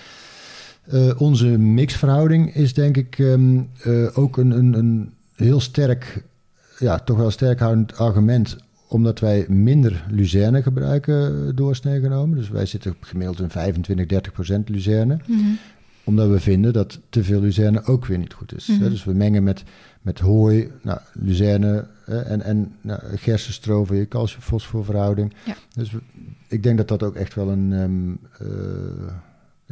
Eh, 0.83 1.21
onze 1.21 1.47
mixverhouding 1.47 2.55
is 2.55 2.75
denk 2.75 2.97
ik 2.97 3.19
ehm, 3.19 3.61
eh, 3.83 4.19
ook 4.19 4.37
een, 4.37 4.51
een, 4.51 4.73
een 4.75 5.13
heel 5.35 5.61
sterk, 5.61 6.25
ja, 6.79 6.99
toch 6.99 7.17
wel 7.17 7.31
sterk 7.31 7.59
houdend 7.59 7.97
argument, 7.97 8.57
omdat 8.89 9.19
wij 9.21 9.47
minder 9.49 10.05
luzerne 10.11 10.63
gebruiken 10.63 11.47
eh, 11.47 11.53
doorsnee 11.57 12.01
genomen. 12.01 12.39
Dus 12.39 12.49
wij 12.49 12.67
zitten 12.67 12.91
op 12.91 12.97
gemiddeld 13.01 13.39
een 13.39 13.51
25, 13.51 14.07
30 14.07 14.33
procent 14.33 14.69
luzerne. 14.69 15.19
Mhm. 15.27 15.41
Omdat 16.05 16.29
we 16.29 16.41
vinden 16.41 16.73
dat 16.73 17.01
te 17.09 17.25
veel 17.25 17.41
luzerne 17.41 17.85
ook 17.85 18.07
weer 18.07 18.19
niet 18.19 18.33
goed 18.33 18.55
is. 18.55 18.67
Mhm. 18.67 18.81
Dus 18.81 19.05
we 19.05 19.13
mengen 19.13 19.43
met, 19.43 19.63
met 20.01 20.19
hooi, 20.19 20.71
nou, 20.83 20.99
luzerne 21.13 21.87
eh, 22.07 22.31
en, 22.31 22.43
en 22.43 22.73
nou, 22.81 23.01
calcium-fosforverhouding. 24.09 25.33
Ja. 25.47 25.55
Dus 25.75 25.91
we- 25.93 26.01
ik 26.49 26.63
denk 26.63 26.77
dat 26.77 26.89
dat 26.89 27.03
ook 27.03 27.15
echt 27.15 27.35
wel 27.35 27.49
een, 27.49 27.73
ehm, 27.73 28.11
eh, 28.51 29.13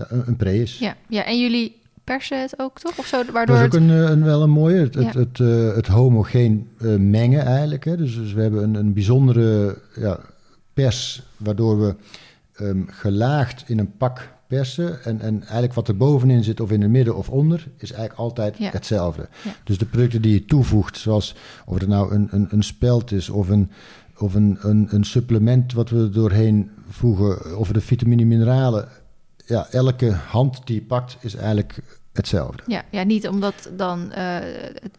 ja, 0.00 0.06
een, 0.16 0.22
een 0.26 0.36
pre 0.36 0.62
is. 0.62 0.78
Ja. 0.78 0.96
ja, 1.08 1.24
en 1.24 1.40
jullie 1.40 1.78
persen 2.04 2.40
het 2.40 2.54
ook 2.58 2.78
toch? 2.80 2.98
Of 2.98 3.06
zo, 3.06 3.16
Dat 3.16 3.30
waardoor 3.30 3.56
is 3.56 3.62
ook 3.62 3.72
het... 3.72 3.82
een, 3.82 3.90
eh, 3.90 4.10
een, 4.10 4.24
wel 4.24 4.42
een 4.42 4.50
mooie, 4.50 4.80
het, 4.80 4.94
het, 4.94 5.12
Ja. 5.12 5.18
het, 5.18 5.40
eh, 5.40 5.74
het 5.74 5.86
homogeen 5.86 6.68
eh, 6.80 6.94
mengen 6.96 7.44
eigenlijk. 7.44 7.84
Hè. 7.84 7.96
Dus, 7.96 8.14
dus 8.14 8.32
we 8.32 8.40
hebben 8.42 8.62
een, 8.62 8.74
een 8.74 8.92
bijzondere 8.92 9.78
ja, 9.94 10.18
pers, 10.74 11.22
waardoor 11.36 11.80
we 11.80 11.94
ehm, 12.54 12.82
gelaagd 12.86 13.64
in 13.66 13.78
een 13.78 13.96
pak 13.96 14.28
persen. 14.46 15.04
En, 15.04 15.20
en 15.20 15.40
eigenlijk 15.42 15.74
wat 15.74 15.88
er 15.88 15.96
bovenin 15.96 16.44
zit, 16.44 16.60
of 16.60 16.70
in 16.70 16.82
het 16.82 16.90
midden 16.90 17.16
of 17.16 17.28
onder, 17.28 17.66
is 17.78 17.90
eigenlijk 17.92 18.20
altijd 18.20 18.58
Ja. 18.58 18.70
hetzelfde. 18.70 19.28
Ja. 19.44 19.50
Dus 19.64 19.78
de 19.78 19.86
producten 19.86 20.22
die 20.22 20.32
je 20.32 20.44
toevoegt, 20.44 20.98
zoals 20.98 21.34
of 21.66 21.78
het 21.78 21.88
nou 21.88 22.14
een, 22.14 22.28
een, 22.30 22.46
een 22.50 22.62
speld 22.62 23.12
is 23.12 23.28
of 23.28 23.48
een, 23.48 23.70
of 24.18 24.34
een, 24.34 24.58
een, 24.60 24.86
een 24.90 25.04
supplement 25.04 25.72
wat 25.72 25.90
we 25.90 25.98
er 25.98 26.12
doorheen 26.12 26.70
voegen, 26.88 27.58
of 27.58 27.72
de 27.72 27.80
vitamine 27.80 28.24
mineralen. 28.24 28.88
Ja, 29.50 29.66
elke 29.70 30.10
hand 30.12 30.60
die 30.64 30.74
je 30.74 30.82
pakt 30.82 31.16
is 31.20 31.34
eigenlijk 31.34 31.78
hetzelfde. 32.12 32.62
Ja, 32.66 32.82
ja, 32.90 33.02
niet 33.02 33.28
omdat 33.28 33.70
dan 33.76 34.12
eh, 34.12 34.34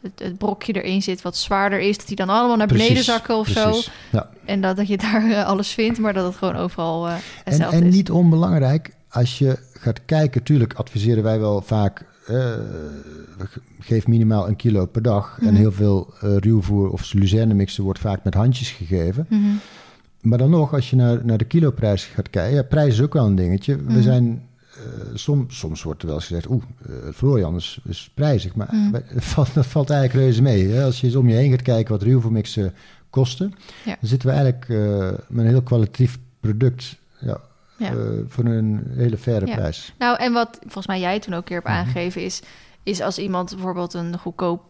het, 0.01 0.11
het, 0.19 0.37
brokje 0.37 0.73
erin 0.73 1.01
zit 1.01 1.21
wat 1.21 1.37
zwaarder 1.37 1.79
is, 1.79 1.97
dat 1.97 2.07
die 2.07 2.15
dan 2.15 2.29
allemaal 2.29 2.57
naar 2.57 2.67
beneden 2.67 3.03
zakken 3.03 3.35
of 3.35 3.51
precies. 3.53 3.83
zo. 3.83 3.91
Ja. 4.11 4.29
En 4.45 4.61
dat, 4.61 4.75
dat 4.77 4.87
je 4.87 4.97
daar 4.97 5.31
eh, 5.31 5.45
alles 5.45 5.69
vindt, 5.69 5.99
maar 5.99 6.13
dat 6.13 6.25
het 6.25 6.35
gewoon 6.35 6.55
overal 6.55 7.07
eh, 7.07 7.13
En, 7.13 7.19
hetzelfde 7.43 7.77
en 7.77 7.83
is. 7.83 7.93
niet 7.95 8.11
onbelangrijk, 8.11 8.93
als 9.09 9.37
je 9.37 9.59
gaat 9.73 10.05
kijken, 10.05 10.43
tuurlijk 10.43 10.73
adviseren 10.73 11.23
wij 11.23 11.39
wel 11.39 11.61
vaak, 11.61 12.05
geef 13.79 14.07
minimaal 14.07 14.47
een 14.47 14.55
kilo 14.55 14.85
per 14.85 15.01
dag. 15.01 15.37
En 15.39 15.45
Mhm. 15.47 15.55
heel 15.55 15.71
veel 15.71 16.13
ruwvoer 16.19 16.89
of 16.89 17.13
luzerne 17.13 17.53
mixen 17.53 17.83
wordt 17.83 17.99
vaak 17.99 18.23
met 18.23 18.33
handjes 18.33 18.69
gegeven. 18.69 19.25
Mhm. 19.29 19.41
Maar 20.21 20.37
dan 20.37 20.49
nog, 20.49 20.73
als 20.73 20.89
je 20.89 20.95
naar, 20.95 21.25
naar 21.25 21.37
de 21.37 21.45
kiloprijs 21.45 22.03
gaat 22.05 22.29
kijken, 22.29 22.55
ja, 22.55 22.63
prijs 22.63 22.93
is 22.93 23.01
ook 23.01 23.13
wel 23.13 23.25
een 23.25 23.35
dingetje. 23.35 23.75
Mhm. 23.77 23.93
We 23.93 24.01
zijn, 24.01 24.47
eh, 24.75 24.81
soms, 25.13 25.57
soms 25.59 25.83
wordt 25.83 26.01
er 26.01 26.07
wel 26.07 26.15
eens 26.15 26.25
gezegd, 26.27 26.49
oeh, 26.49 26.63
eh, 26.85 26.93
Florian 27.13 27.55
is, 27.55 27.79
is 27.83 28.11
prijzig. 28.13 28.55
Maar 28.55 28.67
Mhm. 28.71 28.99
valt, 29.33 29.53
dat 29.53 29.65
valt 29.65 29.89
eigenlijk 29.89 30.23
reuze 30.23 30.41
mee. 30.41 30.67
Hè? 30.67 30.83
Als 30.83 30.99
je 31.01 31.07
eens 31.07 31.15
om 31.15 31.27
je 31.29 31.35
heen 31.35 31.51
gaat 31.51 31.61
kijken 31.61 31.91
wat 31.93 32.03
ruwvoermixen 32.03 32.73
kosten, 33.09 33.53
Ja. 33.85 33.97
dan 33.99 34.09
zitten 34.09 34.29
we 34.29 34.35
eigenlijk 34.35 34.69
eh, 34.69 35.07
met 35.29 35.45
een 35.45 35.51
heel 35.51 35.61
kwalitatief 35.61 36.17
product 36.39 36.95
ja, 37.19 37.37
voor 38.27 38.45
een 38.45 38.83
hele 38.95 39.17
faire 39.17 39.45
Ja. 39.45 39.55
prijs. 39.55 39.93
Nou, 39.97 40.17
en 40.17 40.33
wat 40.33 40.57
volgens 40.61 40.87
mij 40.87 40.99
jij 40.99 41.19
toen 41.19 41.33
ook 41.33 41.39
een 41.39 41.45
keer 41.45 41.55
hebt 41.55 41.67
Mhm. 41.67 41.77
aangegeven 41.77 42.23
is, 42.23 42.41
is 42.83 43.01
als 43.01 43.17
iemand 43.17 43.49
bijvoorbeeld 43.49 43.93
een 43.93 44.17
goedkoop 44.17 44.61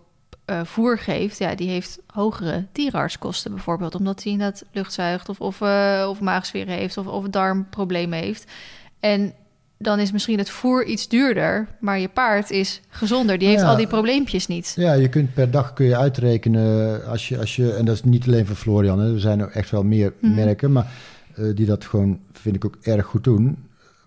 eh, 0.45 0.61
voer 0.63 0.97
geeft, 0.97 1.37
ja, 1.37 1.55
die 1.55 1.69
heeft 1.69 1.99
hogere 2.07 2.65
dierenartskosten 2.71 3.51
bijvoorbeeld, 3.51 3.95
omdat 3.95 4.23
hij 4.23 4.31
inderdaad 4.31 4.63
lucht 4.71 4.93
zuigt 4.93 5.29
of, 5.29 5.39
of, 5.41 5.61
eh, 5.61 6.05
of 6.09 6.19
maagsferen 6.19 6.73
heeft 6.75 6.97
of, 6.97 7.07
of 7.07 7.27
darmproblemen 7.29 8.19
heeft. 8.19 8.51
En 8.99 9.33
dan 9.77 9.99
is 9.99 10.11
misschien 10.11 10.37
het 10.37 10.49
voer 10.49 10.85
iets 10.85 11.07
duurder, 11.07 11.67
maar 11.79 11.99
je 11.99 12.07
paard 12.09 12.49
is 12.51 12.81
gezonder. 12.89 13.37
Die 13.37 13.47
heeft 13.47 13.61
Ja. 13.61 13.67
al 13.69 13.77
die 13.77 13.87
probleempjes 13.87 14.47
niet. 14.47 14.73
Ja, 14.77 14.93
je 14.93 15.09
kunt 15.09 15.33
per 15.33 15.51
dag 15.51 15.73
kun 15.73 15.85
je 15.85 15.97
uitrekenen 15.97 17.05
als 17.05 17.29
je, 17.29 17.37
als 17.39 17.55
je 17.55 17.73
en 17.73 17.85
dat 17.85 17.95
is 17.95 18.03
niet 18.03 18.25
alleen 18.27 18.45
voor 18.45 18.55
Florian, 18.55 18.99
hè, 18.99 19.13
er 19.13 19.19
zijn 19.19 19.39
er 19.39 19.49
echt 19.51 19.69
wel 19.69 19.83
meer 19.83 20.13
Mhm. 20.19 20.35
merken, 20.35 20.71
maar 20.71 20.91
eh, 21.35 21.45
die 21.55 21.65
dat 21.65 21.85
gewoon 21.85 22.19
vind 22.33 22.55
ik 22.55 22.65
ook 22.65 22.77
erg 22.81 23.05
goed 23.05 23.23
doen. 23.23 23.57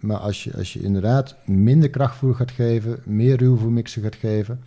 Maar 0.01 0.17
als 0.17 0.45
je, 0.45 0.57
als 0.57 0.73
je 0.73 0.83
inderdaad 0.83 1.35
minder 1.45 1.91
krachtvoer 1.91 2.35
gaat 2.35 2.51
geven, 2.51 2.99
meer 3.05 3.37
ruwvoermixen 3.37 4.03
gaat 4.03 4.15
geven, 4.17 4.61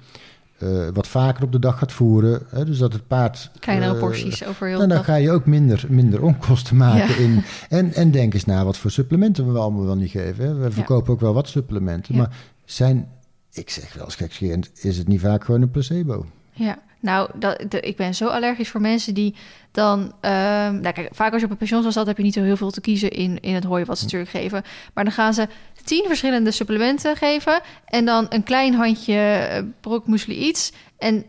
eh, 0.60 0.88
wat 0.94 1.08
vaker 1.08 1.44
op 1.44 1.52
de 1.52 1.60
dag 1.60 1.78
gaat 1.78 1.92
voeren, 1.92 2.42
hè, 2.50 2.66
dus 2.66 2.78
dat 2.78 2.94
het 2.94 3.08
paard 3.08 3.52
Kleinere 3.60 3.94
eh, 3.94 4.00
porties 4.00 4.46
over 4.46 4.68
heel 4.68 4.78
dan, 4.78 4.88
de 4.88 4.94
dan 4.94 5.04
dag. 5.04 5.14
ga 5.16 5.22
je 5.22 5.32
ook 5.32 5.46
minder, 5.46 5.86
minder 5.90 6.24
onkosten 6.24 6.78
maken. 6.78 7.08
Ja. 7.08 7.16
In, 7.16 7.44
en, 7.70 7.94
en 7.94 8.12
denk 8.12 8.34
eens 8.34 8.46
na 8.46 8.66
wat 8.66 8.78
voor 8.78 8.92
supplementen 8.92 9.54
we 9.54 9.60
allemaal 9.60 9.86
wel 9.86 9.96
niet 9.96 10.12
geven. 10.12 10.46
Hè. 10.46 10.54
We 10.56 10.72
verkopen 10.72 11.14
ook 11.14 11.20
wel 11.20 11.34
wat 11.34 11.48
supplementen. 11.48 12.16
Ja. 12.16 12.20
Maar 12.22 12.32
zijn, 12.66 13.08
ik 13.54 13.70
zeg 13.70 13.94
wel 13.94 14.08
gekscherend, 14.10 14.70
is 14.74 14.98
het 14.98 15.08
niet 15.08 15.22
vaak 15.22 15.44
gewoon 15.44 15.62
een 15.62 15.72
placebo? 15.72 16.26
Ja, 16.52 16.78
nou, 17.00 17.30
dat, 17.36 17.66
de- 17.70 17.80
ik 17.80 17.96
ben 17.96 18.16
zo 18.16 18.28
allergisch 18.28 18.70
voor 18.70 18.82
mensen 18.82 19.14
die 19.14 19.36
dan... 19.72 20.14
ehm, 20.22 20.80
nou 20.80 20.92
kijk, 20.94 21.10
vaak 21.12 21.32
als 21.32 21.40
je 21.40 21.46
op 21.46 21.52
een 21.52 21.58
pensioen 21.58 21.92
staat, 21.92 22.06
heb 22.08 22.18
je 22.18 22.24
niet 22.24 22.34
zo 22.34 22.42
heel 22.44 22.58
veel 22.58 22.72
te 22.72 22.82
kiezen 22.82 23.10
in, 23.12 23.40
in 23.40 23.54
het 23.54 23.64
hooi 23.64 23.86
wat 23.86 23.98
ze 23.98 24.04
natuurlijk 24.04 24.32
geven. 24.32 24.64
Maar 24.94 25.04
dan 25.04 25.14
gaan 25.14 25.34
ze 25.34 25.48
tien 25.88 26.04
verschillende 26.08 26.52
supplementen 26.52 27.16
geven 27.16 27.62
en 27.86 28.06
dan 28.06 28.26
een 28.30 28.44
klein 28.44 28.74
handje 28.74 29.14
eh, 29.14 29.64
brokmuesli 29.82 30.36
iets. 30.36 30.72
En 30.98 31.26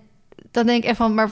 dan 0.51 0.67
denk 0.67 0.83
ik 0.83 0.89
echt 0.89 0.97
van, 0.97 1.15
maar 1.15 1.31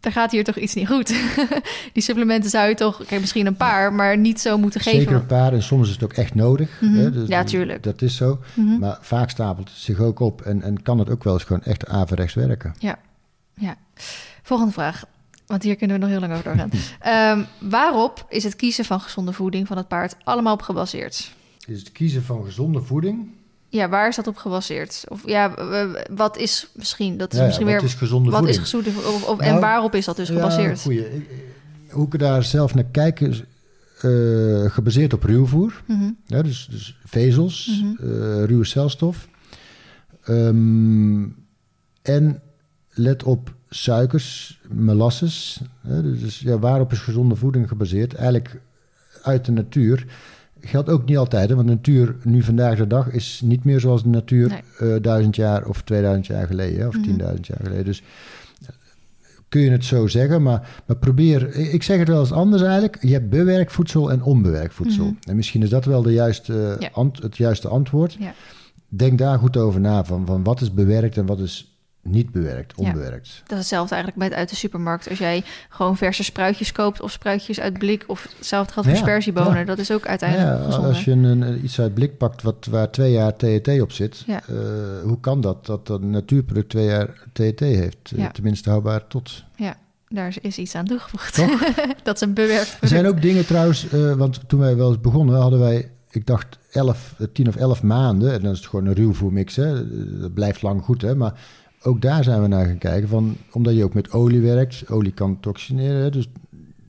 er 0.00 0.12
gaat 0.12 0.30
hier 0.30 0.44
toch 0.44 0.56
iets 0.56 0.74
niet 0.74 0.88
goed. 0.88 1.14
Die 1.92 2.02
supplementen 2.02 2.50
zou 2.50 2.68
je 2.68 2.74
toch, 2.74 3.04
kijk, 3.06 3.20
misschien 3.20 3.46
een 3.46 3.56
paar, 3.56 3.92
maar 3.92 4.18
niet 4.18 4.40
zo 4.40 4.58
moeten 4.58 4.80
geven. 4.80 4.98
Zeker 4.98 5.14
een 5.14 5.26
paar 5.26 5.52
en 5.52 5.62
soms 5.62 5.88
is 5.88 5.94
het 5.94 6.04
ook 6.04 6.12
echt 6.12 6.34
nodig. 6.34 6.80
Mhm. 6.80 6.94
hè. 6.94 7.10
Dus 7.10 7.28
Ja, 7.28 7.44
tuurlijk. 7.44 7.82
Dat 7.82 8.02
is 8.02 8.16
zo. 8.16 8.38
Mhm. 8.54 8.78
Maar 8.78 8.98
vaak 9.00 9.30
stapelt 9.30 9.68
het 9.68 9.78
zich 9.78 9.98
ook 9.98 10.20
op 10.20 10.42
en, 10.42 10.62
en 10.62 10.82
kan 10.82 10.98
het 10.98 11.10
ook 11.10 11.24
wel 11.24 11.32
eens 11.32 11.44
gewoon 11.44 11.62
echt 11.62 11.86
averechts 11.86 12.34
werken. 12.34 12.74
Ja. 12.78 12.98
Volgende 14.42 14.72
vraag. 14.72 15.04
Want 15.46 15.62
hier 15.62 15.76
kunnen 15.76 15.96
we 15.96 16.02
nog 16.02 16.12
heel 16.12 16.20
lang 16.20 16.32
over 16.32 16.44
doorgaan. 16.44 16.70
Ehm, 17.00 17.70
waarop 17.70 18.26
is 18.28 18.44
het 18.44 18.56
kiezen 18.56 18.84
van 18.84 19.00
gezonde 19.00 19.32
voeding 19.32 19.66
van 19.66 19.76
het 19.76 19.88
paard 19.88 20.16
allemaal 20.24 20.52
op 20.52 20.62
gebaseerd? 20.62 21.30
Is 21.66 21.78
het 21.78 21.92
kiezen 21.92 22.22
van 22.22 22.44
gezonde 22.44 22.80
voeding? 22.82 23.28
Ja, 23.68 23.88
waar 23.88 24.08
is 24.08 24.16
dat 24.16 24.26
op 24.26 24.36
gebaseerd? 24.36 25.04
Of 25.08 25.22
ja, 25.26 25.54
wat 26.14 26.36
is 26.38 26.70
misschien 26.74 27.16
dat 27.16 27.28
is 27.28 27.34
Ja, 27.34 27.40
ja, 27.40 27.46
misschien 27.46 27.66
wat 27.66 27.80
weer 27.80 27.84
is 27.84 27.94
gezonde 27.94 28.30
wat 28.30 28.38
voeding? 28.38 28.62
is 28.62 28.70
gezonde 28.70 28.90
of, 29.26 29.38
en 29.40 29.48
Nou, 29.48 29.60
waarop 29.60 29.94
is 29.94 30.04
dat 30.04 30.16
dus 30.16 30.28
Ja, 30.28 30.34
gebaseerd? 30.34 30.80
goeie. 30.80 31.14
Ik- 31.14 31.28
Hoe 31.90 32.06
ik 32.06 32.18
daar 32.18 32.42
zelf 32.42 32.74
naar 32.74 32.84
kijk, 32.84 33.20
is 33.20 33.42
eh, 34.00 34.70
gebaseerd 34.70 35.12
op 35.12 35.22
ruwvoer. 35.22 35.82
Mhm, 35.86 36.10
Ja, 36.26 36.42
dus, 36.42 36.68
dus 36.70 36.98
vezels, 37.04 37.82
Mhm. 37.82 38.06
eh, 38.12 38.44
ruwe 38.44 38.64
celstof. 38.64 39.28
Ehm, 40.24 41.22
en 42.02 42.42
let 42.90 43.22
op 43.22 43.54
suikers, 43.68 44.60
molasses. 44.72 45.60
Dus 45.82 46.20
dus, 46.20 46.38
ja, 46.38 46.58
waarop 46.58 46.92
is 46.92 46.98
gezonde 46.98 47.36
voeding 47.36 47.68
gebaseerd? 47.68 48.14
Eigenlijk 48.14 48.60
uit 49.22 49.44
de 49.44 49.52
natuur. 49.52 50.06
Geldt 50.66 50.88
ook 50.88 51.04
niet 51.04 51.16
altijd, 51.16 51.48
hè, 51.48 51.54
want 51.54 51.68
de 51.68 51.74
natuur 51.74 52.16
nu 52.22 52.42
vandaag 52.42 52.76
de 52.78 52.86
dag 52.86 53.10
is 53.10 53.40
niet 53.44 53.64
meer 53.64 53.80
zoals 53.80 54.02
de 54.02 54.08
natuur 54.08 54.48
Nee. 54.48 54.92
eh, 54.94 55.02
duizend 55.02 55.36
jaar 55.36 55.66
of 55.66 55.82
2000 55.82 56.26
jaar 56.26 56.46
geleden, 56.46 56.88
of 56.88 56.94
Mhm. 56.94 57.02
10.000 57.04 57.46
jaar 57.46 57.60
geleden. 57.62 57.84
Dus 57.84 58.02
eh, 58.62 58.68
kun 59.48 59.60
je 59.60 59.70
het 59.70 59.84
zo 59.84 60.06
zeggen, 60.06 60.42
maar, 60.42 60.82
maar 60.86 60.96
probeer, 60.96 61.54
ik 61.56 61.82
zeg 61.82 61.98
het 61.98 62.08
wel 62.08 62.20
eens 62.20 62.32
anders 62.32 62.62
eigenlijk. 62.62 62.96
Je 63.00 63.12
hebt 63.12 63.30
bewerkt 63.30 63.72
voedsel 63.72 64.10
en 64.10 64.22
onbewerkt 64.22 64.74
voedsel. 64.74 65.04
Mhm. 65.04 65.14
En 65.30 65.36
misschien 65.36 65.62
is 65.62 65.68
dat 65.70 65.84
wel 65.84 66.02
de 66.02 66.12
juiste, 66.12 66.76
Ja. 66.78 66.88
ant- 66.92 67.22
het 67.22 67.36
juiste 67.36 67.68
antwoord. 67.68 68.16
Ja. 68.18 68.34
Denk 68.88 69.18
daar 69.18 69.38
goed 69.38 69.56
over 69.56 69.80
na, 69.80 70.04
van, 70.04 70.26
van 70.26 70.42
wat 70.44 70.60
is 70.60 70.72
bewerkt 70.74 71.16
en 71.16 71.26
wat 71.26 71.38
is 71.40 71.73
niet 72.04 72.32
bewerkt, 72.32 72.72
Ja. 72.76 72.86
onbewerkt. 72.88 73.28
Dat 73.42 73.50
is 73.50 73.56
hetzelfde 73.58 73.94
eigenlijk 73.94 74.24
met 74.28 74.38
uit 74.38 74.48
de 74.48 74.56
supermarkt. 74.56 75.08
Als 75.08 75.18
jij 75.18 75.42
gewoon 75.68 75.96
verse 75.96 76.24
spruitjes 76.24 76.72
koopt 76.72 77.00
of 77.00 77.10
spruitjes 77.10 77.60
uit 77.60 77.78
blik... 77.78 78.04
of 78.06 78.28
hetzelfde 78.38 78.72
geldt 78.72 78.88
voor 78.88 78.98
Ja, 78.98 79.04
sperziebonen. 79.04 79.58
ja. 79.58 79.64
Dat 79.64 79.78
is 79.78 79.90
ook 79.92 80.02
Ja, 80.04 80.08
uiteindelijk 80.08 80.64
gezonder. 80.64 80.88
als 80.90 81.04
je 81.04 81.10
een, 81.10 81.64
iets 81.64 81.80
uit 81.80 81.94
blik 81.94 82.18
pakt 82.18 82.42
wat, 82.42 82.66
waar 82.70 82.90
twee 82.90 83.12
jaar 83.12 83.36
TET 83.36 83.80
op 83.80 83.92
zit, 83.92 84.22
Ja. 84.26 84.42
eh, 84.48 84.54
hoe 85.02 85.20
kan 85.20 85.40
dat 85.40 85.66
dat 85.66 85.88
een 85.88 86.10
natuurproduct 86.10 86.68
twee 86.68 86.86
jaar 86.86 87.08
TET 87.32 87.60
heeft? 87.60 88.10
Eh, 88.12 88.18
Ja. 88.18 88.30
Tenminste 88.30 88.70
houdbaar 88.70 89.06
tot. 89.06 89.42
Daar 90.08 90.34
is- 90.40 90.58
iets 90.58 90.74
aan 90.74 90.84
toegevoegd. 90.84 91.36
Dat 92.02 92.14
is 92.14 92.20
een 92.20 92.34
bewerkt 92.34 92.76
Er 92.80 92.88
zijn 92.88 93.06
ook 93.06 93.22
dingen 93.22 93.46
trouwens, 93.46 93.88
eh, 93.88 94.12
want 94.12 94.40
toen 94.46 94.60
wij 94.60 94.76
wel 94.76 94.88
eens 94.88 95.00
begonnen, 95.00 95.36
hadden 95.40 95.58
wij, 95.58 95.90
ik 96.10 96.26
dacht, 96.26 96.58
11, 96.70 97.14
eh, 97.18 97.26
10 97.32 97.48
of 97.48 97.56
11 97.56 97.82
maanden. 97.82 98.32
En 98.32 98.42
dan 98.42 98.52
is 98.52 98.58
het 98.58 98.66
gewoon 98.66 98.86
een 98.86 98.92
ruwvoermix, 98.94 99.56
hè. 99.56 99.72
Dat 100.20 100.34
blijft 100.34 100.62
lang 100.62 100.82
goed, 100.82 101.02
hè. 101.02 101.14
Maar 101.14 101.32
ook 101.84 102.00
daar 102.02 102.24
zijn 102.24 102.42
we 102.42 102.48
naar 102.48 102.66
gaan 102.66 102.78
kijken, 102.78 103.08
van, 103.08 103.36
omdat 103.52 103.74
je 103.76 103.84
ook 103.84 103.94
met 103.94 104.10
olie 104.12 104.40
werkt. 104.40 104.90
Olie 104.90 105.12
kan 105.12 105.40
toxineren, 105.40 106.12
dus 106.12 106.28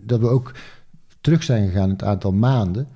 dat 0.01 0.19
we 0.19 0.27
ook 0.27 0.51
terug 1.22 1.43
zijn 1.43 1.67
gegaan 1.67 1.84
in 1.84 1.89
het 1.89 2.03
aantal 2.03 2.31
maanden. 2.31 2.88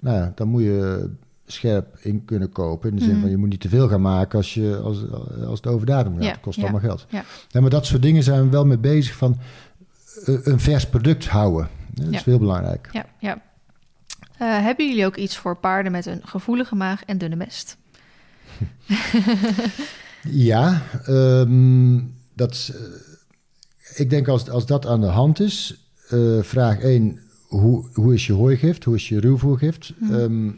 Nou 0.00 0.16
ja, 0.16 0.32
dan 0.34 0.48
moet 0.48 0.62
je 0.62 1.10
scherp 1.46 1.96
in 2.00 2.24
kunnen 2.24 2.52
kopen. 2.52 2.90
In 2.90 2.96
de 2.96 3.02
zin 3.02 3.12
Mhm. 3.12 3.20
van, 3.20 3.30
je 3.30 3.36
moet 3.36 3.48
niet 3.48 3.60
te 3.60 3.68
veel 3.68 3.88
gaan 3.88 4.00
maken 4.00 4.38
als, 4.38 4.54
je, 4.54 4.76
als, 4.84 5.04
als 5.46 5.58
het 5.60 5.66
over 5.66 5.86
datum 5.86 6.14
gaat. 6.14 6.22
Ja, 6.22 6.30
Het 6.30 6.40
kost 6.40 6.56
ja, 6.56 6.62
allemaal 6.62 6.80
geld. 6.80 7.06
ja. 7.08 7.24
Ja, 7.48 7.60
maar 7.60 7.70
dat 7.70 7.86
soort 7.86 8.02
dingen 8.02 8.22
zijn 8.22 8.42
we 8.44 8.48
wel 8.48 8.66
mee 8.66 8.78
bezig 8.78 9.14
van 9.14 9.36
eh, 10.24 10.34
een 10.46 10.60
vers 10.60 10.86
product 10.88 11.26
houden. 11.28 11.68
Dat 11.94 12.12
is 12.12 12.22
heel 12.24 12.38
belangrijk. 12.38 12.88
Ja, 12.92 13.06
ja. 13.18 13.42
Eh, 14.38 14.62
hebben 14.64 14.88
jullie 14.88 15.06
ook 15.06 15.16
iets 15.16 15.36
voor 15.36 15.56
paarden 15.56 15.92
met 15.92 16.06
een 16.06 16.20
gevoelige 16.24 16.74
maag 16.74 17.04
en 17.04 17.18
dunne 17.18 17.36
mest? 17.36 17.76
Ja, 20.22 20.82
ehm, 21.04 22.00
dat 22.34 22.72
eh, 22.74 24.00
ik 24.00 24.10
denk 24.10 24.28
als, 24.28 24.50
als 24.50 24.66
dat 24.66 24.86
aan 24.86 25.00
de 25.00 25.06
hand 25.06 25.40
is, 25.40 25.88
eh, 26.08 26.42
vraag 26.42 26.80
1, 26.80 27.18
hoe, 27.46 27.84
hoe 27.92 28.14
is 28.14 28.26
je 28.26 28.32
hooigift, 28.32 28.84
hoe 28.84 28.94
is 28.94 29.08
je 29.08 29.20
ruwvoergift? 29.20 29.92
Ehm, 30.10 30.50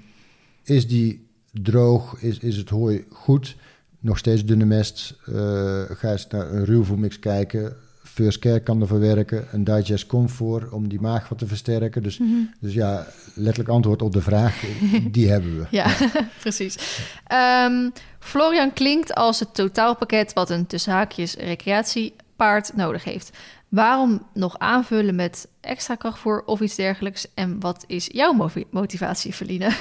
is 0.64 0.89
die 0.89 1.26
droog, 1.52 2.20
is, 2.20 2.39
is 2.39 2.56
het 2.56 2.68
hooi 2.68 3.05
goed? 3.10 3.56
Nog 4.01 4.18
steeds 4.18 4.44
dunne 4.44 4.64
mest, 4.64 5.14
eh, 5.26 5.82
ga 5.89 6.10
eens 6.10 6.26
naar 6.26 6.52
een 6.52 6.64
ruwvoermix 6.64 7.18
kijken. 7.18 7.76
First 8.23 8.39
Care 8.39 8.61
kan 8.61 8.81
ervoor 8.81 9.01
werken, 9.01 9.47
een 9.53 9.65
Digest 9.65 10.07
Comfort 10.07 10.73
om 10.73 10.89
die 10.89 11.01
maag 11.01 11.28
wat 11.28 11.39
te 11.39 11.47
versterken. 11.47 12.03
Dus, 12.03 12.19
Mhm. 12.19 12.31
dus 12.61 12.74
ja, 12.74 13.07
letterlijk 13.35 13.69
antwoord 13.69 14.03
op 14.03 14.12
de 14.12 14.20
vraag, 14.23 14.62
die 15.11 15.31
hebben 15.31 15.59
we. 15.59 15.66
Ja, 15.70 15.86
precies. 16.40 17.01
Ehm, 17.27 17.90
Florian 18.19 18.73
klinkt 18.73 19.15
als 19.15 19.40
het 19.40 19.55
totaalpakket 19.55 20.32
wat 20.32 20.51
een 20.51 20.66
tussen 20.66 20.93
haakjes 20.93 21.35
recreatiepaard 21.35 22.77
nodig 22.77 23.05
heeft. 23.05 23.36
Waarom 23.69 24.27
nog 24.35 24.59
aanvullen 24.59 25.15
met 25.15 25.49
extra 25.61 25.95
krachtvoer 25.95 26.43
of 26.47 26.61
iets 26.61 26.74
dergelijks? 26.74 27.27
En 27.35 27.61
wat 27.61 27.85
is 27.86 28.09
jouw 28.12 28.51
motivatie, 28.70 29.32
Feline? 29.32 29.70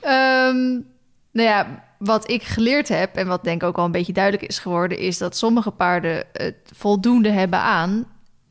Ehm, 0.00 0.64
nou 1.32 1.48
ja, 1.48 1.84
wat 1.98 2.30
ik 2.30 2.42
geleerd 2.42 2.88
heb 2.88 3.16
en 3.16 3.26
wat 3.26 3.44
denk 3.44 3.62
ik 3.62 3.68
ook 3.68 3.78
al 3.78 3.84
een 3.84 3.90
beetje 3.90 4.12
duidelijk 4.12 4.44
is 4.44 4.58
geworden, 4.58 4.98
is 4.98 5.18
dat 5.18 5.36
sommige 5.36 5.70
paarden 5.70 6.24
het 6.32 6.56
voldoende 6.74 7.30
hebben 7.30 7.58
aan. 7.58 8.06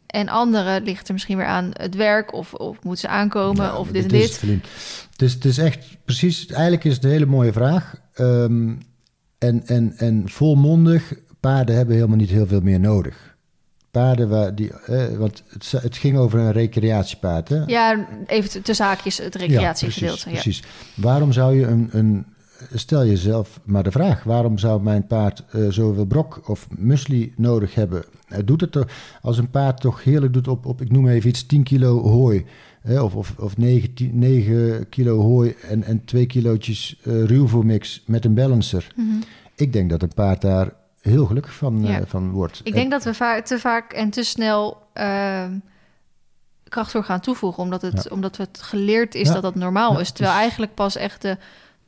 En 0.06 0.30
andere 0.30 0.82
ligt 0.82 1.08
er 1.08 1.14
misschien 1.14 1.38
weer 1.38 1.46
aan 1.46 1.70
het 1.74 1.96
werk 1.96 2.34
of, 2.34 2.54
of 2.54 2.84
moeten 2.84 3.02
ze 3.02 3.08
aankomen 3.08 3.66
Ja, 3.66 3.78
of 3.78 3.88
dit 3.88 3.96
en 3.96 4.12
het 4.12 4.30
is, 4.30 4.40
dit. 4.40 4.62
Het 5.12 5.22
is, 5.22 5.34
het 5.34 5.46
is 5.46 5.58
echt 5.58 5.98
precies, 6.06 6.48
eigenlijk 6.48 6.84
is 6.84 6.96
het 6.96 7.04
een 7.04 7.10
hele 7.10 7.26
mooie 7.26 7.54
vraag. 7.54 7.96
Ehm, 8.14 8.74
en, 9.38 9.66
en, 9.66 9.94
en 9.98 10.30
volmondig, 10.30 11.14
paarden 11.40 11.76
hebben 11.76 11.96
helemaal 11.96 12.18
niet 12.18 12.30
heel 12.30 12.48
veel 12.48 12.62
meer 12.62 12.80
nodig. 12.80 13.36
Paarden 13.92 14.30
waar 14.30 14.56
die, 14.56 14.74
eh, 14.74 15.18
want 15.18 15.44
het, 15.50 15.72
het 15.72 15.98
ging 15.98 16.18
over 16.18 16.40
een 16.40 16.52
recreatiepaard. 16.52 17.50
Hè? 17.50 17.64
Ja, 17.66 18.08
even 18.26 18.64
tussen 18.64 18.86
haakjes 18.86 19.18
het 19.18 19.36
recreatiegedeelte. 19.36 20.30
Ja, 20.30 20.36
Ja, 20.36 20.42
precies, 20.42 20.62
precies. 20.62 20.64
Waarom 20.94 21.32
zou 21.32 21.56
je 21.60 21.66
een, 21.66 21.90
een. 21.92 22.26
Stel 22.74 23.06
jezelf 23.06 23.60
maar 23.64 23.84
de 23.84 23.92
vraag: 23.92 24.24
waarom 24.24 24.58
zou 24.58 24.82
mijn 24.82 25.08
paard 25.08 25.44
eh, 25.52 25.68
zoveel 25.70 26.06
brok 26.06 26.50
of 26.50 26.68
muesli 26.78 27.34
nodig 27.38 27.76
hebben? 27.76 28.04
Het 28.28 28.48
doet 28.48 28.62
het 28.62 28.72
toch, 28.72 28.88
als 29.22 29.38
een 29.38 29.50
paard 29.50 29.82
toch 29.82 30.04
heerlijk 30.04 30.34
doet 30.34 30.48
op, 30.48 30.66
op 30.66 30.82
ik 30.82 30.92
noem 30.92 31.08
even 31.08 31.30
iets, 31.30 31.46
10 31.46 31.64
kilo 31.64 32.02
hooi. 32.02 32.46
Hè, 32.82 33.02
of, 33.02 33.16
of, 33.16 33.34
of 33.40 33.58
9, 33.58 33.94
10 33.94 34.20
9 34.20 34.90
kilo 34.90 35.22
hooi 35.22 35.56
en, 35.70 35.84
en 35.84 36.06
2 36.06 36.26
kilootjes 36.26 37.00
eh 37.04 37.24
ruwvoermix 37.24 38.04
met 38.06 38.26
een 38.26 38.34
balancer. 38.34 38.88
Mhm. 38.96 39.08
Ik 39.56 39.74
denk 39.74 39.90
dat 39.90 40.02
een 40.02 40.14
paard 40.16 40.42
daar 40.42 40.74
heel 41.02 41.26
gelukkig 41.26 41.54
van, 41.54 41.82
Ja. 41.86 42.00
eh, 42.00 42.06
van 42.06 42.32
wordt. 42.32 42.62
Ik 42.64 42.74
denk 42.74 42.92
dat 42.92 43.04
we 43.04 43.14
va- 43.14 43.42
te 43.42 43.60
vaak 43.60 43.94
en 43.94 44.10
te 44.10 44.24
snel 44.24 44.78
ehm 44.94 45.52
krachtvoer 46.70 47.04
gaan 47.04 47.20
toevoegen, 47.20 47.64
omdat 47.64 47.82
het, 47.82 48.04
Ja. 48.04 48.10
omdat 48.16 48.38
het 48.38 48.62
geleerd 48.62 49.16
is 49.16 49.28
Ja. 49.28 49.34
dat 49.34 49.42
dat 49.42 49.56
normaal 49.56 50.00
is. 50.00 50.12
Terwijl 50.12 50.32
dus- 50.34 50.42
eigenlijk 50.42 50.74
pas 50.74 50.96
echt 50.96 51.22
de 51.22 51.38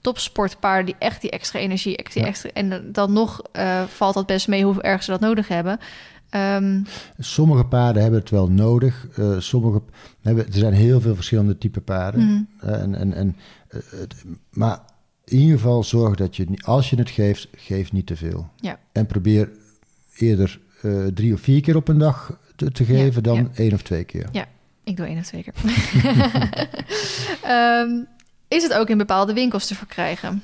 topsportpaarden 0.01 0.85
die 0.85 0.95
echt 0.99 1.21
die 1.21 1.29
extra 1.31 1.59
energie, 1.59 1.97
Ja. 2.13 2.25
extra, 2.25 2.49
en 2.53 2.89
dan 2.91 3.13
nog 3.13 3.41
eh, 3.51 3.83
valt 3.83 4.13
dat 4.13 4.25
best 4.25 4.47
mee 4.47 4.63
hoe 4.63 4.81
erg 4.81 5.03
ze 5.03 5.11
dat 5.11 5.19
nodig 5.19 5.47
hebben. 5.47 5.79
Ehm, 6.29 6.81
Sommige 7.19 7.65
paarden 7.65 8.01
hebben 8.01 8.19
het 8.19 8.29
wel 8.29 8.49
nodig. 8.49 9.07
eh, 9.15 9.39
sommige 9.39 9.81
hebben, 10.21 10.45
er 10.45 10.53
zijn 10.53 10.73
heel 10.73 11.01
veel 11.01 11.15
verschillende 11.15 11.57
type 11.57 11.81
paarden. 11.81 12.25
mhm. 12.59 12.69
Eh, 12.69 12.81
en, 12.81 12.95
en, 12.95 13.13
en, 13.13 13.35
het, 13.67 14.15
maar 14.51 14.79
in 15.25 15.37
ieder 15.37 15.57
geval 15.57 15.83
zorg 15.83 16.15
dat 16.15 16.35
je, 16.35 16.45
als 16.65 16.89
je 16.89 16.95
het 16.95 17.09
geeft, 17.09 17.47
geef 17.55 17.91
niet 17.91 18.05
te 18.07 18.15
veel. 18.15 18.49
Ja. 18.55 18.79
En 18.91 19.05
probeer 19.05 19.49
eerder 20.17 20.59
drie 21.13 21.33
of 21.33 21.39
vier 21.41 21.61
keer 21.61 21.75
op 21.75 21.87
een 21.87 21.97
dag 21.97 22.37
te, 22.55 22.71
te 22.71 22.85
geven 22.85 23.13
Ja, 23.15 23.21
dan 23.21 23.35
ja. 23.35 23.47
één 23.53 23.73
of 23.73 23.81
twee 23.81 24.03
keer. 24.03 24.29
Ik 24.83 24.97
doe 24.97 25.05
één 25.05 25.17
of 25.17 25.25
twee 25.25 25.43
keer. 25.43 25.53
Ehm, 27.43 27.89
is 28.47 28.63
het 28.63 28.73
ook 28.73 28.89
in 28.89 28.97
bepaalde 28.97 29.33
winkels 29.33 29.67
te 29.67 29.75
verkrijgen? 29.75 30.43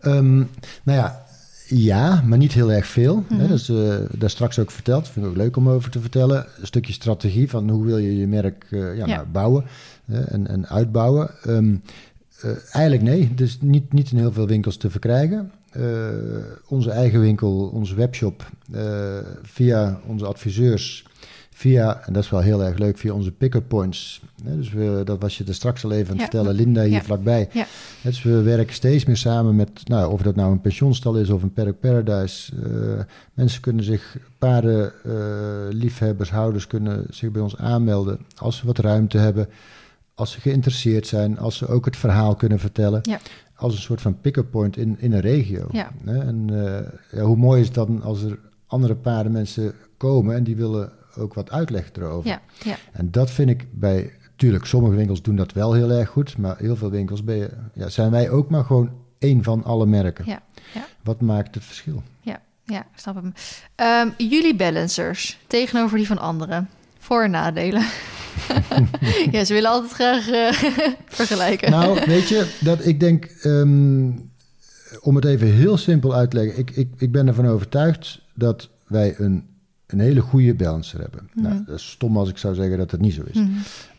Ehm, 0.00 0.36
nou 0.36 0.98
ja, 0.98 1.24
ja, 1.74 2.22
maar 2.26 2.38
niet 2.38 2.52
heel 2.52 2.72
erg 2.72 2.86
veel. 2.86 3.24
Mhm. 3.28 3.38
Dat 3.38 3.50
is 3.50 3.68
eh, 3.68 3.94
daar 4.10 4.30
straks 4.30 4.58
ook 4.58 4.70
verteld. 4.70 5.08
Vind 5.08 5.24
ik 5.24 5.30
ook 5.30 5.36
leuk 5.36 5.56
om 5.56 5.68
over 5.68 5.90
te 5.90 6.00
vertellen. 6.00 6.46
Een 6.60 6.66
stukje 6.66 6.92
strategie 6.92 7.50
van 7.50 7.70
hoe 7.70 7.84
wil 7.84 7.98
je 7.98 8.16
je 8.16 8.26
merk 8.26 8.66
eh, 8.70 8.78
ja, 8.78 9.06
Ja. 9.06 9.06
Nou, 9.06 9.26
bouwen 9.26 9.64
en, 10.06 10.46
en 10.46 10.68
uitbouwen. 10.68 11.30
Ehm, 11.42 11.74
eh, 12.40 12.50
eigenlijk 12.72 13.02
nee, 13.02 13.34
dus 13.34 13.58
niet, 13.60 13.92
niet 13.92 14.10
in 14.10 14.18
heel 14.18 14.32
veel 14.32 14.46
winkels 14.46 14.76
te 14.76 14.90
verkrijgen. 14.90 15.52
Onze 16.68 16.90
eigen 16.90 17.20
winkel, 17.20 17.70
onze 17.74 17.94
webshop, 17.94 18.50
via 19.42 20.00
onze 20.06 20.26
adviseurs, 20.26 21.04
via, 21.62 22.06
en 22.06 22.12
dat 22.12 22.22
is 22.22 22.30
wel 22.30 22.40
heel 22.40 22.64
erg 22.64 22.78
leuk, 22.78 22.98
via 22.98 23.12
onze 23.12 23.32
pick-up 23.32 23.68
points. 23.68 24.20
Dus 24.42 24.72
we, 24.72 25.00
dat 25.04 25.20
was 25.20 25.38
je 25.38 25.44
er 25.44 25.54
straks 25.54 25.84
al 25.84 25.92
even 25.92 26.04
aan 26.12 26.18
het 26.20 26.20
Ja. 26.20 26.24
vertellen, 26.24 26.54
Linda 26.56 26.82
hier 26.82 26.90
Ja. 26.92 27.02
vlakbij. 27.02 27.48
Ja. 27.52 27.66
Dus 28.02 28.22
we 28.22 28.42
werken 28.42 28.74
steeds 28.74 29.04
meer 29.04 29.16
samen 29.16 29.56
met, 29.56 29.70
nou, 29.88 30.12
of 30.12 30.22
dat 30.22 30.34
nou 30.36 30.52
een 30.52 30.60
pensionstal 30.60 31.14
is 31.16 31.30
of 31.30 31.42
een 31.42 31.52
Paddock 31.52 31.80
Paradise. 31.80 32.52
eh, 32.62 33.04
mensen 33.34 33.60
kunnen 33.60 33.84
zich, 33.84 34.16
paarden, 34.38 34.92
eh, 35.04 35.12
liefhebbers, 35.70 36.30
houders 36.30 36.66
kunnen 36.66 37.04
zich 37.10 37.30
bij 37.30 37.42
ons 37.42 37.56
aanmelden 37.56 38.18
als 38.36 38.56
ze 38.56 38.66
wat 38.66 38.78
ruimte 38.78 39.18
hebben. 39.18 39.48
Als 40.14 40.30
ze 40.32 40.40
geïnteresseerd 40.40 41.06
zijn, 41.06 41.38
als 41.38 41.56
ze 41.56 41.66
ook 41.66 41.84
het 41.84 41.96
verhaal 41.96 42.36
kunnen 42.36 42.58
vertellen. 42.58 43.00
Ja. 43.02 43.18
Als 43.54 43.74
een 43.74 43.80
soort 43.80 44.00
van 44.00 44.20
pick-up 44.20 44.50
point 44.50 44.76
in, 44.76 44.96
in 45.00 45.12
een 45.12 45.20
regio. 45.20 45.66
Ja. 45.72 45.90
En 46.04 46.44
eh, 46.50 47.18
ja, 47.18 47.22
hoe 47.24 47.36
mooi 47.36 47.60
is 47.60 47.66
het 47.66 47.74
dan 47.74 48.02
als 48.02 48.22
er 48.22 48.38
andere 48.66 48.94
paardenmensen 48.94 49.72
komen 49.96 50.36
en 50.36 50.44
die 50.44 50.56
willen 50.56 50.92
ook 51.16 51.34
wat 51.34 51.50
uitleg 51.50 51.90
erover. 51.92 52.30
Ja, 52.30 52.40
ja. 52.62 52.76
En 52.92 53.10
dat 53.10 53.30
vind 53.30 53.50
ik 53.50 53.66
bij, 53.70 54.12
tuurlijk, 54.36 54.64
sommige 54.64 54.94
winkels 54.94 55.22
doen 55.22 55.36
dat 55.36 55.52
wel 55.52 55.72
heel 55.72 55.90
erg 55.90 56.08
goed, 56.08 56.38
maar 56.38 56.58
heel 56.58 56.76
veel 56.76 56.90
winkels 56.90 57.24
ben 57.24 57.36
je, 57.36 57.50
ja, 57.74 57.88
zijn 57.88 58.10
wij 58.10 58.30
ook 58.30 58.50
maar 58.50 58.64
gewoon 58.64 58.90
één 59.18 59.42
van 59.42 59.64
alle 59.64 59.86
merken. 59.86 60.24
Ja, 60.26 60.42
ja. 60.74 60.86
Wat 61.02 61.20
maakt 61.20 61.54
het 61.54 61.64
verschil? 61.64 62.02
Ja, 62.64 62.80
ik 62.80 62.98
snap 62.98 63.14
hem. 63.14 63.32
Ehm, 63.74 64.08
jullie 64.16 64.56
balancers 64.56 65.38
tegenover 65.46 65.96
die 65.96 66.06
van 66.06 66.18
anderen. 66.18 66.68
Voor- 66.98 67.22
en 67.22 67.30
nadelen. 67.30 67.82
ja, 69.32 69.44
ze 69.44 69.54
willen 69.54 69.70
altijd 69.70 69.92
graag 69.92 70.30
eh, 70.30 70.52
vergelijken. 71.18 71.70
Nou, 71.70 72.00
weet 72.06 72.28
je, 72.28 72.58
dat 72.60 72.86
ik 72.86 73.00
denk, 73.00 73.24
ehm, 73.24 74.10
om 75.00 75.14
het 75.14 75.24
even 75.24 75.46
heel 75.52 75.76
simpel 75.76 76.14
uit 76.14 76.30
te 76.30 76.36
leggen, 76.36 76.58
ik, 76.58 76.70
ik, 76.70 76.88
ik 76.96 77.12
ben 77.12 77.26
ervan 77.26 77.46
overtuigd 77.46 78.20
dat 78.34 78.68
wij 78.86 79.14
een, 79.18 79.48
een 79.92 80.00
hele 80.00 80.20
goede 80.20 80.54
balancer 80.54 81.00
hebben. 81.00 81.28
Nou, 81.34 81.62
dat 81.66 81.78
is 81.78 81.90
stom 81.90 82.16
als 82.16 82.28
ik 82.28 82.38
zou 82.38 82.54
zeggen 82.54 82.78
dat 82.78 82.90
het 82.90 83.00
niet 83.00 83.14
zo 83.14 83.22
is. 83.26 83.36
Mhm. 83.36 83.48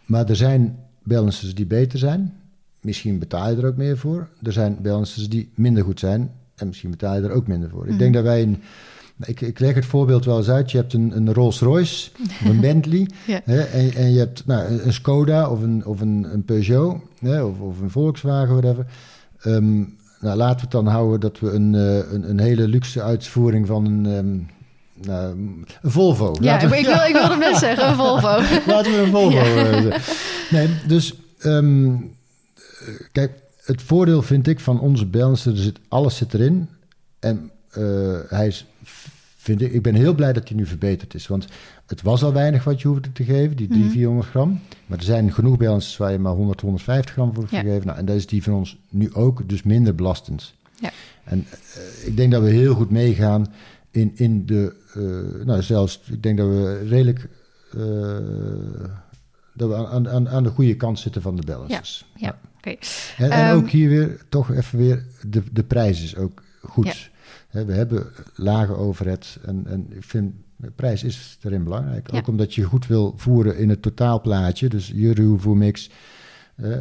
Maar 0.05 0.29
er 0.29 0.35
zijn 0.35 0.77
balancers 1.03 1.55
die 1.55 1.65
beter 1.65 1.99
zijn. 1.99 2.33
Misschien 2.81 3.19
betaal 3.19 3.49
je 3.49 3.57
er 3.57 3.67
ook 3.67 3.77
meer 3.77 3.97
voor. 3.97 4.27
Er 4.41 4.51
zijn 4.51 4.77
balancers 4.81 5.29
die 5.29 5.49
minder 5.55 5.83
goed 5.83 5.99
zijn. 5.99 6.31
En 6.55 6.67
misschien 6.67 6.89
betaal 6.89 7.15
je 7.15 7.21
er 7.21 7.31
ook 7.31 7.47
minder 7.47 7.69
voor. 7.69 7.83
Ik 7.83 7.89
Mhm. 7.89 7.97
denk 7.99 8.13
dat 8.13 8.23
wij 8.23 8.41
een. 8.41 8.61
Ik, 9.25 9.41
ik 9.41 9.59
leg 9.59 9.75
het 9.75 9.85
voorbeeld 9.85 10.25
wel 10.25 10.37
eens 10.37 10.49
uit. 10.49 10.71
Je 10.71 10.77
hebt 10.77 10.93
een, 10.93 11.15
een 11.15 11.33
Rolls 11.33 11.59
Royce 11.59 12.09
of 12.23 12.45
een 12.49 12.59
Bentley. 12.59 13.09
Ja. 13.27 13.41
Hè, 13.43 13.61
en, 13.61 13.93
en 13.93 14.11
je 14.11 14.19
hebt 14.19 14.45
nou, 14.45 14.65
een, 14.81 14.93
Skoda 14.93 15.49
of 15.49 15.61
een, 15.61 15.85
of 15.85 16.01
een, 16.01 16.27
een 16.33 16.43
Peugeot. 16.45 17.01
Hè, 17.19 17.43
of, 17.43 17.59
of 17.59 17.79
een 17.79 17.89
Volkswagen, 17.89 18.55
whatever. 18.55 18.85
Ehm, 19.39 19.77
nou, 20.19 20.37
laten 20.37 20.55
we 20.55 20.61
het 20.61 20.71
dan 20.71 20.87
houden 20.87 21.19
dat 21.19 21.39
we 21.39 21.51
een, 21.51 21.73
uh, 21.73 21.97
een, 22.11 22.29
een, 22.29 22.39
hele 22.39 22.67
luxe 22.67 23.01
uitvoering 23.01 23.67
van 23.67 23.85
een, 23.85 24.05
um, 24.05 24.35
nou, 24.35 24.47
een 25.07 25.67
Volvo. 25.81 26.35
Ja, 26.41 26.69
we, 26.69 26.77
ik, 26.77 26.85
wil, 26.85 27.05
ik 27.07 27.13
wilde 27.13 27.37
net 27.37 27.57
zeggen, 27.57 27.87
een 27.87 27.95
Volvo. 27.95 28.41
laten 28.73 28.91
we 28.91 28.97
een 28.97 29.11
Volvo 29.11 29.37
ja. 29.37 29.97
Nee, 30.51 30.69
dus 30.87 31.13
um, 31.45 32.11
kijk, 33.11 33.31
het 33.63 33.81
voordeel 33.81 34.21
vind 34.21 34.47
ik 34.47 34.59
van 34.59 34.79
onze 34.79 35.05
balancer, 35.05 35.51
er 35.51 35.57
zit, 35.57 35.79
alles 35.87 36.17
zit 36.17 36.33
erin. 36.33 36.69
En 37.19 37.51
uh, 37.77 38.19
hij 38.27 38.47
is, 38.47 38.65
vind 39.37 39.61
ik, 39.61 39.73
ik 39.73 39.81
ben 39.81 39.95
heel 39.95 40.13
blij 40.13 40.33
dat 40.33 40.47
hij 40.47 40.57
nu 40.57 40.65
verbeterd 40.65 41.13
is. 41.13 41.27
Want 41.27 41.47
het 41.87 42.01
was 42.01 42.23
al 42.23 42.33
weinig 42.33 42.63
wat 42.63 42.81
je 42.81 42.87
hoefde 42.87 43.11
te 43.11 43.23
geven, 43.23 43.55
die 43.55 43.67
300, 43.67 43.93
400 43.93 44.29
gram. 44.29 44.59
Maar 44.85 44.97
er 44.97 45.03
zijn 45.03 45.33
genoeg 45.33 45.57
balancers 45.57 45.97
waar 45.97 46.11
je 46.11 46.19
maar 46.19 46.33
100, 46.33 46.61
150 46.61 47.13
gram 47.13 47.33
voor 47.33 47.47
ja. 47.49 47.59
gegeven. 47.59 47.85
Nou, 47.87 47.97
en 47.97 48.05
dat 48.05 48.15
is 48.15 48.27
die 48.27 48.43
van 48.43 48.53
ons 48.53 48.77
nu 48.89 49.13
ook, 49.13 49.49
dus 49.49 49.63
minder 49.63 49.95
belastend. 49.95 50.53
Ja. 50.79 50.91
En 51.23 51.45
uh, 51.77 52.07
ik 52.07 52.17
denk 52.17 52.31
dat 52.31 52.41
we 52.41 52.49
heel 52.49 52.75
goed 52.75 52.89
meegaan 52.89 53.53
in, 53.93 54.11
in 54.15 54.45
de, 54.45 54.75
uh, 54.97 55.45
nou 55.45 55.61
zelfs, 55.61 56.01
ik 56.11 56.23
denk 56.23 56.37
dat 56.37 56.47
we 56.47 56.85
redelijk, 56.87 57.29
uh, 57.75 58.85
dat 59.53 59.69
we 59.69 59.75
aan, 59.75 60.09
aan, 60.09 60.29
aan 60.29 60.43
de 60.43 60.49
goede 60.49 60.75
kant 60.75 60.99
zitten 60.99 61.21
van 61.21 61.35
de 61.35 61.45
balancers. 61.45 62.05
Ja, 62.15 62.27
ja. 62.27 62.39
oké. 62.57 62.75
En, 63.17 63.31
en 63.31 63.49
um, 63.49 63.57
ook 63.57 63.69
hier 63.69 63.89
weer, 63.89 64.21
toch 64.29 64.51
even 64.51 64.77
weer, 64.77 65.05
de, 65.27 65.43
de 65.51 65.63
prijs 65.63 66.03
is 66.03 66.15
ook 66.15 66.43
goed. 66.61 67.09
Ja. 67.49 67.65
we 67.65 67.73
hebben 67.73 68.07
lage 68.35 68.75
overhead 68.75 69.39
en, 69.45 69.63
en 69.67 69.87
ik 69.89 70.03
vind 70.03 70.33
prijs 70.75 71.03
is 71.03 71.37
erin 71.41 71.63
belangrijk. 71.63 72.11
Ja. 72.11 72.17
Ook 72.17 72.27
omdat 72.27 72.55
je 72.55 72.63
goed 72.63 72.87
wil 72.87 73.13
voeren 73.17 73.57
in 73.57 73.69
het 73.69 73.81
totaalplaatje. 73.81 74.69
Dus 74.69 74.91
je 74.95 75.13
ruwvoermix. 75.13 75.89
Uh, 76.55 76.77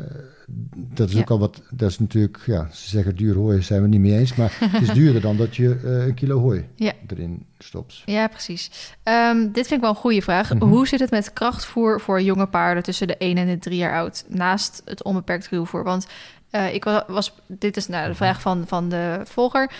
dat 0.74 1.09
is 1.09 1.14
ja. 1.14 1.20
ook 1.20 1.31
al 1.31 1.39
wat. 1.39 1.62
Dat 1.70 1.90
is 1.90 1.98
natuurlijk. 1.98 2.43
Ja, 2.47 2.69
ze 2.73 2.89
zeggen 2.89 3.16
duur 3.16 3.35
hooi, 3.35 3.62
zijn 3.62 3.82
we 3.82 3.89
niet 3.89 4.01
mee 4.01 4.19
eens. 4.19 4.35
Maar 4.35 4.56
het 4.60 4.82
is 4.82 4.94
duurder 4.94 5.20
dan 5.20 5.36
dat 5.36 5.56
je 5.56 5.81
uh, 5.85 6.06
een 6.06 6.14
kilo 6.14 6.40
hooi 6.40 6.69
ja. 6.74 6.93
erin 7.06 7.47
stopt. 7.59 8.02
Ja, 8.05 8.28
precies. 8.28 8.94
Um, 9.05 9.43
dit 9.52 9.66
vind 9.66 9.70
ik 9.70 9.81
wel 9.81 9.90
een 9.90 9.97
goede 9.97 10.23
vraag. 10.23 10.52
Mm 10.52 10.60
-hmm. 10.60 10.69
Hoe 10.69 10.89
zit 10.89 11.01
het 11.01 11.10
met 11.10 11.32
krachtvoer 11.32 12.01
voor 12.01 12.23
jonge 12.23 12.47
paarden 12.47 12.82
tussen 12.82 13.06
de 13.06 13.16
1 13.16 13.36
en 13.36 13.47
de 13.47 13.59
3 13.59 13.77
jaar 13.77 13.94
oud? 13.94 14.24
Naast 14.28 14.82
het 14.85 15.02
onbeperkt 15.02 15.48
ruwvoer. 15.48 15.85
Want 15.85 16.06
uh, 16.51 16.74
ik 16.74 16.85
was. 17.06 17.35
Dit 17.47 17.77
is 17.77 17.86
nou 17.86 18.09
de 18.09 18.14
vraag 18.14 18.40
van, 18.40 18.64
van 18.66 18.89
de 18.89 19.20
volger. 19.24 19.70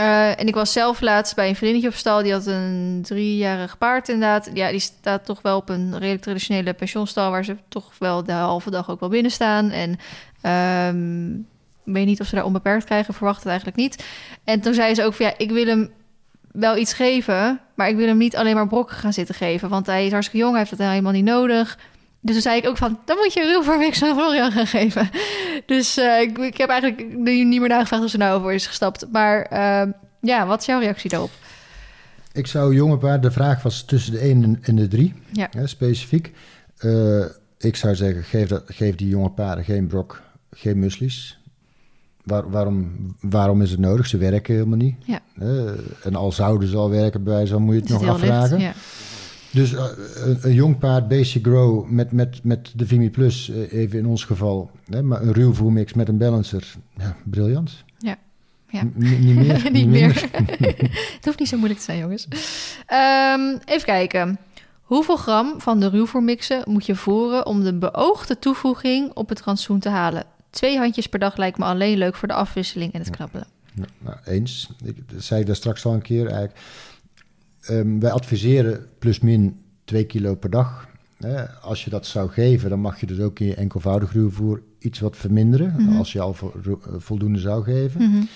Uh, 0.00 0.40
en 0.40 0.46
ik 0.46 0.54
was 0.54 0.72
zelf 0.72 1.00
laatst 1.00 1.34
bij 1.34 1.48
een 1.48 1.56
vriendinnetje 1.56 1.88
op 1.88 2.00
stal. 2.00 2.22
Die 2.22 2.32
had 2.32 2.46
een 2.46 3.00
driejarig 3.02 3.78
paard 3.78 4.08
inderdaad. 4.08 4.50
Ja, 4.54 4.70
die 4.70 4.80
staat 4.80 5.24
toch 5.24 5.42
wel 5.42 5.56
op 5.56 5.68
een 5.68 5.92
redelijk 5.92 6.22
traditionele 6.22 6.72
pensionstal... 6.72 7.30
waar 7.30 7.44
ze 7.44 7.56
toch 7.68 7.92
wel 7.98 8.24
de 8.24 8.32
halve 8.32 8.70
dag 8.70 8.90
ook 8.90 9.00
wel 9.00 9.08
binnen 9.08 9.30
staan. 9.30 9.70
En 9.70 9.98
um, 10.94 11.46
weet 11.84 12.06
niet 12.06 12.20
of 12.20 12.26
ze 12.26 12.34
daar 12.34 12.44
onbeperkt 12.44 12.84
krijgen. 12.84 13.14
Verwacht 13.14 13.38
het 13.38 13.46
eigenlijk 13.46 13.76
niet. 13.76 14.04
En 14.44 14.60
toen 14.60 14.74
zei 14.74 14.94
ze 14.94 15.04
ook 15.04 15.14
van 15.14 15.26
ja, 15.26 15.34
ik 15.36 15.50
wil 15.50 15.66
hem 15.66 15.92
wel 16.52 16.76
iets 16.76 16.92
geven... 16.92 17.60
maar 17.74 17.88
ik 17.88 17.96
wil 17.96 18.06
hem 18.06 18.18
niet 18.18 18.36
alleen 18.36 18.54
maar 18.54 18.68
brokken 18.68 18.96
gaan 18.96 19.12
zitten 19.12 19.34
geven. 19.34 19.68
Want 19.68 19.86
hij 19.86 20.06
is 20.06 20.12
hartstikke 20.12 20.40
jong, 20.44 20.56
hij 20.56 20.66
heeft 20.66 20.78
het 20.78 20.88
helemaal 20.88 21.12
niet 21.12 21.24
nodig... 21.24 21.78
Dus 22.20 22.32
toen 22.32 22.42
zei 22.42 22.58
ik 22.58 22.66
ook 22.66 22.76
van, 22.76 22.98
dan 23.04 23.16
moet 23.16 23.32
je 23.32 23.76
mix 23.78 24.02
aan 24.02 24.14
Florian 24.14 24.52
gaan 24.52 24.66
geven. 24.66 25.10
Dus 25.66 25.98
uh, 25.98 26.20
ik, 26.20 26.38
ik, 26.38 26.56
heb 26.56 26.68
eigenlijk 26.68 27.14
niet 27.18 27.60
meer 27.60 27.68
nagevraagd 27.68 28.04
of 28.04 28.10
ze 28.10 28.16
nou 28.16 28.38
over 28.38 28.52
is 28.52 28.66
gestapt. 28.66 29.06
Maar 29.12 29.46
uh, 29.52 29.92
ja, 30.20 30.46
wat 30.46 30.60
is 30.60 30.66
jouw 30.66 30.80
reactie 30.80 31.10
daarop? 31.10 31.30
Ik 32.32 32.46
zou 32.46 32.74
jonge 32.74 32.98
paard, 32.98 33.22
de 33.22 33.30
vraag 33.30 33.62
was 33.62 33.84
tussen 33.84 34.12
de 34.12 34.18
1 34.18 34.58
en 34.62 34.76
de 34.76 34.88
3, 34.88 35.14
ja. 35.32 35.48
hè, 35.50 35.66
specifiek. 35.66 36.32
Uh, 36.80 37.24
ik 37.58 37.76
zou 37.76 37.94
zeggen, 37.94 38.24
geef, 38.24 38.48
dat, 38.48 38.62
geef 38.66 38.94
die 38.94 39.08
jonge 39.08 39.30
paarden 39.30 39.64
geen 39.64 39.86
brok, 39.86 40.22
geen 40.50 40.78
muslies. 40.78 41.38
Waar, 42.24 42.50
waarom, 42.50 42.96
waarom 43.20 43.62
is 43.62 43.70
het 43.70 43.80
nodig? 43.80 44.06
Ze 44.06 44.16
werken 44.16 44.54
helemaal 44.54 44.78
niet. 44.78 44.96
Ja. 45.04 45.20
en 46.02 46.14
al 46.14 46.32
zouden 46.32 46.68
ze 46.68 46.76
al 46.76 46.90
werken 46.90 47.22
bij 47.22 47.46
zo 47.46 47.60
moet 47.60 47.74
je 47.74 47.80
het, 47.80 47.88
het 47.88 48.00
nog 48.00 48.10
afvragen. 48.10 48.58
Licht, 48.58 48.74
ja. 48.76 49.07
Dus 49.58 49.72
uh, 49.72 49.84
een, 50.14 50.38
een, 50.42 50.52
jong 50.52 50.78
paard, 50.78 51.08
Basic 51.08 51.46
Grow, 51.46 51.88
met, 51.88 52.12
met, 52.12 52.44
met 52.44 52.72
de 52.74 52.86
Vimy 52.86 53.10
Plus, 53.10 53.48
uh, 53.48 53.72
even 53.72 53.98
in 53.98 54.06
ons 54.06 54.24
geval. 54.24 54.70
Hè, 54.86 55.02
maar 55.02 55.22
een 55.22 55.32
ruwvoermix 55.32 55.92
met 55.92 56.08
een 56.08 56.18
balancer, 56.18 56.74
ja, 56.96 57.16
briljant. 57.24 57.84
Ja. 57.98 58.16
ja. 58.68 58.82
N 58.82 58.92
niet 58.96 59.36
meer. 59.36 59.68
niet, 59.72 59.86
meer. 59.86 60.14
het 61.16 61.24
hoeft 61.24 61.38
niet 61.38 61.48
zo 61.48 61.56
moeilijk 61.56 61.80
te 61.80 61.86
zijn, 61.86 61.98
jongens. 61.98 62.28
Um, 62.92 63.58
even 63.64 63.84
kijken. 63.84 64.38
Hoeveel 64.82 65.16
gram 65.16 65.60
van 65.60 65.80
de 65.80 65.88
ruwvoermixen 65.88 66.62
moet 66.64 66.86
je 66.86 66.94
voeren 66.94 67.46
om 67.46 67.64
de 67.64 67.74
beoogde 67.74 68.38
toevoeging 68.38 69.12
op 69.14 69.28
het 69.28 69.40
rantsoen 69.40 69.78
te 69.78 69.88
halen? 69.88 70.24
Twee 70.50 70.78
handjes 70.78 71.06
per 71.06 71.18
dag 71.18 71.36
lijkt 71.36 71.58
me 71.58 71.64
alleen 71.64 71.98
leuk 71.98 72.14
voor 72.14 72.28
de 72.28 72.34
afwisseling 72.34 72.92
en 72.92 73.00
het 73.00 73.10
knabbelen. 73.10 73.46
Ja, 73.74 73.84
nou, 73.98 74.16
eens. 74.24 74.70
Ik, 74.84 74.96
dat 75.12 75.22
zei 75.22 75.40
ik 75.40 75.46
daar 75.46 75.56
straks 75.56 75.84
al 75.84 75.94
een 75.94 76.02
keer 76.02 76.26
eigenlijk. 76.26 76.58
Um, 77.70 78.00
wij 78.00 78.10
adviseren 78.10 78.86
plus 78.98 79.20
min 79.20 79.56
2 79.84 80.04
kilo 80.04 80.34
per 80.34 80.50
dag. 80.50 80.88
Als 81.62 81.84
je 81.84 81.90
dat 81.90 82.06
zou 82.06 82.30
geven, 82.30 82.70
dan 82.70 82.80
mag 82.80 83.00
je 83.00 83.06
dus 83.06 83.20
ook 83.20 83.38
in 83.38 83.46
je 83.46 83.54
enkelvoudig 83.54 84.12
ruwvoer 84.12 84.62
iets 84.78 84.98
wat 84.98 85.16
verminderen. 85.16 85.66
Mhm. 85.66 85.80
Mm 85.80 85.88
-hmm. 85.88 85.98
Als 85.98 86.12
je 86.12 86.20
al 86.20 86.34
vo 86.34 86.52
voldoende 86.96 87.38
zou 87.38 87.62
geven. 87.64 88.02
Mm 88.02 88.12
-hmm. 88.12 88.28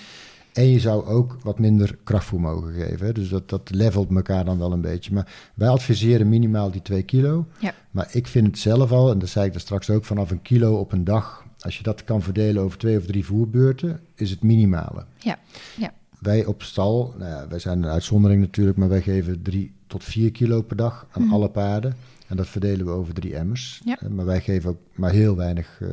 En 0.53 0.67
je 0.67 0.81
zou 0.81 1.07
ook 1.07 1.39
wat 1.43 1.59
minder 1.59 1.99
krachtvoer 2.05 2.41
mogen 2.41 2.73
geven. 2.73 3.07
Hè. 3.07 3.13
Dus 3.13 3.29
dat, 3.29 3.49
dat 3.49 3.71
levelt 3.71 4.15
elkaar 4.15 4.45
dan 4.45 4.59
wel 4.59 4.73
een 4.73 4.81
beetje. 4.81 5.15
Maar 5.15 5.33
wij 5.55 5.69
adviseren 5.69 6.29
minimaal 6.29 6.71
die 6.71 6.83
2 6.83 7.03
kilo. 7.03 7.47
Ja. 7.59 7.75
Maar 7.91 8.09
ik 8.11 8.27
vind 8.27 8.47
het 8.47 8.59
zelf 8.59 8.93
al, 8.93 9.11
en 9.11 9.19
dat 9.19 9.29
zei 9.29 9.47
ik 9.47 9.55
er 9.55 9.61
straks 9.61 9.91
ook, 9.91 10.05
vanaf 10.05 10.31
een 10.31 10.43
kilo 10.43 10.75
op 10.79 10.93
een 10.93 11.05
dag. 11.05 11.45
Als 11.59 11.77
je 11.77 11.83
dat 11.83 12.05
kan 12.05 12.23
verdelen 12.23 12.63
over 12.63 12.79
twee 12.79 12.99
of 12.99 13.07
drie 13.07 13.25
voerbeurten, 13.25 14.01
is 14.15 14.31
het 14.31 14.43
minimale. 14.43 15.05
Ja, 15.19 15.39
ja. 15.77 15.93
Wij 16.23 16.45
op 16.45 16.63
stal, 16.63 17.15
nou 17.19 17.31
ja, 17.31 17.49
wij 17.49 17.59
zijn 17.59 17.83
een 17.83 17.91
uitzondering 17.91 18.41
natuurlijk, 18.41 18.77
maar 18.79 18.89
wij 18.89 19.03
geven 19.03 19.43
drie 19.43 19.75
tot 19.87 20.05
vier 20.05 20.31
kilo 20.33 20.63
per 20.63 20.77
dag 20.77 21.07
aan 21.13 21.23
Mhm. 21.23 21.33
alle 21.35 21.49
paarden. 21.51 21.97
En 22.29 22.37
dat 22.37 22.47
verdelen 22.49 22.87
we 22.87 22.93
over 22.93 23.15
drie 23.15 23.37
emmers. 23.37 23.81
Ja. 23.85 23.97
Eh, 24.01 24.09
Maar 24.09 24.25
wij 24.25 24.41
geven 24.41 24.71
ook 24.71 24.79
maar 24.95 25.11
heel 25.11 25.37
weinig 25.37 25.79
eh, 25.81 25.89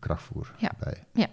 krachtvoer 0.00 0.54
Ja. 0.58 0.70
bij. 0.80 1.26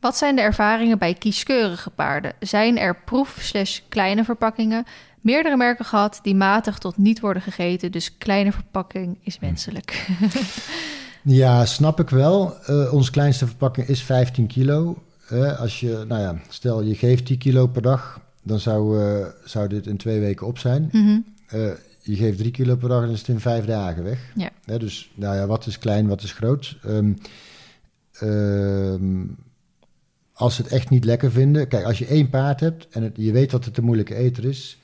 Wat 0.00 0.16
zijn 0.16 0.36
de 0.36 0.42
ervaringen 0.42 0.98
bij 0.98 1.14
kieskeurige 1.14 1.90
paarden? 1.90 2.32
Zijn 2.40 2.78
er 2.78 2.96
proef- 3.04 3.52
kleine 3.88 4.24
verpakkingen? 4.24 4.84
Meerdere 5.20 5.56
merken 5.56 5.84
gehad 5.84 6.20
die 6.22 6.34
matig 6.34 6.78
tot 6.78 6.96
niet 6.96 7.20
worden 7.20 7.42
gegeten, 7.42 7.92
dus 7.92 8.16
kleine 8.18 8.52
verpakking 8.52 9.18
is 9.22 9.38
wenselijk. 9.38 10.06
Ja, 11.22 11.64
snap 11.64 12.00
ik 12.00 12.10
wel. 12.10 12.54
Uh, 12.70 12.92
onze 12.94 13.10
kleinste 13.10 13.46
verpakking 13.46 13.86
is 13.86 14.02
15 14.02 14.46
kilo. 14.46 15.02
Uh, 15.32 15.60
als 15.60 15.80
je, 15.80 16.04
nou 16.08 16.20
ja, 16.20 16.40
stel 16.48 16.82
je 16.82 16.94
geeft 16.94 17.26
10 17.26 17.38
kilo 17.38 17.66
per 17.66 17.82
dag, 17.82 18.20
dan 18.42 18.60
zou, 18.60 19.02
uh, 19.02 19.26
zou 19.44 19.68
dit 19.68 19.86
in 19.86 19.96
twee 19.96 20.20
weken 20.20 20.46
op 20.46 20.58
zijn. 20.58 20.88
mm 20.92 21.04
-hmm. 21.06 21.24
je 22.02 22.16
geeft 22.16 22.38
3 22.38 22.50
kilo 22.50 22.76
per 22.76 22.88
dag 22.88 23.02
en 23.02 23.10
is 23.10 23.18
het 23.18 23.28
in 23.28 23.40
vijf 23.40 23.64
dagen 23.64 24.04
weg. 24.04 24.32
Ja. 24.34 24.78
dus, 24.78 25.10
nou 25.14 25.36
ja, 25.36 25.46
wat 25.46 25.66
is 25.66 25.78
klein, 25.78 26.06
wat 26.06 26.22
is 26.22 26.32
groot? 26.32 26.76
Um, 26.86 27.18
um, 28.22 29.36
als 30.32 30.54
ze 30.54 30.62
het 30.62 30.72
echt 30.72 30.90
niet 30.90 31.04
lekker 31.04 31.30
vinden, 31.30 31.68
kijk, 31.68 31.84
als 31.84 31.98
je 31.98 32.06
één 32.06 32.30
paard 32.30 32.60
hebt 32.60 32.88
en 32.90 33.02
het, 33.02 33.12
je 33.16 33.32
weet 33.32 33.50
dat 33.50 33.64
het 33.64 33.76
een 33.76 33.84
moeilijke 33.84 34.14
eter 34.14 34.44
is, 34.44 34.78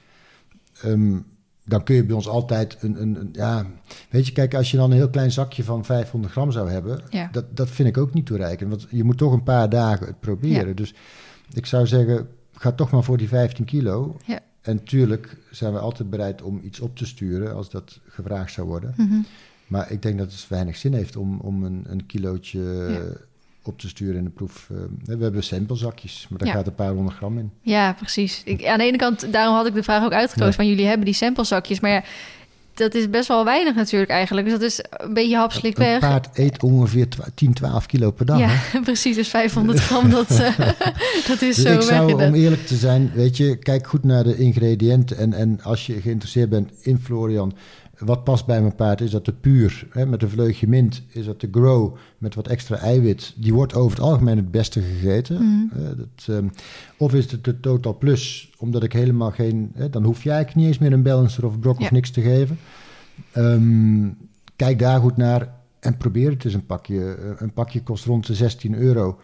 um, 0.84 1.26
dan 1.66 1.82
kun 1.82 1.94
je 1.94 2.04
bij 2.04 2.14
ons 2.14 2.28
altijd 2.28 2.76
een, 2.80 3.02
een, 3.02 3.20
een, 3.20 3.28
ja, 3.32 3.66
weet 4.10 4.26
je, 4.26 4.32
kijk, 4.32 4.54
als 4.54 4.70
je 4.70 4.76
dan 4.76 4.90
een 4.90 4.96
heel 4.96 5.10
klein 5.10 5.32
zakje 5.32 5.64
van 5.64 5.84
500 5.84 6.32
gram 6.32 6.52
zou 6.52 6.70
hebben, 6.70 7.00
ja. 7.10 7.28
dat, 7.32 7.56
dat 7.56 7.70
vind 7.70 7.88
ik 7.88 7.98
ook 7.98 8.14
niet 8.14 8.26
toereikend, 8.26 8.70
want 8.70 8.86
je 8.90 9.04
moet 9.04 9.18
toch 9.18 9.32
een 9.32 9.42
paar 9.42 9.68
dagen 9.68 10.06
het 10.06 10.20
proberen. 10.20 10.68
Ja. 10.68 10.74
Dus 10.74 10.94
ik 11.52 11.66
zou 11.66 11.86
zeggen, 11.86 12.28
ga 12.52 12.72
toch 12.72 12.90
maar 12.90 13.04
voor 13.04 13.16
die 13.16 13.28
15 13.28 13.64
kilo. 13.64 14.16
Ja. 14.24 14.40
En 14.60 14.84
tuurlijk 14.84 15.36
zijn 15.50 15.72
we 15.72 15.78
altijd 15.78 16.10
bereid 16.10 16.42
om 16.42 16.60
iets 16.64 16.80
op 16.80 16.96
te 16.96 17.06
sturen 17.06 17.54
als 17.54 17.70
dat 17.70 18.00
gevraagd 18.08 18.52
zou 18.52 18.66
worden. 18.66 18.94
Mm 18.96 19.08
-hmm. 19.08 19.26
Maar 19.66 19.90
ik 19.90 20.02
denk 20.02 20.18
dat 20.18 20.32
het 20.32 20.48
weinig 20.48 20.76
zin 20.76 20.92
heeft 20.92 21.16
om, 21.16 21.40
om 21.40 21.64
een, 21.64 21.84
een 21.88 22.06
kilootje. 22.06 22.60
Op 23.68 23.78
te 23.78 23.88
sturen 23.88 24.16
in 24.16 24.24
de 24.24 24.30
proef. 24.30 24.68
Uh, 24.72 24.78
we 25.16 25.22
hebben 25.22 25.42
samplezakjes, 25.44 26.26
maar 26.28 26.38
daar 26.38 26.48
Ja. 26.48 26.54
gaat 26.54 26.66
een 26.66 26.74
paar 26.74 26.92
honderd 26.92 27.16
gram 27.16 27.38
in. 27.38 27.50
Ja, 27.60 27.92
precies. 27.92 28.42
Ik, 28.44 28.64
aan 28.66 28.78
de 28.78 28.84
ene 28.84 28.96
kant, 28.96 29.32
daarom 29.32 29.54
had 29.54 29.66
ik 29.66 29.74
de 29.74 29.82
vraag 29.82 30.04
ook 30.04 30.12
uitgekozen 30.12 30.54
van 30.54 30.66
jullie 30.68 30.86
hebben 30.86 31.04
die 31.04 31.14
samplezakjes, 31.14 31.80
maar 31.80 31.90
ja, 31.90 32.02
dat 32.74 32.94
is 32.94 33.10
best 33.10 33.28
wel 33.28 33.44
weinig 33.44 33.74
natuurlijk 33.74 34.10
eigenlijk. 34.10 34.46
Dus 34.46 34.54
dat 34.58 34.68
is 34.68 34.84
een 34.90 35.14
beetje 35.14 35.36
hapslik 35.36 35.78
Een 35.78 35.84
weg. 35.84 35.98
paard 35.98 36.28
eet 36.38 36.62
ongeveer 36.62 37.08
twa- 37.08 37.28
10, 37.34 37.52
12 37.54 37.86
kilo 37.86 38.10
per 38.10 38.26
dag. 38.26 38.38
ja, 38.38 38.46
hè? 38.48 38.80
precies. 38.90 39.16
Dus 39.16 39.28
500 39.28 39.78
gram, 39.80 40.10
dat, 40.18 40.30
eh, 40.30 40.58
dat 41.28 41.42
is 41.42 41.56
Dus 41.56 41.62
zo 41.62 41.68
ik 41.68 41.74
weg. 41.74 41.84
zou, 41.84 42.12
om 42.26 42.34
eerlijk 42.34 42.66
te 42.66 42.76
zijn, 42.76 43.10
weet 43.14 43.36
je, 43.36 43.56
kijk 43.56 43.86
goed 43.86 44.04
naar 44.04 44.24
de 44.24 44.36
ingrediënten. 44.36 45.16
En, 45.16 45.32
en 45.32 45.60
als 45.62 45.86
je 45.86 46.00
geïnteresseerd 46.00 46.48
bent 46.48 46.70
in 46.82 46.98
Florian, 46.98 47.54
wat 47.98 48.24
past 48.24 48.46
bij 48.46 48.60
mijn 48.60 48.74
paard? 48.74 49.00
Is 49.00 49.10
dat 49.10 49.24
de 49.24 49.32
puur, 49.32 49.86
hè, 49.90 50.06
met 50.06 50.22
een 50.22 50.28
vleugje 50.30 50.68
mint? 50.68 51.02
Is 51.08 51.24
dat 51.24 51.40
de 51.40 51.48
grow, 51.50 51.96
met 52.18 52.34
wat 52.34 52.48
extra 52.48 52.76
eiwit? 52.78 53.32
Die 53.36 53.54
wordt 53.54 53.74
over 53.74 53.96
het 53.96 54.06
algemeen 54.06 54.36
het 54.36 54.50
beste 54.50 54.80
gegeten. 54.80 55.34
Mhm. 55.42 55.78
Eh, 55.78 55.88
dat, 55.96 56.36
ehm, 56.36 56.48
of 56.98 57.14
is 57.14 57.30
het 57.30 57.44
de 57.44 57.60
Total 57.60 57.96
Plus, 57.98 58.52
omdat 58.58 58.82
ik 58.82 58.92
helemaal 58.92 59.30
geen... 59.30 59.70
Hè, 59.74 59.90
dan 59.90 60.04
hoef 60.04 60.22
je 60.22 60.30
eigenlijk 60.30 60.58
niet 60.58 60.68
eens 60.68 60.78
meer 60.78 60.92
een 60.92 61.02
balancer 61.02 61.46
of 61.46 61.58
brok 61.60 61.78
Ja. 61.78 61.84
of 61.84 61.90
niks 61.90 62.10
te 62.10 62.20
geven. 62.20 62.58
Ehm, 63.32 64.08
kijk 64.56 64.78
daar 64.78 65.00
goed 65.00 65.16
naar 65.16 65.54
en 65.80 65.96
probeer 65.96 66.30
het 66.30 66.44
eens 66.44 66.54
een 66.54 66.66
pakje. 66.66 67.14
Eh, 67.14 67.30
Een 67.36 67.52
pakje 67.52 67.82
kost 67.82 68.04
rond 68.04 68.26
de 68.26 68.34
16 68.34 68.74
euro. 68.74 69.20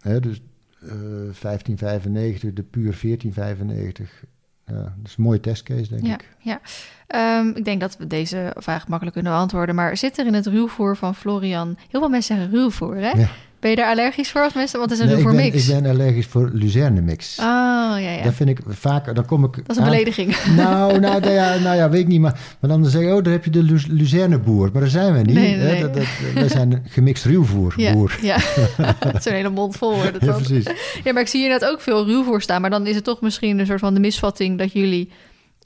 Hè, 0.00 0.20
dus 0.20 0.42
eh 0.80 0.90
1595, 1.32 2.52
de 2.52 2.62
puur 2.62 2.94
1495. 2.94 4.24
Ja, 4.66 4.74
dat 4.74 4.92
is 5.04 5.16
een 5.16 5.22
mooie 5.24 5.40
testcase, 5.40 5.88
denk 5.88 6.06
Ja, 6.06 6.14
ik. 6.14 6.28
ja. 6.38 6.60
Ehm, 7.06 7.48
ik 7.48 7.64
denk 7.64 7.80
dat 7.80 7.96
we 7.96 8.06
deze 8.06 8.52
vraag 8.56 8.88
makkelijk 8.88 9.14
kunnen 9.16 9.32
beantwoorden. 9.32 9.74
Maar 9.74 9.96
zit 9.96 10.18
er 10.18 10.26
in 10.26 10.34
het 10.34 10.46
ruwvoer 10.46 10.96
van 10.96 11.14
Florian... 11.14 11.76
Heel 11.90 12.00
veel 12.00 12.08
mensen 12.08 12.36
zeggen 12.36 12.54
ruwvoer, 12.54 12.96
hè? 12.96 13.10
Ja. 13.10 13.28
Ben 13.64 13.72
je 13.72 13.78
daar 13.78 13.90
allergisch 13.90 14.30
voor 14.30 14.40
als 14.42 14.52
mensen? 14.52 14.78
Want 14.78 14.90
het 14.90 14.98
is 15.00 15.04
een 15.06 15.14
Nee, 15.14 15.24
ben, 15.24 15.34
mix. 15.34 15.68
ik 15.68 15.74
ben 15.82 15.90
allergisch 15.90 16.26
voor 16.26 16.50
luzerne 16.52 17.00
mix. 17.00 17.38
Oh, 17.38 17.44
ja, 17.44 17.96
ja. 17.98 18.22
Dat 18.22 18.34
vind 18.34 18.48
ik 18.48 18.58
vaak, 18.68 19.14
dan 19.14 19.24
kom 19.26 19.44
ik 19.44 19.52
Dat 19.56 19.62
is 19.70 19.76
een 19.76 19.82
aan- 19.82 19.90
belediging. 19.90 20.36
Nou, 20.56 20.98
nou, 20.98 21.20
nou 21.20 21.32
ja, 21.32 21.58
nou 21.58 21.76
ja, 21.76 21.90
weet 21.90 22.00
ik 22.00 22.06
niet. 22.06 22.20
Maar, 22.20 22.40
maar 22.60 22.70
dan 22.70 22.84
zeg 22.86 23.02
je, 23.02 23.14
oh, 23.14 23.22
daar 23.22 23.32
heb 23.32 23.44
je 23.44 23.50
de 23.50 23.62
Lu- 23.62 23.82
Luzerneboer. 23.88 24.70
Maar 24.72 24.80
daar 24.80 24.90
zijn 24.90 25.12
we 25.12 25.18
niet. 25.18 25.34
Nee, 25.34 25.56
nee, 25.56 25.74
hè. 25.74 25.80
Dat, 25.80 25.94
dat, 25.94 26.04
wij 26.34 26.48
zijn 26.48 26.72
een 26.72 26.82
gemixt 26.88 27.24
ruwvoer. 27.24 27.74
Ja, 27.76 27.92
boer. 27.92 28.18
ja. 28.22 28.36
Zo'n 29.22 29.32
hele 29.32 29.50
mond 29.50 29.76
vol 29.76 29.94
wordt 29.94 30.12
het 30.12 30.24
Ja, 30.24 30.32
precies. 30.32 30.64
Ja, 31.04 31.12
maar 31.12 31.22
ik 31.22 31.28
zie 31.28 31.42
inderdaad 31.42 31.70
ook 31.70 31.80
veel 31.80 32.04
ruwvoer 32.06 32.40
staan. 32.42 32.60
Maar 32.60 32.70
dan 32.70 32.86
is 32.86 32.94
het 32.94 33.04
toch 33.04 33.20
misschien 33.20 33.58
een 33.58 33.66
soort 33.66 33.80
van 33.80 33.94
de 33.94 34.00
misvatting... 34.00 34.58
dat 34.58 34.72
jullie 34.72 35.10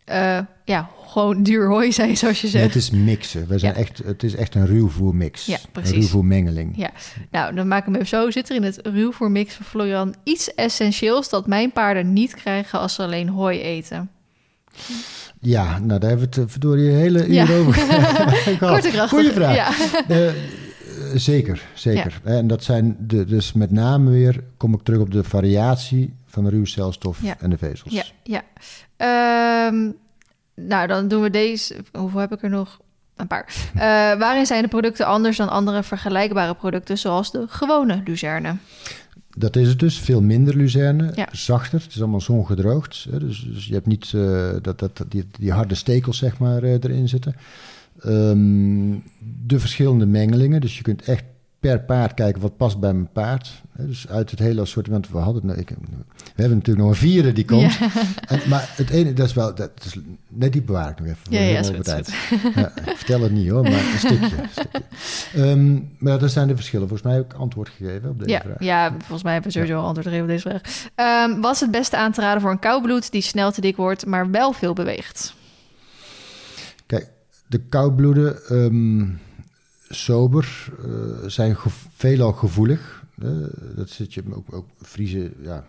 eh, 0.05 0.39
ja, 0.65 0.89
gewoon 1.19 1.43
duur 1.43 1.69
hooi 1.69 1.93
zijn, 1.93 2.17
zoals 2.17 2.41
je 2.41 2.43
Nee, 2.47 2.53
zegt. 2.63 2.75
het 2.75 2.83
is 2.83 2.91
mixen. 2.91 3.47
We 3.49 3.59
zijn 3.59 3.75
Ja. 3.75 3.81
echt, 3.81 3.99
het 4.05 4.23
is 4.23 4.35
echt 4.35 4.55
een 4.55 4.67
ruwvoermix. 4.67 5.47
Ja, 5.47 5.55
Een 5.57 5.71
precies. 5.73 5.95
ruwvoermengeling. 5.95 6.73
Ja, 6.77 6.91
nou, 7.31 7.55
dan 7.55 7.69
maak 7.69 7.79
ik 7.79 7.85
hem 7.85 7.95
even 7.95 8.07
zo. 8.07 8.31
Zit 8.31 8.49
er 8.49 8.57
in 8.57 8.63
het 8.63 8.81
ruwvoermix 8.83 9.55
van 9.55 9.67
Florian 9.67 10.15
iets 10.25 10.55
essentieels... 10.55 11.29
dat 11.29 11.47
mijn 11.47 11.73
paarden 11.73 12.13
niet 12.13 12.35
krijgen 12.35 12.79
als 12.81 12.95
ze 12.95 13.03
alleen 13.03 13.29
hooi 13.29 13.61
eten? 13.61 14.11
Ja, 15.41 15.79
nou 15.79 16.01
daar 16.01 16.09
hebben 16.09 16.19
we 16.31 16.35
het 16.37 16.37
eh, 16.39 16.53
verdorie 16.53 16.89
een 16.91 16.97
hele 16.97 17.27
uur 17.27 17.33
Ja. 17.35 17.57
over 17.59 17.73
gehad. 17.79 18.59
Kort 18.59 18.85
en 18.85 18.91
krachtig. 18.91 19.09
Goeie 19.09 19.33
vraag. 19.33 19.55
Ja. 19.55 19.71
Eh, 20.09 20.29
eh, 20.29 20.35
zeker, 21.15 21.63
zeker. 21.75 22.21
En 22.25 22.47
dat 22.47 22.65
zijn 22.65 22.97
de, 23.01 23.25
dus 23.25 23.53
met 23.53 23.71
name 23.71 24.11
weer, 24.11 24.45
kom 24.57 24.75
ik 24.75 24.83
terug 24.83 25.01
op 25.01 25.11
de 25.13 25.25
variatie 25.25 26.15
van 26.27 26.45
de 26.45 26.51
ruwcelstof 26.51 27.19
en 27.39 27.51
de 27.51 27.59
vezels. 27.59 27.93
Ja, 27.93 28.05
ja. 28.23 28.43
Ehm, 28.97 29.91
nou, 30.67 30.87
dan 30.87 31.09
doen 31.09 31.23
we 31.23 31.31
deze. 31.31 31.77
Hoeveel 31.93 32.21
heb 32.21 32.33
ik 32.33 32.43
er 32.43 32.51
nog? 32.51 32.79
Een 33.17 33.27
paar. 33.27 33.55
Eh, 33.75 33.81
waarin 34.19 34.47
zijn 34.47 34.63
de 34.63 34.69
producten 34.69 35.07
anders 35.07 35.37
dan 35.37 35.49
andere 35.49 35.83
vergelijkbare 35.83 36.55
producten, 36.55 36.99
zoals 36.99 37.31
de 37.33 37.45
gewone 37.49 38.03
luzerne? 38.05 38.57
Dat 39.37 39.57
is 39.57 39.69
het 39.69 39.79
dus, 39.79 39.99
veel 39.99 40.23
minder 40.23 40.57
luzerne, 40.57 41.13
Ja. 41.15 41.29
zachter. 41.33 41.81
Het 41.81 41.91
is 41.95 42.01
allemaal 42.01 42.21
zongedroogd. 42.21 43.07
Hè? 43.11 43.19
Dus, 43.19 43.41
dus 43.53 43.67
je 43.67 43.73
hebt 43.75 43.87
niet 43.87 44.13
eh, 44.15 44.51
dat, 44.63 44.79
dat, 44.79 45.05
die, 45.09 45.27
die 45.39 45.53
harde 45.53 45.75
stekels 45.75 46.19
zeg 46.19 46.39
maar, 46.39 46.63
eh, 46.63 46.73
erin 46.73 47.09
zitten. 47.09 47.35
Ehm, 48.01 48.97
de 49.47 49.59
verschillende 49.59 50.07
mengelingen. 50.07 50.61
Dus 50.61 50.77
je 50.77 50.83
kunt 50.83 51.03
echt 51.03 51.25
per 51.61 51.81
paard 51.81 52.15
kijken 52.15 52.43
wat 52.43 52.57
past 52.57 52.81
bij 52.81 52.93
mijn 52.93 53.13
paard. 53.13 53.63
Dus 53.73 54.09
uit 54.09 54.31
het 54.31 54.39
hele 54.39 54.61
assortiment. 54.61 55.09
We, 55.11 55.19
hadden, 55.19 55.47
nou, 55.47 55.59
ik, 55.59 55.69
we 55.69 55.77
hebben 56.35 56.57
natuurlijk 56.57 56.87
nog 56.87 56.89
een 56.89 57.01
vierde 57.01 57.33
die 57.33 57.45
komt. 57.45 57.75
Ja. 57.75 57.89
En, 58.29 58.41
maar 58.49 58.73
het 58.77 58.91
ene, 58.91 59.13
dat 59.13 59.27
is 59.27 59.33
wel... 59.33 59.55
Dat 59.55 59.71
is, 59.85 59.99
net 60.29 60.53
die 60.53 60.63
bewaar 60.63 60.91
ik 60.91 60.99
nog 60.99 61.09
even. 61.09 61.19
Ja, 61.31 61.41
ja, 61.41 61.63
goed, 61.63 61.85
tijd. 61.85 62.09
Ja, 62.55 62.73
ik 62.77 62.97
vertel 62.97 63.21
het 63.21 63.33
niet 63.33 63.49
hoor, 63.49 63.63
maar 63.63 63.73
een 63.73 63.99
stukje. 63.99 64.37
een 64.37 64.49
stukje. 64.51 64.83
Ehm, 65.35 65.79
maar 65.99 66.19
dat 66.19 66.31
zijn 66.31 66.49
de 66.49 66.55
verschillen. 66.55 66.89
Volgens 66.89 67.09
mij 67.09 67.19
heb 67.19 67.33
ik 67.33 67.39
antwoord 67.39 67.69
gegeven 67.69 68.11
op 68.11 68.19
deze 68.19 68.31
Ja, 68.31 68.41
vraag. 68.41 68.57
ja, 68.61 68.91
volgens 68.99 69.23
mij 69.23 69.33
hebben 69.33 69.53
we 69.53 69.59
sowieso 69.59 69.79
al 69.79 69.87
antwoord 69.87 70.07
gegeven 70.07 70.25
op 70.27 70.31
deze 70.31 70.49
vraag. 70.49 70.91
Ehm, 70.95 71.41
was 71.41 71.61
het 71.61 71.71
beste 71.71 71.97
aan 71.97 72.13
te 72.13 72.21
raden 72.21 72.41
voor 72.41 72.51
een 72.51 72.59
koudbloed 72.59 73.11
die 73.13 73.23
snel 73.23 73.53
te 73.53 73.61
dik 73.61 73.77
wordt, 73.77 74.07
maar 74.07 74.31
wel 74.31 74.53
veel 74.53 74.73
beweegt? 74.73 75.35
Kijk, 76.87 77.09
de 77.47 77.59
koudbloeden, 77.59 78.47
ehm, 78.49 79.07
sober, 79.89 80.67
eh, 80.85 80.91
zijn 81.29 81.57
gev- 81.57 81.85
veelal 81.95 82.33
gevoelig. 82.33 83.05
Eh, 83.23 83.29
dat 83.77 83.89
zit 83.91 84.15
je 84.15 84.23
ook, 84.31 84.55
ook 84.55 84.67
vriezen, 84.81 85.33
ja. 85.43 85.65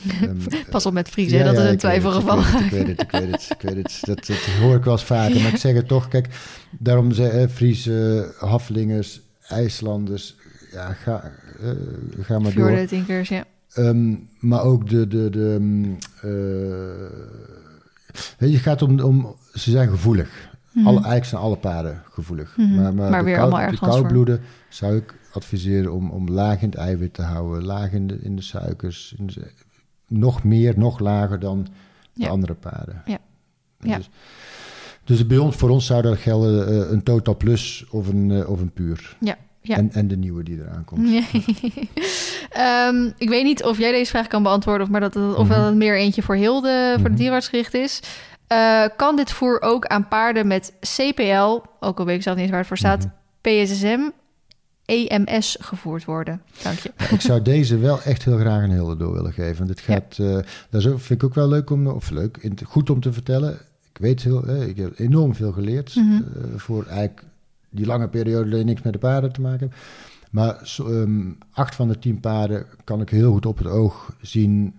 ehm, 0.22 0.36
Pas 0.70 0.86
op 0.86 0.92
met 0.92 1.08
vriezen, 1.08 1.38
ja, 1.38 1.44
dat 1.44 1.56
ja, 1.56 1.62
is 1.62 1.70
een 1.70 1.76
twijfelgeval. 1.78 2.38
Ik 2.38 2.70
weet 2.70 2.86
het, 2.86 3.00
ik 3.00 3.10
weet 3.10 3.30
het, 3.30 3.48
ik 3.50 3.60
weet 3.60 3.76
het. 3.76 3.98
Dat, 4.00 4.26
dat 4.26 4.36
hoor 4.36 4.74
ik 4.76 4.84
wel 4.84 4.92
eens 4.92 5.04
vaker, 5.04 5.40
maar 5.40 5.52
ik 5.52 5.56
zeg 5.56 5.74
het 5.74 5.88
toch. 5.88 6.08
Kijk, 6.08 6.28
daarom 6.78 7.12
zeggen 7.12 7.50
Friese, 7.50 8.34
Haflingers, 8.38 9.20
IJslanders, 9.48 10.36
ja, 10.72 10.92
ga, 10.92 11.32
eh, 11.60 11.70
ga 12.20 12.38
maar 12.38 12.54
door. 12.54 12.86
Tinkers, 12.86 13.28
ja. 13.28 13.44
Ehm, 13.72 14.14
maar 14.38 14.62
ook 14.62 14.88
de. 14.88 15.08
de, 15.08 15.30
de 15.30 15.58
eh, 16.20 16.30
weet 18.38 18.52
je, 18.52 18.58
gaat 18.58 18.82
om, 18.82 19.00
om. 19.00 19.36
Ze 19.54 19.70
zijn 19.70 19.88
gevoelig. 19.90 20.49
Mhm. 20.72 20.86
Alle, 20.86 20.94
eigenlijk 20.96 21.24
zijn 21.24 21.40
alle 21.42 21.56
paarden 21.56 22.02
gevoelig. 22.10 22.56
Mhm. 22.56 22.74
Maar, 22.82 22.94
maar, 22.94 23.10
Maar 23.10 23.18
de, 23.18 23.24
weer 23.24 23.34
koud- 23.36 23.40
allemaal 23.50 23.58
de 23.66 23.72
ergens 23.72 23.80
voor. 23.90 23.98
koudbloeden 24.00 24.40
zou 24.68 24.96
ik 24.96 25.14
adviseren 25.32 25.92
om, 25.92 26.10
om 26.10 26.28
laag 26.28 26.62
in 26.62 26.68
het 26.68 26.78
eiwit 26.78 27.14
te 27.14 27.22
houden. 27.22 27.64
Laag 27.64 27.92
in 27.92 28.06
de, 28.06 28.18
in 28.22 28.36
de 28.36 28.42
suikers. 28.42 29.14
In 29.18 29.26
de- 29.26 29.52
nog 30.08 30.44
meer, 30.44 30.78
nog 30.78 30.98
lager 30.98 31.38
dan 31.38 31.62
de 32.12 32.22
Ja. 32.22 32.28
andere 32.28 32.54
paarden. 32.54 33.02
Ja. 33.06 33.18
Ja. 33.80 33.96
Dus, 33.96 34.08
dus 35.04 35.26
bij 35.26 35.38
ons, 35.38 35.56
voor 35.56 35.70
ons 35.70 35.86
zou 35.86 36.02
dat 36.02 36.18
gelden 36.18 36.68
eh, 36.68 36.90
een 36.90 37.02
Total 37.02 37.36
Plus 37.36 37.86
of 37.90 38.08
een, 38.08 38.30
eh, 38.30 38.50
of 38.50 38.60
een 38.60 38.72
Puur. 38.72 39.16
Ja, 39.20 39.36
ja. 39.60 39.76
En, 39.76 39.92
en 39.92 40.08
de 40.08 40.16
nieuwe 40.16 40.42
die 40.42 40.58
eraan 40.60 40.84
komt. 40.84 41.08
Ehm, 42.50 43.10
ik 43.18 43.28
weet 43.28 43.44
niet 43.44 43.64
of 43.64 43.78
jij 43.78 43.92
deze 43.92 44.10
vraag 44.10 44.26
kan 44.26 44.42
beantwoorden, 44.42 44.82
of, 44.82 44.92
maar 44.92 45.00
dat, 45.00 45.16
of 45.36 45.48
wel 45.48 45.64
het 45.64 45.74
meer 45.74 45.96
eentje 45.96 46.22
voor 46.22 46.34
heel 46.34 46.60
de, 46.60 46.90
voor 46.94 47.02
de 47.02 47.08
Mhm. 47.08 47.16
dierenarts 47.18 47.48
gericht 47.48 47.74
is. 47.74 48.00
Eh, 48.50 48.84
kan 48.96 49.16
dit 49.16 49.32
voer 49.32 49.60
ook 49.62 49.86
aan 49.86 50.08
paarden 50.08 50.46
met 50.46 50.72
CPL, 50.80 51.60
ook 51.80 51.98
al 51.98 52.04
weet 52.04 52.16
ik 52.16 52.22
zelf 52.22 52.34
niet 52.36 52.44
eens 52.44 52.50
waar 52.50 52.58
het 52.58 52.68
voor 52.68 52.76
staat, 52.78 52.98
Mhm. 53.06 53.64
PSSM, 53.64 54.00
EMS 54.84 55.56
gevoerd 55.60 56.04
worden? 56.04 56.42
Dank 56.62 56.78
je. 56.78 56.92
Ik 57.10 57.20
zou 57.20 57.42
deze 57.42 57.78
wel 57.78 58.02
echt 58.02 58.24
heel 58.24 58.38
graag 58.38 58.62
een 58.62 58.70
hele 58.70 58.96
door 58.96 59.12
willen 59.12 59.32
geven. 59.32 59.66
Dit 59.66 59.80
Ja. 59.80 59.84
gaat, 59.94 60.18
eh, 60.18 60.38
dat 60.70 60.82
vind 60.82 61.10
ik 61.10 61.24
ook 61.24 61.34
wel 61.34 61.48
leuk 61.48 61.70
om, 61.70 61.86
of 61.86 62.10
leuk, 62.10 62.50
goed 62.66 62.90
om 62.90 63.00
te 63.00 63.12
vertellen. 63.12 63.52
Ik 63.92 63.98
weet 64.00 64.22
heel, 64.22 64.46
eh, 64.46 64.68
ik 64.68 64.76
heb 64.76 64.98
enorm 64.98 65.34
veel 65.34 65.52
geleerd 65.52 65.94
Mhm. 65.94 66.22
voor 66.56 66.86
eigenlijk 66.86 67.22
die 67.70 67.86
lange 67.86 68.08
periode 68.08 68.50
dat 68.50 68.58
je 68.58 68.64
niks 68.64 68.82
met 68.82 68.92
de 68.92 68.98
paarden 68.98 69.32
te 69.32 69.40
maken 69.40 69.68
hebt. 69.68 69.80
Maar 70.30 70.76
ehm, 70.78 71.30
acht 71.52 71.74
van 71.74 71.88
de 71.88 71.98
tien 71.98 72.20
paarden 72.20 72.66
kan 72.84 73.00
ik 73.00 73.08
heel 73.10 73.32
goed 73.32 73.46
op 73.46 73.58
het 73.58 73.66
oog 73.66 74.14
zien. 74.20 74.74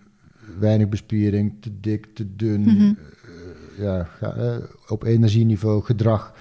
Weinig 0.59 0.89
bespiering, 0.89 1.53
te 1.61 1.79
dik, 1.79 2.07
te 2.15 2.35
dun. 2.35 2.61
Mhm. 2.61 2.93
Ja, 3.81 4.07
ga- 4.17 4.33
eh, 4.35 4.55
op 4.87 5.03
energieniveau, 5.03 5.83
gedrag. 5.83 6.33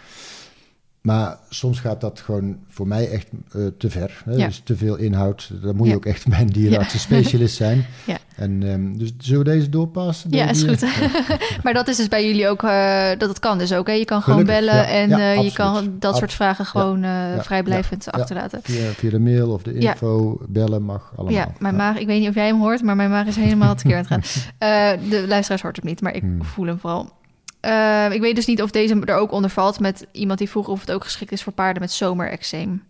Maar 1.00 1.38
soms 1.48 1.80
gaat 1.80 2.00
dat 2.00 2.20
gewoon 2.20 2.58
voor 2.68 2.86
mij 2.86 3.10
echt 3.10 3.28
eh, 3.52 3.66
te 3.78 3.90
ver. 3.90 4.22
Hè? 4.24 4.32
Ja. 4.32 4.46
Dus 4.46 4.60
te 4.64 4.76
veel 4.76 4.96
inhoud. 4.96 5.50
Dan 5.62 5.76
moet 5.76 5.84
je 5.86 5.90
Ja. 5.92 5.96
ook 5.98 6.04
echt 6.06 6.28
bij 6.28 6.40
een 6.40 6.46
dierenarts, 6.46 6.94
een 6.94 7.00
specialist 7.00 7.56
zijn. 7.56 7.84
Ja. 8.06 8.18
En, 8.36 8.62
ehm, 8.62 8.96
dus 8.98 9.12
zullen 9.18 9.44
we 9.44 9.50
deze 9.50 9.68
doorpassen? 9.68 10.30
Ja, 10.30 10.48
is 10.48 10.62
goed. 10.62 10.80
maar 11.64 11.72
dat 11.74 11.88
is 11.88 11.96
dus 11.96 12.08
bij 12.08 12.26
jullie 12.26 12.48
ook, 12.48 12.62
eh, 12.62 13.08
dat 13.18 13.28
het 13.28 13.38
kan 13.38 13.58
dus 13.58 13.72
ook. 13.72 13.86
Hè? 13.86 13.92
Je 13.92 14.04
kan 14.04 14.22
gewoon 14.22 14.44
bellen 14.44 14.74
ja. 14.74 14.84
en 14.86 15.08
Ja, 15.08 15.18
eh, 15.34 15.42
je 15.44 15.52
kan 15.52 15.92
dat 15.98 16.16
soort 16.16 16.32
vragen 16.32 16.64
gewoon 16.66 16.96
eh, 17.02 17.10
ja, 17.10 17.42
vrijblijvend 17.42 18.04
ja, 18.04 18.10
achterlaten. 18.10 18.60
Via, 18.62 18.90
via 18.90 19.10
de 19.10 19.20
mail 19.20 19.50
of 19.50 19.62
de 19.62 19.80
Ja. 19.80 19.90
info, 19.90 20.40
bellen 20.48 20.82
mag 20.82 21.12
allemaal. 21.16 21.34
Ja, 21.36 21.48
mijn 21.58 21.76
maag, 21.76 21.98
ik 21.98 22.06
weet 22.06 22.20
niet 22.20 22.28
of 22.28 22.34
jij 22.34 22.46
hem 22.46 22.60
hoort, 22.60 22.82
maar 22.82 22.96
mijn 22.96 23.10
maag 23.10 23.26
is 23.26 23.36
helemaal 23.36 23.74
tekeer 23.74 23.96
aan 23.96 24.04
het 24.08 24.26
gaan. 24.26 24.42
Eh, 24.58 25.10
de 25.10 25.24
luisteraars 25.28 25.62
hoort 25.62 25.76
hem 25.76 25.86
niet, 25.86 26.00
maar 26.00 26.14
ik 26.14 26.22
Hmm. 26.22 26.44
voel 26.44 26.66
hem 26.66 26.78
vooral. 26.78 27.18
Eh, 27.60 28.12
ik 28.12 28.20
weet 28.20 28.34
dus 28.34 28.46
niet 28.46 28.62
of 28.62 28.70
deze 28.70 29.00
er 29.04 29.14
ook 29.14 29.32
onder 29.32 29.50
valt 29.50 29.80
met 29.80 30.06
iemand 30.12 30.38
die 30.38 30.48
vroeg 30.48 30.68
of 30.68 30.80
het 30.80 30.92
ook 30.92 31.04
geschikt 31.04 31.32
is 31.32 31.42
voor 31.42 31.52
paarden 31.52 31.82
met 31.82 31.92
zomerexeem. 31.92 32.82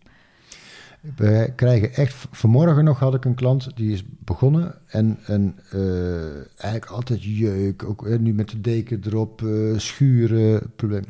We 1.16 1.52
krijgen 1.56 1.94
echt, 1.94 2.14
vanmorgen 2.30 2.84
nog 2.84 2.98
had 2.98 3.14
ik 3.14 3.24
een 3.24 3.34
klant 3.34 3.76
die 3.76 3.92
is 3.92 4.02
begonnen 4.18 4.74
en, 4.86 5.18
en 5.24 5.58
eh, 5.70 6.62
eigenlijk 6.62 6.92
altijd 6.92 7.24
jeuk, 7.24 7.84
ook 7.84 8.06
eh, 8.06 8.18
nu 8.18 8.34
met 8.34 8.50
de 8.50 8.60
deken 8.60 9.00
erop, 9.06 9.42
schuren, 9.76 10.72
probleem. 10.76 11.04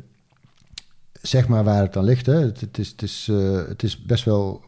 Zeg 1.21 1.47
maar 1.47 1.63
waar 1.63 1.81
het 1.81 1.93
dan 1.93 2.03
ligt. 2.03 2.25
Hè. 2.25 2.39
Het, 2.39 2.61
het, 2.61 2.77
is, 2.77 2.89
het, 2.89 3.01
is, 3.01 3.29
het 3.67 3.83
is 3.83 4.01
best 4.01 4.25
wel 4.25 4.61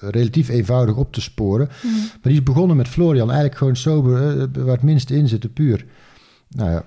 relatief 0.00 0.48
eenvoudig 0.48 0.96
op 0.96 1.12
te 1.12 1.20
sporen. 1.20 1.68
Maar 1.82 2.18
die 2.22 2.32
is 2.32 2.42
begonnen 2.42 2.76
met 2.76 2.88
Florian, 2.88 3.28
eigenlijk 3.28 3.58
gewoon 3.58 3.76
sober, 3.76 4.12
waar 4.64 4.74
het 4.74 4.82
minste 4.82 5.16
in 5.16 5.28
zit, 5.28 5.54
puur. 5.54 5.86
Nou 6.48 6.70
ja, 6.70 6.84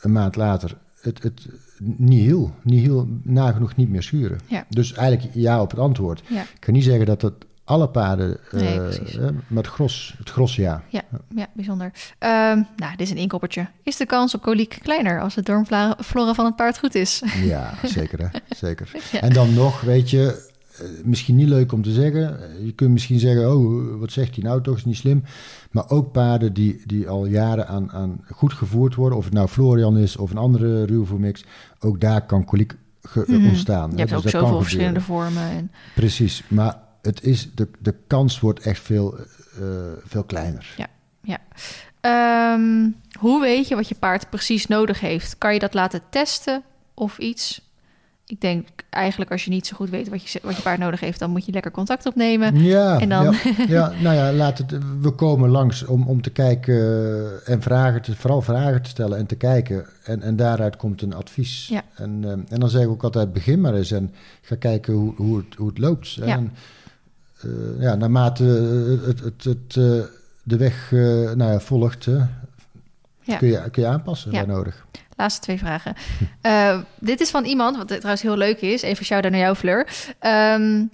een 0.00 0.12
maand 0.12 0.36
later, 0.36 0.76
het, 1.00 1.22
het 1.22 1.46
nihil, 1.78 2.54
nihil, 2.62 3.08
nagenoeg 3.22 3.76
niet 3.76 3.88
meer 3.88 4.02
schuren. 4.02 4.38
Ja. 4.46 4.64
Dus 4.68 4.92
eigenlijk 4.92 5.34
ja 5.34 5.62
op 5.62 5.70
het 5.70 5.80
antwoord. 5.80 6.22
Ja. 6.26 6.40
Ik 6.42 6.60
kan 6.60 6.74
niet 6.74 6.84
zeggen 6.84 7.06
dat 7.06 7.22
het 7.22 7.34
alle 7.64 7.88
paarden, 7.88 8.38
eh, 8.50 8.60
Nee, 8.60 8.80
precies. 8.80 9.16
maar 9.46 9.62
het 9.62 9.66
gros, 9.66 10.14
het 10.18 10.30
gros 10.30 10.56
ja. 10.56 10.82
Ja, 10.88 11.02
ja 11.34 11.46
bijzonder. 11.52 11.92
Ehm, 12.18 12.62
nou, 12.76 12.90
dit 12.96 13.00
is 13.00 13.10
een 13.10 13.16
inkoppertje. 13.16 13.66
Is 13.82 13.96
de 13.96 14.06
kans 14.06 14.34
op 14.34 14.42
koliek 14.42 14.78
kleiner 14.82 15.20
als 15.20 15.34
de 15.34 15.42
darmflora 15.42 16.34
van 16.34 16.44
het 16.44 16.56
paard 16.56 16.78
goed 16.78 16.94
is? 16.94 17.22
Ja, 17.42 17.74
zeker 17.84 18.18
hè, 18.18 18.38
zeker. 18.56 18.90
Ja. 19.12 19.20
En 19.20 19.32
dan 19.32 19.54
nog, 19.54 19.80
weet 19.80 20.10
je, 20.10 20.49
misschien 21.04 21.36
niet 21.36 21.48
leuk 21.48 21.72
om 21.72 21.82
te 21.82 21.92
zeggen. 21.92 22.40
Eh, 22.50 22.64
Je 22.64 22.72
kunt 22.72 22.90
misschien 22.90 23.18
zeggen, 23.18 23.52
oh, 23.56 23.98
wat 24.00 24.12
zegt 24.12 24.34
hij 24.34 24.44
nou 24.44 24.62
toch, 24.62 24.76
is 24.76 24.84
niet 24.84 24.96
slim. 24.96 25.22
Maar 25.70 25.90
ook 25.90 26.12
paarden 26.12 26.52
die, 26.52 26.82
die 26.86 27.08
al 27.08 27.26
jaren 27.26 27.68
aan, 27.68 27.92
aan 27.92 28.24
goed 28.30 28.52
gevoerd 28.52 28.94
worden, 28.94 29.18
of 29.18 29.24
het 29.24 29.32
nou 29.34 29.48
Florian 29.48 29.98
is 29.98 30.16
of 30.16 30.30
een 30.30 30.36
andere 30.36 30.84
ruwvoermix, 30.84 31.44
ook 31.80 32.00
daar 32.00 32.26
kan 32.26 32.44
koliek 32.44 32.74
ge- 33.02 33.24
Mhm. 33.26 33.46
ontstaan. 33.48 33.90
Je 33.90 33.96
hebt 33.96 34.10
Dus 34.10 34.18
ook 34.24 34.28
zoveel 34.28 34.60
verschillende 34.62 35.00
vormen. 35.00 35.42
En, 35.50 35.70
Precies, 35.94 36.42
maar 36.48 36.78
het 37.02 37.22
is, 37.24 37.48
de, 37.54 37.68
de 37.78 37.94
kans 38.06 38.40
wordt 38.40 38.60
echt 38.60 38.80
veel, 38.82 39.18
eh, 39.18 39.24
veel 40.04 40.24
kleiner. 40.24 40.74
Ja. 40.76 40.86
ja. 41.22 41.38
Ehm, 42.00 42.88
hoe 43.18 43.40
weet 43.40 43.68
je 43.68 43.74
wat 43.74 43.88
je 43.88 43.94
paard 43.94 44.30
precies 44.30 44.66
nodig 44.66 45.00
heeft? 45.00 45.38
Kan 45.38 45.52
je 45.52 45.58
dat 45.58 45.74
laten 45.74 46.00
testen 46.10 46.62
of 46.94 47.18
iets? 47.18 47.69
Ik 48.30 48.40
denk 48.40 48.68
eigenlijk 48.90 49.30
als 49.30 49.44
je 49.44 49.50
niet 49.50 49.66
zo 49.66 49.76
goed 49.76 49.90
weet 49.90 50.08
wat 50.08 50.28
je, 50.28 50.40
wat 50.42 50.56
je 50.56 50.62
paard 50.62 50.78
nodig 50.78 51.00
heeft, 51.00 51.18
dan 51.18 51.30
moet 51.30 51.44
je 51.46 51.52
lekker 51.52 51.70
contact 51.70 52.06
opnemen. 52.06 52.62
Ja, 52.62 53.00
En 53.00 53.08
dan- 53.08 53.24
ja, 53.24 53.64
ja, 53.68 53.92
nou 54.02 54.16
ja, 54.16 54.32
laat 54.32 54.58
het, 54.58 54.72
we 55.00 55.10
komen 55.10 55.48
langs 55.48 55.84
om, 55.86 56.06
om 56.08 56.22
te 56.22 56.30
kijken 56.30 56.74
eh, 56.74 57.52
en 57.52 57.62
vragen 57.62 58.02
te, 58.02 58.16
vooral 58.16 58.42
vragen 58.42 58.82
te 58.82 58.88
stellen 58.88 59.18
en 59.18 59.26
te 59.26 59.34
kijken. 59.34 59.84
En, 60.04 60.22
en 60.22 60.36
daaruit 60.36 60.76
komt 60.76 61.02
een 61.02 61.14
advies. 61.14 61.68
Ja. 61.68 61.82
En, 61.94 62.20
eh, 62.24 62.30
en 62.30 62.60
dan 62.60 62.68
zeg 62.68 62.82
ik 62.82 62.88
ook 62.88 63.02
altijd, 63.04 63.32
begin 63.32 63.60
maar 63.60 63.74
eens 63.74 63.90
en 63.90 64.14
ga 64.42 64.56
kijken 64.56 64.94
hoe, 64.94 65.14
hoe, 65.16 65.36
het, 65.36 65.54
hoe 65.56 65.68
het 65.68 65.78
loopt. 65.78 66.12
Ja. 66.12 66.24
En 66.26 66.52
eh, 67.40 67.48
ja, 67.80 67.94
naarmate 67.94 68.44
het, 69.06 69.20
het, 69.20 69.44
het, 69.44 69.72
de 70.42 70.56
weg 70.56 70.88
nou 71.34 71.44
ja, 71.52 71.60
volgt, 71.60 72.04
Ja. 72.04 73.36
kun, 73.36 73.48
je, 73.48 73.70
kun 73.70 73.82
je 73.82 73.88
aanpassen 73.88 74.32
Ja. 74.32 74.38
waar 74.46 74.56
nodig. 74.56 74.86
Laatste 75.20 75.40
twee 75.40 75.58
vragen. 75.58 75.94
Eh, 76.40 76.78
dit 76.98 77.20
is 77.20 77.30
van 77.30 77.44
iemand, 77.44 77.76
wat 77.76 77.86
trouwens 77.86 78.22
heel 78.22 78.36
leuk 78.36 78.60
is. 78.60 78.82
Even 78.82 79.04
shout-out 79.04 79.32
naar 79.32 79.40
jou, 79.40 79.56
Fleur. 79.56 79.88
Ehm, 80.18 80.84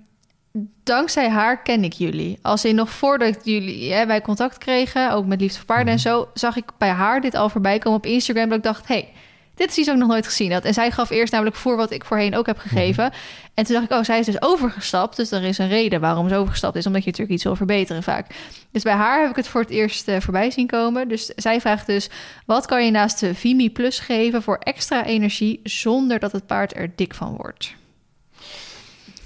dankzij 0.84 1.28
haar 1.30 1.62
ken 1.62 1.84
ik 1.84 1.92
jullie. 1.92 2.38
Als 2.42 2.64
in 2.64 2.74
nog 2.74 2.90
voordat 2.90 3.38
jullie 3.42 3.92
hè, 3.92 4.06
wij 4.06 4.20
contact 4.20 4.58
kregen, 4.58 5.12
ook 5.12 5.26
met 5.26 5.40
Liefde 5.40 5.56
voor 5.56 5.66
Paarden 5.66 5.92
en 5.92 5.98
zo, 5.98 6.28
zag 6.34 6.56
ik 6.56 6.64
bij 6.78 6.88
haar 6.88 7.20
dit 7.20 7.34
al 7.34 7.48
voorbij 7.48 7.78
komen 7.78 7.98
op 7.98 8.06
Instagram. 8.06 8.48
Dat 8.48 8.58
ik 8.58 8.64
dacht, 8.64 8.88
hey, 8.88 9.08
dit 9.56 9.70
is 9.70 9.76
iets 9.76 9.88
ik 9.88 9.96
nog 9.96 10.08
nooit 10.08 10.26
gezien 10.26 10.52
had. 10.52 10.64
En 10.64 10.74
zij 10.74 10.90
gaf 10.90 11.10
eerst 11.10 11.32
namelijk 11.32 11.56
voor 11.56 11.76
wat 11.76 11.90
ik 11.90 12.04
voorheen 12.04 12.36
ook 12.36 12.46
heb 12.46 12.58
gegeven. 12.58 13.12
En 13.54 13.64
toen 13.64 13.74
dacht 13.74 13.90
ik, 13.90 13.98
oh, 13.98 14.04
zij 14.04 14.18
is 14.18 14.26
dus 14.26 14.42
overgestapt. 14.42 15.16
Dus 15.16 15.30
er 15.30 15.42
is 15.42 15.58
een 15.58 15.68
reden 15.68 16.00
waarom 16.00 16.28
ze 16.28 16.36
overgestapt 16.36 16.76
is. 16.76 16.86
Omdat 16.86 17.02
je 17.02 17.10
natuurlijk 17.10 17.34
iets 17.34 17.44
wil 17.44 17.56
verbeteren 17.56 18.02
vaak. 18.02 18.34
Dus 18.70 18.82
bij 18.82 18.92
haar 18.92 19.20
heb 19.20 19.30
ik 19.30 19.36
het 19.36 19.48
voor 19.48 19.60
het 19.60 19.70
eerst 19.70 20.08
eh, 20.08 20.20
voorbij 20.20 20.50
zien 20.50 20.66
komen. 20.66 21.08
Dus 21.08 21.26
zij 21.26 21.60
vraagt 21.60 21.86
dus, 21.86 22.08
wat 22.46 22.66
kan 22.66 22.84
je 22.84 22.90
naast 22.90 23.20
de 23.20 23.34
Vimi 23.34 23.70
Plus 23.70 23.98
geven 23.98 24.42
voor 24.42 24.56
extra 24.58 25.04
energie... 25.04 25.60
zonder 25.62 26.18
dat 26.18 26.32
het 26.32 26.46
paard 26.46 26.76
er 26.76 26.92
dik 26.96 27.14
van 27.14 27.36
wordt? 27.36 27.74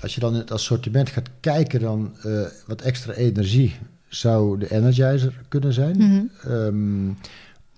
Als 0.03 0.15
je 0.15 0.21
dan 0.21 0.33
in 0.33 0.39
het 0.39 0.51
assortiment 0.51 1.11
gaat 1.11 1.29
kijken, 1.41 1.81
dan 1.81 2.17
eh, 2.23 2.47
wat 2.67 2.81
extra 2.81 3.13
energie 3.13 3.77
zou 4.09 4.59
de 4.59 4.73
Energizer 4.73 5.33
kunnen 5.49 5.73
zijn. 5.73 5.97
Mhm. 5.97 6.51
Ehm, 6.53 7.09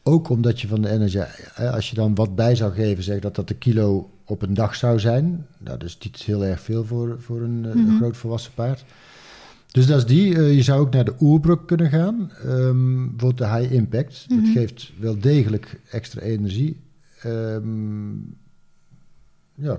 ook 0.03 0.29
omdat 0.29 0.61
je 0.61 0.69
van 0.69 0.83
de 0.83 0.89
Energizer, 0.91 1.53
eh, 1.55 1.73
als 1.74 1.91
je 1.91 1.95
dan 1.95 2.15
wat 2.15 2.35
bij 2.35 2.55
zou 2.55 2.73
geven, 2.73 3.03
zeg 3.03 3.19
dat 3.20 3.35
dat 3.35 3.49
de 3.49 3.55
kilo 3.55 4.11
op 4.24 4.43
een 4.43 4.55
dag 4.55 4.74
zou 4.74 4.99
zijn. 5.01 5.47
Nou, 5.59 5.79
dat 5.79 5.89
is 5.89 5.99
niet 5.99 6.16
heel 6.23 6.45
erg 6.45 6.61
veel 6.61 6.85
voor, 6.85 7.20
voor 7.20 7.41
een, 7.41 7.66
eh, 7.66 7.74
Mhm. 7.74 7.97
groot 7.97 8.16
volwassen 8.16 8.53
paard. 8.55 8.85
Dus 9.70 9.87
dat 9.87 9.99
is 9.99 10.07
die. 10.07 10.35
Eh, 10.37 10.55
je 10.55 10.62
zou 10.62 10.81
ook 10.81 10.93
naar 10.93 11.05
de 11.05 11.15
oerbrok 11.20 11.66
kunnen 11.69 11.91
gaan. 11.91 12.31
Voor 13.16 13.35
de 13.35 13.47
high 13.49 13.73
impact. 13.73 14.24
Mhm. 14.29 14.41
Dat 14.45 14.53
geeft 14.53 14.93
wel 14.99 15.19
degelijk 15.19 15.81
extra 15.91 16.20
energie. 16.20 16.81
Ehm, 17.23 18.11
ja. 19.55 19.79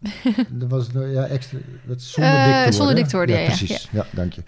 dat 0.60 0.70
was 0.70 0.92
nou, 0.92 1.06
ja, 1.06 1.26
extra. 1.26 1.58
Dat 1.86 2.02
zonder 2.02 2.32
Eh, 2.32 2.44
dik 2.44 2.52
te 2.52 2.54
worden. 2.58 2.74
zonder 2.74 2.94
dik 2.94 3.06
te 3.06 3.16
worden, 3.16 3.34
ja, 3.34 3.40
ja, 3.40 3.46
precies. 3.46 3.88
Ja, 3.92 4.06
dank 4.12 4.32
je. 4.32 4.42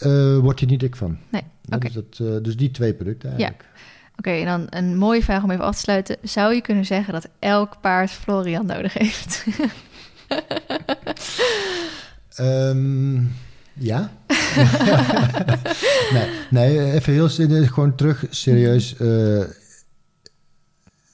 Eh 0.00 0.38
wordt 0.38 0.60
hij 0.60 0.68
niet 0.68 0.80
dik 0.80 0.96
van. 0.96 1.18
Nee, 1.30 1.42
Ja, 1.62 1.76
oké. 1.76 1.86
dus, 1.86 1.94
dat, 1.94 2.28
eh, 2.28 2.42
dus 2.42 2.56
die 2.56 2.70
twee 2.70 2.94
producten 2.94 3.28
eigenlijk. 3.30 3.64
Oké, 4.16 4.30
en 4.30 4.44
dan 4.44 4.66
een 4.70 4.96
mooie 4.96 5.22
vraag 5.22 5.42
om 5.42 5.50
even 5.50 5.64
af 5.64 5.74
te 5.74 5.80
sluiten. 5.80 6.16
Zou 6.22 6.54
je 6.54 6.60
kunnen 6.60 6.84
zeggen 6.84 7.12
dat 7.12 7.28
elk 7.38 7.80
paard 7.80 8.10
Florian 8.10 8.66
nodig 8.66 8.92
heeft? 8.92 9.44
Ehm, 12.34 13.14
ja. 13.72 14.10
nee, 16.12 16.28
nee, 16.50 16.92
even 16.92 17.12
heel 17.12 17.28
serieus, 17.28 17.68
gewoon 17.68 17.94
terug, 17.94 18.24
serieus. 18.30 18.96
eh, 18.96 19.44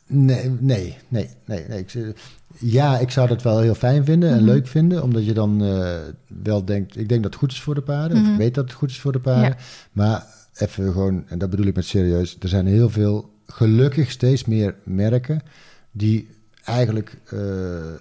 nee, 0.07 0.51
nee, 0.61 0.99
nee, 1.09 1.31
nee. 1.47 1.61
Ik, 1.65 1.93
ja, 2.59 2.99
ik 2.99 3.11
zou 3.11 3.29
dat 3.29 3.43
wel 3.43 3.61
heel 3.61 3.75
fijn 3.75 4.05
vinden 4.05 4.31
en 4.31 4.37
Mhm. 4.37 4.45
leuk 4.45 4.67
vinden, 4.67 5.03
omdat 5.03 5.25
je 5.25 5.33
dan 5.33 5.65
eh, 5.65 5.99
wel 6.43 6.65
denkt, 6.65 6.97
ik 6.97 7.09
denk 7.09 7.23
dat 7.23 7.31
het 7.33 7.41
goed 7.41 7.53
is 7.53 7.61
voor 7.61 7.75
de 7.75 7.83
paarden, 7.83 8.17
of 8.17 8.23
Mhm. 8.23 8.33
ik 8.33 8.39
weet 8.39 8.55
dat 8.55 8.65
het 8.65 8.73
goed 8.73 8.91
is 8.91 9.01
voor 9.01 9.13
de 9.13 9.21
paarden. 9.21 9.49
Ja. 9.51 9.57
Maar 9.93 10.25
even 10.61 10.93
gewoon, 10.93 11.25
en 11.29 11.39
dat 11.39 11.51
bedoel 11.51 11.67
ik 11.67 11.75
met 11.75 11.85
serieus, 11.85 12.37
er 12.41 12.49
zijn 12.49 12.67
heel 12.67 12.91
veel, 12.91 13.31
gelukkig 13.47 14.11
steeds 14.11 14.45
meer 14.45 14.75
merken 14.85 15.43
die 15.93 16.29
eigenlijk 16.65 17.17
eh, 17.27 17.39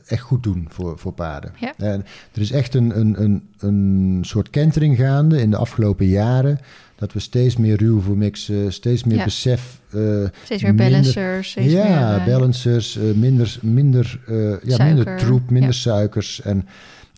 echt 0.06 0.22
goed 0.22 0.44
doen 0.44 0.66
voor, 0.70 0.98
voor 1.00 1.14
paarden. 1.14 1.52
Ja. 1.60 1.74
En 1.78 2.06
er 2.34 2.42
is 2.42 2.52
echt 2.52 2.74
een, 2.74 3.00
een, 3.00 3.24
een, 3.24 3.50
een 3.60 4.20
soort 4.26 4.50
kentering 4.50 4.98
gaande 4.98 5.42
in 5.42 5.50
de 5.52 5.58
afgelopen 5.58 6.06
jaren. 6.06 6.60
Dat 6.96 7.14
we 7.14 7.20
steeds 7.20 7.58
meer 7.58 7.78
ruwvoer 7.78 8.18
mixen, 8.18 8.74
steeds 8.74 9.04
meer 9.04 9.18
Ja. 9.18 9.24
besef. 9.24 9.80
eh, 9.90 10.00
Steeds 10.44 10.64
meer 10.64 10.74
minder- 10.76 10.90
balancers, 10.90 11.50
steeds 11.50 11.72
ja, 11.74 11.84
meer... 12.10 12.20
eh, 12.20 12.26
balancers, 12.26 12.98
eh, 12.98 13.04
minder, 13.14 13.58
minder, 13.62 14.20
eh, 14.28 14.62
ja, 14.64 14.84
minder 14.86 15.18
troep, 15.18 15.50
minder 15.50 15.70
ja. 15.70 15.76
suikers. 15.76 16.42
En 16.42 16.68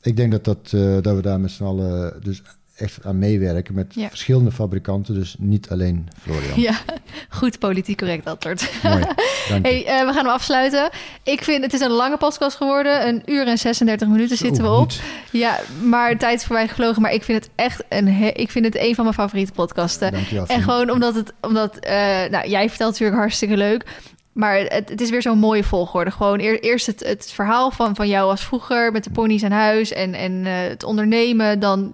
ik 0.01 0.15
denk 0.17 0.31
dat, 0.31 0.43
dat, 0.45 0.71
eh, 0.73 0.97
dat 1.01 1.15
we 1.15 1.21
daar 1.21 1.39
met 1.39 1.51
z'n 1.51 1.63
allen 1.63 2.13
dus 2.23 2.41
echt 2.81 3.05
aan 3.05 3.19
meewerken 3.19 3.73
met 3.73 3.93
Ja. 3.95 4.07
verschillende 4.09 4.51
fabrikanten. 4.51 5.13
Dus 5.13 5.35
niet 5.39 5.69
alleen 5.69 6.07
Florian. 6.21 6.59
Ja, 6.61 6.73
goed 7.29 7.59
politiek 7.59 7.97
correct 7.97 8.25
antwoord. 8.25 8.71
Mooi, 8.83 9.03
dank 9.49 9.65
je. 9.65 9.71
Hey, 9.71 9.85
eh, 9.85 10.05
we 10.05 10.13
gaan 10.13 10.25
hem 10.25 10.33
afsluiten. 10.33 10.89
Ik 11.23 11.43
vind 11.43 11.63
het 11.63 11.73
is 11.73 11.79
een 11.81 11.91
lange 11.91 12.17
podcast 12.17 12.57
geworden. 12.57 13.07
Een 13.07 13.21
uur 13.25 13.47
en 13.47 13.57
36 13.57 14.07
minuten 14.07 14.37
zitten 14.37 14.63
we 14.63 14.69
op. 14.69 14.87
niet. 14.89 15.01
Ja, 15.31 15.59
maar 15.83 16.17
tijd 16.17 16.39
is 16.39 16.45
voorbij 16.45 16.67
gevlogen. 16.67 17.01
Maar 17.01 17.13
ik 17.13 17.23
vind 17.23 17.43
het 17.43 17.51
echt 17.55 17.83
een, 17.89 18.07
ik 18.39 18.51
vind 18.51 18.65
het 18.65 18.77
een 18.77 18.95
van 18.95 19.03
mijn 19.03 19.15
favoriete 19.15 19.51
podcasten. 19.51 20.11
Dankjewel. 20.11 20.45
En 20.45 20.61
gewoon 20.61 20.89
omdat 20.89 21.15
het, 21.15 21.33
omdat, 21.41 21.77
eh, 21.77 21.93
nou, 22.29 22.49
jij 22.49 22.69
vertelt 22.69 22.91
natuurlijk 22.91 23.19
hartstikke 23.19 23.57
leuk. 23.57 23.85
Maar 24.33 24.57
het, 24.59 24.89
het 24.89 25.01
is 25.01 25.09
weer 25.09 25.21
zo'n 25.21 25.37
mooie 25.39 25.63
volgorde. 25.63 26.11
Gewoon 26.11 26.39
eer- 26.39 26.59
eerst 26.59 26.85
het, 26.85 26.99
het 27.07 27.31
verhaal 27.33 27.71
van, 27.71 27.95
van 27.95 28.07
jou 28.07 28.29
als 28.29 28.41
vroeger 28.45 28.91
met 28.91 29.03
de 29.03 29.09
ponies 29.09 29.43
aan 29.43 29.51
huis 29.51 29.91
en, 29.91 30.13
en 30.13 30.45
eh, 30.45 30.51
het 30.69 30.83
ondernemen. 30.83 31.59
Dan 31.59 31.93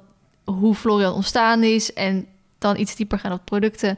hoe 0.52 0.76
Florian 0.76 1.14
ontstaan 1.14 1.64
is. 1.64 1.94
En 1.94 2.28
dan 2.58 2.78
iets 2.78 2.96
dieper 2.96 3.20
gaan 3.20 3.32
op 3.32 3.46
producten. 3.46 3.98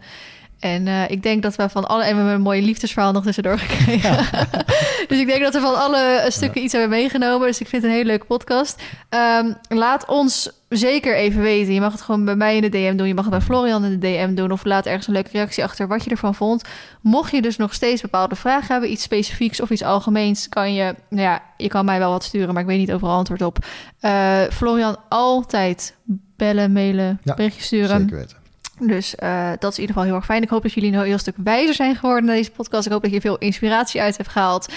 En 0.60 0.88
eh, 0.88 1.10
ik 1.10 1.24
denk 1.24 1.44
dat 1.44 1.56
we 1.56 1.70
van 1.70 1.88
alle... 1.88 2.04
En 2.04 2.10
we 2.10 2.16
hebben 2.16 2.34
een 2.34 2.42
mooie 2.42 2.62
liefdesverhaal 2.62 3.12
nog 3.12 3.24
tussendoor 3.24 3.60
gekregen. 3.60 4.18
dus 5.08 5.20
ik 5.20 5.28
denk 5.28 5.42
dat 5.42 5.54
we 5.54 5.60
van 5.60 5.76
alle 5.76 5.98
eh, 5.98 6.30
stukken 6.30 6.64
iets 6.64 6.74
hebben 6.74 6.90
meegenomen. 6.90 7.48
Dus 7.48 7.60
ik 7.60 7.68
vind 7.68 7.82
het 7.82 7.92
een 7.92 7.98
hele 7.98 8.10
leuke 8.10 8.26
podcast. 8.26 8.82
Ehm, 9.10 9.54
laat 9.68 10.06
ons 10.06 10.52
zeker 10.70 11.16
even 11.16 11.42
weten. 11.42 11.74
Je 11.74 11.80
mag 11.80 11.92
het 11.92 12.02
gewoon 12.02 12.26
bij 12.26 12.36
mij 12.36 12.56
in 12.56 12.62
de 12.62 12.70
DM 12.70 12.96
doen. 12.96 13.08
Je 13.08 13.14
mag 13.14 13.26
het 13.26 13.34
bij 13.34 13.44
Florian 13.44 13.86
in 13.86 14.00
de 14.00 14.08
DM 14.08 14.34
doen. 14.34 14.52
Of 14.52 14.66
laat 14.66 14.86
ergens 14.86 15.08
een 15.08 15.14
leuke 15.14 15.30
reactie 15.32 15.64
achter 15.64 15.88
wat 15.88 16.04
je 16.04 16.10
ervan 16.10 16.36
vond. 16.36 16.64
Mocht 17.02 17.32
je 17.32 17.42
dus 17.42 17.58
nog 17.58 17.74
steeds 17.74 18.02
bepaalde 18.02 18.36
vragen 18.36 18.72
hebben... 18.72 18.92
iets 18.92 19.04
specifieks 19.04 19.62
of 19.62 19.70
iets 19.70 19.84
algemeens... 19.84 20.50
kan 20.50 20.74
je... 20.74 20.96
Nou 21.10 21.22
ja, 21.22 21.42
je 21.58 21.68
kan 21.68 21.86
mij 21.86 22.00
wel 22.00 22.12
wat 22.12 22.24
sturen... 22.24 22.54
maar 22.54 22.62
ik 22.62 22.68
weet 22.68 22.80
niet 22.80 22.92
overal 22.92 23.16
antwoord 23.16 23.42
op. 23.42 23.66
Eh, 24.00 24.42
Florian, 24.52 24.98
altijd 25.10 25.96
bellen, 26.36 26.72
mailen, 26.72 27.20
Ja, 27.24 27.34
berichtjes 27.34 27.66
sturen. 27.66 28.00
Zeker 28.00 28.18
weten. 28.18 28.39
Dus 28.80 29.16
eh, 29.16 29.50
dat 29.60 29.72
is 29.72 29.78
in 29.78 29.82
ieder 29.82 29.88
geval 29.96 30.04
heel 30.04 30.16
erg 30.16 30.26
fijn. 30.26 30.42
Ik 30.44 30.50
hoop 30.50 30.62
dat 30.64 30.74
jullie 30.74 30.94
een 30.94 31.04
heel 31.04 31.18
stuk 31.18 31.36
wijzer 31.44 31.76
zijn 31.76 31.96
geworden 31.96 32.26
na 32.26 32.34
deze 32.34 32.52
podcast. 32.52 32.86
Ik 32.86 32.92
hoop 32.92 33.02
dat 33.02 33.12
je 33.12 33.22
veel 33.22 33.38
inspiratie 33.38 34.02
uit 34.02 34.18
hebt 34.18 34.30
gehaald. 34.30 34.68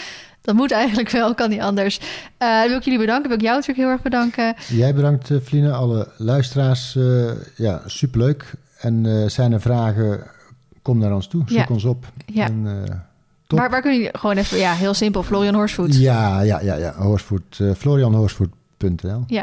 Dat 0.43 0.55
moet 0.55 0.70
eigenlijk 0.70 1.11
wel, 1.11 1.35
kan 1.35 1.51
niet 1.51 1.61
anders. 1.61 1.99
Eh, 2.39 2.59
dan 2.59 2.69
wil 2.69 2.77
ik 2.77 2.83
jullie 2.83 2.99
bedanken. 2.99 3.29
Wil 3.29 3.37
ik 3.37 3.43
jou 3.43 3.55
natuurlijk 3.55 3.85
heel 3.87 3.95
erg 3.95 4.03
bedanken. 4.03 4.55
Jij 4.69 4.95
bedankt, 4.95 5.31
eh, 5.31 5.37
Vline. 5.43 5.73
Alle 5.73 6.09
luisteraars, 6.16 6.97
eh, 6.97 7.31
ja, 7.57 7.83
superleuk. 7.87 8.51
En 8.79 9.07
eh, 9.07 9.29
zijn 9.29 9.53
er 9.53 9.61
vragen, 9.61 10.27
kom 10.83 10.99
naar 10.99 11.15
ons 11.15 11.27
toe. 11.29 11.43
Zoek 11.47 11.59
Ja. 11.59 11.66
ons 11.69 11.85
op. 11.85 12.05
Ja. 12.27 12.45
En, 12.45 12.62
eh, 12.87 12.95
top. 13.47 13.59
Waar, 13.59 13.70
waar 13.70 13.81
kunnen 13.81 13.99
jullie 14.01 14.19
gewoon 14.19 14.37
even... 14.37 14.59
Ja, 14.59 14.73
heel 14.73 14.95
simpel. 14.95 15.23
Florian 15.23 15.55
Horsvoet. 15.55 15.97
Ja, 15.97 16.41
ja, 16.41 16.61
ja, 16.61 16.74
ja. 16.74 16.95
Horsefood, 16.97 17.59
eh, 17.59 17.70
florianhorsefood.nl 17.79 19.24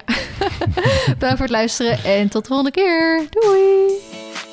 Bedankt 1.05 1.37
voor 1.37 1.37
het 1.39 1.49
luisteren 1.49 2.03
en 2.03 2.29
tot 2.29 2.41
de 2.41 2.47
volgende 2.47 2.71
keer. 2.71 3.27
Doei! 3.29 4.47